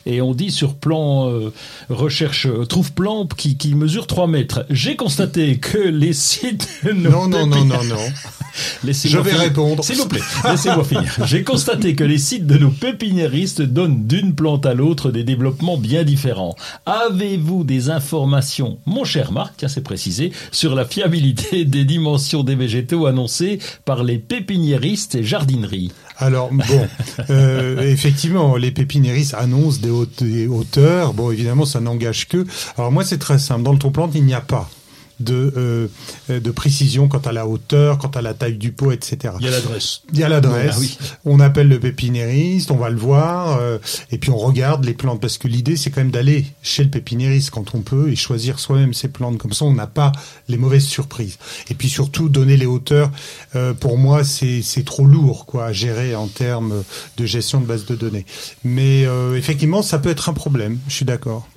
Et 0.06 0.20
on 0.20 0.34
dit 0.34 0.50
sur 0.50 0.74
plan 0.74 1.30
euh, 1.30 1.52
recherche 1.88 2.46
euh, 2.46 2.64
trouve 2.64 2.92
plan 2.92 3.26
qui, 3.26 3.56
qui 3.56 3.74
mesure 3.74 4.06
3 4.06 4.26
mètres. 4.26 4.66
J'ai 4.70 4.96
constaté 4.96 5.58
que 5.58 5.78
les 5.78 6.12
sites 6.12 6.68
non 6.94 7.28
non 7.28 7.46
non 7.46 7.64
non 7.64 7.84
non 7.84 7.96
je 8.84 9.18
vais 9.18 9.34
répondre. 9.34 9.84
S'il 9.84 9.96
vous 9.96 10.06
plaît, 10.06 10.20
laissez-moi 10.44 10.84
finir. 10.84 11.12
J'ai 11.24 11.42
constaté 11.42 11.94
que 11.94 12.04
les 12.04 12.18
sites 12.18 12.46
de 12.46 12.58
nos 12.58 12.70
pépiniéristes 12.70 13.62
donnent 13.62 14.06
d'une 14.06 14.34
plante 14.34 14.66
à 14.66 14.74
l'autre 14.74 15.10
des 15.10 15.24
développements 15.24 15.76
bien 15.76 16.04
différents. 16.04 16.54
Avez-vous 16.86 17.64
des 17.64 17.90
informations, 17.90 18.78
mon 18.86 19.04
cher 19.04 19.32
Marc, 19.32 19.54
tiens 19.56 19.68
c'est 19.68 19.82
précisé, 19.82 20.32
sur 20.52 20.74
la 20.74 20.84
fiabilité 20.84 21.64
des 21.64 21.84
dimensions 21.84 22.42
des 22.42 22.54
végétaux 22.54 23.06
annoncées 23.06 23.58
par 23.84 24.04
les 24.04 24.18
pépiniéristes 24.18 25.14
et 25.14 25.24
jardineries? 25.24 25.92
Alors 26.18 26.50
bon, 26.52 26.88
euh, 27.30 27.80
effectivement, 27.90 28.56
les 28.56 28.70
pépiniéristes 28.70 29.34
annoncent 29.34 29.80
des, 29.80 30.24
des 30.24 30.46
hauteurs. 30.46 31.14
Bon, 31.14 31.30
évidemment, 31.30 31.64
ça 31.64 31.80
n'engage 31.80 32.28
que. 32.28 32.46
Alors 32.78 32.92
moi, 32.92 33.04
c'est 33.04 33.18
très 33.18 33.38
simple. 33.38 33.62
Dans 33.62 33.72
le 33.72 33.78
ton 33.78 33.90
plante, 33.90 34.12
il 34.14 34.24
n'y 34.24 34.34
a 34.34 34.40
pas 34.40 34.70
de, 35.20 35.52
euh, 35.56 35.88
de 36.28 36.50
précision 36.50 37.08
quant 37.08 37.18
à 37.18 37.32
la 37.32 37.46
hauteur, 37.46 37.98
quant 37.98 38.08
à 38.08 38.22
la 38.22 38.34
taille 38.34 38.56
du 38.56 38.72
pot, 38.72 38.90
etc. 38.90 39.34
Il 39.38 39.46
y 39.46 39.48
a 39.48 39.52
l'adresse. 39.52 40.02
Il 40.12 40.18
y 40.18 40.24
a 40.24 40.28
l'adresse. 40.28 40.98
Ah 41.00 41.04
on 41.24 41.40
appelle 41.40 41.68
le 41.68 41.78
pépinériste, 41.78 42.70
on 42.70 42.76
va 42.76 42.90
le 42.90 42.96
voir, 42.96 43.58
euh, 43.58 43.78
et 44.10 44.18
puis 44.18 44.30
on 44.30 44.36
regarde 44.36 44.84
les 44.84 44.94
plantes, 44.94 45.20
parce 45.20 45.38
que 45.38 45.48
l'idée 45.48 45.76
c'est 45.76 45.90
quand 45.90 46.00
même 46.00 46.10
d'aller 46.10 46.46
chez 46.62 46.84
le 46.84 46.90
pépinériste 46.90 47.50
quand 47.50 47.74
on 47.74 47.80
peut 47.80 48.10
et 48.10 48.16
choisir 48.16 48.58
soi-même 48.58 48.94
ses 48.94 49.08
plantes. 49.08 49.38
Comme 49.38 49.52
ça, 49.52 49.64
on 49.64 49.72
n'a 49.72 49.86
pas 49.86 50.12
les 50.48 50.56
mauvaises 50.56 50.86
surprises. 50.86 51.38
Et 51.70 51.74
puis 51.74 51.88
surtout, 51.88 52.28
donner 52.28 52.56
les 52.56 52.66
hauteurs, 52.66 53.10
euh, 53.54 53.74
pour 53.74 53.98
moi, 53.98 54.24
c'est 54.24 54.84
trop 54.84 55.04
lourd 55.04 55.46
quoi, 55.46 55.66
à 55.66 55.72
gérer 55.72 56.14
en 56.14 56.26
termes 56.26 56.82
de 57.16 57.26
gestion 57.26 57.60
de 57.60 57.66
base 57.66 57.86
de 57.86 57.94
données. 57.94 58.26
Mais 58.64 59.06
effectivement, 59.36 59.82
ça 59.82 59.98
peut 59.98 60.10
être 60.10 60.28
un 60.28 60.32
problème, 60.32 60.78
je 60.88 60.94
suis 60.94 61.04
d'accord. 61.04 61.48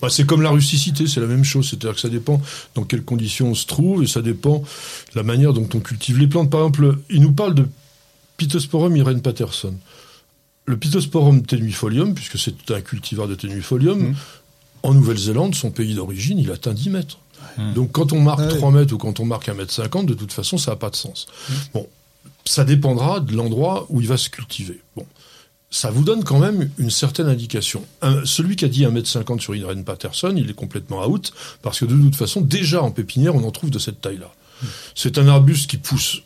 Bah, 0.00 0.08
c'est 0.10 0.26
comme 0.26 0.42
la 0.42 0.50
rusticité, 0.50 1.06
c'est 1.06 1.20
la 1.20 1.26
même 1.26 1.44
chose, 1.44 1.68
c'est-à-dire 1.68 1.94
que 1.94 2.00
ça 2.00 2.08
dépend 2.08 2.40
donc 2.74 2.93
quelles 2.94 3.04
conditions 3.04 3.48
on 3.48 3.54
se 3.54 3.66
trouve 3.66 4.04
et 4.04 4.06
ça 4.06 4.22
dépend 4.22 4.58
de 4.60 5.16
la 5.16 5.24
manière 5.24 5.52
dont 5.52 5.68
on 5.74 5.80
cultive 5.80 6.16
les 6.18 6.28
plantes. 6.28 6.48
Par 6.48 6.60
exemple, 6.60 6.98
il 7.10 7.22
nous 7.22 7.32
parle 7.32 7.54
de 7.54 7.66
Pittosporum 8.36 8.96
Irene 8.96 9.20
Patterson. 9.20 9.74
Le 10.66 10.76
Pittosporum 10.76 11.42
tenuifolium, 11.42 12.14
puisque 12.14 12.38
c'est 12.38 12.70
un 12.70 12.80
cultivar 12.80 13.26
de 13.26 13.34
tenuifolium, 13.34 14.10
mmh. 14.10 14.14
en 14.84 14.94
Nouvelle-Zélande, 14.94 15.56
son 15.56 15.72
pays 15.72 15.94
d'origine, 15.94 16.38
il 16.38 16.52
atteint 16.52 16.72
10 16.72 16.90
mètres. 16.90 17.18
Mmh. 17.58 17.72
Donc 17.72 17.90
quand 17.90 18.12
on 18.12 18.20
marque 18.20 18.48
3 18.48 18.68
ah 18.68 18.72
mètres 18.72 18.94
ou 18.94 18.98
quand 18.98 19.18
on 19.18 19.24
marque 19.24 19.48
1 19.48 19.54
mètre 19.54 19.72
50, 19.72 20.06
de 20.06 20.14
toute 20.14 20.32
façon, 20.32 20.56
ça 20.56 20.70
n'a 20.70 20.76
pas 20.76 20.90
de 20.90 20.96
sens. 20.96 21.26
Mmh. 21.48 21.52
Bon, 21.74 21.88
ça 22.44 22.64
dépendra 22.64 23.18
de 23.18 23.34
l'endroit 23.34 23.86
où 23.88 24.00
il 24.00 24.06
va 24.06 24.16
se 24.16 24.30
cultiver. 24.30 24.80
Bon 24.96 25.06
ça 25.74 25.90
vous 25.90 26.04
donne 26.04 26.22
quand 26.22 26.38
même 26.38 26.70
une 26.78 26.90
certaine 26.90 27.26
indication. 27.26 27.84
celui 28.24 28.54
qui 28.54 28.64
a 28.64 28.68
dit 28.68 28.84
1m50 28.84 29.40
sur 29.40 29.56
Irene 29.56 29.82
Patterson, 29.82 30.32
il 30.36 30.48
est 30.48 30.54
complètement 30.54 31.04
out, 31.04 31.32
parce 31.62 31.80
que 31.80 31.84
de 31.84 31.96
toute 31.96 32.14
façon, 32.14 32.40
déjà 32.42 32.80
en 32.80 32.92
pépinière, 32.92 33.34
on 33.34 33.42
en 33.42 33.50
trouve 33.50 33.70
de 33.70 33.80
cette 33.80 34.00
taille-là. 34.00 34.32
C'est 34.94 35.18
un 35.18 35.26
arbuste 35.26 35.68
qui 35.68 35.78
pousse 35.78 36.22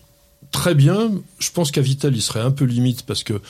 très 0.51 0.75
bien. 0.75 1.13
Je 1.39 1.51
pense 1.51 1.71
qu'à 1.71 1.81
Vital, 1.81 2.15
il 2.15 2.21
serait 2.21 2.43
un 2.43 2.51
peu 2.51 2.67
limite, 2.67 3.05
parce 3.05 3.25
que 3.25 3.41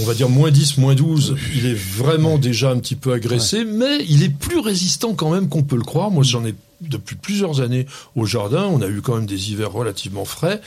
on 0.00 0.04
va 0.04 0.14
dire 0.14 0.30
moins 0.30 0.50
10, 0.50 0.78
moins 0.78 0.94
12, 0.94 1.36
il 1.56 1.66
est 1.66 1.74
vraiment 1.74 2.38
déjà 2.38 2.70
un 2.70 2.78
petit 2.78 2.96
peu 2.96 3.12
agressé, 3.12 3.66
mais 3.66 3.98
il 4.08 4.22
est 4.22 4.30
plus 4.30 4.60
résistant 4.60 5.12
quand 5.12 5.30
même 5.30 5.50
qu'on 5.50 5.62
peut 5.62 5.76
le 5.76 5.84
croire. 5.84 6.10
Moi, 6.10 6.24
j'en 6.24 6.42
ai 6.46 6.54
depuis 6.80 7.16
plusieurs 7.16 7.60
années 7.60 7.84
au 8.16 8.24
jardin. 8.24 8.64
On 8.64 8.80
a 8.80 8.88
eu 8.88 9.02
quand 9.02 9.16
même 9.16 9.26
des 9.26 9.50
hivers 9.50 9.72
relativement 9.72 10.24
frais. 10.24 10.62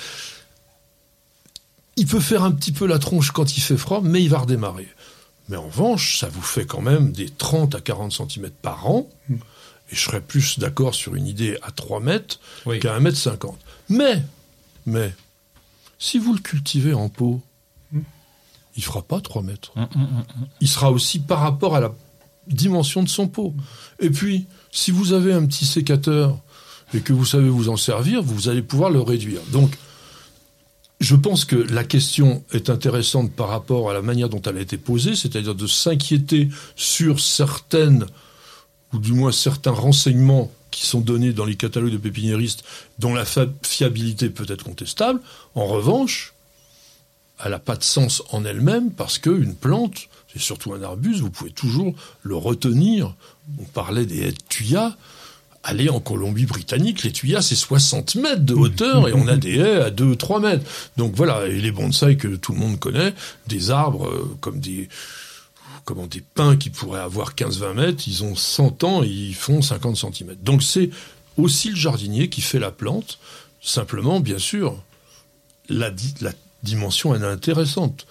Il 1.98 2.08
peut 2.08 2.20
faire 2.20 2.44
un 2.44 2.52
petit 2.52 2.72
peu 2.72 2.86
la 2.86 3.00
tronche 3.00 3.32
quand 3.32 3.58
il 3.58 3.62
fait 3.62 3.78
froid, 3.78 4.02
mais 4.04 4.22
il 4.22 4.30
va 4.30 4.40
redémarrer. 4.40 4.88
Mais 5.50 5.58
en 5.58 5.68
revanche, 5.68 6.20
ça 6.20 6.28
vous 6.28 6.42
fait 6.42 6.66
quand 6.66 6.82
même 6.82 7.12
des 7.12 7.30
30 7.30 7.76
à 7.76 7.82
40 7.82 8.12
cm 8.12 8.50
par 8.62 8.90
an. 8.90 9.10
Hmm. 9.30 9.36
Et 9.92 9.96
je 9.96 10.02
serais 10.02 10.22
plus 10.22 10.58
d'accord 10.58 10.96
sur 10.96 11.16
une 11.16 11.28
idée 11.28 11.58
à 11.62 11.72
3 11.72 12.00
mètres 12.00 12.40
qu'à 12.82 12.96
1 12.96 13.00
mètre 13.02 13.18
50. 13.18 13.58
Mais, 13.90 14.24
mais, 14.86 15.14
si 16.00 16.18
vous 16.18 16.34
le 16.34 16.40
cultivez 16.40 16.94
en 16.94 17.10
pot, 17.10 17.42
il 17.94 18.00
hmm. 18.00 18.04
il 18.78 18.84
fera 18.84 19.04
pas 19.04 19.22
3 19.22 19.44
mètres. 19.44 19.72
Hmm, 19.76 20.24
il 20.62 20.68
sera 20.68 20.92
aussi 20.92 21.20
par 21.20 21.40
rapport 21.40 21.76
à 21.76 21.80
la 21.80 21.94
dimension 22.48 23.04
de 23.04 23.10
son 23.10 23.28
pot. 23.28 23.54
Et 24.00 24.10
puis, 24.10 24.48
si 24.72 24.92
vous 24.92 25.14
avez 25.14 25.34
un 25.34 25.46
petit 25.46 25.66
sécateur 25.66 26.38
et 26.94 27.02
que 27.02 27.14
vous 27.14 27.26
savez 27.26 27.50
vous 27.50 27.70
en 27.70 27.78
servir, 27.78 28.22
vous 28.24 28.50
allez 28.50 28.62
pouvoir 28.62 28.90
le 28.90 29.02
réduire. 29.02 29.42
Donc, 29.52 29.78
je 31.00 31.16
pense 31.16 31.46
que 31.46 31.56
la 31.56 31.84
question 31.84 32.44
est 32.52 32.70
intéressante 32.70 33.32
par 33.32 33.50
rapport 33.50 33.90
à 33.90 33.94
la 33.94 34.02
manière 34.02 34.30
dont 34.30 34.42
elle 34.42 34.58
a 34.58 34.62
été 34.62 34.78
posée, 34.78 35.16
c'est-à-dire 35.16 35.56
de 35.56 35.68
s'inquiéter 35.68 36.50
sur 36.76 37.20
certaines, 37.20 38.06
ou 38.94 39.00
du 39.00 39.14
moins 39.14 39.32
certains 39.32 39.72
renseignements 39.72 40.52
qui 40.72 40.86
sont 40.86 41.02
donnés 41.02 41.34
dans 41.34 41.46
les 41.46 41.56
catalogues 41.56 41.94
de 41.94 41.98
pépiniéristes 41.98 42.64
dont 43.00 43.14
la 43.14 43.26
fiabilité 43.64 44.30
peut 44.30 44.46
être 44.48 44.64
contestable. 44.64 45.22
En 45.54 45.66
revanche, 45.66 46.34
elle 47.44 47.52
n'a 47.52 47.60
pas 47.60 47.76
de 47.76 47.84
sens 47.84 48.24
en 48.32 48.46
elle-même 48.46 48.92
parce 48.92 49.18
qu'une 49.18 49.56
plante, 49.56 50.08
c'est 50.32 50.42
surtout 50.42 50.74
un 50.74 50.82
arbuste, 50.82 51.20
vous 51.20 51.30
pouvez 51.30 51.52
toujours 51.52 51.94
le 52.24 52.36
retenir. 52.36 53.14
On 53.60 53.64
parlait 53.64 54.06
des 54.06 54.34
tuyas 54.50 54.96
aller 55.66 55.90
en 55.90 56.00
Colombie-Britannique, 56.00 57.04
les 57.04 57.12
tuyas, 57.12 57.42
c'est 57.42 57.56
60 57.56 58.16
mètres 58.16 58.44
de 58.44 58.54
hauteur 58.54 59.10
et 59.10 59.14
on 59.14 59.28
a 59.28 59.36
des 59.36 59.56
haies 59.56 59.82
à 59.82 59.90
2-3 59.90 60.42
mètres. 60.42 60.66
Donc 60.96 61.14
voilà, 61.16 61.48
et 61.48 61.60
les 61.60 61.72
bonsaïs 61.72 62.18
que 62.18 62.28
tout 62.28 62.54
le 62.54 62.60
monde 62.60 62.80
connaît, 62.80 63.14
des 63.48 63.72
arbres 63.72 64.08
euh, 64.08 64.38
comme 64.42 64.60
des 64.60 64.88
comment 65.84 66.08
des 66.08 66.22
pins 66.22 66.56
qui 66.56 66.72
pourraient 66.72 67.02
avoir 67.02 67.36
15-20 67.36 67.74
mètres, 67.74 68.04
ils 68.08 68.24
ont 68.24 68.36
100 68.36 68.84
ans 68.84 69.04
et 69.04 69.08
ils 69.08 69.36
font 69.36 69.62
50 69.62 69.98
cm. 69.98 70.36
Donc 70.42 70.64
c'est 70.64 70.90
aussi 71.38 71.70
le 71.70 71.76
jardinier 71.76 72.30
qui 72.30 72.42
fait 72.42 72.60
la 72.60 72.72
plante. 72.72 73.20
Simplement, 73.62 74.20
bien 74.20 74.40
sûr, 74.40 74.82
la, 75.70 75.92
la 76.22 76.32
dimension 76.64 77.14
elle 77.14 77.24
est 77.24 77.28
intéressante. 77.28 78.08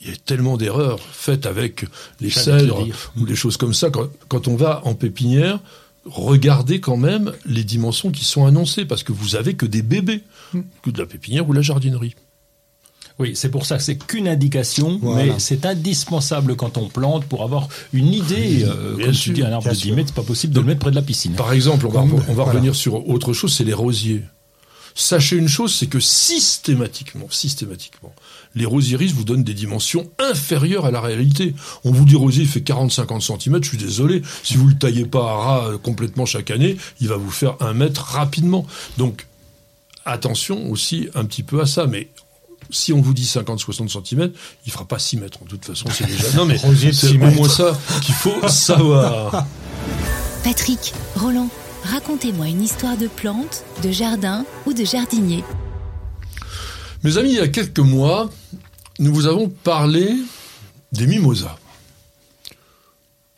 Il 0.00 0.08
y 0.08 0.12
a 0.12 0.16
tellement 0.16 0.56
d'erreurs 0.56 1.00
faites 1.00 1.46
avec 1.46 1.84
les 2.20 2.30
cèdres 2.30 2.86
ou 3.16 3.24
des 3.24 3.36
choses 3.36 3.56
comme 3.56 3.74
ça. 3.74 3.90
Quand, 3.90 4.08
quand 4.28 4.48
on 4.48 4.56
va 4.56 4.82
en 4.84 4.94
pépinière, 4.94 5.60
regardez 6.06 6.80
quand 6.80 6.96
même 6.96 7.32
les 7.44 7.64
dimensions 7.64 8.10
qui 8.10 8.24
sont 8.24 8.46
annoncées, 8.46 8.84
parce 8.84 9.02
que 9.02 9.12
vous 9.12 9.36
avez 9.36 9.54
que 9.54 9.66
des 9.66 9.82
bébés, 9.82 10.22
hmm. 10.52 10.60
que 10.82 10.90
de 10.90 10.98
la 10.98 11.06
pépinière 11.06 11.48
ou 11.48 11.52
la 11.52 11.62
jardinerie. 11.62 12.14
Oui, 13.18 13.32
c'est 13.34 13.48
pour 13.50 13.64
ça 13.64 13.78
que 13.78 13.82
c'est 13.82 13.96
qu'une 13.96 14.28
indication, 14.28 15.00
mais 15.02 15.32
c'est 15.38 15.64
indispensable 15.64 16.54
quand 16.54 16.76
on 16.76 16.88
plante 16.88 17.24
pour 17.24 17.42
avoir 17.42 17.68
une 17.94 18.12
idée. 18.12 18.64
Euh, 18.64 18.96
comme 18.98 19.12
tu 19.12 19.30
dis, 19.30 19.42
un 19.42 19.52
arbre 19.52 19.70
de 19.70 19.74
10 19.74 19.92
mètres, 19.92 20.08
c'est 20.08 20.14
pas 20.14 20.22
possible 20.22 20.52
de 20.52 20.60
le 20.60 20.66
mettre 20.66 20.80
près 20.80 20.90
de 20.90 20.96
la 20.96 21.02
piscine. 21.02 21.32
Par 21.32 21.52
exemple, 21.52 21.86
on 21.86 21.90
va, 21.90 22.02
on 22.02 22.34
va 22.34 22.44
revenir 22.44 22.74
sur 22.74 23.08
autre 23.08 23.32
chose, 23.32 23.54
c'est 23.54 23.64
les 23.64 23.72
rosiers. 23.72 24.22
Sachez 24.98 25.36
une 25.36 25.46
chose, 25.46 25.74
c'est 25.74 25.88
que 25.88 26.00
systématiquement, 26.00 27.26
systématiquement, 27.30 28.14
les 28.54 28.64
rosieristes 28.64 29.14
vous 29.14 29.24
donnent 29.24 29.44
des 29.44 29.52
dimensions 29.52 30.10
inférieures 30.18 30.86
à 30.86 30.90
la 30.90 31.02
réalité. 31.02 31.54
On 31.84 31.92
vous 31.92 32.06
dit 32.06 32.16
rosier 32.16 32.46
fait 32.46 32.60
40-50 32.60 33.20
cm, 33.20 33.62
je 33.62 33.68
suis 33.68 33.78
désolé, 33.78 34.22
si 34.42 34.56
vous 34.56 34.66
le 34.66 34.74
taillez 34.74 35.04
pas 35.04 35.20
à 35.20 35.34
ras 35.34 35.68
euh, 35.68 35.78
complètement 35.78 36.24
chaque 36.24 36.50
année, 36.50 36.78
il 36.98 37.08
va 37.08 37.16
vous 37.16 37.30
faire 37.30 37.56
un 37.60 37.74
mètre 37.74 38.00
rapidement. 38.00 38.66
Donc, 38.96 39.26
attention 40.06 40.70
aussi 40.70 41.10
un 41.14 41.26
petit 41.26 41.42
peu 41.42 41.60
à 41.60 41.66
ça, 41.66 41.86
mais 41.86 42.08
si 42.70 42.94
on 42.94 43.02
vous 43.02 43.12
dit 43.12 43.24
50-60 43.24 44.02
cm, 44.02 44.32
il 44.64 44.72
fera 44.72 44.86
pas 44.86 44.98
6 44.98 45.18
mètres. 45.18 45.44
De 45.44 45.50
toute 45.50 45.66
façon, 45.66 45.88
c'est 45.92 46.06
déjà. 46.06 46.32
Non, 46.36 46.46
mais 46.46 46.56
c'est 46.58 47.10
au 47.10 47.18
moins 47.18 47.50
ça 47.50 47.78
qu'il 48.00 48.14
faut 48.14 48.48
savoir. 48.48 49.44
Patrick, 50.42 50.94
Roland, 51.16 51.50
racontez-moi 51.86 52.48
une 52.48 52.62
histoire 52.62 52.96
de 52.96 53.06
plante, 53.06 53.64
de 53.82 53.90
jardin 53.90 54.44
ou 54.66 54.72
de 54.72 54.84
jardinier. 54.84 55.44
Mes 57.02 57.18
amis, 57.18 57.30
il 57.30 57.36
y 57.36 57.40
a 57.40 57.48
quelques 57.48 57.78
mois, 57.78 58.30
nous 58.98 59.14
vous 59.14 59.26
avons 59.26 59.48
parlé 59.48 60.14
des 60.92 61.06
mimosas. 61.06 61.56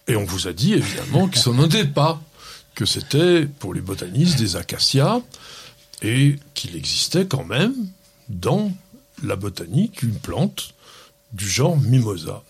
Et 0.07 0.17
on 0.17 0.25
vous 0.25 0.49
a 0.49 0.53
dit 0.53 0.73
évidemment 0.73 1.29
que 1.29 1.39
ce 1.39 1.51
n'était 1.51 1.85
pas, 1.85 2.21
que 2.75 2.87
c'était 2.87 3.47
pour 3.47 3.75
les 3.75 3.83
botanistes 3.83 4.39
des 4.39 4.57
acacias 4.57 5.21
et 6.01 6.37
qu'il 6.55 6.77
existait 6.77 7.27
quand 7.27 7.45
même 7.45 7.75
dans 8.29 8.73
la 9.23 9.37
botanique 9.37 10.03
une 10.03 10.15
plante 10.15 10.75
du 11.33 11.49
genre 11.49 11.77
mimosa. 11.77 12.43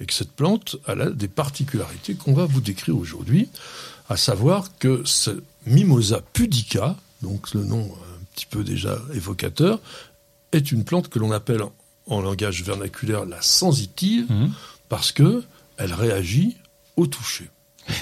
Et 0.00 0.06
que 0.06 0.14
cette 0.14 0.32
plante 0.32 0.76
a 0.86 0.94
des 1.10 1.28
particularités 1.28 2.14
qu'on 2.14 2.32
va 2.32 2.46
vous 2.46 2.60
décrire 2.60 2.96
aujourd'hui, 2.96 3.48
à 4.08 4.16
savoir 4.16 4.76
que 4.78 5.02
ce 5.04 5.42
mimosa 5.66 6.20
pudica, 6.32 6.96
donc 7.22 7.54
le 7.54 7.64
nom 7.64 7.82
un 7.82 8.24
petit 8.34 8.46
peu 8.46 8.64
déjà 8.64 8.98
évocateur, 9.14 9.80
est 10.52 10.72
une 10.72 10.84
plante 10.84 11.08
que 11.08 11.18
l'on 11.18 11.32
appelle 11.32 11.62
en 12.06 12.20
langage 12.20 12.62
vernaculaire 12.62 13.24
la 13.24 13.40
sensitive, 13.40 14.30
mmh. 14.30 14.50
parce 14.88 15.12
que 15.12 15.42
elle 15.78 15.94
réagit 15.94 16.56
au 16.96 17.06
toucher. 17.06 17.48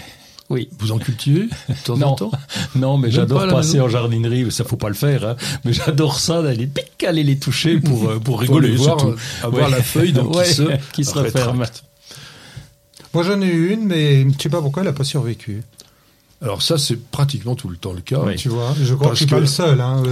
Oui. 0.51 0.69
Vous 0.81 0.91
en 0.91 0.99
cultivez 0.99 1.45
de 1.69 1.85
temps 1.85 1.97
non. 1.97 2.07
en 2.09 2.15
temps? 2.17 2.33
Non, 2.75 2.99
mais 2.99 3.13
j'adore 3.13 3.47
passer 3.47 3.81
en 3.81 3.89
jardinerie. 3.89 4.51
Ça 4.51 4.65
faut 4.65 4.77
pas 4.77 4.89
le 4.89 4.95
faire, 4.95 5.25
hein. 5.25 5.37
mais 5.65 5.73
j'adore 5.73 6.19
ça 6.19 6.43
d'aller 6.43 6.67
pic, 6.67 7.05
aller 7.05 7.23
les 7.23 7.39
toucher 7.39 7.79
pour 7.79 8.11
euh, 8.11 8.19
pour 8.19 8.41
rigoler, 8.41 8.75
voir, 8.75 8.99
avoir 9.45 9.71
la 9.71 9.81
feuille 9.81 10.13
donc, 10.13 10.33
qui 10.43 10.53
se 10.53 10.63
qui 10.93 11.05
se 11.05 11.17
referme. 11.17 11.65
Moi 13.15 13.23
j'en 13.23 13.41
ai 13.41 13.47
eu 13.47 13.73
une, 13.73 13.87
mais 13.87 14.25
je 14.25 14.43
sais 14.43 14.49
pas 14.49 14.61
pourquoi 14.61 14.83
elle 14.83 14.89
a 14.89 14.93
pas 14.93 15.05
survécu. 15.05 15.63
Alors 16.43 16.63
ça, 16.63 16.79
c'est 16.79 16.97
pratiquement 16.97 17.55
tout 17.55 17.69
le 17.69 17.77
temps 17.77 17.93
le 17.93 18.01
cas. 18.01 18.21
Tu 18.37 18.49
vois, 18.49 18.75
je 18.81 18.95
crois 18.95 19.11
que 19.11 19.15
je 19.15 19.25
suis 19.25 19.27
pas 19.27 19.41
le 19.41 19.47
seul. 19.47 19.81
Hein, 19.81 20.03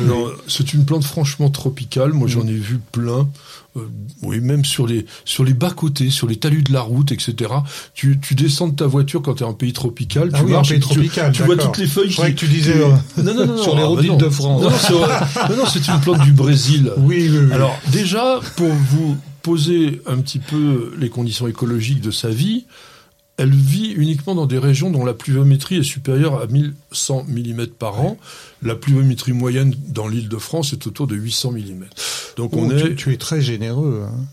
c'est 0.47 0.75
une 0.75 0.85
plante 0.85 1.05
franchement 1.05 1.49
tropicale. 1.49 2.13
Moi, 2.13 2.29
j'en 2.29 2.45
mm. 2.45 2.49
ai 2.49 2.55
vu 2.55 2.81
plein. 2.93 3.29
Euh, 3.77 3.89
oui, 4.23 4.41
même 4.41 4.65
sur 4.65 4.87
les 4.87 5.07
sur 5.25 5.45
les 5.45 5.55
bas 5.55 5.71
côtés, 5.71 6.11
sur 6.11 6.27
les 6.27 6.37
talus 6.37 6.63
de 6.63 6.73
la 6.73 6.81
route, 6.81 7.13
etc. 7.13 7.51
Tu, 7.95 8.19
tu 8.21 8.35
descends 8.35 8.69
de 8.69 8.75
ta 8.75 8.87
voiture 8.87 9.23
quand 9.23 9.35
tu 9.35 9.43
es 9.43 9.47
en 9.47 9.55
pays 9.55 9.73
tropical, 9.73 10.31
ah 10.33 10.39
tu 10.39 10.47
marches, 10.47 10.71
pays 10.71 10.81
tropical, 10.81 11.33
tu, 11.33 11.43
vois 11.45 11.57
toutes 11.57 11.79
les 11.79 11.87
feuilles. 11.87 12.11
Je 12.11 12.17
qui, 12.17 12.35
que 12.35 12.39
tu 12.39 12.47
disais 12.47 12.77
euh, 12.77 13.23
non, 13.23 13.35
non, 13.35 13.47
non, 13.47 13.63
sur 13.63 13.77
les 13.77 13.83
routes 13.83 14.19
de 14.19 14.29
France. 14.29 14.63
Non, 14.91 15.57
non, 15.57 15.67
c'est 15.67 15.87
une 15.89 16.01
plante 16.01 16.23
du 16.23 16.33
Brésil. 16.33 16.93
Oui, 16.99 17.29
oui, 17.31 17.39
oui. 17.47 17.53
Alors 17.53 17.79
déjà, 17.93 18.41
pour 18.57 18.69
vous 18.69 19.17
poser 19.43 20.03
un 20.07 20.19
petit 20.19 20.41
peu 20.41 20.93
les 20.99 21.09
conditions 21.09 21.47
écologiques 21.47 22.01
de 22.01 22.11
sa 22.11 22.29
vie, 22.29 22.67
elle 23.39 23.55
vit 23.55 23.93
uniquement 23.93 24.35
dans 24.35 24.47
des 24.47 24.59
régions 24.59 24.91
dont 24.91 25.05
la 25.05 25.15
pluviométrie 25.15 25.77
est 25.77 25.85
supérieure 25.85 26.41
à 26.41 26.47
1100 26.49 27.27
mm 27.29 27.67
par 27.79 28.01
an. 28.01 28.19
La 28.63 28.75
pluviométrie 28.75 29.33
moyenne 29.33 29.75
dans 29.89 30.09
l'île 30.09 30.29
de 30.29 30.37
France 30.37 30.73
est 30.73 30.87
autour 30.89 31.07
de 31.07 31.15
800 31.15 31.53
mm. 31.53 31.85
Donc 32.37 32.55
on 32.55 32.69
oh, 32.69 32.73
est. 32.73 32.97
Tu, 32.97 33.13
es 33.13 33.17
très 33.17 33.41
généreux. 33.41 34.07
Hein. 34.09 34.25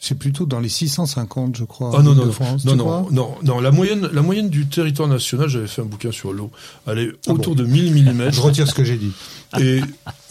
C'est 0.00 0.14
plutôt 0.14 0.46
dans 0.46 0.60
les 0.60 0.68
650, 0.68 1.56
je 1.56 1.64
crois. 1.64 1.92
Ah 1.96 2.02
non 2.02 2.14
non 2.14 2.30
France, 2.30 2.64
non 2.64 2.76
non, 2.76 3.08
non 3.10 3.34
non 3.42 3.60
la 3.60 3.72
moyenne 3.72 4.08
la 4.12 4.22
moyenne 4.22 4.48
du 4.48 4.66
territoire 4.66 5.08
national, 5.08 5.48
j'avais 5.48 5.66
fait 5.66 5.82
un 5.82 5.86
bouquin 5.86 6.12
sur 6.12 6.32
l'eau, 6.32 6.52
elle 6.86 6.98
est 6.98 7.10
ah 7.26 7.32
autour 7.32 7.56
de 7.56 7.64
1000 7.64 8.14
mm. 8.14 8.30
Je 8.30 8.40
retire 8.40 8.68
ce 8.68 8.74
que 8.74 8.84
j'ai 8.84 8.96
dit. 8.96 9.12
Et 9.58 9.80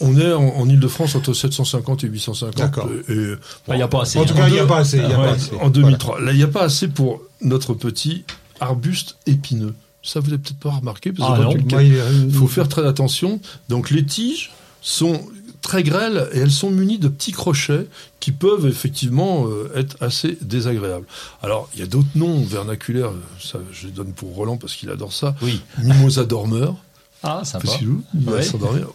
on 0.00 0.16
est 0.18 0.32
en, 0.32 0.56
en 0.56 0.68
Ile-de-France 0.68 1.16
entre 1.16 1.34
750 1.34 2.04
et 2.04 2.06
850. 2.06 2.56
D'accord. 2.56 2.88
Il 3.08 3.36
ah, 3.68 3.76
n'y 3.76 3.82
a 3.82 3.88
pas 3.88 4.02
assez. 4.02 4.18
En 4.18 4.24
tout 4.24 4.34
cas, 4.34 4.46
il 4.46 4.54
n'y 4.54 4.60
a 4.60 4.66
pas 4.66 4.78
assez. 4.78 4.98
Y 4.98 5.02
a 5.02 5.16
pas 5.16 5.30
assez. 5.32 5.56
En 5.60 5.70
2003, 5.70 6.20
là, 6.20 6.32
il 6.32 6.36
n'y 6.36 6.44
a 6.44 6.48
pas 6.48 6.62
assez 6.62 6.88
pour 6.88 7.20
notre 7.40 7.74
petit 7.74 8.24
arbuste 8.60 9.16
épineux. 9.26 9.74
Ça, 10.02 10.20
vous 10.20 10.30
n'avez 10.30 10.40
peut-être 10.40 10.58
pas 10.58 10.70
remarqué. 10.70 11.12
Parce 11.12 11.38
ah 11.38 11.82
il 11.82 12.32
faut 12.32 12.46
faire 12.46 12.68
très 12.68 12.86
attention. 12.86 13.40
Donc, 13.68 13.90
les 13.90 14.04
tiges 14.04 14.52
sont 14.80 15.20
très 15.68 15.82
grêles 15.82 16.30
et 16.32 16.38
elles 16.38 16.50
sont 16.50 16.70
munies 16.70 16.98
de 16.98 17.08
petits 17.08 17.32
crochets 17.32 17.86
qui 18.20 18.32
peuvent 18.32 18.66
effectivement 18.66 19.46
euh, 19.46 19.70
être 19.76 20.02
assez 20.02 20.38
désagréables. 20.40 21.04
Alors, 21.42 21.68
il 21.74 21.80
y 21.80 21.82
a 21.82 21.86
d'autres 21.86 22.08
noms 22.14 22.42
vernaculaires, 22.42 23.12
ça 23.38 23.58
je 23.70 23.86
les 23.86 23.92
donne 23.92 24.14
pour 24.14 24.34
Roland 24.34 24.56
parce 24.56 24.74
qu'il 24.74 24.88
adore 24.88 25.12
ça. 25.12 25.36
Oui. 25.42 25.60
Mimosa 25.82 26.24
dormeur. 26.24 26.74
Ah, 27.22 27.42
sympa. 27.44 27.68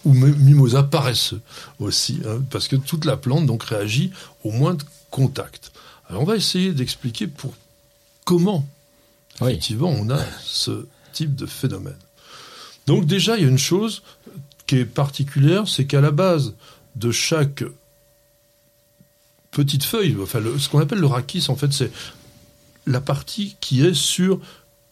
Ou 0.04 0.14
mimosa 0.14 0.82
paresseux 0.82 1.42
aussi, 1.80 2.22
hein, 2.26 2.42
parce 2.50 2.68
que 2.68 2.76
toute 2.76 3.06
la 3.06 3.18
plante 3.18 3.46
donc 3.46 3.64
réagit 3.64 4.12
au 4.44 4.50
moins 4.50 4.74
de 4.74 4.84
contact. 5.12 5.74
Alors, 6.10 6.24
on 6.24 6.26
va 6.26 6.36
essayer 6.36 6.74
d'expliquer 6.74 7.28
pour 7.28 7.54
comment 8.26 8.66
effectivement 9.42 9.90
on 9.90 10.10
a 10.10 10.20
ce 10.42 10.88
type 11.12 11.36
de 11.36 11.46
phénomène. 11.46 12.00
Donc 12.88 13.06
déjà, 13.06 13.38
il 13.38 13.44
y 13.44 13.46
a 13.46 13.50
une 13.50 13.60
chose 13.60 14.02
qui 14.74 14.80
est 14.80 14.86
particulière, 14.86 15.68
c'est 15.68 15.86
qu'à 15.86 16.02
la 16.02 16.10
base 16.10 16.56
de 16.96 17.12
chaque 17.12 17.64
petite 19.52 19.84
feuille, 19.84 20.18
enfin 20.20 20.42
ce 20.58 20.68
qu'on 20.68 20.80
appelle 20.80 20.98
le 20.98 21.06
rachis, 21.06 21.46
en 21.50 21.56
fait, 21.56 21.72
c'est 21.72 21.92
la 22.88 23.00
partie 23.00 23.56
qui 23.62 23.86
est 23.86 23.94
sur 23.94 24.40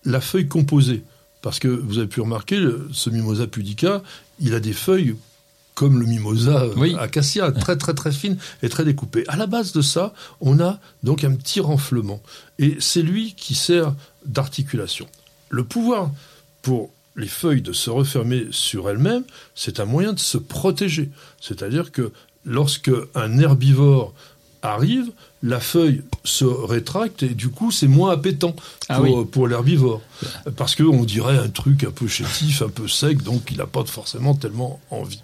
la 0.05 0.21
feuille 0.21 0.47
composée. 0.47 1.03
Parce 1.41 1.57
que 1.57 1.67
vous 1.67 1.97
avez 1.97 2.07
pu 2.07 2.21
remarquer, 2.21 2.63
ce 2.91 3.09
mimosa 3.09 3.47
pudica, 3.47 4.03
il 4.39 4.53
a 4.53 4.59
des 4.59 4.73
feuilles 4.73 5.15
comme 5.73 5.99
le 5.99 6.05
mimosa 6.05 6.67
acacia, 6.99 7.51
très 7.51 7.75
très 7.75 7.95
très 7.95 8.11
fine 8.11 8.37
et 8.61 8.69
très 8.69 8.85
découpée. 8.85 9.23
À 9.29 9.35
la 9.35 9.47
base 9.47 9.71
de 9.71 9.81
ça, 9.81 10.13
on 10.41 10.59
a 10.59 10.79
donc 11.01 11.23
un 11.23 11.33
petit 11.33 11.59
renflement. 11.59 12.21
Et 12.59 12.77
c'est 12.79 13.01
lui 13.01 13.33
qui 13.33 13.55
sert 13.55 13.95
d'articulation. 14.27 15.07
Le 15.49 15.63
pouvoir 15.63 16.11
pour 16.61 16.91
les 17.15 17.27
feuilles 17.27 17.61
de 17.61 17.73
se 17.73 17.89
refermer 17.89 18.47
sur 18.51 18.89
elles-mêmes, 18.89 19.23
c'est 19.55 19.79
un 19.79 19.85
moyen 19.85 20.13
de 20.13 20.19
se 20.19 20.37
protéger. 20.37 21.09
C'est-à-dire 21.39 21.91
que 21.91 22.11
lorsque 22.45 22.91
un 23.15 23.37
herbivore 23.37 24.13
arrive, 24.61 25.11
la 25.43 25.59
feuille 25.59 26.03
se 26.23 26.45
rétracte 26.45 27.23
et 27.23 27.29
du 27.29 27.49
coup 27.49 27.71
c'est 27.71 27.87
moins 27.87 28.11
appétant 28.11 28.55
ah 28.89 29.01
pour, 29.31 29.47
l'herbivore. 29.47 30.01
Parce 30.55 30.75
qu'on 30.75 31.03
dirait 31.03 31.37
un 31.37 31.49
truc 31.49 31.83
un 31.83 31.91
peu 31.91 32.07
chétif, 32.07 32.61
un 32.61 32.69
peu 32.69 32.87
sec, 32.87 33.23
donc 33.23 33.51
il 33.51 33.57
n'a 33.57 33.65
pas 33.65 33.83
forcément 33.85 34.35
tellement 34.35 34.79
envie. 34.91 35.21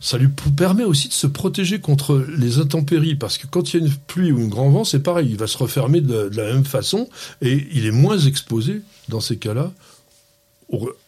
Ça 0.00 0.16
lui 0.16 0.28
permet 0.28 0.84
aussi 0.84 1.08
de 1.08 1.12
se 1.12 1.26
protéger 1.26 1.80
contre 1.80 2.24
les 2.36 2.58
intempéries, 2.58 3.16
parce 3.16 3.36
que 3.36 3.48
quand 3.48 3.72
il 3.72 3.80
y 3.80 3.82
a 3.82 3.86
une 3.86 3.92
pluie 3.92 4.30
ou 4.30 4.40
un 4.40 4.46
grand 4.46 4.70
vent, 4.70 4.84
c'est 4.84 5.00
pareil, 5.00 5.28
il 5.28 5.36
va 5.36 5.48
se 5.48 5.58
refermer 5.58 6.00
de, 6.00 6.30
la 6.34 6.52
même 6.52 6.64
façon, 6.64 7.08
et 7.42 7.66
il 7.72 7.84
est 7.84 7.90
moins 7.90 8.18
exposé, 8.18 8.82
dans 9.08 9.20
ces 9.20 9.38
cas-là, 9.38 9.72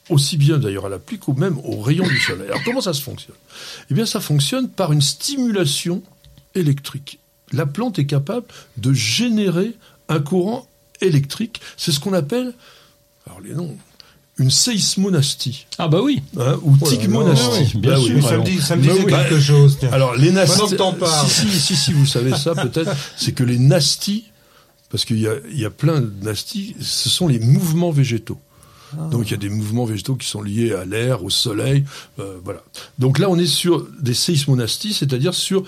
aussi 0.09 0.37
bien 0.37 0.59
d'ailleurs 0.59 0.87
à 0.87 0.89
la 0.89 0.99
pluie 0.99 1.19
qu'au 1.19 1.35
même 1.35 1.59
aux 1.65 1.81
rayons 1.81 2.07
du 2.07 2.19
soleil. 2.19 2.49
Alors 2.49 2.63
comment 2.65 2.81
ça 2.81 2.95
se 2.95 3.03
fonctionne? 3.03 3.37
Eh 3.91 3.95
bien 3.95 4.07
ça 4.07 4.21
fonctionne 4.21 4.69
par 4.69 4.93
une 4.93 5.03
stimulation 5.03 6.03
électrique. 6.55 7.19
La 7.53 7.67
plante 7.67 7.99
est 7.99 8.07
capable 8.07 8.47
de 8.77 8.93
générer 8.93 9.75
un 10.09 10.21
courant 10.21 10.67
électrique. 11.01 11.61
C'est 11.77 11.93
ce 11.93 12.01
qu'on 12.01 12.13
appelle, 12.13 12.55
alors 13.27 13.41
les 13.41 13.55
noms, 13.55 13.77
une 14.39 14.51
séismonastie. 14.51 15.67
Ah 15.79 15.89
bah 15.89 16.01
oui. 16.03 16.23
Hein, 16.39 16.59
ou 16.63 16.75
oh 16.81 16.89
tigmonastie. 16.89 17.77
bien 17.77 17.93
bah 17.93 18.01
sûr. 18.01 18.23
ça 18.27 18.39
me, 18.39 18.45
dit, 18.45 18.61
ça 18.61 18.77
me 18.77 18.83
disait 18.83 19.05
quelque 19.05 19.41
chose. 19.41 19.79
Alors 19.93 20.17
les 20.17 20.31
nasties. 20.33 20.77
Si, 21.29 21.49
si, 21.49 21.61
si, 21.61 21.77
si, 21.77 21.93
vous 21.93 22.07
savez 22.07 22.35
ça 22.35 22.55
peut-être, 22.55 22.93
c'est 23.17 23.33
que 23.33 23.45
les 23.45 23.59
nasties, 23.59 24.25
parce 24.89 25.05
qu'il 25.05 25.21
y 25.21 25.29
a, 25.29 25.35
il 25.51 25.61
y 25.61 25.67
a 25.67 25.71
plein 25.71 26.01
de 26.01 26.13
nasties, 26.23 26.75
ce 26.81 27.09
sont 27.09 27.29
les 27.29 27.39
mouvements 27.39 27.91
végétaux. 27.91 28.39
Donc 29.11 29.29
il 29.29 29.31
y 29.33 29.35
a 29.35 29.39
des 29.39 29.49
mouvements 29.49 29.85
végétaux 29.85 30.17
qui 30.17 30.27
sont 30.27 30.43
liés 30.43 30.73
à 30.73 30.85
l'air, 30.85 31.25
au 31.25 31.31
soleil, 31.31 31.85
euh, 32.19 32.39
voilà. 32.45 32.63
Donc 32.99 33.19
là, 33.19 33.31
on 33.31 33.39
est 33.39 33.47
sur 33.47 33.87
des 34.01 34.15
séismonasties, 34.15 34.95
c'est-à-dire 34.95 35.35
sur 35.35 35.65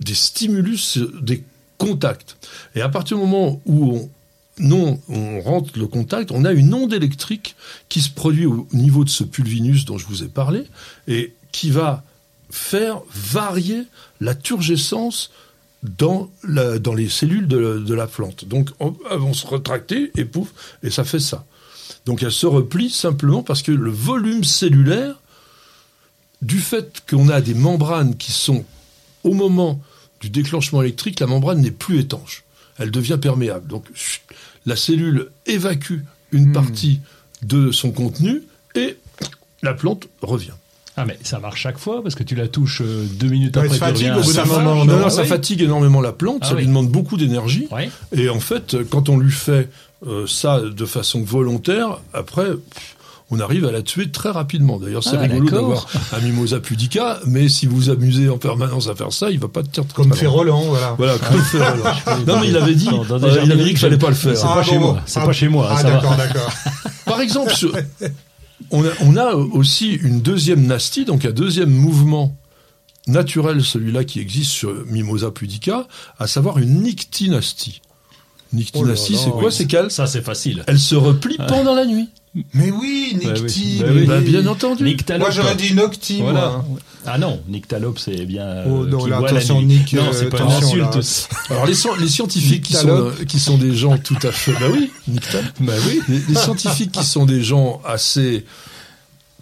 des 0.00 0.14
stimulus, 0.14 0.98
des 1.20 1.44
contacts. 1.78 2.36
Et 2.74 2.80
à 2.80 2.88
partir 2.88 3.16
du 3.16 3.24
moment 3.24 3.60
où 3.66 3.92
on, 3.92 4.10
non, 4.58 5.00
on 5.08 5.40
rentre 5.40 5.78
le 5.78 5.86
contact, 5.86 6.32
on 6.32 6.44
a 6.44 6.52
une 6.52 6.74
onde 6.74 6.92
électrique 6.92 7.56
qui 7.88 8.00
se 8.00 8.10
produit 8.10 8.46
au 8.46 8.66
niveau 8.72 9.04
de 9.04 9.10
ce 9.10 9.24
pulvinus 9.24 9.84
dont 9.84 9.98
je 9.98 10.06
vous 10.06 10.24
ai 10.24 10.28
parlé 10.28 10.64
et 11.06 11.34
qui 11.52 11.70
va 11.70 12.02
faire 12.50 13.00
varier 13.12 13.84
la 14.20 14.34
turgescence 14.34 15.30
dans, 15.82 16.30
la, 16.42 16.78
dans 16.78 16.94
les 16.94 17.08
cellules 17.08 17.46
de, 17.46 17.94
la 17.94 18.06
plante. 18.06 18.44
Donc, 18.44 18.70
elles 18.80 19.18
vont 19.18 19.34
se 19.34 19.46
retracter 19.46 20.10
et 20.16 20.24
pouf, 20.24 20.52
et 20.82 20.90
ça 20.90 21.04
fait 21.04 21.20
ça. 21.20 21.44
Donc, 22.08 22.22
elle 22.22 22.32
se 22.32 22.46
replie 22.46 22.88
simplement 22.88 23.42
parce 23.42 23.60
que 23.60 23.70
le 23.70 23.90
volume 23.90 24.42
cellulaire, 24.42 25.16
du 26.40 26.58
fait 26.58 27.02
qu'on 27.06 27.28
a 27.28 27.42
des 27.42 27.52
membranes 27.52 28.16
qui 28.16 28.32
sont, 28.32 28.64
au 29.24 29.34
moment 29.34 29.78
du 30.22 30.30
déclenchement 30.30 30.80
électrique, 30.80 31.20
la 31.20 31.26
membrane 31.26 31.60
n'est 31.60 31.70
plus 31.70 32.00
étanche. 32.00 32.44
Elle 32.78 32.90
devient 32.90 33.18
perméable. 33.20 33.68
Donc, 33.68 33.84
la 34.64 34.74
cellule 34.74 35.28
évacue 35.44 35.98
une 36.32 36.48
hmm. 36.48 36.52
partie 36.52 37.00
de 37.42 37.72
son 37.72 37.90
contenu 37.90 38.42
et 38.74 38.96
la 39.62 39.74
plante 39.74 40.08
revient. 40.22 40.54
Ah 40.96 41.04
mais 41.04 41.18
ça 41.22 41.38
marche 41.38 41.60
chaque 41.60 41.78
fois 41.78 42.02
parce 42.02 42.14
que 42.14 42.22
tu 42.22 42.34
la 42.34 42.48
touches 42.48 42.80
euh, 42.80 43.06
deux 43.20 43.28
minutes 43.28 43.56
après. 43.56 43.68
Ça 43.68 43.86
fatigue 43.86 44.12
au 44.16 44.22
bout 44.22 44.32
d'un 44.32 44.46
moment. 44.46 44.84
Non, 44.86 45.10
ça 45.10 45.24
fatigue 45.24 45.60
énormément 45.60 46.00
la 46.00 46.12
plante. 46.12 46.38
Ah 46.40 46.48
ça 46.48 46.54
lui 46.54 46.66
demande 46.66 46.88
beaucoup 46.88 47.18
d'énergie. 47.18 47.68
Et 48.12 48.30
en 48.30 48.40
fait, 48.40 48.78
quand 48.88 49.10
on 49.10 49.18
lui 49.18 49.30
fait 49.30 49.68
euh, 50.06 50.26
ça 50.26 50.60
de 50.60 50.86
façon 50.86 51.22
volontaire, 51.22 51.98
après. 52.14 52.46
on 53.30 53.40
arrive 53.40 53.66
à 53.66 53.72
la 53.72 53.82
tuer 53.82 54.10
très 54.10 54.30
rapidement. 54.30 54.78
D'ailleurs, 54.78 55.02
c'est 55.02 55.16
ah, 55.16 55.22
rigolo 55.22 55.50
d'avoir 55.50 55.86
un 56.12 56.20
Mimosa 56.20 56.60
pudica, 56.60 57.18
mais 57.26 57.48
si 57.48 57.66
vous 57.66 57.90
amusez 57.90 58.28
en 58.28 58.38
permanence 58.38 58.88
à 58.88 58.94
faire 58.94 59.12
ça, 59.12 59.30
il 59.30 59.40
va 59.40 59.48
pas 59.48 59.62
te 59.62 59.68
tirer 59.68 59.86
Comme 59.94 60.14
fait 60.14 60.26
Roland, 60.26 60.62
voilà. 60.62 60.94
Voilà, 60.96 61.18
comme 61.18 61.42
fait 61.42 61.58
Roland. 61.58 61.94
non, 62.26 62.40
mais 62.40 62.48
il 62.48 62.56
avait 62.56 62.74
dit, 62.74 62.88
euh, 62.88 63.40
il 63.44 63.52
avait 63.52 63.64
dit 63.64 63.70
qu'il 63.70 63.78
fallait 63.78 63.98
pas 63.98 64.08
le 64.08 64.14
faire. 64.14 64.36
C'est 64.36 64.46
pas, 64.46 64.62
chez 64.62 64.78
moi. 64.78 65.00
C'est 65.04 65.20
pas 65.20 65.32
chez 65.32 65.48
moi. 65.48 65.68
Ah, 65.70 65.82
d'accord, 65.82 66.16
d'accord. 66.16 66.52
Par 67.04 67.20
exemple, 67.20 67.52
on 68.70 69.16
a, 69.16 69.34
aussi 69.34 69.94
une 69.94 70.20
deuxième 70.20 70.64
nasty, 70.64 71.04
donc 71.04 71.24
un 71.24 71.32
deuxième 71.32 71.70
mouvement 71.70 72.36
naturel, 73.08 73.64
celui-là 73.64 74.04
qui 74.04 74.20
existe 74.20 74.52
sur 74.52 74.72
Mimosa 74.86 75.32
pudica, 75.32 75.88
à 76.18 76.26
savoir 76.28 76.58
une 76.58 76.82
nyctinastie. 76.82 77.80
Nyctinastie, 78.52 79.16
oh 79.16 79.20
c'est 79.24 79.30
quoi 79.30 79.50
C'est 79.50 79.66
qu'elle 79.66 79.90
Ça, 79.90 80.06
c'est 80.06 80.22
facile. 80.22 80.64
Elle 80.66 80.78
se 80.78 80.94
replie 80.94 81.36
pendant 81.48 81.74
la 81.74 81.84
nuit. 81.84 82.08
Mais 82.54 82.70
oui, 82.70 83.16
Nycti. 83.18 83.82
Bah 84.06 84.20
bien 84.20 84.46
entendu. 84.46 84.96
Moi, 85.18 85.30
j'aurais 85.30 85.54
dit 85.54 85.74
Nocti. 85.74 86.20
Voilà. 86.20 86.64
Ah 87.06 87.18
non, 87.18 87.40
Nyctalope, 87.48 87.98
c'est 87.98 88.26
bien. 88.26 88.64
Oh, 88.66 88.84
non, 88.84 89.06
là, 89.06 89.18
attention, 89.18 89.62
Nick. 89.62 89.94
Non, 89.94 90.10
c'est 90.12 90.28
pas 90.28 90.40
une 90.40 90.50
insulte. 90.50 91.28
Alors, 91.50 91.66
les, 91.66 91.74
les 92.00 92.08
scientifiques 92.08 92.62
qui 92.62 92.74
sont, 92.74 93.12
qui 93.26 93.38
sont 93.38 93.58
des 93.58 93.74
gens 93.74 93.96
tout 93.98 94.18
à 94.22 94.32
fait. 94.32 94.52
Bah 94.52 94.66
oui, 94.72 94.90
Bah 95.60 95.72
oui. 95.86 96.02
Les, 96.28 96.34
scientifiques 96.34 96.92
qui 96.92 97.04
sont 97.04 97.24
des 97.24 97.42
gens 97.42 97.80
assez 97.84 98.44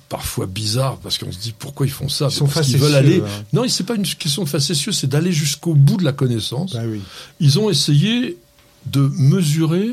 parfois 0.08 0.46
bizarres 0.46 0.98
parce 0.98 1.18
qu'on 1.18 1.32
se 1.32 1.38
dit 1.38 1.52
pourquoi 1.58 1.84
ils 1.84 1.92
font 1.92 2.08
ça? 2.08 2.28
Ils 2.30 2.34
sont 2.34 2.46
parce 2.46 2.68
qu'ils 2.68 2.78
veulent 2.78 2.94
aller 2.94 3.16
hein. 3.16 3.44
non 3.52 3.64
c'est 3.66 3.82
pas 3.82 3.96
une 3.96 4.06
question 4.06 4.44
de 4.44 4.48
facétieux 4.48 4.92
c'est 4.92 5.08
d'aller 5.08 5.32
jusqu'au 5.32 5.74
bout 5.74 5.96
de 5.96 6.04
la 6.04 6.12
connaissance 6.12 6.74
bah 6.74 6.82
oui. 6.86 7.00
ils 7.40 7.58
ont 7.58 7.70
essayé 7.70 8.38
de 8.86 9.10
mesurer 9.18 9.92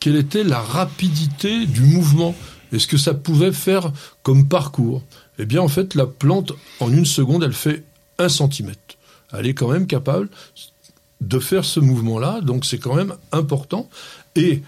quelle 0.00 0.16
était 0.16 0.44
la 0.44 0.60
rapidité 0.60 1.66
du 1.66 1.82
mouvement 1.82 2.34
et 2.72 2.78
ce 2.78 2.86
que 2.86 2.96
ça 2.96 3.14
pouvait 3.14 3.52
faire 3.52 3.92
comme 4.22 4.48
parcours 4.48 5.02
eh 5.38 5.46
bien, 5.46 5.62
en 5.62 5.68
fait, 5.68 5.94
la 5.94 6.06
plante, 6.06 6.52
en 6.80 6.92
une 6.92 7.06
seconde, 7.06 7.44
elle 7.44 7.52
fait 7.52 7.84
un 8.18 8.28
centimètre. 8.28 8.80
Elle 9.32 9.46
est 9.46 9.54
quand 9.54 9.70
même 9.70 9.86
capable 9.86 10.28
de 11.20 11.38
faire 11.38 11.64
ce 11.64 11.80
mouvement-là, 11.80 12.40
donc 12.40 12.64
c'est 12.64 12.78
quand 12.78 12.94
même 12.94 13.14
important. 13.30 13.88
Et 14.34 14.62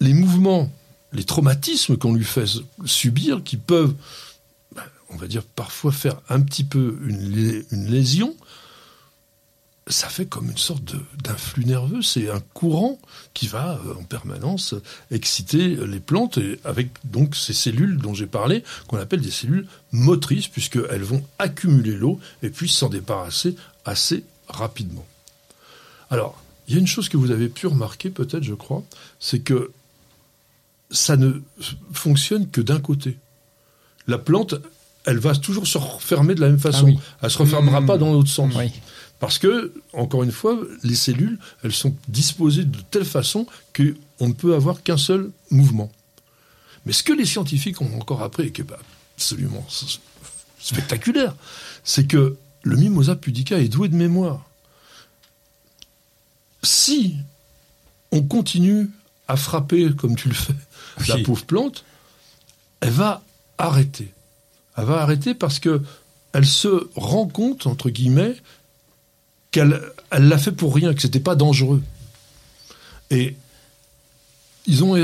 les 0.00 0.12
mouvements, 0.12 0.70
les 1.12 1.24
traumatismes 1.24 1.96
qu'on 1.96 2.14
lui 2.14 2.24
fait 2.24 2.44
subir, 2.84 3.42
qui 3.42 3.56
peuvent, 3.56 3.94
ben, 4.74 4.82
on 5.10 5.16
va 5.16 5.28
dire, 5.28 5.44
parfois 5.44 5.92
faire 5.92 6.20
un 6.28 6.40
petit 6.40 6.64
peu 6.64 6.98
une, 7.06 7.64
une 7.70 7.86
lésion, 7.86 8.36
ça 9.88 10.08
fait 10.08 10.26
comme 10.26 10.50
une 10.50 10.58
sorte 10.58 10.94
d'influx 11.22 11.64
nerveux. 11.64 12.02
C'est 12.02 12.30
un 12.30 12.40
courant 12.54 13.00
qui 13.34 13.48
va 13.48 13.80
euh, 13.84 13.94
en 13.98 14.04
permanence 14.04 14.74
exciter 15.10 15.76
les 15.76 16.00
plantes 16.00 16.38
avec 16.64 16.90
donc 17.04 17.34
ces 17.34 17.52
cellules 17.52 17.98
dont 17.98 18.14
j'ai 18.14 18.26
parlé, 18.26 18.62
qu'on 18.86 18.98
appelle 18.98 19.20
des 19.20 19.30
cellules 19.30 19.66
motrices, 19.90 20.48
puisqu'elles 20.48 21.02
vont 21.02 21.24
accumuler 21.38 21.92
l'eau 21.92 22.20
et 22.42 22.50
puis 22.50 22.68
s'en 22.68 22.88
débarrasser 22.88 23.56
assez 23.84 24.24
rapidement. 24.48 25.06
Alors, 26.10 26.40
il 26.68 26.74
y 26.74 26.76
a 26.76 26.80
une 26.80 26.86
chose 26.86 27.08
que 27.08 27.16
vous 27.16 27.30
avez 27.30 27.48
pu 27.48 27.66
remarquer 27.66 28.10
peut-être, 28.10 28.44
je 28.44 28.54
crois, 28.54 28.84
c'est 29.18 29.40
que 29.40 29.72
ça 30.90 31.16
ne 31.16 31.40
fonctionne 31.92 32.50
que 32.50 32.60
d'un 32.60 32.80
côté. 32.80 33.16
La 34.06 34.18
plante, 34.18 34.54
elle 35.04 35.18
va 35.18 35.34
toujours 35.34 35.66
se 35.66 35.78
refermer 35.78 36.34
de 36.34 36.40
la 36.40 36.48
même 36.48 36.58
façon. 36.58 36.88
Elle 36.88 36.96
ah 36.98 37.18
Elle 37.24 37.30
se 37.30 37.38
refermera 37.38 37.80
mmh. 37.80 37.86
pas 37.86 37.98
dans 37.98 38.12
l'autre 38.12 38.30
sens. 38.30 38.54
Parce 39.18 39.38
que, 39.38 39.72
encore 39.92 40.24
une 40.24 40.32
fois, 40.32 40.58
les 40.82 40.96
cellules, 40.96 41.38
elles 41.62 41.72
sont 41.72 41.94
disposées 42.08 42.64
de 42.64 42.78
telle 42.90 43.04
façon 43.04 43.46
qu'on 43.76 44.28
ne 44.28 44.32
peut 44.32 44.54
avoir 44.54 44.82
qu'un 44.82 44.96
seul 44.96 45.30
mouvement. 45.50 45.90
Mais 46.86 46.92
ce 46.92 47.02
que 47.02 47.12
les 47.12 47.24
scientifiques 47.24 47.80
ont 47.80 47.96
encore 47.96 48.22
appris, 48.22 48.48
et 48.48 48.52
qui 48.52 48.62
est 48.62 48.66
absolument 49.16 49.64
spectaculaire, 50.58 51.34
c'est 51.84 52.06
que 52.06 52.36
le 52.62 52.76
mimosa 52.76 53.16
pudica 53.16 53.58
est 53.58 53.68
doué 53.68 53.88
de 53.88 53.94
mémoire. 53.94 54.44
Si 56.62 57.16
on 58.10 58.22
continue 58.22 58.90
à 59.28 59.36
frapper 59.36 59.90
comme 59.96 60.16
tu 60.16 60.28
le 60.28 60.34
fais 60.34 60.54
la 61.08 61.18
pauvre 61.18 61.44
plante, 61.44 61.84
elle 62.80 62.90
va 62.90 63.22
arrêter. 63.58 64.12
Elle 64.82 64.88
va 64.88 65.00
arrêter 65.00 65.34
parce 65.34 65.60
que 65.60 65.80
elle 66.32 66.44
se 66.44 66.88
rend 66.96 67.28
compte, 67.28 67.68
entre 67.68 67.88
guillemets, 67.88 68.34
qu'elle 69.52 69.80
elle 70.10 70.26
l'a 70.28 70.38
fait 70.38 70.50
pour 70.50 70.74
rien, 70.74 70.92
que 70.92 71.00
c'était 71.00 71.20
pas 71.20 71.36
dangereux. 71.36 71.80
Et 73.10 73.36
ils 74.66 74.82
ont 74.82 74.96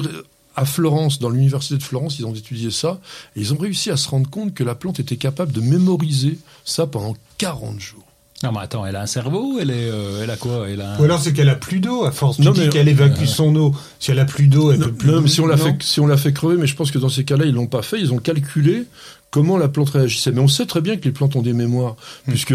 à 0.57 0.65
Florence, 0.65 1.21
dans 1.21 1.31
l'université 1.31 1.77
de 1.77 1.83
Florence, 1.85 2.19
ils 2.19 2.27
ont 2.27 2.35
étudié 2.35 2.73
ça, 2.73 3.01
et 3.37 3.41
ils 3.41 3.55
ont 3.55 3.57
réussi 3.57 3.91
à 3.93 3.97
se 3.97 4.09
rendre 4.09 4.29
compte 4.29 4.53
que 4.53 4.65
la 4.65 4.75
plante 4.75 4.99
était 4.99 5.17
capable 5.17 5.53
de 5.53 5.61
mémoriser 5.61 6.39
ça 6.65 6.89
pendant 6.89 7.15
40 7.39 7.79
jours. 7.79 8.03
Non 8.43 8.53
mais 8.53 8.61
attends, 8.61 8.87
elle 8.87 8.95
a 8.95 9.03
un 9.03 9.07
cerveau 9.07 9.59
elle 9.61 9.71
est, 9.71 9.91
euh, 9.91 10.23
elle 10.23 10.31
a 10.31 10.37
quoi? 10.37 10.69
Elle 10.69 10.81
a 10.81 11.01
Ou 11.01 11.05
alors 11.05 11.21
c'est 11.21 11.33
qu'elle 11.33 11.49
a 11.49 11.57
plus 11.57 11.81
d'eau 11.81 12.05
à 12.05 12.13
force. 12.13 12.37
Tu 12.37 12.49
dis 12.51 12.69
qu'elle 12.69 12.89
évacue 12.89 13.25
son 13.25 13.55
eau. 13.57 13.75
Si 13.99 14.13
elle 14.13 14.21
a 14.21 14.25
plus 14.25 14.47
d'eau, 14.47 14.71
elle 14.71 14.79
non, 14.79 14.87
peut 14.87 14.93
plus. 14.93 15.11
Non, 15.11 15.21
mais 15.21 15.29
si 15.29 15.41
on 15.41 15.47
l'a 15.47 15.57
fait, 15.57 15.75
si 15.83 15.99
on 15.99 16.07
l'a 16.07 16.17
fait 16.17 16.33
crever, 16.33 16.57
mais 16.57 16.69
je 16.69 16.77
pense 16.77 16.93
que 16.93 16.99
dans 16.99 17.09
ces 17.09 17.25
cas-là, 17.25 17.47
ils 17.47 17.55
l'ont 17.55 17.67
pas 17.67 17.83
fait. 17.83 18.01
Ils 18.01 18.13
ont 18.13 18.19
calculé 18.19 18.85
comment 19.31 19.57
la 19.57 19.69
plante 19.69 19.91
réagissait. 19.91 20.33
Mais 20.33 20.41
on 20.41 20.49
sait 20.49 20.67
très 20.67 20.81
bien 20.81 20.97
que 20.97 21.05
les 21.05 21.13
plantes 21.13 21.37
ont 21.37 21.43
des 21.43 21.53
mémoires, 21.53 21.97
hmm. 22.27 22.31
puisque 22.31 22.55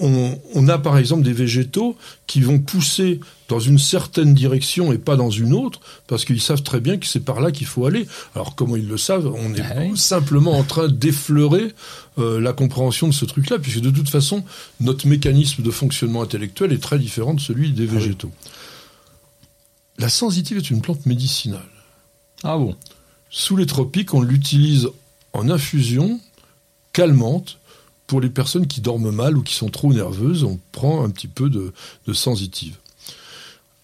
on, 0.00 0.68
a 0.68 0.78
par 0.78 0.98
exemple 0.98 1.22
des 1.22 1.32
végétaux 1.32 1.96
qui 2.26 2.40
vont 2.40 2.58
pousser 2.58 3.20
dans 3.48 3.58
une 3.58 3.78
certaine 3.78 4.34
direction 4.34 4.92
et 4.92 4.98
pas 4.98 5.16
dans 5.16 5.30
une 5.30 5.52
autre, 5.52 5.80
parce 6.06 6.24
qu'ils 6.24 6.40
savent 6.40 6.62
très 6.62 6.80
bien 6.80 6.98
que 6.98 7.06
c'est 7.06 7.24
par 7.24 7.40
là 7.40 7.50
qu'il 7.50 7.66
faut 7.66 7.86
aller. 7.86 8.06
Alors 8.34 8.54
comment 8.54 8.76
ils 8.76 8.86
le 8.86 8.98
savent? 8.98 9.26
On 9.26 9.54
est 9.54 9.60
ah 9.60 9.96
simplement 9.96 10.52
en 10.52 10.62
train 10.62 10.88
d'effleurer 10.88 11.72
euh, 12.18 12.40
la 12.40 12.52
compréhension 12.52 13.08
de 13.08 13.12
ce 13.12 13.24
truc-là, 13.24 13.58
puisque 13.58 13.80
de 13.80 13.90
toute 13.90 14.08
façon, 14.08 14.44
notre 14.80 15.06
mécanisme 15.06 15.62
de 15.62 15.70
fonctionnement 15.70 16.22
intellectuel 16.22 16.72
est 16.72 16.82
très 16.82 16.98
différent 16.98 17.34
de 17.34 17.40
celui 17.40 17.72
des 17.72 17.88
ah 17.90 17.94
végétaux. 17.94 18.30
La 19.98 20.08
sensitive 20.08 20.58
est 20.58 20.70
une 20.70 20.80
plante 20.80 21.06
médicinale. 21.06 21.60
Ah 22.44 22.56
bon? 22.56 22.76
Sous 23.30 23.56
les 23.56 23.66
tropiques, 23.66 24.14
on 24.14 24.22
l'utilise 24.22 24.88
en 25.32 25.50
infusion 25.50 26.20
calmante 26.92 27.58
pour 28.08 28.20
les 28.20 28.30
personnes 28.30 28.66
qui 28.66 28.80
dorment 28.80 29.10
mal 29.10 29.36
ou 29.36 29.42
qui 29.42 29.54
sont 29.54 29.68
trop 29.68 29.92
nerveuses, 29.92 30.42
on 30.42 30.58
prend 30.72 31.04
un 31.04 31.10
petit 31.10 31.28
peu 31.28 31.48
de, 31.50 31.72
sensitive. 32.12 32.76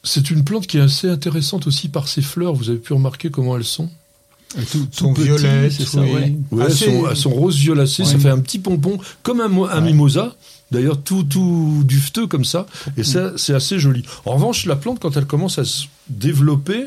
C'est 0.03 0.31
une 0.31 0.45
plante 0.45 0.67
qui 0.67 0.79
est 0.79 0.83
assez 0.83 1.09
intéressante 1.09 1.67
aussi 1.67 1.89
par 1.89 2.09
ses 2.09 2.23
fleurs. 2.23 2.55
Vous 2.55 2.71
avez 2.71 2.79
pu 2.79 2.93
remarquer 2.93 3.31
comment 3.31 3.57
elles 3.57 3.65
sont? 3.65 3.89
Tout, 4.71 4.87
tout 4.97 5.15
violet, 5.15 5.69
c'est 5.71 5.85
ça, 5.85 6.01
oui. 6.01 6.39
elles, 6.61 7.17
sont, 7.17 7.31
rose 7.31 7.57
violacées, 7.57 8.05
ça 8.05 8.19
fait 8.19 8.31
un 8.31 8.39
petit 8.39 8.61
pompon, 8.61 8.99
comme 9.25 9.41
un, 9.41 9.81
mimosa, 9.81 10.37
d'ailleurs 10.71 11.03
tout, 11.03 11.25
tout 11.25 11.83
dufteux 11.85 12.29
comme 12.29 12.45
ça, 12.45 12.67
et 12.97 13.03
ça, 13.03 13.33
c'est 13.37 13.55
assez 13.55 13.81
joli. 13.81 14.05
En 14.25 14.35
revanche, 14.35 14.65
la 14.67 14.77
plante, 14.77 15.01
quand 15.01 15.17
elle 15.17 15.27
commence 15.27 15.59
à 15.59 15.65
se 15.65 15.87
développer, 16.09 16.87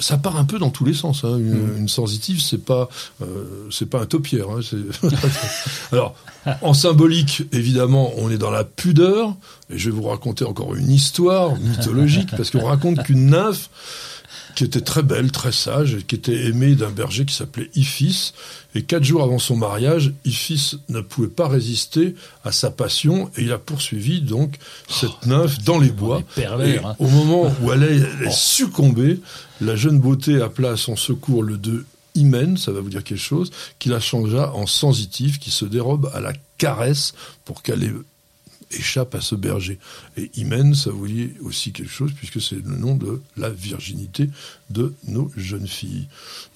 ça 0.00 0.16
part 0.16 0.36
un 0.36 0.44
peu 0.44 0.58
dans 0.58 0.70
tous 0.70 0.84
les 0.84 0.94
sens. 0.94 1.24
Hein. 1.24 1.38
Une, 1.38 1.84
mm. 1.84 1.88
sensitive, 1.88 2.40
c'est 2.40 2.64
pas, 2.64 2.88
euh, 3.22 3.66
c'est 3.70 3.88
pas 3.88 4.00
un 4.00 4.06
taupière. 4.06 4.46
Hein. 4.50 4.60
Alors, 5.92 6.14
en 6.62 6.74
symbolique, 6.74 7.42
évidemment, 7.52 8.12
on 8.16 8.30
est 8.30 8.38
dans 8.38 8.50
la 8.50 8.64
pudeur. 8.64 9.34
Et 9.70 9.78
je 9.78 9.90
vais 9.90 9.96
vous 9.96 10.08
raconter 10.08 10.44
encore 10.44 10.74
une 10.74 10.90
histoire 10.90 11.56
mythologique 11.56 12.30
parce 12.36 12.50
qu'on 12.50 12.64
raconte 12.64 13.02
qu'une 13.02 13.30
nymphe 13.30 13.68
qui 14.58 14.64
était 14.64 14.80
très 14.80 15.04
belle, 15.04 15.30
très 15.30 15.52
sage, 15.52 15.94
et 15.94 16.02
qui 16.02 16.16
était 16.16 16.46
aimée 16.46 16.74
d'un 16.74 16.90
berger 16.90 17.24
qui 17.24 17.32
s'appelait 17.32 17.70
Iphis. 17.76 18.32
Et 18.74 18.82
quatre 18.82 19.04
jours 19.04 19.22
avant 19.22 19.38
son 19.38 19.54
mariage, 19.56 20.12
Iphis 20.24 20.80
ne 20.88 21.00
pouvait 21.00 21.28
pas 21.28 21.46
résister 21.46 22.16
à 22.42 22.50
sa 22.50 22.72
passion, 22.72 23.30
et 23.36 23.42
il 23.42 23.52
a 23.52 23.58
poursuivi 23.58 24.20
donc 24.20 24.56
cette 24.88 25.26
nymphe 25.26 25.62
dans 25.62 25.78
les 25.78 25.92
bois. 25.92 26.24
pervers, 26.34 26.84
hein. 26.88 26.96
Au 26.98 27.06
moment 27.06 27.54
où 27.62 27.70
elle 27.72 27.84
est, 27.84 27.98
elle 28.20 28.26
est 28.26 28.32
succombée, 28.34 29.20
la 29.60 29.76
jeune 29.76 30.00
beauté 30.00 30.42
appela 30.42 30.70
à 30.70 30.76
son 30.76 30.96
secours 30.96 31.44
le 31.44 31.56
de 31.56 31.86
Hymen, 32.16 32.56
ça 32.56 32.72
va 32.72 32.80
vous 32.80 32.90
dire 32.90 33.04
quelque 33.04 33.16
chose, 33.16 33.52
qui 33.78 33.90
la 33.90 34.00
changea 34.00 34.52
en 34.54 34.66
sensitive, 34.66 35.38
qui 35.38 35.52
se 35.52 35.66
dérobe 35.66 36.10
à 36.14 36.18
la 36.18 36.32
caresse 36.58 37.14
pour 37.44 37.62
qu'elle 37.62 37.84
ait- 37.84 37.92
échappe 38.72 39.14
à 39.14 39.20
ce 39.20 39.34
berger. 39.34 39.78
Et 40.16 40.30
Hymen, 40.36 40.74
ça 40.74 40.90
vous 40.90 41.06
dit 41.08 41.30
aussi 41.42 41.72
quelque 41.72 41.90
chose, 41.90 42.10
puisque 42.14 42.40
c'est 42.40 42.56
le 42.56 42.76
nom 42.76 42.94
de 42.96 43.20
la 43.36 43.48
virginité 43.50 44.28
de 44.70 44.94
nos 45.06 45.30
jeunes 45.36 45.66
filles. 45.68 46.06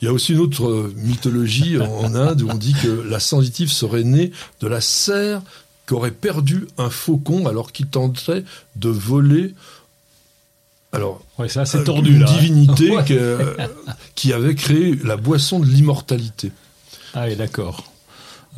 Il 0.00 0.04
y 0.04 0.08
a 0.08 0.12
aussi 0.12 0.32
une 0.32 0.40
autre 0.40 0.68
euh, 0.68 0.92
mythologie 0.96 1.78
en, 1.80 2.14
Inde 2.14 2.42
où 2.42 2.50
on 2.50 2.54
dit 2.56 2.74
que 2.82 2.88
la 2.88 3.20
sensitive 3.20 3.70
serait 3.70 4.04
née 4.04 4.30
de 4.60 4.66
la 4.66 4.80
serre 4.80 5.42
qu'aurait 5.86 6.10
perdu 6.10 6.66
un 6.78 6.90
faucon 6.90 7.46
alors 7.46 7.72
qu'il 7.72 7.86
tenterait 7.86 8.44
de 8.76 8.88
voler. 8.88 9.54
Alors, 10.92 11.24
Ouais, 11.38 11.48
c'est 11.48 11.60
assez 11.60 11.78
euh, 11.78 11.84
tordu 11.84 12.12
une 12.12 12.20
là. 12.20 12.30
hein. 12.30 12.38
divinité 12.38 12.90
Ouais. 12.96 13.04
que- 13.04 13.56
qui 14.14 14.32
avait 14.32 14.54
créé 14.54 14.96
la 15.04 15.16
boisson 15.16 15.58
de 15.58 15.66
l'immortalité. 15.66 16.52
Ah 17.14 17.24
oui, 17.26 17.36
d'accord. 17.36 17.91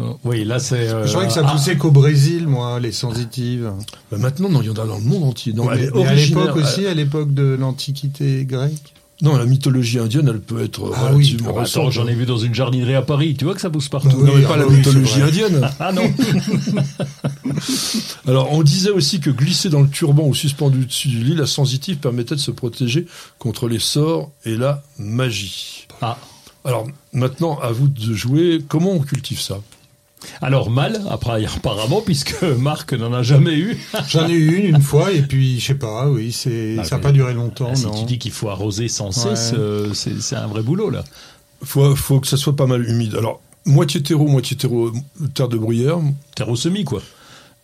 Euh, 0.01 0.05
Oui, 0.25 0.45
là 0.45 0.59
c'est. 0.59 0.89
euh, 0.89 1.07
Je 1.07 1.11
croyais 1.13 1.29
que 1.29 1.35
ça 1.35 1.43
ah, 1.47 1.53
poussait 1.53 1.77
qu'au 1.77 1.91
Brésil, 1.91 2.49
moi, 2.49 2.81
les 2.81 2.93
sensitives. 2.93 3.71
Ben 4.11 4.19
maintenant, 4.19 4.49
non, 4.49 4.61
il 4.63 4.67
y 4.67 4.71
en 4.71 4.73
a 4.73 4.87
dans 4.87 4.99
le 4.99 5.05
monde 5.05 5.25
entier. 5.25 5.53
Non, 5.53 5.71
elle 5.71 5.79
mais, 5.79 5.85
est 5.87 5.95
mais 5.95 6.07
à 6.07 6.15
l'époque 6.15 6.57
aussi, 6.57 6.87
à 6.87 6.95
l'époque 6.95 7.33
de 7.33 7.57
l'Antiquité 7.59 8.45
grecque. 8.45 8.93
Non, 9.23 9.37
la 9.37 9.47
mythologie 9.47 10.01
indienne, 10.01 10.27
elle 10.29 10.41
peut 10.41 10.63
être 10.65 10.93
Ah 10.97 11.05
oui. 11.05 11.13
relativement 11.15 11.51
ah 11.51 11.55
bah, 11.55 11.61
récente. 11.61 11.83
attends, 11.85 11.91
j'en 11.93 12.09
ai 12.09 12.15
vu 12.15 12.27
dans 12.27 12.37
une 12.37 12.53
jardinerie 12.53 12.97
à 12.97 13.03
Paris. 13.03 13.37
Tu 13.39 13.45
vois 13.45 13.55
que 13.55 13.61
ça 13.61 13.71
pousse 13.71 13.89
partout. 13.89 14.09
Oui, 14.19 14.25
Non, 14.27 14.35
mais 14.35 14.43
pas 14.43 14.55
ah 14.55 14.57
la 14.57 14.65
bah 14.65 14.71
oui, 14.71 14.77
mythologie 14.79 15.23
indienne. 15.23 15.71
Ah 15.79 15.93
non. 15.93 16.03
Alors, 18.27 18.53
on 18.53 18.63
disait 18.63 18.91
aussi 18.91 19.21
que 19.21 19.31
glisser 19.31 19.69
dans 19.69 19.83
le 19.83 19.89
turban 19.89 20.25
ou 20.27 20.35
suspendu 20.35 20.83
au-dessus 20.83 21.09
du 21.09 21.19
lit, 21.23 21.35
la 21.37 21.47
sensitive 21.47 21.99
permettait 21.99 22.35
de 22.35 22.41
se 22.41 22.51
protéger 22.51 23.07
contre 23.39 23.69
les 23.69 23.79
sorts 23.79 24.31
et 24.45 24.57
la 24.57 24.83
magie. 24.99 25.87
Ah. 26.03 26.19
Alors, 26.65 26.87
maintenant, 27.13 27.59
à 27.61 27.71
vous 27.73 27.89
de 27.89 28.15
jouer. 28.15 28.61
Comment 28.69 28.93
on 28.93 29.01
cultive 29.01 29.41
ça? 29.41 29.59
Alors 30.43 30.71
mal, 30.71 31.03
après 31.11 31.45
apparemment, 31.57 32.01
puisque 32.01 32.43
Marc 32.43 32.93
n'en 32.93 33.13
a 33.13 33.23
jamais 33.23 33.55
eu. 33.55 33.79
J'en 34.09 34.29
ai 34.29 34.33
eu 34.33 34.57
une 34.57 34.77
une 34.77 34.83
fois, 34.83 35.13
et 35.13 35.23
puis, 35.23 35.61
je 35.61 35.67
sais 35.67 35.75
pas, 35.75 36.09
oui, 36.09 36.33
c'est, 36.33 36.77
Ah, 36.79 36.85
ça 36.85 36.97
n'a 36.97 37.03
pas 37.03 37.13
duré 37.13 37.35
longtemps, 37.35 37.71
Ah, 37.73 37.77
si 37.77 37.85
non. 37.87 37.93
tu 37.93 38.05
dis 38.05 38.19
qu'il 38.19 38.33
faut 38.33 38.49
arroser 38.49 38.89
sans 38.89 39.07
Ouais. 39.07 39.35
cesse, 39.37 39.53
euh, 39.57 39.93
c'est 39.95 40.37
un 40.37 40.47
vrai 40.47 40.63
boulot 40.63 40.91
là. 40.91 41.05
faut, 41.63 41.95
faut 41.97 42.21
que 42.21 42.27
ça 42.27 42.37
soit 42.37 42.57
pas 42.57 42.67
mal 42.67 42.89
humide. 42.89 43.15
Alors, 43.17 43.41
moitié 43.65 44.03
terreau, 44.03 44.27
moitié 44.27 44.57
terreau, 44.57 44.93
terre 45.35 45.49
de 45.49 45.57
bruyère. 45.57 45.99
Terre 46.35 46.49
au 46.49 46.57
semi 46.57 46.85
quoi. 46.85 47.01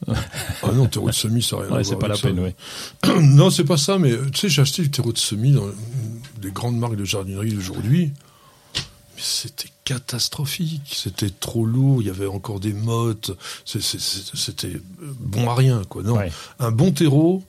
Ah 0.09 0.73
non, 0.75 0.87
terreau 0.87 1.09
de 1.11 1.15
semis, 1.15 1.43
ça 1.43 1.57
rien 1.59 1.69
Ouais, 1.77 1.85
c'est 1.85 1.97
pas 1.99 2.09
la 2.09 2.15
ça. 2.15 2.23
peine, 2.29 2.41
ouais. 2.41 2.55
non, 3.21 3.51
c'est 3.51 3.65
pas 3.65 3.77
ça, 3.77 3.99
mais 3.99 4.13
tu 4.33 4.39
sais, 4.41 4.49
j'ai 4.49 4.63
acheté 4.63 4.81
du 4.83 4.91
terreau 4.91 5.13
de 5.13 5.19
semis 5.19 5.53
dans 5.53 5.67
des 6.41 6.51
grandes 6.53 6.79
marques 6.79 6.97
de 6.97 7.05
jardinerie 7.05 7.53
d'aujourd'hui. 7.53 8.13
Mais 8.75 8.81
c'était 9.23 9.69
catastrophique. 9.91 10.93
C'était 10.95 11.31
trop 11.31 11.65
lourd. 11.67 12.01
Il 12.01 12.07
y 12.07 12.11
avait 12.11 12.27
encore 12.27 12.61
des 12.61 12.73
mottes. 12.73 13.33
C'était 13.65 14.81
bon 15.19 15.51
à 15.51 15.55
rien, 15.55 15.83
quoi. 15.89 16.05
Non? 16.05 16.17
Ouais. 16.17 16.31
Un 16.61 16.71
bon 16.71 16.93
terreau, 16.93 17.43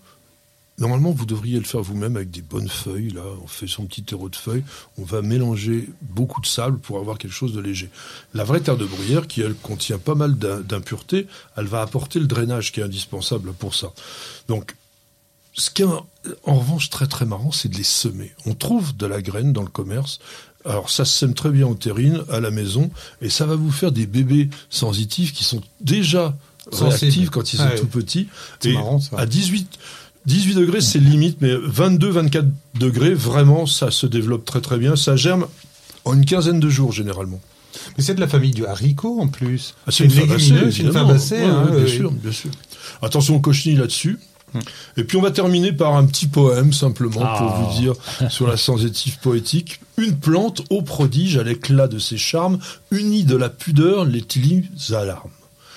normalement, 0.79 1.11
vous 1.11 1.27
devriez 1.27 1.59
le 1.59 1.65
faire 1.65 1.81
vous-même 1.81 2.15
avec 2.15 2.31
des 2.31 2.41
bonnes 2.41 2.67
feuilles. 2.69 3.11
Là, 3.11 3.21
on 3.43 3.47
fait 3.47 3.67
son 3.67 3.85
petit 3.85 4.01
terreau 4.01 4.27
de 4.27 4.35
feuilles. 4.35 4.63
On 4.97 5.03
va 5.03 5.21
mélanger 5.21 5.87
beaucoup 6.01 6.41
de 6.41 6.47
sable 6.47 6.79
pour 6.79 6.97
avoir 6.97 7.19
quelque 7.19 7.33
chose 7.33 7.53
de 7.53 7.61
léger. 7.61 7.91
La 8.33 8.43
vraie 8.43 8.61
terre 8.61 8.77
de 8.77 8.85
bruyère, 8.85 9.27
qui 9.27 9.41
elle 9.41 9.53
contient 9.53 9.99
pas 9.99 10.15
mal 10.15 10.35
d'im- 10.35 10.61
d'impuretés, 10.61 11.27
elle 11.57 11.67
va 11.67 11.81
apporter 11.83 12.19
le 12.19 12.25
drainage 12.25 12.71
qui 12.71 12.79
est 12.79 12.83
indispensable 12.83 13.53
pour 13.53 13.75
ça. 13.75 13.93
Donc, 14.47 14.75
ce 15.53 15.69
qui 15.69 15.83
est 15.83 15.85
en 15.85 16.59
revanche 16.59 16.89
très 16.89 17.07
très 17.07 17.25
marrant, 17.25 17.51
c'est 17.51 17.69
de 17.69 17.75
les 17.75 17.83
semer. 17.83 18.33
On 18.45 18.55
trouve 18.55 18.95
de 18.97 19.05
la 19.05 19.21
graine 19.21 19.53
dans 19.53 19.63
le 19.63 19.69
commerce. 19.69 20.19
Alors 20.65 20.89
ça 20.89 21.05
se 21.05 21.17
sème 21.17 21.33
très 21.33 21.49
bien 21.49 21.67
en 21.67 21.73
terrine, 21.73 22.21
à 22.29 22.39
la 22.39 22.51
maison, 22.51 22.91
et 23.21 23.29
ça 23.29 23.45
va 23.45 23.55
vous 23.55 23.71
faire 23.71 23.91
des 23.91 24.05
bébés 24.05 24.49
sensitifs 24.69 25.33
qui 25.33 25.43
sont 25.43 25.61
déjà 25.79 26.37
réactifs 26.71 27.29
quand 27.29 27.53
ils 27.53 27.57
sont 27.57 27.69
tout 27.77 27.87
petits. 27.87 28.27
C'est 28.59 28.69
Et 28.69 28.73
marrant, 28.73 28.99
ça. 28.99 29.17
À 29.17 29.25
18, 29.25 29.79
18 30.25 30.53
degrés, 30.55 30.81
c'est 30.81 30.99
limite, 30.99 31.37
mais 31.41 31.55
22-24 31.55 32.45
degrés, 32.75 33.13
vraiment, 33.13 33.65
ça 33.65 33.89
se 33.91 34.05
développe 34.05 34.45
très 34.45 34.61
très 34.61 34.77
bien. 34.77 34.95
Ça 34.95 35.15
germe 35.15 35.47
en 36.05 36.13
une 36.13 36.25
quinzaine 36.25 36.59
de 36.59 36.69
jours 36.69 36.91
généralement. 36.91 37.39
Mais 37.97 38.03
c'est 38.03 38.13
de 38.13 38.19
la 38.19 38.27
famille 38.27 38.51
du 38.51 38.65
haricot, 38.65 39.19
en 39.21 39.27
plus. 39.27 39.75
Ah, 39.87 39.91
c'est 39.91 40.03
une 40.03 40.11
légumineuse, 40.11 40.75
c'est 40.75 40.83
une 40.83 40.91
fabacée. 40.91 41.37
Ouais, 41.37 41.45
hein, 41.45 41.69
bien 41.71 41.83
oui. 41.83 41.89
sûr, 41.89 42.11
bien 42.11 42.31
sûr. 42.31 42.51
Attention 43.01 43.35
au 43.37 43.39
cochenille 43.39 43.77
là-dessus. 43.77 44.19
Hmm. 44.53 44.59
Et 44.97 45.03
puis 45.03 45.17
on 45.17 45.21
va 45.21 45.31
terminer 45.31 45.71
par 45.71 45.95
un 45.95 46.05
petit 46.05 46.27
poème 46.27 46.73
simplement 46.73 47.21
pour 47.21 47.51
Ah. 47.53 47.61
vous 47.71 47.79
dire 47.79 47.93
sur 48.29 48.47
la 48.47 48.57
sensitive 48.57 49.17
poétique. 49.19 49.79
Une 49.97 50.17
plante 50.17 50.63
au 50.69 50.81
prodige 50.81 51.37
à 51.37 51.43
l'éclat 51.43 51.87
de 51.87 51.99
ses 51.99 52.17
charmes, 52.17 52.59
unie 52.91 53.23
de 53.23 53.35
la 53.35 53.49
pudeur, 53.49 54.03
les 54.05 54.21
tilimes 54.21 54.67
alarmes. 54.91 55.31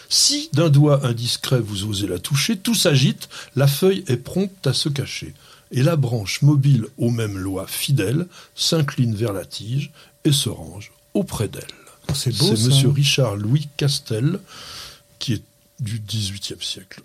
Si 0.09 0.49
d'un 0.53 0.69
doigt 0.71 1.05
indiscret 1.07 1.61
vous 1.61 1.85
osez 1.85 2.07
la 2.07 2.19
toucher, 2.19 2.57
tout 2.57 2.75
s'agite, 2.75 3.29
la 3.57 3.67
feuille 3.67 4.05
est 4.07 4.17
prompte 4.17 4.67
à 4.67 4.73
se 4.73 4.89
cacher. 4.89 5.35
Et 5.73 5.83
la 5.83 5.97
branche 5.97 6.43
mobile 6.43 6.87
aux 6.99 7.11
mêmes 7.11 7.39
lois 7.39 7.67
fidèles 7.67 8.27
s'incline 8.55 9.15
vers 9.15 9.33
la 9.33 9.45
tige 9.45 9.91
et 10.25 10.33
se 10.33 10.49
range 10.49 10.93
auprès 11.15 11.49
d'elle. 11.49 11.63
C'est 12.15 12.37
beau, 12.37 12.55
C'est 12.55 12.67
monsieur 12.69 12.91
Richard 12.91 13.37
Louis 13.37 13.69
Castel, 13.77 14.39
qui 15.19 15.33
est 15.33 15.43
du 15.81 16.01
XVIIIe 16.07 16.59
siècle. 16.61 17.03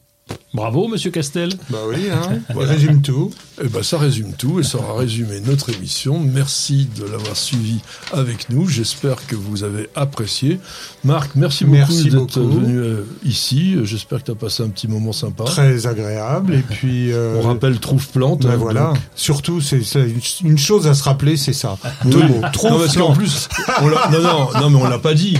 Bravo, 0.54 0.88
Monsieur 0.88 1.12
Castel. 1.12 1.50
Bah 1.70 1.78
oui, 1.88 2.08
hein. 2.12 2.40
Résume 2.56 3.02
tout. 3.02 3.32
Eh 3.64 3.68
ben, 3.68 3.84
ça 3.84 3.98
résume 4.00 4.34
tout 4.34 4.60
et 4.60 4.64
ça 4.64 4.78
aura 4.80 4.96
résumé 5.00 5.42
notre 5.46 5.70
émission. 5.70 6.20
Merci 6.20 6.88
de 6.98 7.04
l'avoir 7.04 7.36
suivi 7.38 7.80
avec 8.14 8.50
nous. 8.50 8.68
J'espère 8.68 9.28
que 9.28 9.36
vous 9.36 9.64
avez 9.64 9.90
apprécié. 9.96 10.60
Marc, 11.04 11.32
merci 11.36 11.66
beaucoup 11.66 11.78
Merci 11.78 12.10
d'être 12.10 12.40
beaucoup. 12.40 12.62
venu 12.62 12.78
euh, 12.80 13.04
ici. 13.24 13.76
J'espère 13.84 14.20
que 14.20 14.26
tu 14.26 14.32
as 14.32 14.36
passé 14.36 14.64
un 14.64 14.70
petit 14.70 14.88
moment 14.88 15.12
sympa. 15.12 15.44
Très 15.44 15.86
agréable. 15.86 16.56
Et 16.56 16.62
puis. 16.64 17.12
euh, 17.12 17.36
On 17.44 17.48
rappelle 17.48 17.80
Trouve 17.80 18.08
Plante. 18.08 18.42
ben 18.44 18.52
hein, 18.52 18.56
voilà. 18.58 18.86
donc. 18.88 18.98
Surtout, 19.16 19.62
c'est 19.62 19.84
c'est 19.84 20.08
une- 20.44 20.58
chose 20.58 20.88
à 20.88 20.94
se 20.96 21.04
rappeler, 21.04 21.38
c'est 21.38 21.54
ça. 21.54 21.78
Deux 22.06 22.24
mots. 22.24 22.42
Trouve 22.54 22.80
parce 22.82 22.96
qu'en 22.98 23.14
plante. 23.14 23.18
plus, 23.18 23.50
on 23.82 23.88
l'a- 23.88 24.10
non, 24.12 24.22
non, 24.22 24.50
non, 24.62 24.70
mais 24.72 24.78
on 24.82 24.90
l'a 24.90 25.00
pas 25.00 25.14
dit. 25.14 25.38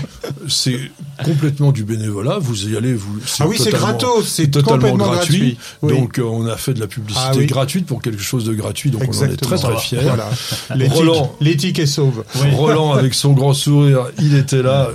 C'est 0.48 0.80
complètement 1.24 1.72
du 1.72 1.84
bénévolat. 1.84 2.38
Vous 2.40 2.68
y 2.70 2.78
allez, 2.78 2.94
vous. 2.94 3.18
Ah 3.40 3.48
oui, 3.48 3.58
c'est 3.60 3.72
gratos, 3.72 4.28
c'est 4.28 4.48
totalement 4.52 4.79
gratuit. 4.80 4.98
gratuit. 4.98 5.58
Oui. 5.82 5.94
Donc, 6.00 6.20
euh, 6.20 6.24
on 6.24 6.46
a 6.48 6.58
fait 6.58 6.74
de 6.74 6.80
la 6.80 6.88
publicité 6.88 7.26
Ah 7.32 7.36
oui. 7.38 7.46
gratuite 7.46 7.86
pour 7.86 8.02
quelque 8.02 8.22
chose 8.22 8.46
de 8.46 8.54
gratuit. 8.54 8.90
Donc, 8.92 9.04
on 9.08 9.18
en 9.18 9.24
est 9.26 9.36
très, 9.38 9.58
très 9.58 9.78
fiers. 9.78 10.00
Voilà. 10.04 10.30
L'éthique- 10.76 10.94
Roland. 10.94 11.36
L'éthique 11.42 11.80
est 11.80 11.86
sauve. 11.86 12.24
Roland, 12.54 12.94
avec 12.94 13.14
son 13.14 13.34
grand 13.34 13.54
sourire, 13.54 14.08
il 14.20 14.36
était 14.36 14.62
là, 14.64 14.90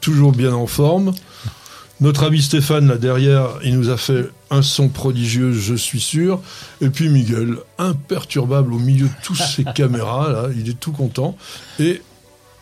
toujours 0.00 0.32
bien 0.32 0.52
en 0.54 0.66
forme. 0.66 1.12
Notre 2.00 2.24
ami 2.24 2.42
Stéphane, 2.42 2.88
là 2.88 2.96
derrière, 2.96 3.48
il 3.62 3.78
nous 3.78 3.88
a 3.88 3.96
fait 3.96 4.28
un 4.50 4.62
son 4.62 4.88
prodigieux, 4.88 5.52
je 5.52 5.74
suis 5.74 6.00
sûr. 6.00 6.40
Et 6.80 6.90
puis 6.90 7.08
Miguel, 7.08 7.54
imperturbable 7.78 8.74
au 8.74 8.78
milieu 8.78 9.06
de 9.06 9.12
toutes 9.22 9.36
ces 9.38 9.64
caméras, 9.74 10.28
là, 10.30 10.48
il 10.56 10.68
est 10.68 10.78
tout 10.78 10.92
content. 10.92 11.36
Et 11.78 12.02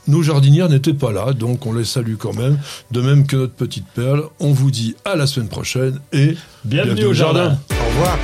nos 0.09 0.23
jardinières 0.23 0.69
n'étaient 0.69 0.95
pas 0.95 1.13
là, 1.13 1.33
donc 1.33 1.67
on 1.67 1.73
les 1.73 1.85
salue 1.85 2.15
quand 2.19 2.35
même. 2.35 2.59
De 2.91 3.01
même 3.01 3.27
que 3.27 3.37
notre 3.37 3.55
petite 3.55 3.87
perle, 3.95 4.25
on 4.41 4.53
vous 4.53 4.71
dit 4.71 4.95
à 5.05 5.17
la 5.17 5.27
semaine 5.27 5.49
prochaine 5.49 5.99
et 6.13 6.37
Bienvenue 6.65 7.05
au 7.05 7.13
jardin. 7.13 7.59
Au 7.71 7.89
revoir. 7.91 8.19